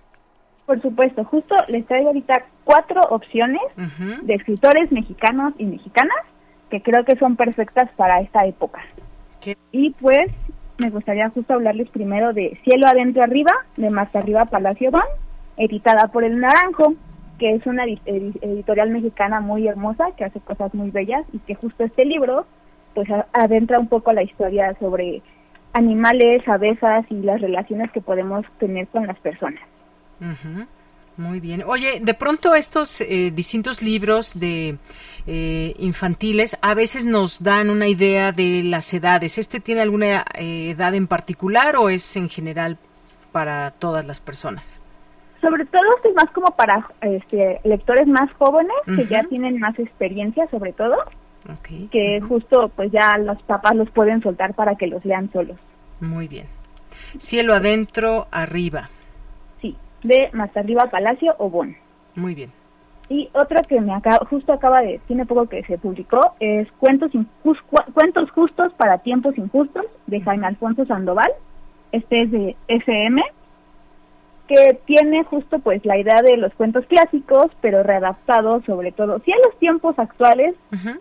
Por 0.67 0.81
supuesto, 0.83 1.25
justo 1.25 1.55
les 1.69 1.87
traigo 1.87 2.09
ahorita 2.09 2.45
cuatro 2.65 3.01
opciones 3.09 3.63
de 4.23 4.35
escritores 4.35 4.93
mexicanos 4.93 5.55
y 5.57 5.65
mexicanas 5.65 6.19
que 6.69 6.83
creo 6.83 7.05
que 7.05 7.17
son 7.17 7.37
perfectas 7.37 7.89
para 7.97 8.21
esta 8.21 8.45
época. 8.45 8.81
Y 9.73 9.91
pues 9.93 10.31
me 10.79 10.91
gustaría 10.91 11.31
justo 11.31 11.55
hablarles 11.55 11.89
primero 11.91 12.33
de 12.33 12.59
Cielo 12.65 12.87
Adentro 12.87 13.23
Arriba, 13.23 13.53
de 13.77 13.91
Más 13.91 14.15
Arriba 14.15 14.45
Palacio 14.45 14.91
Don, 14.91 15.03
editada 15.57 16.09
por 16.09 16.25
El 16.25 16.39
Naranjo, 16.39 16.95
que 17.39 17.55
es 17.55 17.67
una 17.67 17.85
editorial 17.85 18.91
mexicana 18.91 19.41
muy 19.41 19.67
hermosa, 19.67 20.11
que 20.17 20.25
hace 20.25 20.41
cosas 20.41 20.75
muy 20.75 20.91
bellas 20.91 21.25
y 21.33 21.39
que 21.41 21.55
justo 21.55 21.85
este 21.85 22.05
libro 22.05 22.47
pues 22.95 23.09
adentra 23.33 23.79
un 23.79 23.89
poco 23.89 24.13
la 24.13 24.23
historia 24.23 24.77
sobre 24.81 25.23
animales, 25.73 26.47
abejas 26.49 27.05
y 27.11 27.17
las 27.23 27.41
relaciones 27.41 27.91
que 27.93 28.01
podemos 28.01 28.45
tener 28.59 28.89
con 28.89 29.07
las 29.07 29.19
personas. 29.19 29.61
Muy 31.19 31.41
bien. 31.41 31.65
Oye, 31.67 31.99
de 32.01 32.15
pronto 32.15 32.55
estos 32.55 33.01
eh, 33.01 33.33
distintos 33.35 33.83
libros 33.83 34.39
de 34.39 34.79
eh, 35.27 35.75
infantiles 35.79 36.57
a 36.63 36.75
veces 36.75 37.07
nos 37.07 37.43
dan 37.43 37.71
una 37.71 37.89
idea 37.89 38.31
de 38.31 38.63
las 38.63 38.95
edades. 38.95 39.37
¿Este 39.37 39.59
tiene 39.59 39.81
alguna 39.81 40.25
eh, 40.35 40.71
edad 40.71 40.95
en 40.95 41.09
particular 41.09 41.75
o 41.75 41.89
es 41.89 42.17
en 42.17 42.29
general 42.29 42.79
para 43.33 43.73
todas 43.73 44.07
las 44.07 44.21
personas? 44.21 44.81
Sobre 45.41 45.67
todo 45.67 45.83
es 46.05 46.15
más 46.15 46.31
como 46.31 46.53
para 46.53 46.89
este, 47.01 47.61
lectores 47.65 48.07
más 48.07 48.33
jóvenes 48.35 48.77
que 48.87 49.07
ya 49.07 49.25
tienen 49.25 49.59
más 49.59 49.77
experiencia, 49.79 50.49
sobre 50.51 50.73
todo, 50.73 50.97
que 51.91 52.21
justo 52.21 52.71
pues 52.75 52.91
ya 52.93 53.17
los 53.19 53.41
papás 53.43 53.75
los 53.75 53.91
pueden 53.91 54.23
soltar 54.23 54.55
para 54.55 54.77
que 54.77 54.87
los 54.87 55.05
lean 55.05 55.31
solos. 55.33 55.57
Muy 56.01 56.29
bien. 56.29 56.47
Cielo 57.19 57.55
adentro, 57.55 58.27
arriba. 58.31 58.91
Sí, 59.61 59.77
de 60.03 60.31
más 60.33 60.55
arriba 60.57 60.91
Palacio 60.91 61.35
o 61.39 61.49
Bon. 61.49 61.75
Muy 62.15 62.35
bien. 62.35 62.53
Y 63.09 63.31
otra 63.33 63.63
que 63.63 63.81
me 63.81 63.95
acaba, 63.95 64.27
justo 64.27 64.53
acaba 64.53 64.83
de, 64.83 65.01
tiene 65.07 65.25
poco 65.25 65.49
que 65.49 65.63
se 65.65 65.79
publicó, 65.79 66.35
es 66.41 66.71
Cuentos, 66.73 67.11
Cuentos 67.95 68.31
Justos 68.33 68.73
para 68.75 68.99
Tiempos 68.99 69.39
Injustos, 69.39 69.87
de 70.07 70.21
Jaime 70.21 70.47
Alfonso 70.47 70.85
Sandoval. 70.85 71.31
Este 71.91 72.23
es 72.23 72.31
de 72.31 72.57
SM 72.69 73.23
que 74.49 74.81
tiene 74.87 75.25
justo 75.25 75.59
pues 75.59 75.85
la 75.85 75.99
idea 75.99 76.23
de 76.23 76.39
los 76.39 76.53
cuentos 76.55 76.85
clásicos, 76.87 77.47
pero 77.61 77.83
readaptados 77.83 78.65
sobre 78.65 78.93
todo, 78.93 79.21
sí 79.25 79.31
a 79.33 79.47
los 79.47 79.59
tiempos 79.59 79.97
actuales, 79.99 80.55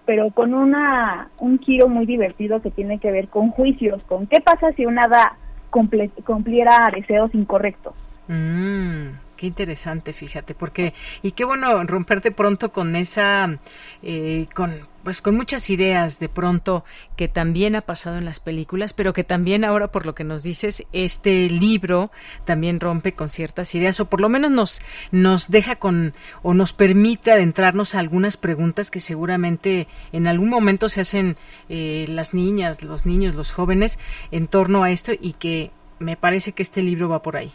pero 0.06 0.30
con 0.32 0.54
una 0.54 1.30
un 1.40 1.58
giro 1.60 1.88
muy 1.88 2.06
divertido 2.06 2.62
que 2.62 2.72
tiene 2.72 3.00
que 3.00 3.12
ver 3.12 3.30
con 3.30 3.50
juicios, 3.52 4.04
con 4.04 4.28
qué 4.28 4.42
pasa 4.42 4.72
si 4.74 4.86
una 4.86 5.06
hada 5.06 5.38
cumpliera 5.72 6.92
deseos 6.94 7.34
incorrectos. 7.34 7.94
Mm, 8.28 9.16
qué 9.38 9.48
interesante, 9.48 10.12
fíjate, 10.12 10.54
porque 10.54 10.94
y 11.22 11.32
qué 11.32 11.46
bueno 11.46 11.84
romperte 11.86 12.32
pronto 12.32 12.74
con 12.74 12.96
esa, 12.98 13.58
eh, 14.04 14.48
con 14.54 14.82
pues 15.08 15.22
con 15.22 15.38
muchas 15.38 15.70
ideas 15.70 16.20
de 16.20 16.28
pronto 16.28 16.84
que 17.16 17.30
también 17.30 17.78
ha 17.78 17.82
pasado 17.82 18.18
en 18.18 18.26
las 18.26 18.42
películas, 18.42 18.92
pero 18.92 19.14
que 19.14 19.24
también 19.24 19.64
ahora 19.64 19.88
por 19.88 20.06
lo 20.06 20.14
que 20.14 20.26
nos 20.26 20.44
dices, 20.44 20.86
este 20.92 21.50
libro 21.50 22.12
también 22.44 22.82
rompe 22.82 23.14
con 23.14 23.30
ciertas 23.30 23.74
ideas 23.74 24.02
o 24.02 24.10
por 24.10 24.20
lo 24.20 24.28
menos 24.28 24.52
nos 24.52 24.82
nos 25.14 25.50
deja 25.50 25.78
con 25.78 26.12
o 26.44 26.54
nos 26.54 26.74
permite 26.74 27.32
adentrarnos 27.32 27.96
a 27.96 28.00
algunas 28.00 28.36
preguntas 28.36 28.92
que 28.92 29.00
seguramente 29.00 29.88
en 30.12 30.28
algún 30.28 30.50
momento 30.50 30.90
se 30.90 31.00
hacen 31.00 31.38
eh, 31.70 32.04
las 32.10 32.34
niñas, 32.34 32.84
los 32.84 33.06
niños, 33.06 33.34
los 33.34 33.54
jóvenes 33.54 34.00
en 34.32 34.48
torno 34.48 34.84
a 34.84 34.92
esto 34.92 35.14
y 35.14 35.36
que 35.40 35.72
me 36.00 36.18
parece 36.18 36.52
que 36.52 36.64
este 36.64 36.84
libro 36.84 37.08
va 37.08 37.22
por 37.22 37.38
ahí. 37.38 37.54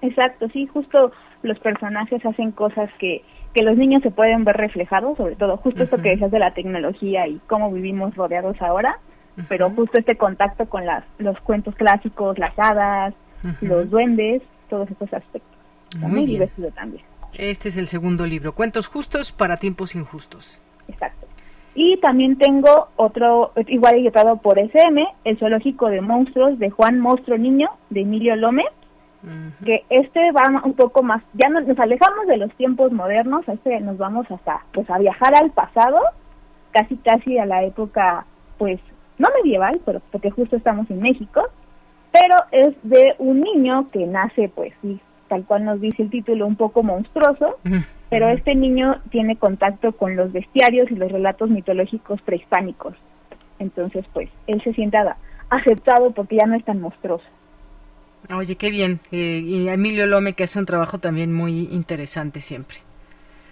Exacto, 0.00 0.48
sí, 0.48 0.66
justo 0.66 1.12
los 1.42 1.58
personajes 1.58 2.24
hacen 2.24 2.52
cosas 2.52 2.88
que 2.98 3.22
que 3.54 3.62
los 3.62 3.76
niños 3.76 4.02
se 4.02 4.10
pueden 4.10 4.44
ver 4.44 4.56
reflejados, 4.56 5.16
sobre 5.16 5.36
todo 5.36 5.56
justo 5.56 5.82
esto 5.82 6.00
que 6.00 6.10
decías 6.10 6.30
de 6.30 6.38
la 6.38 6.54
tecnología 6.54 7.26
y 7.26 7.40
cómo 7.46 7.72
vivimos 7.72 8.14
rodeados 8.14 8.60
ahora, 8.62 8.98
pero 9.48 9.70
justo 9.70 9.98
este 9.98 10.16
contacto 10.16 10.66
con 10.66 10.86
las, 10.86 11.04
los 11.18 11.38
cuentos 11.40 11.74
clásicos, 11.74 12.38
las 12.38 12.56
hadas, 12.58 13.14
los 13.60 13.90
duendes, 13.90 14.42
todos 14.68 14.90
estos 14.90 15.12
aspectos. 15.12 15.58
muy, 15.98 16.26
divertido 16.26 16.70
también. 16.70 17.02
Este 17.32 17.68
es 17.68 17.76
el 17.76 17.86
segundo 17.86 18.26
libro, 18.26 18.54
Cuentos 18.54 18.86
Justos 18.86 19.32
para 19.32 19.56
Tiempos 19.56 19.94
Injustos. 19.94 20.60
Exacto. 20.88 21.26
Y 21.74 21.96
también 21.98 22.36
tengo 22.36 22.88
otro, 22.96 23.52
igual 23.68 23.94
editado 23.94 24.36
por 24.38 24.58
SM, 24.58 25.06
El 25.24 25.38
Zoológico 25.38 25.88
de 25.88 26.00
Monstruos 26.00 26.58
de 26.58 26.70
Juan 26.70 26.98
Monstruo 26.98 27.38
Niño, 27.38 27.68
de 27.90 28.02
Emilio 28.02 28.34
Lómez 28.36 28.66
que 29.64 29.84
este 29.90 30.32
va 30.32 30.62
un 30.64 30.72
poco 30.74 31.02
más, 31.02 31.22
ya 31.34 31.48
nos, 31.48 31.78
alejamos 31.78 32.26
de 32.26 32.38
los 32.38 32.50
tiempos 32.54 32.90
modernos, 32.92 33.46
este 33.48 33.80
nos 33.80 33.98
vamos 33.98 34.30
hasta, 34.30 34.62
pues 34.72 34.88
a 34.88 34.98
viajar 34.98 35.34
al 35.34 35.50
pasado, 35.50 35.98
casi 36.72 36.96
casi 36.96 37.38
a 37.38 37.46
la 37.46 37.62
época, 37.64 38.24
pues, 38.58 38.80
no 39.18 39.28
medieval, 39.42 39.78
pero 39.84 40.00
porque 40.10 40.30
justo 40.30 40.56
estamos 40.56 40.90
en 40.90 41.00
México, 41.00 41.42
pero 42.12 42.36
es 42.50 42.74
de 42.82 43.14
un 43.18 43.40
niño 43.40 43.90
que 43.90 44.06
nace, 44.06 44.48
pues, 44.48 44.72
sí, 44.80 44.98
tal 45.28 45.44
cual 45.44 45.64
nos 45.64 45.80
dice 45.80 46.02
el 46.02 46.10
título, 46.10 46.46
un 46.46 46.56
poco 46.56 46.82
monstruoso, 46.82 47.58
pero 48.08 48.28
este 48.30 48.54
niño 48.54 49.00
tiene 49.10 49.36
contacto 49.36 49.92
con 49.92 50.16
los 50.16 50.32
bestiarios 50.32 50.90
y 50.90 50.96
los 50.96 51.12
relatos 51.12 51.50
mitológicos 51.50 52.20
prehispánicos. 52.22 52.94
Entonces, 53.58 54.04
pues, 54.12 54.30
él 54.46 54.62
se 54.62 54.72
siente 54.72 54.98
aceptado 55.50 56.10
porque 56.12 56.36
ya 56.36 56.46
no 56.46 56.56
es 56.56 56.64
tan 56.64 56.80
monstruoso. 56.80 57.24
Oye, 58.34 58.56
qué 58.56 58.70
bien. 58.70 59.00
Eh, 59.12 59.42
y 59.44 59.68
Emilio 59.68 60.06
Lome 60.06 60.34
que 60.34 60.44
hace 60.44 60.58
un 60.58 60.66
trabajo 60.66 60.98
también 60.98 61.32
muy 61.32 61.68
interesante 61.72 62.40
siempre. 62.40 62.78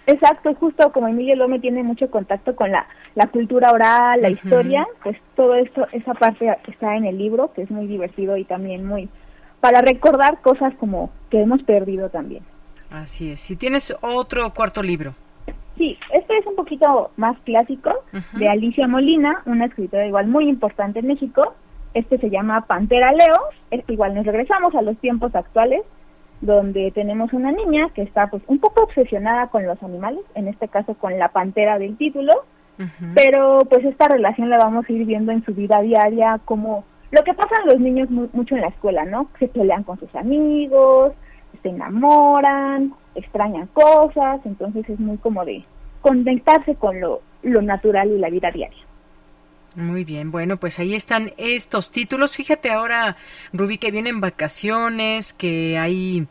Exacto, 0.05 0.55
justo 0.55 0.91
como 0.91 1.07
Emilio 1.07 1.35
Lome 1.35 1.59
tiene 1.59 1.83
mucho 1.83 2.09
contacto 2.09 2.55
con 2.55 2.71
la, 2.71 2.87
la 3.13 3.27
cultura 3.27 3.71
oral, 3.71 4.21
la 4.21 4.29
historia, 4.31 4.87
pues 5.03 5.15
todo 5.35 5.53
esto, 5.53 5.87
esa 5.91 6.15
parte 6.15 6.57
está 6.67 6.95
en 6.95 7.05
el 7.05 7.17
libro, 7.17 7.53
que 7.53 7.61
es 7.61 7.69
muy 7.69 7.85
divertido 7.85 8.35
y 8.35 8.43
también 8.43 8.85
muy 8.85 9.07
para 9.59 9.81
recordar 9.81 10.41
cosas 10.41 10.73
como 10.79 11.11
que 11.29 11.41
hemos 11.41 11.61
perdido 11.63 12.09
también. 12.09 12.43
Así 12.89 13.31
es. 13.31 13.41
Si 13.41 13.55
tienes 13.55 13.95
otro 14.01 14.51
cuarto 14.53 14.81
libro. 14.81 15.13
Sí, 15.77 15.97
este 16.13 16.37
es 16.37 16.45
un 16.45 16.55
poquito 16.55 17.11
más 17.15 17.37
clásico, 17.45 17.91
de 18.33 18.47
Alicia 18.47 18.87
Molina, 18.87 19.43
una 19.45 19.65
escritora 19.65 20.05
igual 20.05 20.27
muy 20.27 20.49
importante 20.49 20.99
en 20.99 21.07
México, 21.07 21.55
este 21.93 22.17
se 22.17 22.29
llama 22.29 22.65
Pantera 22.67 23.11
Leo. 23.11 23.81
Igual 23.87 24.15
nos 24.15 24.25
regresamos 24.25 24.75
a 24.75 24.81
los 24.81 24.97
tiempos 24.97 25.35
actuales, 25.35 25.81
donde 26.41 26.91
tenemos 26.91 27.33
una 27.33 27.51
niña 27.51 27.89
que 27.93 28.01
está 28.01 28.27
pues 28.27 28.43
un 28.47 28.59
poco 28.59 28.83
obsesionada 28.83 29.47
con 29.47 29.65
los 29.65 29.81
animales, 29.83 30.21
en 30.35 30.47
este 30.47 30.67
caso 30.67 30.93
con 30.93 31.17
la 31.17 31.29
pantera 31.29 31.77
del 31.77 31.97
título, 31.97 32.33
pero 33.13 33.59
pues 33.69 33.83
esta 33.83 34.07
relación 34.07 34.49
la 34.49 34.57
vamos 34.57 34.85
a 34.87 34.93
ir 34.93 35.05
viendo 35.05 35.33
en 35.33 35.43
su 35.43 35.53
vida 35.53 35.81
diaria, 35.81 36.39
como 36.45 36.85
lo 37.11 37.23
que 37.23 37.33
pasa 37.33 37.65
los 37.65 37.79
niños 37.79 38.09
mucho 38.09 38.55
en 38.55 38.61
la 38.61 38.67
escuela, 38.67 39.03
¿no? 39.03 39.27
Se 39.37 39.49
pelean 39.49 39.83
con 39.83 39.99
sus 39.99 40.13
amigos, 40.15 41.11
se 41.61 41.69
enamoran, 41.69 42.93
extrañan 43.15 43.67
cosas, 43.73 44.39
entonces 44.45 44.87
es 44.89 44.99
muy 44.99 45.17
como 45.17 45.43
de 45.43 45.65
conectarse 46.01 46.75
con 46.75 47.01
lo, 47.01 47.21
lo 47.43 47.61
natural 47.61 48.11
y 48.11 48.17
la 48.17 48.29
vida 48.29 48.49
diaria. 48.51 48.88
Muy 49.79 50.03
bien, 50.03 50.29
bueno, 50.29 50.57
pues 50.57 50.77
ahí 50.79 50.93
están 50.93 51.31
estos 51.37 51.89
títulos. 51.89 52.35
Fíjate 52.35 52.69
ahora, 52.69 53.15
Rubí, 53.53 53.77
que 53.77 53.91
vienen 53.91 54.19
vacaciones, 54.19 55.31
que 55.31 55.77
hay 55.77 56.27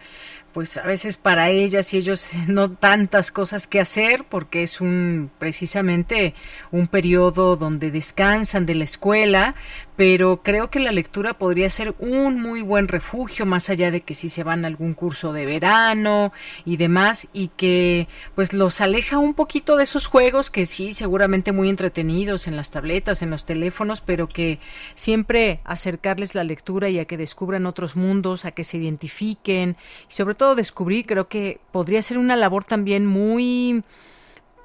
pues 0.53 0.77
a 0.77 0.83
veces 0.83 1.17
para 1.17 1.49
ellas 1.51 1.95
y 1.95 1.99
ellos 1.99 2.33
no 2.47 2.71
tantas 2.71 3.31
cosas 3.31 3.67
que 3.67 3.81
hacer 3.81 4.25
porque 4.29 4.63
es 4.63 4.83
un 4.83 5.31
precisamente 5.39 6.35
un 6.71 6.89
periodo 6.89 7.57
donde 7.57 7.91
descansan 7.91 8.67
de 8.67 8.75
la 8.75 8.85
escuela, 8.85 9.55
pero 9.99 10.45
creo 10.45 10.71
que 10.71 10.79
la 10.79 10.93
lectura 10.93 11.35
podría 11.35 11.69
ser 11.71 11.93
un 11.99 12.41
muy 12.41 12.63
buen 12.63 12.87
refugio 12.87 13.47
más 13.47 13.69
allá 13.69 13.91
de 13.91 14.03
que 14.03 14.15
si 14.15 14.29
se 14.29 14.45
van 14.45 14.65
a 14.65 14.69
algún 14.69 14.95
curso 14.95 15.33
de 15.33 15.45
verano 15.45 16.33
y 16.65 16.77
demás 16.77 17.27
y 17.33 17.49
que 17.49 18.07
pues 18.37 18.53
los 18.53 18.81
aleja 18.81 19.19
un 19.19 19.35
poquito 19.35 19.77
de 19.77 19.83
esos 19.83 20.07
juegos 20.07 20.51
que 20.51 20.67
sí 20.67 20.93
seguramente 20.93 21.51
muy 21.51 21.69
entretenidos 21.69 22.47
en 22.47 22.55
las 22.55 22.71
tabletas, 22.71 23.23
en 23.23 23.31
los 23.31 23.45
teléfonos, 23.45 24.01
pero 24.01 24.29
que 24.29 24.61
siempre 24.95 25.59
acercarles 25.65 26.37
la 26.37 26.45
lectura 26.45 26.89
y 26.89 27.01
a 27.01 27.07
que 27.07 27.17
descubran 27.17 27.67
otros 27.67 27.97
mundos, 27.97 28.45
a 28.45 28.53
que 28.53 28.63
se 28.63 28.77
identifiquen. 28.77 29.77
Y 30.09 30.13
sobre 30.13 30.37
todo 30.37 30.55
descubrir, 30.55 31.07
creo 31.07 31.27
que 31.27 31.59
podría 31.73 32.03
ser 32.03 32.19
una 32.19 32.37
labor 32.37 32.63
también 32.63 33.05
muy 33.05 33.83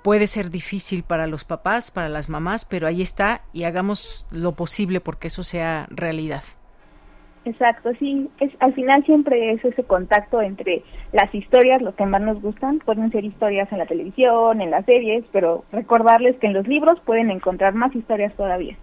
puede 0.03 0.27
ser 0.27 0.49
difícil 0.49 1.03
para 1.03 1.27
los 1.27 1.45
papás, 1.45 1.89
para 1.89 2.09
las 2.09 2.29
mamás, 2.29 2.65
pero 2.65 2.87
ahí 2.87 3.01
está 3.01 3.41
y 3.53 3.63
hagamos 3.63 4.27
lo 4.31 4.51
posible 4.51 4.99
porque 4.99 5.27
eso 5.27 5.43
sea 5.43 5.87
realidad. 5.89 6.43
Exacto, 7.45 7.91
sí, 7.99 8.29
es, 8.39 8.51
al 8.59 8.73
final 8.73 9.03
siempre 9.05 9.51
es 9.51 9.65
ese 9.65 9.83
contacto 9.83 10.41
entre 10.41 10.81
las 11.11 11.33
historias, 11.35 11.81
los 11.81 11.93
que 11.95 12.05
más 12.05 12.21
nos 12.21 12.41
gustan, 12.41 12.79
pueden 12.79 13.11
ser 13.11 13.25
historias 13.25 13.69
en 13.71 13.79
la 13.79 13.85
televisión, 13.85 14.61
en 14.61 14.71
las 14.71 14.85
series, 14.85 15.25
pero 15.33 15.65
recordarles 15.71 16.37
que 16.37 16.47
en 16.47 16.53
los 16.53 16.67
libros 16.67 16.99
pueden 17.05 17.31
encontrar 17.31 17.73
más 17.73 17.93
historias 17.93 18.33
todavía. 18.35 18.77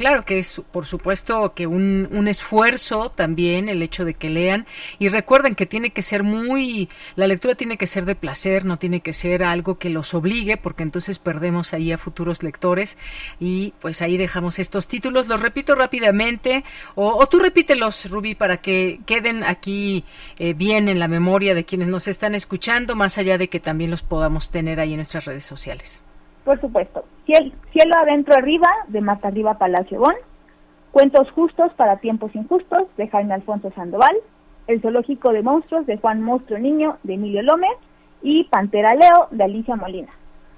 Claro 0.00 0.24
que 0.24 0.38
es, 0.38 0.62
por 0.72 0.86
supuesto, 0.86 1.52
que 1.52 1.66
un, 1.66 2.08
un, 2.10 2.26
esfuerzo 2.26 3.10
también 3.10 3.68
el 3.68 3.82
hecho 3.82 4.06
de 4.06 4.14
que 4.14 4.30
lean. 4.30 4.66
Y 4.98 5.08
recuerden 5.08 5.54
que 5.54 5.66
tiene 5.66 5.90
que 5.90 6.00
ser 6.00 6.22
muy, 6.22 6.88
la 7.16 7.26
lectura 7.26 7.54
tiene 7.54 7.76
que 7.76 7.86
ser 7.86 8.06
de 8.06 8.14
placer, 8.14 8.64
no 8.64 8.78
tiene 8.78 9.00
que 9.00 9.12
ser 9.12 9.44
algo 9.44 9.78
que 9.78 9.90
los 9.90 10.14
obligue, 10.14 10.56
porque 10.56 10.84
entonces 10.84 11.18
perdemos 11.18 11.74
ahí 11.74 11.92
a 11.92 11.98
futuros 11.98 12.42
lectores. 12.42 12.96
Y 13.40 13.74
pues 13.78 14.00
ahí 14.00 14.16
dejamos 14.16 14.58
estos 14.58 14.88
títulos. 14.88 15.28
Los 15.28 15.42
repito 15.42 15.74
rápidamente, 15.74 16.64
o, 16.94 17.16
o 17.16 17.26
tú 17.26 17.38
repítelos, 17.38 18.08
Rubí, 18.08 18.34
para 18.34 18.62
que 18.62 19.00
queden 19.04 19.44
aquí 19.44 20.06
eh, 20.38 20.54
bien 20.54 20.88
en 20.88 20.98
la 20.98 21.08
memoria 21.08 21.52
de 21.52 21.64
quienes 21.64 21.88
nos 21.88 22.08
están 22.08 22.34
escuchando, 22.34 22.96
más 22.96 23.18
allá 23.18 23.36
de 23.36 23.48
que 23.50 23.60
también 23.60 23.90
los 23.90 24.02
podamos 24.02 24.50
tener 24.50 24.80
ahí 24.80 24.92
en 24.92 24.96
nuestras 24.96 25.26
redes 25.26 25.44
sociales. 25.44 26.02
Por 26.44 26.60
supuesto. 26.60 27.04
Cielo, 27.26 27.52
cielo 27.72 27.94
adentro 27.98 28.34
arriba, 28.34 28.68
de 28.88 29.00
Marta 29.00 29.28
Arriba 29.28 29.58
Palacio 29.58 29.98
Bon. 30.00 30.14
Cuentos 30.90 31.30
justos 31.32 31.72
para 31.74 31.98
tiempos 31.98 32.34
injustos, 32.34 32.84
de 32.96 33.08
Jaime 33.08 33.34
Alfonso 33.34 33.70
Sandoval. 33.72 34.16
El 34.66 34.80
zoológico 34.80 35.32
de 35.32 35.42
monstruos, 35.42 35.86
de 35.86 35.98
Juan 35.98 36.22
Monstruo 36.22 36.58
Niño, 36.58 36.98
de 37.02 37.14
Emilio 37.14 37.42
Lómez. 37.42 37.76
Y 38.22 38.44
Pantera 38.44 38.94
Leo, 38.94 39.28
de 39.30 39.44
Alicia 39.44 39.76
Molina. 39.76 40.12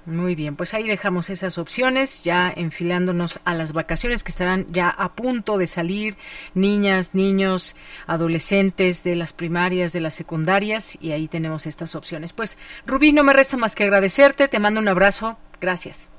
Muy 0.05 0.35
bien, 0.35 0.57
pues 0.57 0.73
ahí 0.73 0.85
dejamos 0.85 1.29
esas 1.29 1.57
opciones, 1.57 2.25
ya 2.25 2.51
enfilándonos 2.53 3.39
a 3.45 3.53
las 3.53 3.71
vacaciones 3.71 4.21
que 4.21 4.31
estarán 4.31 4.65
ya 4.69 4.89
a 4.89 5.13
punto 5.13 5.57
de 5.57 5.65
salir, 5.65 6.17
niñas, 6.53 7.15
niños, 7.15 7.77
adolescentes 8.05 9.05
de 9.05 9.15
las 9.15 9.31
primarias, 9.31 9.93
de 9.93 10.01
las 10.01 10.13
secundarias, 10.13 10.97
y 11.01 11.13
ahí 11.13 11.29
tenemos 11.29 11.65
estas 11.67 11.95
opciones. 11.95 12.33
Pues 12.33 12.57
Rubí, 12.85 13.13
no 13.13 13.23
me 13.23 13.31
resta 13.31 13.55
más 13.55 13.75
que 13.75 13.85
agradecerte, 13.85 14.49
te 14.49 14.59
mando 14.59 14.81
un 14.81 14.89
abrazo, 14.89 15.37
gracias. 15.63 16.09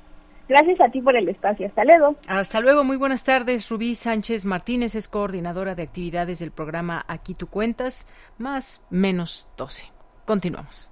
Gracias 0.47 0.79
a 0.81 0.89
ti 0.89 1.01
por 1.01 1.15
el 1.15 1.29
espacio. 1.29 1.67
Hasta 1.67 1.83
luego. 1.83 2.15
Hasta 2.27 2.59
luego. 2.59 2.83
Muy 2.83 2.97
buenas 2.97 3.23
tardes. 3.23 3.69
Rubí 3.69 3.95
Sánchez 3.95 4.45
Martínez 4.45 4.95
es 4.95 5.07
coordinadora 5.07 5.75
de 5.75 5.83
actividades 5.83 6.39
del 6.39 6.51
programa 6.51 7.03
Aquí 7.07 7.33
tú 7.33 7.47
cuentas, 7.47 8.07
más 8.37 8.83
menos 8.89 9.47
12. 9.57 9.85
Continuamos. 10.25 10.91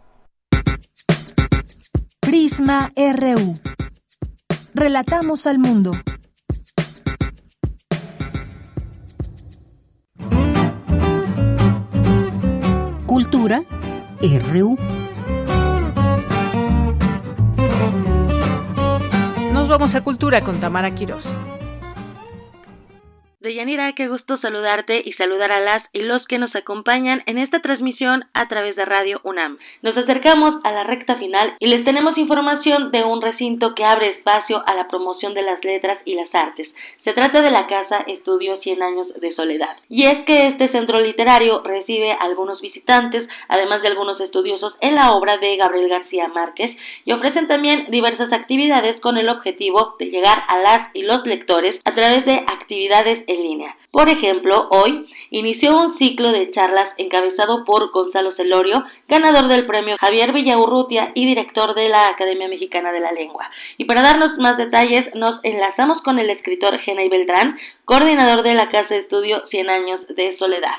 Prisma 2.20 2.92
RU. 2.96 3.54
Relatamos 4.74 5.46
al 5.46 5.60
mundo. 5.60 5.92
Cultura 13.06 13.62
RU. 14.52 15.03
Vamos 19.74 19.96
a 19.96 20.04
Cultura 20.04 20.42
con 20.42 20.60
Tamara 20.60 20.94
Quirós. 20.94 21.26
Deyanira, 23.44 23.92
qué 23.92 24.08
gusto 24.08 24.38
saludarte 24.38 25.02
y 25.04 25.12
saludar 25.14 25.52
a 25.52 25.60
las 25.60 25.80
y 25.92 26.00
los 26.00 26.26
que 26.28 26.38
nos 26.40 26.56
acompañan 26.56 27.24
en 27.26 27.38
esta 27.38 27.60
transmisión 27.60 28.24
a 28.34 28.48
través 28.48 28.78
de 28.78 28.86
Radio 28.86 29.20
UNAM. 29.24 29.58
Nos 29.82 29.98
acercamos 29.98 30.62
a 30.64 30.72
la 30.72 30.86
recta 30.86 31.18
final 31.18 31.58
y 31.60 31.68
les 31.68 31.84
tenemos 31.84 32.18
información 32.18 32.90
de 32.92 33.04
un 33.04 33.22
recinto 33.22 33.76
que 33.76 33.84
abre 33.84 34.12
espacio 34.12 34.64
a 34.66 34.74
la 34.76 34.88
promoción 34.88 35.34
de 35.34 35.42
las 35.42 35.62
letras 35.62 36.00
y 36.06 36.16
las 36.16 36.34
artes. 36.34 36.70
Se 37.04 37.12
trata 37.12 37.42
de 37.42 37.52
la 37.52 37.68
Casa 37.68 38.06
Estudio 38.08 38.62
100 38.62 38.82
Años 38.82 39.08
de 39.20 39.36
Soledad. 39.36 39.76
Y 39.90 40.06
es 40.06 40.24
que 40.26 40.46
este 40.46 40.72
centro 40.72 41.02
literario 41.02 41.64
recibe 41.64 42.14
algunos 42.14 42.62
visitantes, 42.62 43.28
además 43.50 43.82
de 43.82 43.90
algunos 43.90 44.22
estudiosos 44.22 44.74
en 44.80 44.96
la 44.96 45.12
obra 45.12 45.38
de 45.38 45.58
Gabriel 45.58 45.90
García 45.90 46.30
Márquez, 46.30 46.78
y 47.04 47.12
ofrecen 47.12 47.50
también 47.50 47.92
diversas 47.92 48.32
actividades 48.32 49.02
con 49.02 49.18
el 49.18 49.28
objetivo 49.28 49.98
de 50.00 50.06
llegar 50.06 50.46
a 50.48 50.60
las 50.60 50.96
y 50.96 51.02
los 51.02 51.26
lectores 51.26 51.82
a 51.84 51.94
través 51.94 52.26
de 52.26 52.36
actividades 52.36 53.26
línea. 53.36 53.76
Por 53.92 54.10
ejemplo, 54.10 54.70
hoy 54.72 55.08
inició 55.30 55.78
un 55.78 55.98
ciclo 55.98 56.30
de 56.32 56.52
charlas 56.52 56.94
encabezado 56.98 57.64
por 57.66 57.92
Gonzalo 57.92 58.34
Celorio, 58.36 58.84
ganador 59.08 59.48
del 59.50 59.66
premio 59.66 59.98
Javier 60.00 60.34
Villaurrutia 60.34 61.12
y 61.14 61.26
director 61.26 61.76
de 61.76 61.90
la 61.90 62.06
Academia 62.08 62.48
Mexicana 62.48 62.92
de 62.92 63.00
la 63.00 63.12
Lengua. 63.12 63.50
Y 63.78 63.86
para 63.86 64.02
darnos 64.02 64.38
más 64.38 64.58
detalles, 64.58 65.14
nos 65.16 65.40
enlazamos 65.44 66.02
con 66.04 66.20
el 66.20 66.30
escritor 66.30 66.78
Genay 66.80 67.10
Beltrán, 67.10 67.58
coordinador 67.86 68.44
de 68.44 68.56
la 68.56 68.70
Casa 68.70 68.94
de 68.94 69.02
Estudio 69.02 69.44
100 69.50 69.70
Años 69.70 70.02
de 70.16 70.38
Soledad. 70.38 70.78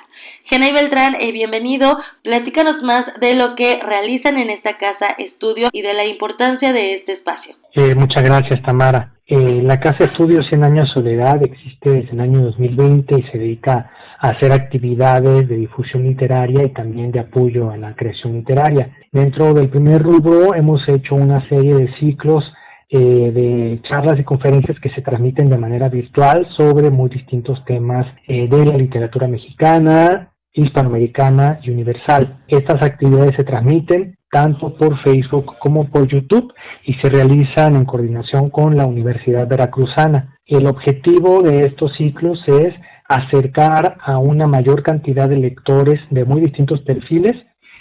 Genay 0.50 0.72
Beltrán, 0.72 1.14
eh, 1.20 1.32
bienvenido. 1.32 1.98
Platícanos 2.22 2.82
más 2.82 3.06
de 3.20 3.34
lo 3.34 3.54
que 3.54 3.80
realizan 3.82 4.38
en 4.38 4.50
esta 4.50 4.76
Casa 4.76 5.06
Estudio 5.18 5.68
y 5.72 5.82
de 5.82 5.94
la 5.94 6.04
importancia 6.04 6.72
de 6.72 6.96
este 6.96 7.12
espacio. 7.12 7.54
Eh, 7.74 7.94
muchas 7.94 8.22
gracias, 8.24 8.62
Tamara. 8.62 9.13
Eh, 9.26 9.62
la 9.62 9.80
Casa 9.80 10.04
Estudio 10.04 10.42
100 10.42 10.64
Años 10.64 10.86
de 10.86 10.92
Soledad 10.92 11.42
existe 11.42 11.90
desde 11.90 12.10
el 12.10 12.20
año 12.20 12.42
2020 12.42 13.18
y 13.18 13.22
se 13.32 13.38
dedica 13.38 13.90
a 14.20 14.28
hacer 14.28 14.52
actividades 14.52 15.48
de 15.48 15.56
difusión 15.56 16.02
literaria 16.02 16.62
y 16.62 16.74
también 16.74 17.10
de 17.10 17.20
apoyo 17.20 17.70
a 17.70 17.78
la 17.78 17.96
creación 17.96 18.34
literaria. 18.34 18.94
Dentro 19.10 19.54
del 19.54 19.70
primer 19.70 20.02
rubro 20.02 20.54
hemos 20.54 20.86
hecho 20.88 21.14
una 21.14 21.48
serie 21.48 21.74
de 21.74 21.90
ciclos 21.98 22.44
eh, 22.90 22.98
de 22.98 23.80
charlas 23.88 24.20
y 24.20 24.24
conferencias 24.24 24.78
que 24.78 24.90
se 24.90 25.00
transmiten 25.00 25.48
de 25.48 25.56
manera 25.56 25.88
virtual 25.88 26.46
sobre 26.58 26.90
muy 26.90 27.08
distintos 27.08 27.64
temas 27.64 28.06
eh, 28.28 28.46
de 28.46 28.66
la 28.66 28.76
literatura 28.76 29.26
mexicana, 29.26 30.34
hispanoamericana 30.52 31.60
y 31.62 31.70
universal. 31.70 32.44
Estas 32.46 32.82
actividades 32.82 33.32
se 33.36 33.44
transmiten 33.44 34.18
tanto 34.34 34.74
por 34.74 35.00
Facebook 35.04 35.54
como 35.60 35.88
por 35.88 36.08
YouTube 36.08 36.52
y 36.84 36.94
se 36.94 37.08
realizan 37.08 37.76
en 37.76 37.84
coordinación 37.84 38.50
con 38.50 38.76
la 38.76 38.84
Universidad 38.84 39.46
Veracruzana. 39.46 40.36
El 40.44 40.66
objetivo 40.66 41.40
de 41.40 41.60
estos 41.60 41.92
ciclos 41.96 42.40
es 42.48 42.74
acercar 43.08 43.96
a 44.04 44.18
una 44.18 44.48
mayor 44.48 44.82
cantidad 44.82 45.28
de 45.28 45.36
lectores 45.36 46.00
de 46.10 46.24
muy 46.24 46.40
distintos 46.40 46.80
perfiles 46.80 47.34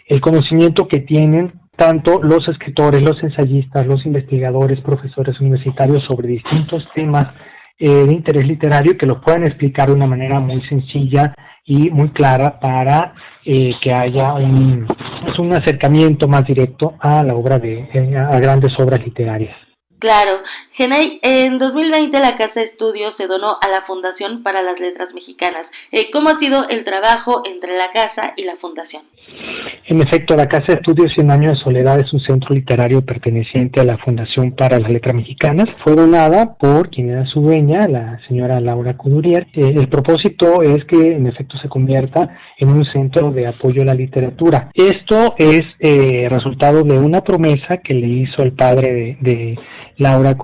el 0.07 0.21
conocimiento 0.21 0.87
que 0.87 0.99
tienen 0.99 1.53
tanto 1.75 2.21
los 2.21 2.47
escritores, 2.47 3.01
los 3.01 3.17
ensayistas, 3.23 3.87
los 3.87 4.05
investigadores, 4.05 4.79
profesores 4.81 5.39
universitarios 5.39 6.03
sobre 6.07 6.27
distintos 6.27 6.83
temas 6.93 7.33
eh, 7.79 7.89
de 7.89 8.13
interés 8.13 8.45
literario 8.45 8.95
que 8.95 9.07
lo 9.07 9.21
puedan 9.21 9.45
explicar 9.45 9.87
de 9.87 9.95
una 9.95 10.05
manera 10.05 10.39
muy 10.39 10.61
sencilla 10.67 11.33
y 11.65 11.89
muy 11.89 12.09
clara 12.09 12.59
para 12.59 13.15
eh, 13.43 13.71
que 13.81 13.91
haya 13.91 14.33
un, 14.33 14.85
pues, 15.33 15.39
un 15.39 15.53
acercamiento 15.53 16.27
más 16.27 16.45
directo 16.45 16.95
a 16.99 17.23
la 17.23 17.33
obra 17.33 17.57
de 17.59 17.89
eh, 17.93 18.17
a 18.17 18.39
grandes 18.39 18.71
obras 18.79 18.99
literarias. 19.03 19.55
Claro, 19.99 20.39
Genay, 20.75 21.19
en 21.21 21.59
2020 21.59 22.19
la 22.19 22.35
Casa 22.35 22.59
de 22.59 22.65
Estudios 22.65 23.13
se 23.15 23.27
donó 23.27 23.47
a 23.61 23.69
la 23.69 23.85
Fundación 23.85 24.41
para 24.41 24.63
las 24.63 24.79
Letras 24.79 25.13
Mexicanas. 25.13 25.67
Eh, 25.91 26.09
¿Cómo 26.11 26.29
ha 26.29 26.39
sido 26.39 26.67
el 26.67 26.83
trabajo 26.83 27.43
entre 27.45 27.77
la 27.77 27.91
Casa 27.93 28.33
y 28.35 28.43
la 28.43 28.55
Fundación? 28.55 29.03
En 29.85 30.01
efecto, 30.01 30.35
la 30.35 30.47
Casa 30.47 30.65
de 30.69 30.73
Estudios 30.73 31.13
100 31.13 31.29
Años 31.29 31.57
de 31.57 31.63
Soledad 31.63 31.99
es 31.99 32.11
un 32.11 32.21
centro 32.21 32.55
literario 32.55 33.05
perteneciente 33.05 33.81
a 33.81 33.83
la 33.83 33.99
Fundación 33.99 34.53
para 34.53 34.79
las 34.79 34.89
Letras 34.89 35.13
Mexicanas. 35.13 35.67
Fue 35.83 35.93
donada 35.93 36.55
por 36.55 36.89
quien 36.89 37.11
era 37.11 37.25
su 37.27 37.41
dueña, 37.41 37.87
la 37.87 38.19
señora 38.27 38.59
Laura 38.59 38.97
Cudurier. 38.97 39.45
Eh, 39.53 39.73
el 39.75 39.87
propósito 39.89 40.63
es 40.63 40.83
que 40.85 41.15
en 41.15 41.27
efecto 41.27 41.55
se 41.61 41.69
convierta 41.69 42.35
en 42.57 42.69
un 42.69 42.83
centro 42.85 43.29
de 43.29 43.45
apoyo 43.45 43.83
a 43.83 43.85
la 43.85 43.93
literatura. 43.93 44.71
Esto 44.73 45.35
es 45.37 45.61
eh, 45.79 46.27
resultado 46.31 46.81
de 46.83 46.97
una 46.97 47.21
promesa 47.21 47.77
que 47.77 47.93
le 47.93 48.07
hizo 48.07 48.41
el 48.41 48.53
padre 48.53 48.93
de, 48.93 49.17
de 49.21 49.59
Laura 49.97 50.35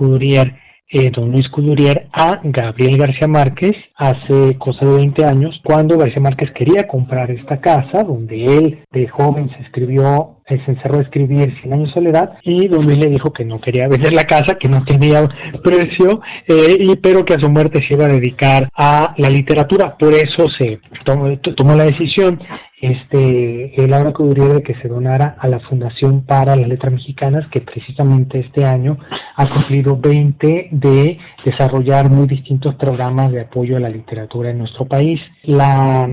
Eh, 0.91 1.12
don 1.12 1.32
Luis 1.32 1.48
Coudurier 1.50 2.08
a 2.12 2.41
Gabriel 2.44 2.98
García 2.98 3.28
Márquez 3.28 3.74
hace 3.96 4.58
cosa 4.58 4.88
de 4.88 4.98
20 4.98 5.24
años, 5.24 5.62
cuando 5.64 6.00
García 6.00 6.20
Márquez 6.20 6.50
quería 6.56 6.88
comprar 6.88 7.30
esta 7.30 7.62
casa, 7.62 8.04
donde 8.04 8.44
él 8.44 8.80
de 8.91 9.08
joven 9.08 9.52
se 9.52 9.62
escribió, 9.66 10.38
eh, 10.48 10.60
se 10.66 10.72
encerró 10.72 10.98
a 10.98 11.04
escribir 11.04 11.54
Cien 11.62 11.74
años 11.74 11.90
de 11.90 11.94
soledad, 11.94 12.32
y 12.41 12.68
don 12.68 12.86
Luis 12.86 12.98
le 12.98 13.12
dijo 13.12 13.32
que 13.32 13.46
no 13.46 13.62
quería 13.62 13.88
vender 13.88 14.14
la 14.14 14.24
casa, 14.24 14.58
que 14.60 14.68
no 14.68 14.84
tenía 14.84 15.30
precio, 15.64 16.22
eh, 16.48 16.78
y 16.80 16.96
pero 16.96 17.24
que 17.24 17.36
a 17.36 17.40
su 17.40 17.52
muerte 17.52 17.80
se 17.88 17.94
iba 17.94 18.06
a 18.06 18.14
dedicar 18.14 18.68
a 18.76 19.14
la 19.18 19.30
literatura. 19.30 19.96
Por 19.96 20.12
eso 20.14 20.48
se 20.58 20.80
tomó, 21.06 21.38
tomó 21.56 21.76
la 21.76 21.84
decisión 21.84 22.40
este, 22.81 23.81
el 23.81 23.91
Laura 23.91 24.14
de 24.14 24.64
que 24.64 24.76
se 24.81 24.88
donara 24.88 25.35
a 25.39 25.47
la 25.47 25.60
Fundación 25.60 26.23
para 26.26 26.56
las 26.56 26.68
Letras 26.68 26.93
Mexicanas, 26.93 27.47
que 27.51 27.61
precisamente 27.61 28.39
este 28.39 28.65
año 28.65 28.97
ha 29.35 29.49
cumplido 29.49 29.97
20 29.97 30.69
de 30.72 31.18
desarrollar 31.45 32.10
muy 32.10 32.27
distintos 32.27 32.76
programas 32.76 33.31
de 33.31 33.41
apoyo 33.41 33.77
a 33.77 33.80
la 33.80 33.89
literatura 33.89 34.51
en 34.51 34.60
nuestro 34.60 34.85
país. 34.85 35.19
La 35.43 36.07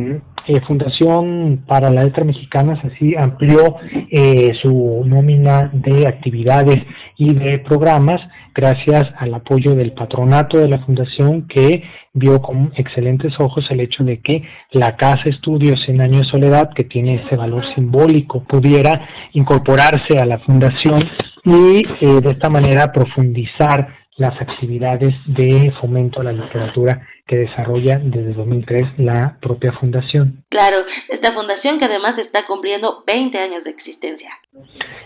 eh, 0.48 0.60
Fundación 0.66 1.64
para 1.66 1.90
las 1.90 2.04
Letras 2.04 2.26
Mexicanas 2.26 2.78
así 2.84 3.14
amplió 3.16 3.76
eh, 4.10 4.52
su 4.62 5.02
nómina 5.04 5.70
de 5.72 6.06
actividades 6.06 6.78
y 7.16 7.34
de 7.34 7.60
programas 7.60 8.20
gracias 8.56 9.04
al 9.18 9.34
apoyo 9.34 9.74
del 9.74 9.92
patronato 9.92 10.58
de 10.58 10.68
la 10.68 10.78
fundación 10.78 11.46
que 11.46 11.82
vio 12.14 12.40
con 12.40 12.72
excelentes 12.76 13.32
ojos 13.38 13.64
el 13.70 13.80
hecho 13.80 14.02
de 14.02 14.20
que 14.20 14.42
la 14.72 14.96
Casa 14.96 15.24
Estudios 15.26 15.76
en 15.88 16.00
Año 16.00 16.20
de 16.20 16.30
Soledad, 16.30 16.70
que 16.74 16.84
tiene 16.84 17.22
ese 17.26 17.36
valor 17.36 17.62
simbólico, 17.74 18.42
pudiera 18.44 19.06
incorporarse 19.32 20.18
a 20.18 20.24
la 20.24 20.38
fundación 20.38 21.00
y 21.44 21.82
eh, 22.00 22.20
de 22.22 22.30
esta 22.30 22.48
manera 22.48 22.90
profundizar 22.92 23.88
las 24.16 24.40
actividades 24.40 25.14
de 25.26 25.70
fomento 25.78 26.20
a 26.20 26.24
la 26.24 26.32
literatura 26.32 27.06
que 27.26 27.38
desarrolla 27.38 27.98
desde 27.98 28.34
2003 28.34 28.98
la 28.98 29.36
propia 29.40 29.72
fundación. 29.72 30.44
Claro, 30.48 30.78
esta 31.08 31.34
fundación 31.34 31.78
que 31.78 31.86
además 31.86 32.16
está 32.18 32.46
cumpliendo 32.46 33.02
20 33.06 33.36
años 33.36 33.64
de 33.64 33.70
existencia. 33.70 34.30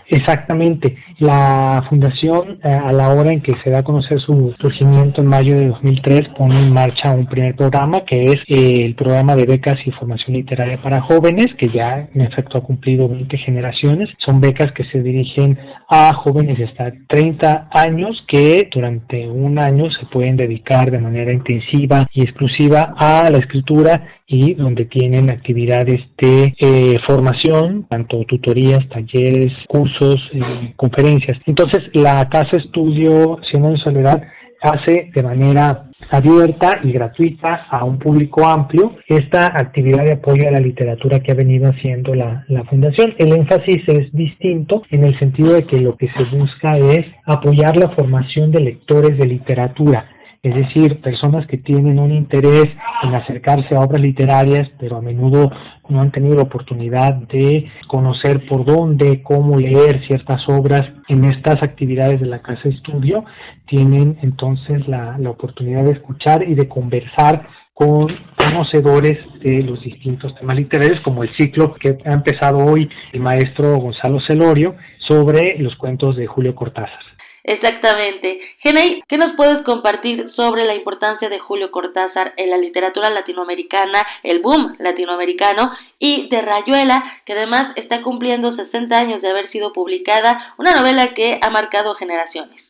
Exactamente. 0.07 0.97
La 1.19 1.83
fundación, 1.89 2.59
eh, 2.63 2.69
a 2.69 2.91
la 2.91 3.09
hora 3.09 3.31
en 3.31 3.41
que 3.41 3.53
se 3.63 3.71
da 3.71 3.79
a 3.79 3.83
conocer 3.83 4.19
su 4.19 4.53
surgimiento 4.59 5.21
en 5.21 5.27
mayo 5.27 5.55
de 5.55 5.67
2003, 5.67 6.21
pone 6.37 6.59
en 6.59 6.71
marcha 6.71 7.13
un 7.13 7.25
primer 7.25 7.55
programa 7.55 8.01
que 8.05 8.25
es 8.25 8.37
eh, 8.49 8.85
el 8.85 8.95
programa 8.95 9.35
de 9.35 9.45
becas 9.45 9.77
y 9.85 9.91
formación 9.91 10.35
literaria 10.35 10.81
para 10.81 11.01
jóvenes, 11.01 11.47
que 11.57 11.69
ya 11.69 12.07
en 12.13 12.21
efecto 12.21 12.57
ha 12.57 12.63
cumplido 12.63 13.07
20 13.07 13.37
generaciones. 13.39 14.09
Son 14.25 14.41
becas 14.41 14.71
que 14.73 14.83
se 14.85 15.01
dirigen 15.01 15.57
a 15.93 16.13
jóvenes 16.13 16.57
hasta 16.69 16.93
30 17.09 17.67
años 17.69 18.17
que 18.25 18.69
durante 18.73 19.27
un 19.27 19.59
año 19.59 19.91
se 19.91 20.05
pueden 20.05 20.37
dedicar 20.37 20.89
de 20.89 20.99
manera 20.99 21.33
intensiva 21.33 22.07
y 22.13 22.21
exclusiva 22.21 22.93
a 22.97 23.29
la 23.29 23.37
escritura 23.39 24.07
y 24.25 24.53
donde 24.53 24.85
tienen 24.85 25.29
actividades 25.29 25.99
de 26.17 26.53
eh, 26.57 26.95
formación, 27.05 27.87
tanto 27.89 28.23
tutorías, 28.23 28.87
talleres, 28.87 29.51
cursos, 29.67 30.15
eh, 30.31 30.73
conferencias. 30.77 31.37
Entonces, 31.45 31.81
la 31.93 32.29
Casa 32.29 32.55
Estudio 32.55 33.37
de 33.51 33.77
Soledad 33.83 34.23
hace 34.61 35.11
de 35.13 35.23
manera 35.23 35.85
abierta 36.11 36.79
y 36.83 36.91
gratuita 36.91 37.67
a 37.69 37.85
un 37.85 37.97
público 37.97 38.45
amplio 38.45 38.95
esta 39.07 39.45
actividad 39.45 40.03
de 40.03 40.13
apoyo 40.13 40.47
a 40.47 40.51
la 40.51 40.59
literatura 40.59 41.19
que 41.19 41.31
ha 41.31 41.35
venido 41.35 41.69
haciendo 41.69 42.13
la, 42.13 42.43
la 42.47 42.63
Fundación. 42.65 43.13
El 43.17 43.33
énfasis 43.33 43.83
es 43.87 44.11
distinto 44.11 44.83
en 44.89 45.03
el 45.05 45.17
sentido 45.19 45.53
de 45.53 45.65
que 45.65 45.79
lo 45.79 45.95
que 45.95 46.07
se 46.07 46.23
busca 46.35 46.77
es 46.77 47.05
apoyar 47.25 47.77
la 47.77 47.89
formación 47.89 48.51
de 48.51 48.61
lectores 48.61 49.17
de 49.17 49.27
literatura 49.27 50.05
es 50.43 50.55
decir, 50.55 50.99
personas 51.01 51.45
que 51.45 51.57
tienen 51.57 51.99
un 51.99 52.11
interés 52.11 52.65
en 53.03 53.13
acercarse 53.13 53.75
a 53.75 53.81
obras 53.81 54.01
literarias, 54.01 54.67
pero 54.79 54.97
a 54.97 55.01
menudo 55.01 55.51
no 55.87 56.01
han 56.01 56.11
tenido 56.11 56.35
la 56.35 56.43
oportunidad 56.43 57.13
de 57.13 57.69
conocer 57.87 58.47
por 58.47 58.65
dónde, 58.65 59.21
cómo 59.21 59.59
leer 59.59 60.01
ciertas 60.07 60.41
obras 60.47 60.83
en 61.09 61.25
estas 61.25 61.61
actividades 61.61 62.19
de 62.19 62.25
la 62.25 62.41
casa 62.41 62.61
de 62.63 62.71
estudio, 62.71 63.23
tienen 63.67 64.17
entonces 64.23 64.87
la, 64.87 65.15
la 65.19 65.29
oportunidad 65.29 65.83
de 65.83 65.91
escuchar 65.91 66.47
y 66.47 66.55
de 66.55 66.67
conversar 66.67 67.47
con 67.73 68.07
conocedores 68.35 69.19
de 69.43 69.61
los 69.61 69.81
distintos 69.83 70.33
temas 70.35 70.55
literarios, 70.55 71.01
como 71.03 71.23
el 71.23 71.29
ciclo 71.37 71.75
que 71.75 71.97
ha 72.03 72.13
empezado 72.13 72.65
hoy 72.65 72.89
el 73.13 73.19
maestro 73.21 73.77
Gonzalo 73.77 74.19
Celorio 74.27 74.75
sobre 75.07 75.57
los 75.59 75.75
cuentos 75.75 76.15
de 76.15 76.25
Julio 76.25 76.55
Cortázar. 76.55 77.10
Exactamente. 77.43 78.39
Genei, 78.59 79.01
¿qué 79.07 79.17
nos 79.17 79.35
puedes 79.35 79.63
compartir 79.63 80.31
sobre 80.35 80.65
la 80.65 80.75
importancia 80.75 81.27
de 81.27 81.39
Julio 81.39 81.71
Cortázar 81.71 82.33
en 82.37 82.49
la 82.49 82.57
literatura 82.57 83.09
latinoamericana, 83.09 84.01
el 84.23 84.41
boom 84.41 84.75
latinoamericano, 84.79 85.71
y 85.97 86.29
de 86.29 86.41
Rayuela, 86.41 87.21
que 87.25 87.33
además 87.33 87.73
está 87.75 88.01
cumpliendo 88.03 88.55
60 88.55 88.95
años 88.95 89.21
de 89.21 89.29
haber 89.29 89.51
sido 89.51 89.73
publicada, 89.73 90.53
una 90.57 90.73
novela 90.73 91.13
que 91.15 91.39
ha 91.41 91.49
marcado 91.49 91.95
generaciones? 91.95 92.61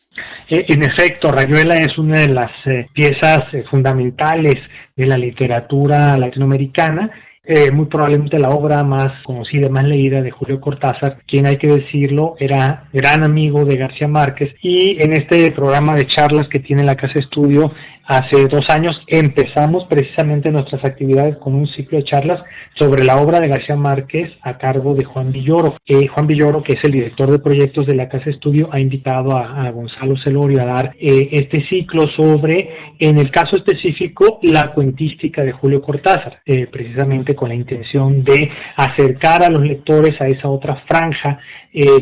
Eh, 0.48 0.64
en 0.68 0.82
efecto, 0.82 1.30
Rayuela 1.30 1.76
es 1.76 1.96
una 1.98 2.20
de 2.20 2.28
las 2.28 2.52
eh, 2.66 2.86
piezas 2.92 3.42
eh, 3.52 3.64
fundamentales 3.70 4.56
de 4.96 5.06
la 5.06 5.16
literatura 5.16 6.16
latinoamericana 6.18 7.10
eh, 7.44 7.72
muy 7.72 7.86
probablemente 7.86 8.38
la 8.38 8.50
obra 8.50 8.84
más 8.84 9.10
conocida, 9.24 9.68
más 9.68 9.84
leída 9.84 10.22
de 10.22 10.30
Julio 10.30 10.60
Cortázar, 10.60 11.18
quien 11.26 11.46
hay 11.46 11.56
que 11.56 11.66
decirlo 11.66 12.36
era 12.38 12.88
gran 12.92 13.24
amigo 13.24 13.64
de 13.64 13.76
García 13.76 14.06
Márquez. 14.06 14.54
Y 14.62 15.02
en 15.02 15.12
este 15.12 15.50
programa 15.50 15.94
de 15.94 16.06
charlas 16.06 16.48
que 16.48 16.60
tiene 16.60 16.84
la 16.84 16.94
Casa 16.94 17.14
Estudio 17.16 17.72
Hace 18.12 18.46
dos 18.46 18.66
años 18.68 18.94
empezamos 19.06 19.86
precisamente 19.88 20.50
nuestras 20.50 20.84
actividades 20.84 21.38
con 21.38 21.54
un 21.54 21.66
ciclo 21.68 21.96
de 21.96 22.04
charlas 22.04 22.42
sobre 22.78 23.04
la 23.04 23.16
obra 23.16 23.40
de 23.40 23.48
García 23.48 23.74
Márquez 23.74 24.30
a 24.42 24.58
cargo 24.58 24.92
de 24.92 25.06
Juan 25.06 25.32
Villoro. 25.32 25.78
Eh, 25.86 26.08
Juan 26.08 26.26
Villoro, 26.26 26.62
que 26.62 26.74
es 26.74 26.80
el 26.82 26.92
director 26.92 27.30
de 27.30 27.38
proyectos 27.38 27.86
de 27.86 27.94
la 27.94 28.10
Casa 28.10 28.28
Estudio, 28.28 28.68
ha 28.70 28.78
invitado 28.78 29.34
a, 29.34 29.70
Gonzalo 29.70 30.14
Celorio 30.22 30.60
a 30.60 30.66
dar 30.66 30.94
eh, 31.00 31.30
este 31.32 31.66
ciclo 31.70 32.04
sobre, 32.14 32.68
en 32.98 33.16
el 33.16 33.30
caso 33.30 33.56
específico, 33.56 34.40
la 34.42 34.74
cuentística 34.74 35.42
de 35.42 35.52
Julio 35.52 35.80
Cortázar, 35.80 36.42
eh, 36.44 36.66
precisamente 36.66 37.34
con 37.34 37.48
la 37.48 37.54
intención 37.54 38.22
de 38.24 38.46
acercar 38.76 39.42
a 39.42 39.48
los 39.48 39.66
lectores 39.66 40.20
a 40.20 40.26
esa 40.26 40.50
otra 40.50 40.84
franja 40.86 41.38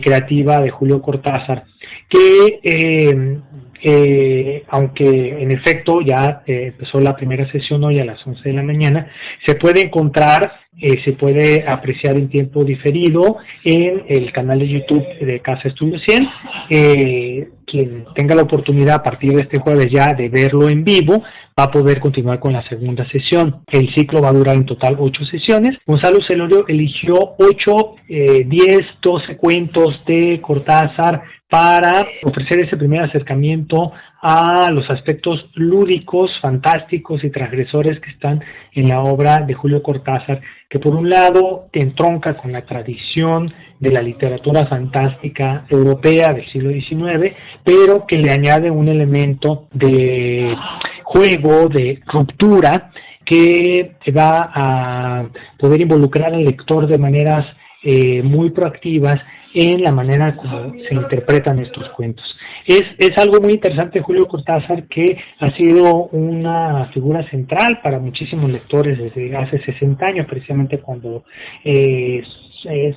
creativa 0.03 0.61
de 0.61 0.70
Julio 0.70 1.01
Cortázar 1.01 1.62
que 2.11 3.41
eh, 3.82 4.65
aunque 4.69 5.05
en 5.05 5.51
efecto 5.52 6.01
ya 6.01 6.43
eh, 6.47 6.66
empezó 6.69 7.01
la 7.01 7.16
primera 7.16 7.51
sesión 7.51 7.82
hoy 7.85 7.98
a 7.98 8.05
las 8.05 8.19
11 8.27 8.48
de 8.48 8.55
la 8.55 8.62
mañana, 8.62 9.11
se 9.47 9.55
puede 9.55 9.81
encontrar, 9.81 10.52
eh, 10.81 10.97
se 11.05 11.15
puede 11.15 11.65
apreciar 11.66 12.16
en 12.16 12.28
tiempo 12.28 12.65
diferido 12.65 13.39
en 13.65 14.05
el 14.09 14.32
canal 14.32 14.59
de 14.59 14.69
YouTube 14.69 15.05
de 15.20 15.40
Casa 15.40 15.69
Estudio 15.69 15.98
100. 16.07 16.28
Eh, 16.70 17.48
quien 17.66 18.05
tenga 18.15 18.35
la 18.35 18.43
oportunidad 18.43 18.97
a 18.97 19.02
partir 19.02 19.32
de 19.32 19.43
este 19.43 19.61
jueves 19.61 19.86
ya 19.93 20.12
de 20.12 20.28
verlo 20.28 20.69
en 20.69 20.82
vivo, 20.85 21.23
va 21.59 21.65
a 21.65 21.70
poder 21.70 22.01
continuar 22.01 22.40
con 22.40 22.52
la 22.52 22.69
segunda 22.69 23.09
sesión. 23.11 23.62
El 23.70 23.94
ciclo 23.94 24.20
va 24.20 24.31
a 24.31 24.32
durar 24.32 24.57
en 24.57 24.66
total 24.66 24.97
ocho 24.98 25.24
sesiones. 25.24 25.78
Gonzalo 25.86 26.19
Celorio 26.27 26.66
eligió 26.66 27.15
ocho, 27.39 27.97
diez, 28.09 28.81
doce 29.01 29.36
cuentos 29.36 30.02
de 30.07 30.40
Cortázar 30.43 31.23
para 31.51 32.06
ofrecer 32.22 32.60
ese 32.60 32.77
primer 32.77 33.02
acercamiento 33.02 33.93
a 34.22 34.70
los 34.70 34.89
aspectos 34.89 35.51
lúdicos, 35.55 36.31
fantásticos 36.40 37.24
y 37.24 37.31
transgresores 37.31 37.98
que 38.01 38.10
están 38.10 38.40
en 38.72 38.89
la 38.89 39.01
obra 39.01 39.39
de 39.39 39.55
Julio 39.55 39.82
Cortázar, 39.82 40.40
que 40.68 40.78
por 40.78 40.94
un 40.94 41.10
lado 41.10 41.66
entronca 41.72 42.36
con 42.36 42.52
la 42.52 42.64
tradición 42.64 43.52
de 43.81 43.90
la 43.90 44.01
literatura 44.01 44.66
fantástica 44.66 45.64
europea 45.68 46.32
del 46.32 46.48
siglo 46.52 46.70
XIX, 46.70 47.35
pero 47.64 48.06
que 48.06 48.18
le 48.18 48.31
añade 48.31 48.70
un 48.70 48.86
elemento 48.89 49.66
de 49.72 50.55
juego, 51.02 51.68
de 51.68 52.01
ruptura, 52.06 52.93
que 53.24 53.97
va 54.16 54.51
a 54.55 55.27
poder 55.59 55.82
involucrar 55.82 56.32
al 56.32 56.44
lector 56.44 56.86
de 56.86 56.98
maneras 56.98 57.47
eh, 57.82 58.22
muy 58.22 58.51
proactivas 58.51 59.16
en 59.55 59.82
la 59.82 59.93
manera 59.93 60.36
como 60.36 60.72
se 60.72 60.94
interpretan 60.94 61.59
estos 61.59 61.89
cuentos. 61.90 62.24
Es, 62.66 62.82
es 62.98 63.16
algo 63.18 63.40
muy 63.40 63.52
interesante 63.52 64.02
Julio 64.02 64.28
Cortázar 64.28 64.86
que 64.89 65.16
ha 65.40 65.51
sido 65.56 66.09
una 66.12 66.90
figura 66.93 67.28
central 67.31 67.81
para 67.82 67.98
muchísimos 67.98 68.51
lectores 68.51 68.98
desde 68.98 69.36
hace 69.36 69.60
60 69.64 70.05
años, 70.06 70.27
precisamente 70.27 70.78
cuando 70.78 71.24
eh, 71.64 72.22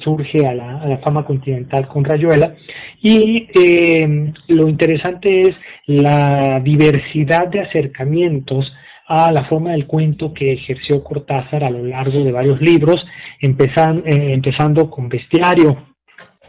surge 0.03 0.45
a 0.45 0.53
la, 0.53 0.81
a 0.81 0.87
la, 0.87 0.97
fama 0.97 1.25
continental 1.25 1.87
con 1.87 2.03
Rayuela. 2.03 2.55
Y 3.01 3.47
eh, 3.55 4.33
lo 4.47 4.67
interesante 4.67 5.41
es 5.41 5.55
la 5.85 6.59
diversidad 6.59 7.47
de 7.47 7.61
acercamientos 7.61 8.71
a 9.07 9.31
la 9.31 9.45
forma 9.45 9.71
del 9.71 9.85
cuento 9.85 10.33
que 10.33 10.53
ejerció 10.53 11.03
Cortázar 11.03 11.63
a 11.63 11.69
lo 11.69 11.83
largo 11.83 12.23
de 12.23 12.31
varios 12.31 12.61
libros, 12.61 12.97
empezan, 13.41 14.03
eh, 14.05 14.33
empezando 14.33 14.89
con 14.89 15.09
Bestiario, 15.09 15.92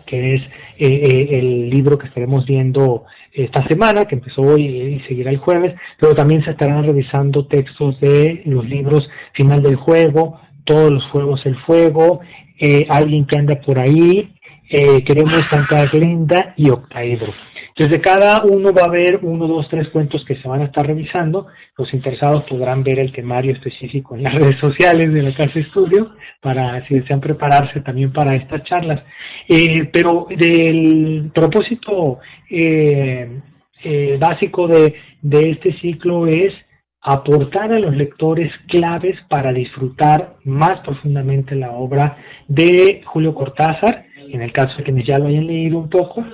que 0.07 0.37
es 0.37 0.43
el 0.79 1.71
libro 1.71 1.99
que 1.99 2.07
estaremos 2.07 2.45
viendo 2.47 3.05
esta 3.35 3.67
semana, 3.67 4.05
que 4.05 4.15
empezó 4.15 4.43
hoy 4.43 4.65
y 4.65 5.01
seguirá 5.09 5.31
el 5.31 5.39
jueves, 5.39 5.75
pero 5.99 6.15
también 6.15 6.45
se 6.45 6.53
estarán 6.53 6.85
revisando 6.85 7.47
textos 7.47 7.99
de 8.01 8.43
los 8.47 8.65
libros 8.69 9.09
Final 9.33 9.63
del 9.63 9.77
Juego, 9.77 10.41
Todos 10.65 10.91
los 10.91 11.05
Juegos 11.11 11.41
el 11.45 11.57
Fuego, 11.67 12.21
eh, 12.61 12.87
Alguien 12.89 13.27
que 13.27 13.39
anda 13.39 13.61
por 13.61 13.79
ahí, 13.79 14.33
eh, 14.71 15.03
Queremos 15.05 15.39
Santa 15.51 15.85
Glenda 15.93 16.55
y 16.57 16.71
Octaedro. 16.71 17.33
Entonces, 17.77 17.99
de 17.99 18.05
cada 18.05 18.45
uno 18.45 18.73
va 18.73 18.83
a 18.83 18.89
haber 18.89 19.19
uno, 19.23 19.49
dos, 19.49 19.67
tres 19.69 19.89
cuentos 19.89 20.25
que 20.29 20.37
se 20.37 20.47
van 20.47 20.61
a 20.61 20.67
estar 20.67 20.87
revisando. 20.87 21.49
Los 21.77 21.93
interesados 21.93 22.45
podrán 22.45 22.85
ver 22.85 23.01
el 23.01 23.11
temario 23.11 23.53
específico 23.53 24.15
en 24.15 24.23
las 24.23 24.35
redes 24.39 24.61
sociales 24.61 25.13
de 25.13 25.23
la 25.23 25.35
Casa 25.35 25.59
Estudio 25.59 26.13
para, 26.41 26.87
si 26.87 26.95
desean 26.95 27.21
prepararse 27.21 27.81
también 27.81 28.13
para 28.13 28.37
estas 28.37 28.63
charlas. 28.63 29.03
Eh, 29.49 29.91
pero 29.93 30.29
del 30.31 31.33
propósito 31.35 32.21
eh, 32.49 33.41
eh, 33.83 34.19
básico 34.21 34.69
de, 34.69 34.95
de 35.21 35.51
este 35.51 35.77
ciclo 35.81 36.29
es 36.29 36.53
aportar 37.01 37.73
a 37.73 37.81
los 37.81 37.97
lectores 37.97 38.53
claves 38.69 39.17
para 39.29 39.53
disfrutar 39.53 40.37
más 40.45 40.79
profundamente 40.81 41.57
la 41.57 41.73
obra 41.73 42.19
de 42.47 43.03
Julio 43.05 43.35
Cortázar, 43.35 44.07
en 44.29 44.43
el 44.43 44.53
caso 44.53 44.77
de 44.79 44.85
quienes 44.85 45.07
ya 45.07 45.19
lo 45.19 45.27
hayan 45.27 45.47
leído 45.47 45.79
un 45.79 45.91
poco, 45.91 46.25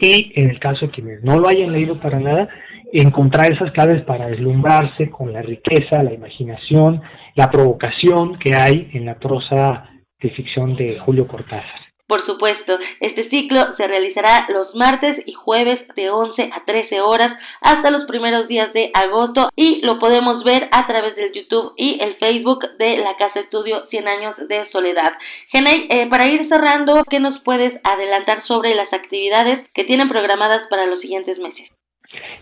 y 0.00 0.32
en 0.36 0.50
el 0.50 0.58
caso 0.60 0.86
de 0.86 0.92
quienes 0.92 1.22
no 1.22 1.38
lo 1.38 1.48
hayan 1.48 1.72
leído 1.72 2.00
para 2.00 2.20
nada, 2.20 2.48
encontrar 2.92 3.52
esas 3.52 3.72
claves 3.72 4.02
para 4.04 4.28
deslumbrarse 4.28 5.10
con 5.10 5.32
la 5.32 5.42
riqueza, 5.42 6.02
la 6.02 6.14
imaginación, 6.14 7.02
la 7.34 7.50
provocación 7.50 8.38
que 8.38 8.54
hay 8.54 8.90
en 8.92 9.04
la 9.04 9.18
prosa 9.18 9.84
de 10.20 10.30
ficción 10.30 10.76
de 10.76 10.98
Julio 11.00 11.26
Cortázar. 11.26 11.87
Por 12.08 12.24
supuesto, 12.24 12.78
este 13.00 13.28
ciclo 13.28 13.60
se 13.76 13.86
realizará 13.86 14.46
los 14.48 14.74
martes 14.74 15.22
y 15.26 15.34
jueves 15.34 15.78
de 15.94 16.08
11 16.08 16.50
a 16.54 16.64
13 16.64 17.02
horas 17.02 17.28
hasta 17.60 17.90
los 17.90 18.06
primeros 18.06 18.48
días 18.48 18.72
de 18.72 18.90
agosto 18.94 19.50
y 19.54 19.82
lo 19.86 19.98
podemos 19.98 20.42
ver 20.42 20.70
a 20.72 20.86
través 20.86 21.14
del 21.16 21.34
YouTube 21.34 21.74
y 21.76 22.00
el 22.00 22.16
Facebook 22.16 22.60
de 22.78 22.96
la 22.96 23.14
Casa 23.18 23.40
Estudio 23.40 23.86
100 23.90 24.08
años 24.08 24.36
de 24.48 24.70
soledad. 24.70 25.12
Genei, 25.52 25.86
eh, 25.90 26.08
para 26.08 26.24
ir 26.24 26.48
cerrando, 26.48 26.94
¿qué 27.10 27.20
nos 27.20 27.42
puedes 27.42 27.78
adelantar 27.84 28.42
sobre 28.46 28.74
las 28.74 28.90
actividades 28.90 29.68
que 29.74 29.84
tienen 29.84 30.08
programadas 30.08 30.66
para 30.70 30.86
los 30.86 31.00
siguientes 31.00 31.38
meses? 31.38 31.77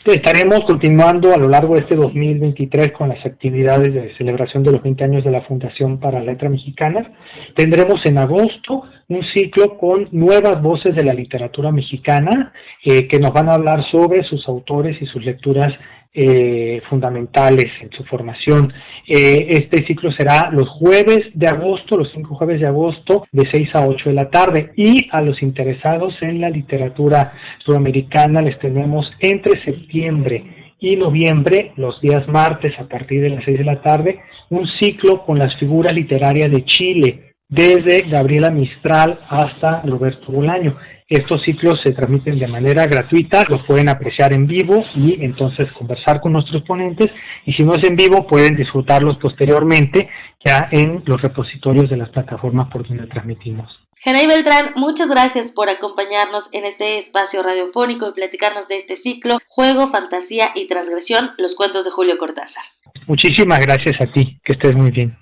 Estaremos 0.05 0.61
continuando 0.69 1.35
a 1.35 1.37
lo 1.37 1.49
largo 1.49 1.75
de 1.75 1.81
este 1.81 1.97
2023 1.97 2.93
con 2.93 3.09
las 3.09 3.27
actividades 3.27 3.93
de 3.93 4.17
celebración 4.17 4.63
de 4.63 4.71
los 4.71 4.81
20 4.81 5.03
años 5.03 5.25
de 5.25 5.33
la 5.33 5.43
Fundación 5.43 5.99
para 5.99 6.21
la 6.21 6.27
Letra 6.33 6.49
Mexicana. 6.49 7.13
Tendremos 7.57 8.01
en 8.05 8.19
agosto 8.19 8.85
un 9.09 9.21
ciclo 9.35 9.77
con 9.77 10.09
nuevas 10.13 10.63
voces 10.63 10.95
de 10.95 11.03
la 11.03 11.13
literatura 11.13 11.73
mexicana 11.73 12.53
eh, 12.85 13.09
que 13.09 13.19
nos 13.19 13.33
van 13.33 13.49
a 13.49 13.55
hablar 13.55 13.85
sobre 13.91 14.23
sus 14.23 14.47
autores 14.47 14.97
y 15.03 15.07
sus 15.07 15.25
lecturas 15.25 15.73
eh, 16.13 16.81
fundamentales 16.89 17.71
en 17.81 17.91
su 17.91 18.05
formación. 18.05 18.73
Eh, 19.07 19.47
este 19.51 19.87
ciclo 19.87 20.11
será 20.13 20.51
los 20.51 20.69
jueves 20.69 21.21
de 21.35 21.47
agosto, 21.47 21.97
los 21.97 22.11
cinco 22.13 22.35
jueves 22.35 22.61
de 22.61 22.67
agosto, 22.67 23.25
de 23.31 23.45
6 23.51 23.69
a 23.75 23.87
8 23.87 24.09
de 24.09 24.15
la 24.15 24.31
tarde. 24.31 24.73
Y 24.77 25.09
a 25.13 25.21
los 25.21 25.41
interesados 25.43 26.15
en 26.23 26.41
la 26.41 26.51
literatura 26.51 27.33
sudamericana 27.65 28.43
les 28.43 28.59
tenemos 28.59 29.07
entre 29.21 29.63
septiembre 29.65 30.73
y 30.79 30.97
noviembre, 30.97 31.73
los 31.77 32.01
días 32.01 32.27
martes 32.29 32.73
a 32.79 32.89
partir 32.89 33.23
de 33.23 33.31
las 33.31 33.45
6 33.45 33.59
de 33.59 33.65
la 33.65 33.81
tarde, 33.81 34.21
un 34.51 34.67
ciclo 34.81 35.25
con 35.25 35.39
las 35.39 35.57
figuras 35.59 35.95
literarias 35.95 36.51
de 36.51 36.65
Chile, 36.65 37.33
desde 37.49 38.09
Gabriela 38.09 38.51
Mistral 38.51 39.21
hasta 39.29 39.83
Roberto 39.83 40.33
Bolaño. 40.33 40.77
Estos 41.09 41.41
ciclos 41.47 41.79
se 41.85 41.93
transmiten 41.93 42.37
de 42.37 42.49
manera 42.49 42.85
gratuita, 42.87 43.45
los 43.49 43.65
pueden 43.65 43.89
apreciar 43.89 44.33
en 44.33 44.45
vivo 44.45 44.85
y 44.97 45.25
entonces 45.25 45.71
conversar 45.79 46.21
con 46.21 46.33
nuestros 46.33 46.63
ponentes 46.65 47.07
y 47.45 47.53
si 47.53 47.63
no 47.63 47.75
es 47.75 47.89
en 47.89 47.95
vivo 47.95 48.27
pueden 48.27 48.57
disfrutarlos 48.57 49.17
posteriormente 49.19 50.09
ya 50.45 50.69
en 50.73 51.05
los 51.07 51.23
repositorios 51.23 51.89
de 51.89 51.97
las 51.97 52.09
plataformas 52.11 52.69
por 52.73 52.89
donde 52.89 53.07
transmitimos. 53.07 53.71
Genay 54.03 54.27
Beltrán, 54.27 54.73
muchas 54.75 55.09
gracias 55.09 55.53
por 55.53 55.69
acompañarnos 55.69 56.45
en 56.51 56.65
este 56.65 57.01
espacio 57.01 57.41
radiofónico 57.41 58.09
y 58.09 58.13
platicarnos 58.13 58.67
de 58.67 58.79
este 58.79 59.01
ciclo 59.03 59.37
Juego, 59.47 59.93
Fantasía 59.93 60.51
y 60.57 60.67
Transgresión, 60.67 61.31
los 61.39 61.55
cuentos 61.55 61.85
de 61.85 61.93
Julio 61.93 62.19
Cortázar. 62.19 62.65
Muchísimas 63.07 63.65
gracias 63.65 63.95
a 64.01 64.13
ti, 64.13 64.41
que 64.45 64.55
estés 64.55 64.75
muy 64.75 64.91
bien. 64.91 65.17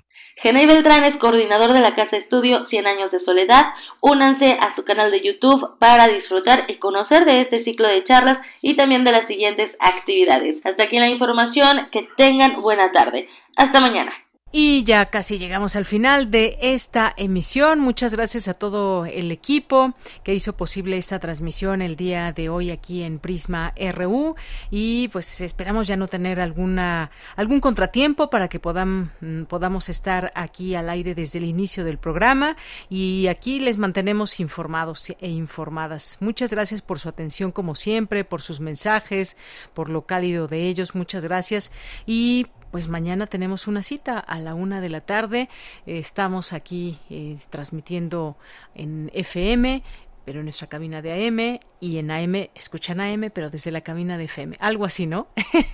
Genay 0.45 0.67
Beltrán 0.67 1.05
es 1.05 1.17
coordinador 1.17 1.73
de 1.73 1.81
la 1.81 1.95
Casa 1.95 2.19
Estudio 2.19 2.67
100 2.67 2.87
años 2.87 3.11
de 3.11 3.21
soledad. 3.21 3.63
Únanse 4.03 4.45
a 4.61 4.77
su 4.77 4.85
canal 4.85 5.11
de 5.11 5.23
YouTube 5.23 5.79
para 5.79 6.07
disfrutar 6.07 6.67
y 6.69 6.77
conocer 6.77 7.25
de 7.25 7.41
este 7.41 7.65
ciclo 7.65 7.89
de 7.89 8.05
charlas 8.05 8.41
y 8.61 8.77
también 8.77 9.05
de 9.05 9.13
las 9.13 9.27
siguientes 9.27 9.75
actividades. 9.81 10.57
Hasta 10.67 10.85
aquí 10.85 10.99
la 10.99 11.09
información, 11.09 11.89
que 11.91 12.11
tengan 12.19 12.61
buena 12.61 12.93
tarde. 12.93 13.27
Hasta 13.57 13.81
mañana. 13.81 14.24
Y 14.57 14.85
ya 14.85 15.07
casi 15.07 15.37
llegamos 15.37 15.75
al 15.75 15.85
final 15.85 16.31
de 16.31 16.59
esta 16.63 17.13
emisión. 17.17 17.81
Muchas 17.81 18.15
gracias 18.15 18.47
a 18.47 18.55
todo 18.55 19.05
el 19.05 19.33
equipo 19.33 19.95
que 20.23 20.33
hizo 20.33 20.57
posible 20.57 20.97
esta 20.97 21.19
transmisión 21.19 21.83
el 21.83 21.97
día 21.97 22.31
de 22.31 22.49
hoy 22.49 22.71
aquí 22.71 23.03
en 23.03 23.19
Prisma 23.19 23.75
RU 23.93 24.37
y 24.71 25.09
pues 25.09 25.41
esperamos 25.41 25.89
ya 25.89 25.97
no 25.97 26.07
tener 26.07 26.39
alguna 26.39 27.11
algún 27.35 27.59
contratiempo 27.59 28.31
para 28.31 28.47
que 28.47 28.61
podam, 28.61 29.11
podamos 29.49 29.89
estar 29.89 30.31
aquí 30.37 30.77
al 30.77 30.89
aire 30.89 31.17
desde 31.17 31.41
el 31.41 31.47
inicio 31.47 31.83
del 31.83 31.99
programa 31.99 32.57
y 32.89 33.27
aquí 33.27 33.59
les 33.59 33.77
mantenemos 33.77 34.39
informados 34.39 35.11
e 35.21 35.31
informadas. 35.31 36.19
Muchas 36.21 36.53
gracias 36.53 36.81
por 36.81 37.01
su 37.01 37.09
atención 37.09 37.51
como 37.51 37.75
siempre, 37.75 38.23
por 38.23 38.41
sus 38.41 38.61
mensajes, 38.61 39.37
por 39.75 39.89
lo 39.89 40.03
cálido 40.03 40.47
de 40.47 40.69
ellos. 40.69 40.95
Muchas 40.95 41.25
gracias 41.25 41.73
y 42.07 42.47
pues 42.75 42.89
mañana 42.89 43.29
tenemos 43.29 43.69
una 43.69 43.85
cita 43.85 44.19
a 44.19 44.41
la 44.41 44.57
una 44.57 44.81
de 44.81 44.89
la 44.91 45.01
tarde. 45.01 45.49
estamos 45.87 46.53
aquí 46.53 46.99
eh, 47.09 47.39
transmitiendo 47.49 48.37
en 48.75 49.13
FM, 49.15 49.85
pero 50.25 50.41
en 50.41 50.47
nuestra 50.47 50.67
cabina 50.67 51.01
de 51.01 51.13
AM 51.13 51.61
y 51.79 51.99
en 51.99 52.11
AM 52.11 52.49
escuchan 52.57 53.01
AM, 53.01 53.31
pero 53.33 53.49
desde 53.49 53.71
la 53.71 53.83
cabina 53.83 54.19
de 54.19 54.25
FM. 54.25 54.57
Algo 54.59 54.87
así, 54.87 55.07
¿no? 55.07 55.29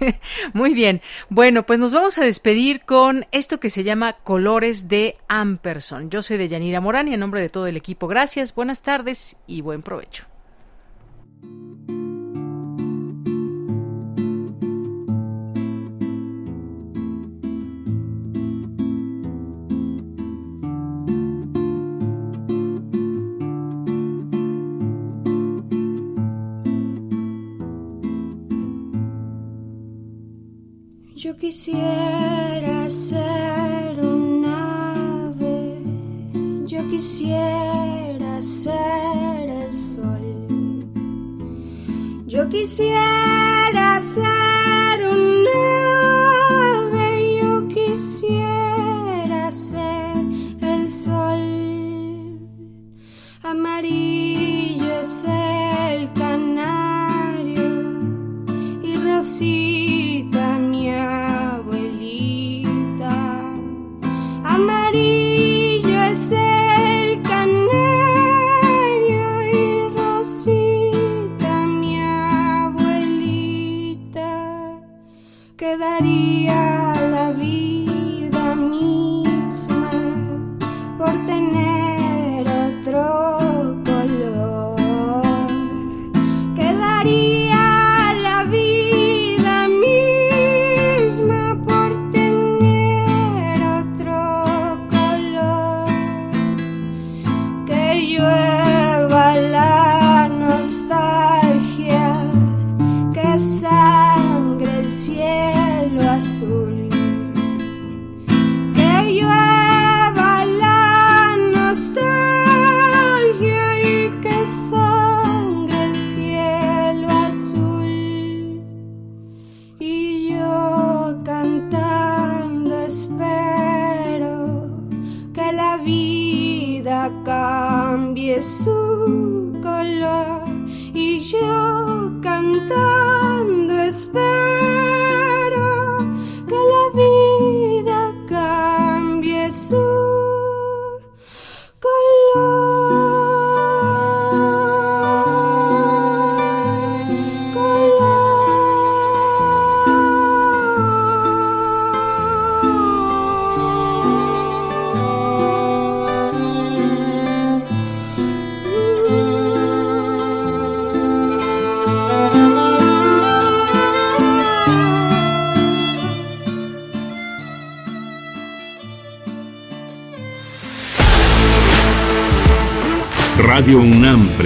Muy 0.53 0.75
bien. 0.75 1.01
Bueno, 1.31 1.65
pues 1.65 1.79
nos 1.79 1.95
vamos 1.95 2.19
a 2.19 2.25
despedir 2.27 2.83
con 2.83 3.25
esto 3.33 3.61
que 3.61 3.71
se 3.71 3.83
llama 3.83 4.19
Colores 4.23 4.89
de 4.89 5.17
Amperson. 5.27 6.11
Yo 6.11 6.21
soy 6.21 6.37
de 6.37 6.49
Yanira 6.49 6.83
Morán 6.83 7.09
y 7.09 7.15
en 7.15 7.21
nombre 7.21 7.41
de 7.41 7.49
todo 7.49 7.67
el 7.67 7.79
equipo, 7.79 8.09
gracias, 8.09 8.55
buenas 8.55 8.83
tardes 8.83 9.39
y 9.47 9.63
buen 9.63 9.81
provecho. 9.81 10.30
Yo 31.31 31.37
quisiera 31.37 32.91
ser 32.91 34.05
un 34.05 34.45
ave, 34.45 35.81
yo 36.67 36.81
quisiera 36.89 38.43
ser 38.43 39.49
el 39.49 39.73
sol, 39.73 40.25
yo 42.27 42.49
quisiera 42.49 44.01
ser 44.01 44.90